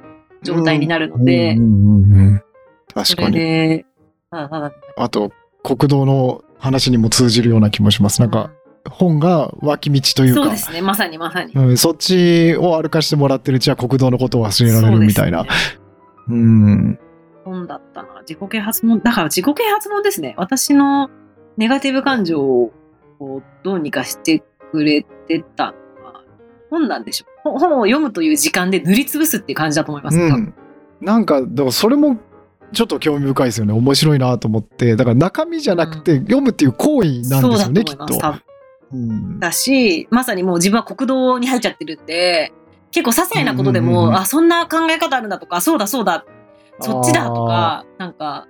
[0.43, 2.43] 状態になるので、うんうんうんうん
[2.93, 3.85] 確かに。
[4.31, 5.31] あと、
[5.63, 8.21] 国道の話にも通じるような気もします。
[8.21, 8.51] なんか、
[8.89, 11.53] 本が脇道というか、そうですね、まさにまさに。
[11.53, 15.39] うん、そっちを歩かしてもらってるうちは国道のことを忘れられるみたいな。
[15.39, 15.51] そうね
[16.29, 16.99] うん。
[17.43, 18.21] 本だったな。
[18.21, 20.35] 自己啓発本、だから自己啓発本ですね。
[20.37, 21.09] 私の
[21.57, 22.71] ネガティブ感情を
[23.63, 26.23] どうにかしてくれてたのは
[26.69, 27.31] 本なんでしょう。
[27.43, 30.19] 本本を読むという時間で塗りつぶすっていう感じだと思います。
[30.19, 30.53] うん。
[31.01, 32.17] なんか、だからそれも
[32.73, 33.73] ちょっと興味深いですよね。
[33.73, 34.95] 面白いなと思って。
[34.95, 38.05] だから中身じゃなくて、読むっていう行為なんですよね、きっと
[39.39, 42.53] だし、まさにもう自分は国道に入っちゃってるんで、
[42.91, 46.25] 結構些細なことでも、うんうんうんあ、そんな考え方あるんだとか、そうだそうだ、
[46.79, 48.47] そっちだとか、なんか、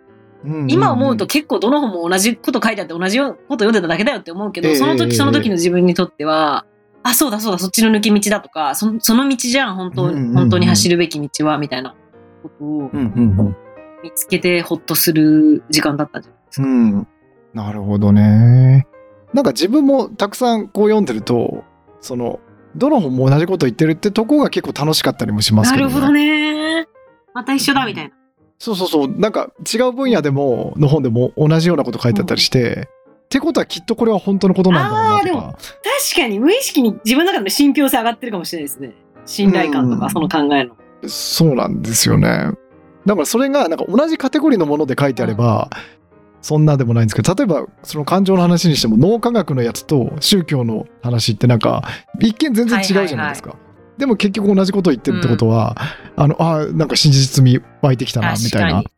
[0.67, 6.65] 今思うと、結構どの本も同じこと書いてあって同じこと読んでただけだよって思うけど、ええそのええ時その時の自分にとっては、
[7.03, 11.95] あ、そうだそうだ、そっちの抜け道だとか、そその道じゃん、本当、うんうんうん本当に走るべき道は、みたいな
[12.41, 13.55] ことをうんうん
[14.03, 16.67] 見つけてほっとする時間だったんじゃないですか。
[16.67, 16.91] うん。
[16.93, 17.07] うん。
[17.53, 18.87] なるほどね。
[19.33, 21.63] なんか自分もたくさんこう読んでると、
[22.01, 22.39] その、
[22.75, 25.93] どの本も同じこと言ってるってとこが結構楽しかったりもしますけど、ね。
[25.93, 26.87] なるほどね。
[27.33, 28.11] また一緒だみたいな。
[28.59, 29.07] そうそうそう。
[29.07, 32.89] なんか違う分野でも、の本でも同じようなこと書いてあったりして、
[33.25, 35.31] ってことはきっとこれは本当のことなんだろうなとで。
[35.31, 38.93] 確かに無意識に自分の中での信憑性上がってるかもしれないですね。
[39.25, 40.75] 信頼感とうんか、その考えの。
[41.07, 42.51] そうなんですよね。
[43.05, 45.69] だからそれがなんか同じカテゴリーのもので書いてあれば、
[46.41, 51.83] そんなでもないんですけど、例えばその感情の話にしても脳科学のやつと宗教の話ってなんか
[52.19, 53.55] 一見全然違うじゃないですか。
[53.97, 55.75] でも結局同じことを言ってるってことは、
[56.15, 58.89] あの、あなんか真実味湧いてきたな、みたいな確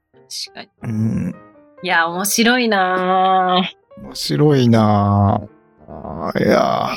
[0.54, 0.66] かに。。
[0.66, 0.94] 確かに。
[0.94, 0.96] う
[1.30, 1.36] ん。
[1.84, 5.54] いや、面白いなぁ面白いなぁ
[5.90, 6.90] あーいや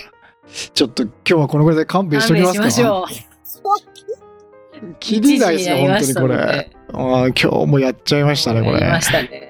[0.49, 4.95] ーちょっと今日はこのぐらいで勘弁しときますか勘弁しましょう。
[5.01, 6.37] 切りないですよ、本当にこれ。
[6.37, 6.77] れ。
[6.93, 8.75] あー今日もやっちゃいましたね、これ。
[8.75, 9.46] やりましたね。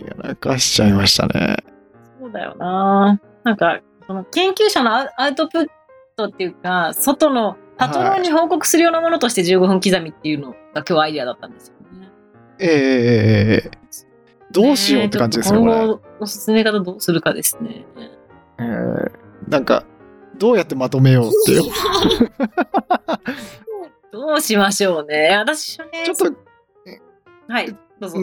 [0.00, 1.56] やらかしちゃいましたね。
[2.20, 5.66] そうだよななんか、その研究者のアウトプッ
[6.16, 12.08] トっていうか、外のパトロンに報告するようなものとして15分刻みっていうのが今日アイデアだったんですよね。
[12.58, 12.76] ええええ
[13.64, 13.86] ええ
[14.52, 15.52] どうしようって感じです。
[15.52, 17.84] ね今後の進め方どうするかですね。
[18.58, 19.84] えーなんか、
[20.38, 21.62] どうやってまとめようっていう。
[24.12, 25.36] どうしましょうね。
[25.36, 26.38] 私はね、ちょっと、
[27.48, 27.68] はい、
[28.00, 28.18] どうぞ。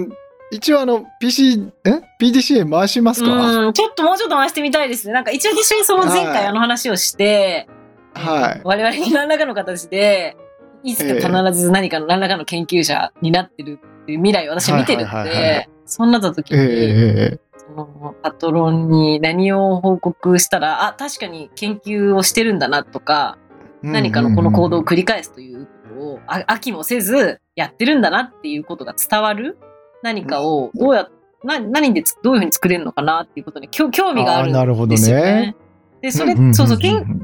[0.54, 3.66] うん一応あの、PC、え ?PDCA 回しますか？
[3.66, 5.14] うん、ちょっともうちょっと回してみたいですね。
[5.14, 7.68] なんか一応私はその前はい回あの話をして、
[8.14, 8.62] はい。
[8.64, 10.38] 我々に何らかの形で、
[10.84, 23.38] いつか必ず何かの何らかの研究者になってるっていう未来を私は見てるはいのはいはいはいで、そうなった時ええに、ええそのパトロンに何を報告したら、あ、確かに研究をしてるんだなとか、
[23.84, 29.58] ええ何かのこの行動を繰り返すということを、あ飽きもせずやってるんだなっていうことが伝わる
[30.04, 31.10] 何かをどうや、
[31.44, 35.24] な何でつどういうふうに作れるのかなっていうことに興興味があるあーなるほどんですよね。
[35.24, 35.56] ね
[36.02, 37.24] で、それ、んんんんそうそう、研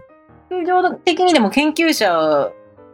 [0.50, 2.52] 究的にでも研究者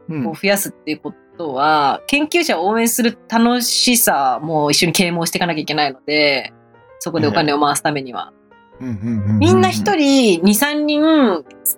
[0.08, 6.54] うんを増やすっていうことは、研究者を応援する楽しさも一緒に啓蒙していかなきゃいけないので、
[7.00, 8.32] そこでお金を回すためには。
[8.82, 11.02] うんうんうんうんみんな一人2、3人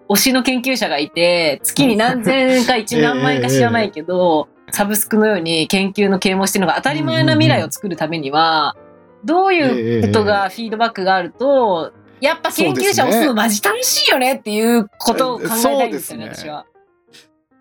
[0.09, 8.75] 推しの研究者がいて、月に何千円か1何万円か知らないけど、サブスクのように研究の啓蒙してるのが当たり前な未来を作るためには、
[9.23, 16.65] どういうことがフィードバックがあると、やっぱ研究者を推すのマジ楽しいよねっていうことを考えたいんですよね、ね私は。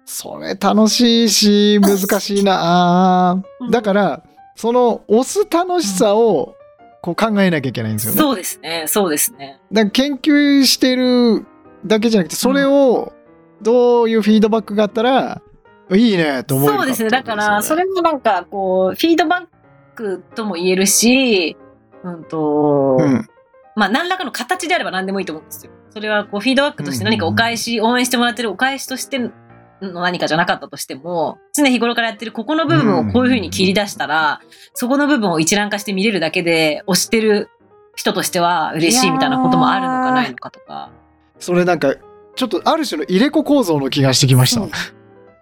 [0.04, 3.42] それ楽しいし、難しいな。
[3.60, 4.22] うんだから、
[4.54, 6.54] その押す楽しさを
[7.02, 8.18] こう考えなきゃいけないんですよね。
[8.18, 9.60] そうですね、そうですね。
[9.72, 11.44] だから研究してる
[11.84, 13.12] だけじゃなくて、それを
[13.62, 15.42] どういうフィードバックがあったら、
[15.94, 17.10] いいねと思えるそうですね。
[17.10, 19.46] だから、それれもなんか、こう、フィードバッ
[19.94, 21.56] クとも言えるし、
[22.02, 23.28] うんと、うん。
[23.76, 25.72] まあ、何らかの形であれば何でもいいと思うんですよ。
[25.90, 29.30] それは、こう、フィードバックとして何かお返し、応援してもらってるお返しとしての
[29.80, 34.40] 何かじゃなかったとしても、常日頃からやってるここの部分をこういうふうに切り出したら、
[34.74, 37.50] そこの部分を一覧化して見れるだけで、推してる
[37.94, 40.90] 人としては嬉しいみたいなこともあるのかないのかとか。
[41.38, 41.94] それなんか、
[42.34, 44.66] ちょっとある種の入れ子構造の気がしてきました。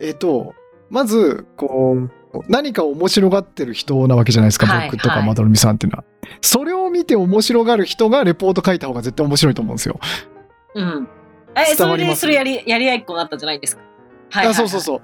[0.01, 0.55] えっと、
[0.91, 2.11] まず、こう、
[2.49, 6.05] 何かを面白がってる人なわけじゃないですか、はい僕とかはいまどろみさんっていうのは。
[6.41, 9.99] それを見て面白がる人がレポート書いた方が絶対面白いと思うんですよ。
[10.75, 11.09] うん。
[11.57, 13.83] え、それで、それやり、やり合いっ子になったんじゃないですか。
[14.31, 14.53] はいはい、はい。
[14.53, 15.01] あそうそうそう。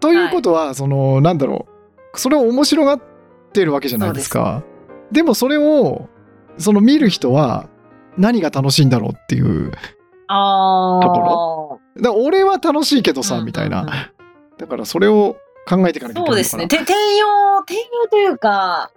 [0.00, 1.66] ということは、その、なんだろ
[2.14, 3.00] う、それを面白がっ
[3.52, 4.62] てるわけじゃないですか。
[5.10, 6.08] でもそれを、
[6.58, 7.68] その見る人は
[8.16, 9.72] 何が楽しいんだろうっていう。
[10.26, 11.02] ああ。
[11.02, 13.82] とこだから俺は楽しいけどさ、みたいな。
[13.82, 14.17] うんうんうん
[14.58, 16.26] だからそれを考えていかなきゃいけない。
[16.26, 16.66] そうですね。
[16.66, 18.90] て転用、転用というか、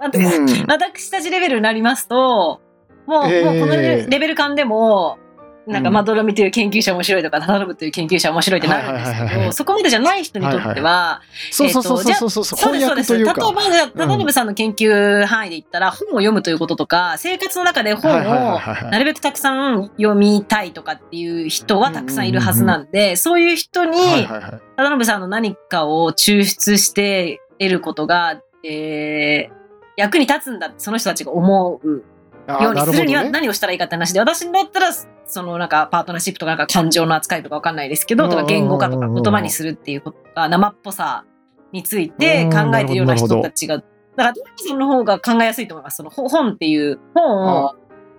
[0.00, 2.60] なんていうん私たちレベルになりますと、
[3.06, 5.18] もう、えーもうこのレレベル感でも、
[5.68, 5.94] なんか、うん。
[5.94, 13.14] まどろみという研究者面白いとか、タタロブという研究者面白いってなるんですけど、そこまでじゃない人にとっては、そうそうそうそうそうです、そうです。
[13.14, 13.40] 例えば、か。
[13.70, 18.58] じゃあタタロブさんの研究範囲で言ったら、本を読むということとか、生活の中で本を
[18.90, 23.98] なるべくたくさん読みたいとかっていう人はたくさんいるはずなんで、そういう人に、
[24.76, 29.58] 忠信さんの何かを抽出して得ることが、えー
[29.98, 32.04] 役に立つんだってその人たちが思う
[32.48, 41.24] ようにするには何をしたらいいかって話で、私だったらそのなんかパートナーシップとかなんか感情の扱いとかわかんないですけどとか言語化とか言葉にするっていうこととか生っぽさ
[41.72, 45.96] について考えているような人たちがだから忠信さんの方が考えやすいと思います。
[45.96, 47.74] その本本っていう本を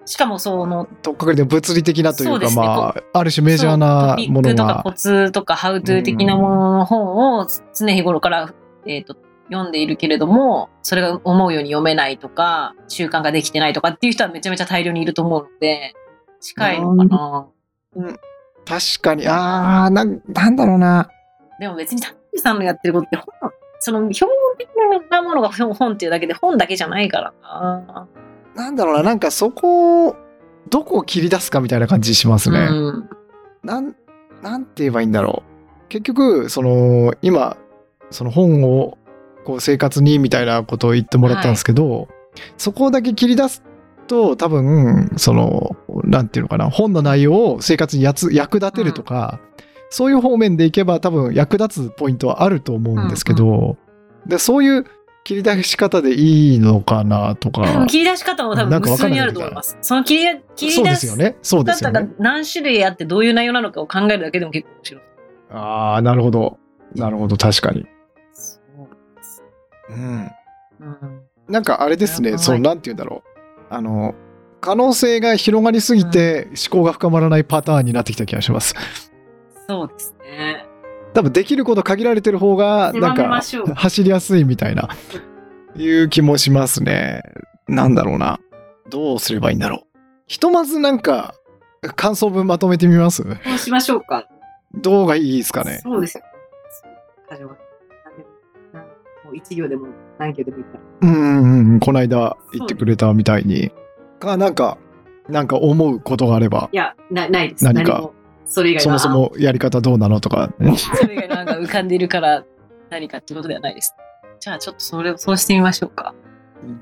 [0.05, 4.93] しかもそのとっかかりで物理的なというか、ねまあ、ある種メジャーなものそうトピックとかがコ。
[4.93, 8.53] ツとかハウトゥー的なものの本を常日頃から、
[8.85, 9.15] えー、と
[9.51, 15.93] 読んでいるけれども、それが思うように読めないとか、習慣ができてないとかっていう人はめちゃめちゃ大量にいると思うので、
[16.39, 17.47] 近いのかな。
[18.65, 21.09] 確かに、あー、なん、なんだろうな。
[21.59, 24.69] でも別にタッさんのやってることって本、その表面的
[25.09, 28.07] なものが本っていうだけで本だけじゃないからな。
[28.55, 30.15] なんだろうな、なんかそこを、
[30.69, 32.59] どこを切り出すかみたいな感じしますね。
[32.59, 33.09] うん。
[33.63, 33.95] なん、
[34.43, 35.43] なんて言えばいいんだろ
[35.87, 35.87] う。
[35.89, 37.57] 結局、その、今、
[38.11, 38.97] その本を、
[39.49, 42.07] こう、生活にみたいなことを言ってもらったんですけど、
[42.57, 43.63] そこだけ切り出す
[44.07, 49.39] と、多分、その、なんていうのかな、本の内容を生活にやつ役立てるとか、
[49.89, 53.77] そういう方面でいけば多分役立つポイントはあると思うんですけど、
[54.27, 54.85] で、そういう
[55.23, 57.87] 切り出し方でいいのかなとか。
[57.87, 59.79] 切り出し方も多分無数にあると思います。
[59.81, 61.37] その切り切り出しですよね。
[61.41, 62.13] そうですよ方がね。
[62.19, 65.03] 何種類あってどういう内容なのかを考えるだけでも結構面白い。
[65.51, 66.59] ああ、なるほど。
[66.95, 67.87] なるほど、確かに。
[69.89, 70.31] そうん。
[70.81, 73.73] うんなんかあれですね、はいそのなんて言うんだろう。
[73.73, 74.13] あの、
[74.61, 78.75] 可能性が広がりすぎて思考が深まらないパターンになってきた気がします。
[79.67, 80.65] そうですね。
[81.15, 83.41] 多分できること限られてる方が、なんか
[83.75, 84.89] 走りやすいみたいな、
[85.75, 87.23] いう気もしますね。
[87.67, 88.39] なんだろうな。
[88.89, 89.99] どうすればいいんだろう。
[90.27, 91.33] ひとまずなんか、
[91.95, 93.23] 感想文まとめてみます？
[93.23, 94.27] そうしましょうか。
[94.75, 95.79] どうがいいですかね。
[95.81, 96.23] そうですよ。
[97.27, 97.55] 始ま
[99.29, 101.07] もう一行でも何行でもいいから。
[101.07, 103.71] うんうんうん、この間言ってくれたみたいに。
[104.19, 104.77] か、なんか、
[105.29, 107.63] なんか思うことがあれば、いや、なないです。
[107.63, 108.13] 何かも
[108.45, 110.51] それ以外のそもそもやり方どうなのとか。
[110.75, 112.43] それ以外のなんか浮かんでいるから
[112.89, 113.95] 何かってことではないです。
[114.39, 116.15] じゃあちょっとそれをそうしてみましょうか。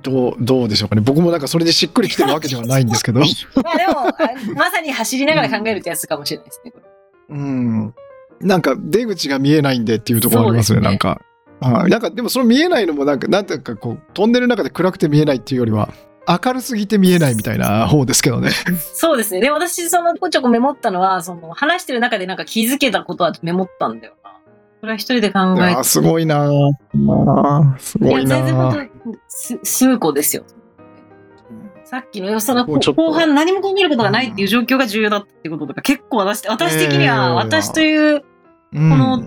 [0.02, 1.02] どう、どうでしょうかね。
[1.02, 3.20] 僕もなんかそれでしっくりきてるわけではないんですけど。
[3.64, 4.14] まあでも、あ
[4.56, 6.72] まさに走りながら考えるってやつかもしれないですね。
[6.72, 6.86] これ
[7.38, 7.94] うん。
[8.40, 11.22] なんか出口が見えないんでっていうところありますね、すねなんか。
[11.60, 11.90] はい。
[11.90, 15.90] なんかでもその見えないのもなんか、なんていうかこう、トンネルの中で暗くて見えないっていうよりは、
[16.28, 18.50] 明るすぎて見えないみたいな方ですけどね。
[18.94, 19.40] そうですね。
[19.40, 24.32] で、私、その、ちょこちょこメモったのは、その、話してる中でなんか気づけたことはメモったんだよな。
[24.82, 26.50] これは一人で考いえやーすごいな
[27.80, 28.06] すて。
[28.06, 30.44] いや、ごいな全然本ー当す数個ですよ。
[31.86, 39.24] さっきの、その後半何も考えることがないっていう状況が重要だったっていうこととか、結構私、私的にえは、ー私という、うんこの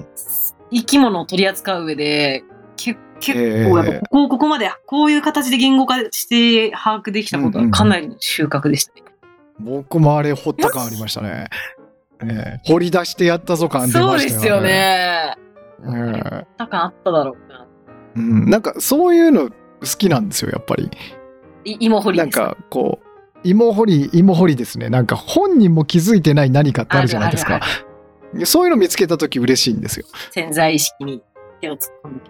[0.72, 2.44] 生き物を取り扱う上で、
[2.76, 9.02] け結構やっぱここ、ここまで、こういう形で言語化して把握できたことはかなりの収穫でしたね。
[9.58, 11.48] 僕もあれ掘った感ありましたね。
[12.22, 14.18] えー掘り出してやったぞ感出ましたよね。
[14.18, 15.36] そうですよね。
[15.82, 17.66] えだ感あっただろうな。
[18.16, 19.54] ーうん、なんかそういうの好
[19.98, 20.90] きなんですよ、やっぱり。
[21.64, 23.06] い芋掘りなんかこう、
[23.42, 24.90] 芋掘り、芋掘りですね。
[24.90, 27.60] なんか本人も気づいてない何かってあるじゃないですあか。
[28.44, 30.06] そういうの見つけたとき嬉しいんですよ。
[30.30, 31.22] 潜在意識に
[31.60, 32.20] 手を突っ込んで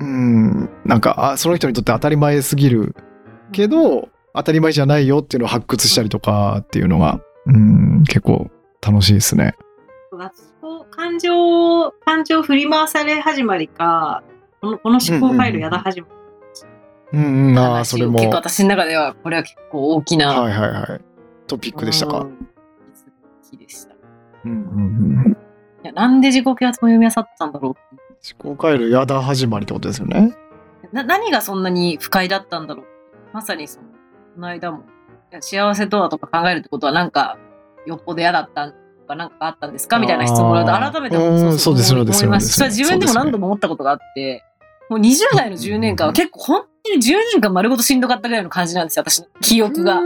[0.00, 0.70] うん。
[0.84, 2.94] なんか、あ、その人にとって当たり前すぎる
[3.52, 8.50] けど、当たり前じゃないよっていうのを発掘したりとかっていうのが、うん、結構
[8.80, 9.54] 楽しいですね。
[10.90, 14.22] 感情、感情振り回され始まりか、
[14.60, 16.12] このこの思考回路やだ始まり
[17.12, 18.14] うんうん、ああ、それも。
[18.14, 20.34] 結構は私の中では、これは結構大きな。
[20.34, 21.00] いはいはい。
[21.46, 22.20] トピックでしたか。
[22.20, 22.48] うん
[23.42, 23.92] 好きでした。
[23.92, 23.96] い
[24.46, 24.56] うんうん
[25.26, 25.36] うん。
[25.82, 27.96] やなんで自己啓発も読み漁ったんだろう？
[28.42, 30.36] 思考回路やだ始まりってことですよね。
[30.92, 32.86] な何がそんなに不快だったんだろう？
[33.32, 33.86] まさにその、
[34.34, 34.78] この間も、
[35.32, 37.38] いや幸せとはとか考えるってことはなんか、
[37.86, 38.74] よっぽど嫌だったと
[39.08, 39.98] か、なんかあったんですか？
[39.98, 42.84] みたいな質問をと、改めてうんそうですそうです思いますしそうです。
[42.84, 44.44] それは自分でも何度も思ったことがあって、
[44.90, 50.00] もう20代の10年間は結構本当に10年間丸ごとしんどかったぐらいの感じなんですよ、私の記憶が。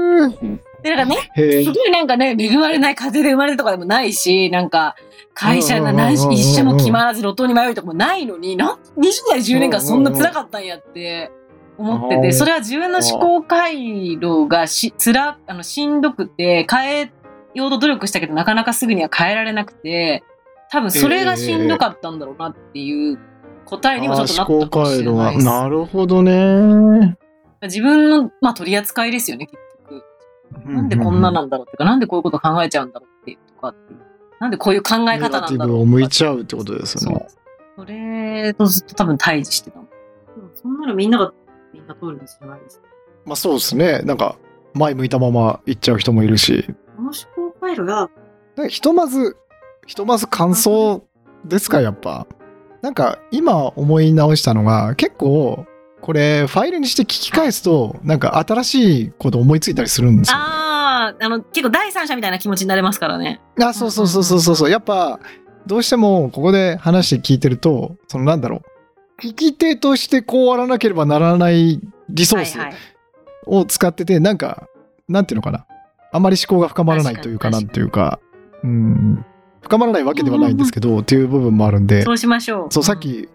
[0.76, 1.30] うんで、なんかね、
[1.64, 1.72] す。
[1.72, 4.94] ごいなんかね、恵まれない家庭で生まれるとかでもないし、なんか、
[5.34, 11.30] 会社が何し一社も決まらず路頭に迷うとかもないのに、なん20代10年間そんな辛かったんやって
[11.76, 17.12] 思ってて、うんそれは自分の思考回路がし、つら、あの、しんどくて、変え
[17.54, 20.24] ようと努力したけど、なかなかすぐには変えられなくて、
[20.70, 23.18] 多分それがしんどかったんだろうなっていう
[23.66, 25.02] 答えにもちょっとなったかもし。
[25.02, 25.46] れないです。
[25.46, 27.16] なるほどね。
[27.62, 29.65] 自分の、まあ、取り扱いですよね、結局。
[30.64, 34.00] なんでこんななんだろうっていうか、なんでこういうこと考えちゃうんだろうっていうとかっていう。
[34.38, 37.26] なんでこういう考え方なんだろうティブを向いちゃうってことですよね。
[37.28, 37.84] そう。
[37.84, 39.86] それとずっと多分対峙してたも
[40.54, 41.32] そんなのみんなが
[41.72, 42.86] みんな通るんじゃないですか。
[43.24, 44.00] まあそうですね。
[44.00, 44.36] なんか、
[44.74, 46.64] 前向いたまま行っちゃう人もいるし。
[46.96, 48.10] この思考回路が、
[48.56, 49.36] でひとまず、
[49.86, 51.04] ひとまず感想
[51.44, 52.26] ですか、やっぱ。
[52.82, 55.66] なんか、今思い直したのが、結構、
[56.00, 60.44] これ、ファイルにして聞き返すと、なんか新しいこと思いついたりするんですよ、ね。
[60.44, 63.40] ああ、あの、結構第三者みたいな気持ちになれますからね。
[63.60, 64.70] あ、そうそうそうそうそうそう。
[64.70, 65.18] やっぱ、
[65.66, 68.62] どうしてもここで話して聞いてると、そのなんだろ
[69.18, 69.26] う。
[69.26, 72.58] 聞き手としてこうあらなければならないリソース
[73.46, 74.68] を使ってて、なんか、
[75.08, 75.66] なんていうのかな。
[76.12, 78.20] あまり思考が深まらないというか、なんていうか、
[78.62, 79.24] うん、
[79.62, 82.72] 深まらないわけではないんですけど、っていう部分もあるんで、そうしましょう。
[82.72, 83.28] そう、さっき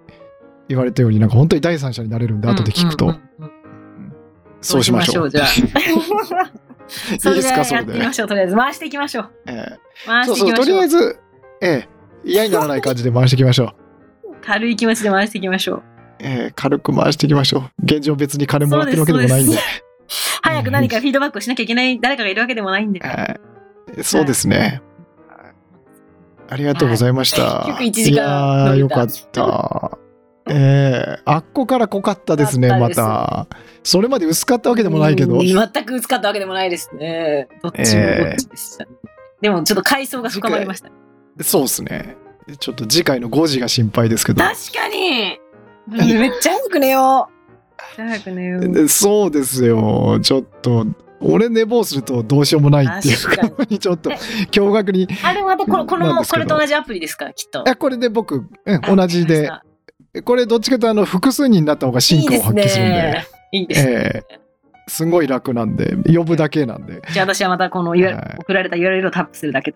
[0.67, 3.15] 言われたように、なんか本当に第三者になれるんで、後で聞くと、
[4.61, 5.29] そうしましょう。
[5.29, 5.47] じゃあ。
[7.19, 8.27] そ いいれですかそれでってみましょう。
[8.27, 9.29] とりあえず回していきましょう。
[9.47, 10.65] ええうそう、していきましょう。
[10.65, 11.19] とりあえず、
[11.61, 11.89] ええ、
[12.23, 13.73] 嫌にならない感じで回していきましょ
[14.27, 14.35] う。
[14.45, 15.83] 軽い気持ちで回していきましょう。
[16.19, 17.83] ええ、軽く回していきましょう。
[17.83, 19.57] 現状別に金もらってるわけでもないんで。
[20.43, 23.01] 早く何かフィードバックをしなきゃいけない誰かがいるわけでもないんで。
[23.03, 23.35] え
[23.97, 24.81] えそうですね。
[26.49, 27.43] ありがとうございました。
[27.43, 29.97] はい やよかった。
[30.49, 33.47] ええあっこから濃かったですね、またた。
[33.83, 35.47] それまで薄かったわけでもないけどうん。
[35.47, 37.47] 全く薄かったわけでもないですね。
[37.61, 38.91] どっちもどっちでしたね。
[39.41, 40.89] でもちょっと階層が深まりました。
[41.41, 42.17] そうですね。
[42.59, 44.43] ちょっと次回の5時が心配ですけど。
[44.43, 45.39] 確かに
[45.91, 47.41] うん めっちゃ早く寝よう。
[47.95, 48.69] 早く寝よう。
[48.69, 50.19] でそうですよ。
[50.21, 50.85] ちょっと、
[51.19, 53.17] 俺寝坊するとどうしようもないっていう
[53.69, 55.03] に ちょっと驚愕に。
[55.03, 57.63] いあれまたこのこのこれと同じアプリですかきっと。
[57.65, 59.49] や、これで僕、うんあ同じで
[60.23, 63.91] これどっちかというとあの複数人になった方が進化を発揮するんで、いいですね。
[63.91, 64.41] いいですね。
[64.87, 69.73] すごい楽なんで、呼ぶだけなんで、じゃあ私はまたこのはい送られた URL をタップするだけ。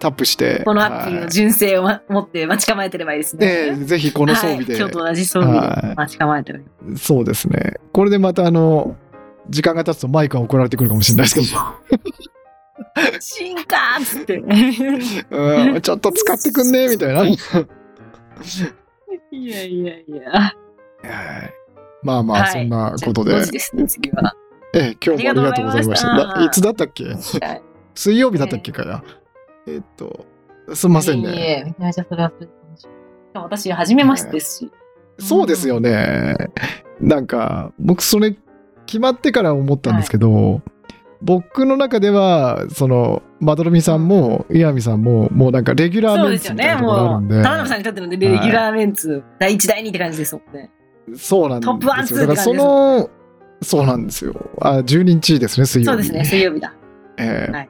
[0.00, 0.62] タップして。
[0.64, 3.46] このアプリのはい純正をま持って待ち構えてればいいですね。
[3.46, 6.64] ええぜひこの装備で、はい、今日と同じ装備はいで待ち構えてる。
[6.96, 7.74] そうですね。
[7.92, 8.96] これでまたあの、
[9.50, 14.38] 時間が経つとマイクが送られてくるかもしれないですけど、進化っつって。
[15.30, 17.22] うん、ちょっと使ってくんねみたいな。
[19.14, 20.22] はいいやいやいや。
[22.02, 24.34] まあまあ、はいそんなことで、じゃあ5時ですね、次は。
[24.74, 26.44] ええ今日もありがとうございました。
[26.44, 27.04] いつだったっけ？
[27.04, 27.62] はい
[27.94, 29.04] 水曜日だったっけかや。
[29.68, 30.26] えっと、
[30.74, 31.64] すんませんね。
[31.64, 32.32] えめちゃめちゃそれは
[33.34, 34.72] 私、初めましてですし。
[35.20, 36.34] そうですよね。
[37.00, 38.36] なんか、僕それ
[38.86, 40.60] 決まってから思ったんですけど、
[41.24, 50.70] 僕の中では、その、まどろみさんも、岩見さんも、もうなんかレギュラーそうですよね、メンツみたいなところがあもう、るんで、田辺さんにとってのレギュラーメンツ、第一、第二って感じですもんね。
[51.16, 51.72] そうなんですよ。
[51.72, 53.10] トップワンツーって感の、
[53.62, 54.34] そうなんですよ。
[54.60, 55.86] あ、12日ですね、水曜日。
[55.86, 56.74] そうですね、水曜日だ。
[57.16, 57.68] ええはい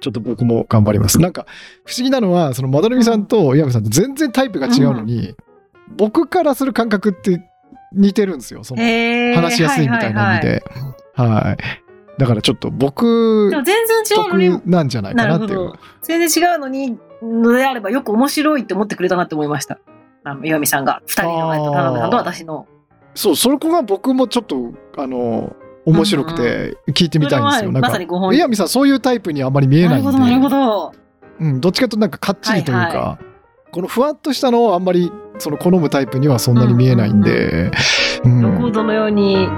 [0.00, 1.20] ちょっと僕も頑張ります。
[1.20, 1.44] なんか、
[1.84, 5.34] 不思議なのは、そのまどろみさんと岩見さんと全然タイプが違うのに、
[5.94, 7.46] 僕からする感覚って
[7.92, 8.64] 似てるんですよ。
[8.64, 8.82] その
[9.34, 10.64] 話しやすいみたいな意味で。
[11.14, 11.89] はい
[12.20, 15.72] だからちょっと僕でも全然違うのに得なんじゃないかなっていう。
[16.02, 19.78] 全然違うのにのであればよく面白いって思ってくれたなって思いました。
[20.22, 22.66] あの岩見さんが2人の前と田辺さんと私の。
[23.14, 27.72] そう、そこが僕もちょっと、あの、面白くて聞いてみたいんですよ。
[27.72, 28.38] なんかそれはまさに、ご本人。
[28.38, 30.12] 岩見さんそういうタイプにあんまり見えないんで。
[30.12, 30.92] なるほど、なるほど。
[31.40, 33.18] うん、どっちかというとなんかかっちりというか、はいは
[33.72, 37.70] このふわっとしたのをあんまりその好むタイプにはそんなに見えないんで、うん
[38.24, 39.48] どこをどのように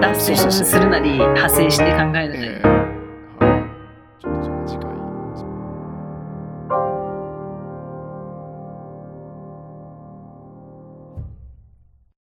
[0.00, 2.28] 脱線するなり派生して考えるなり。
[2.42, 2.77] えー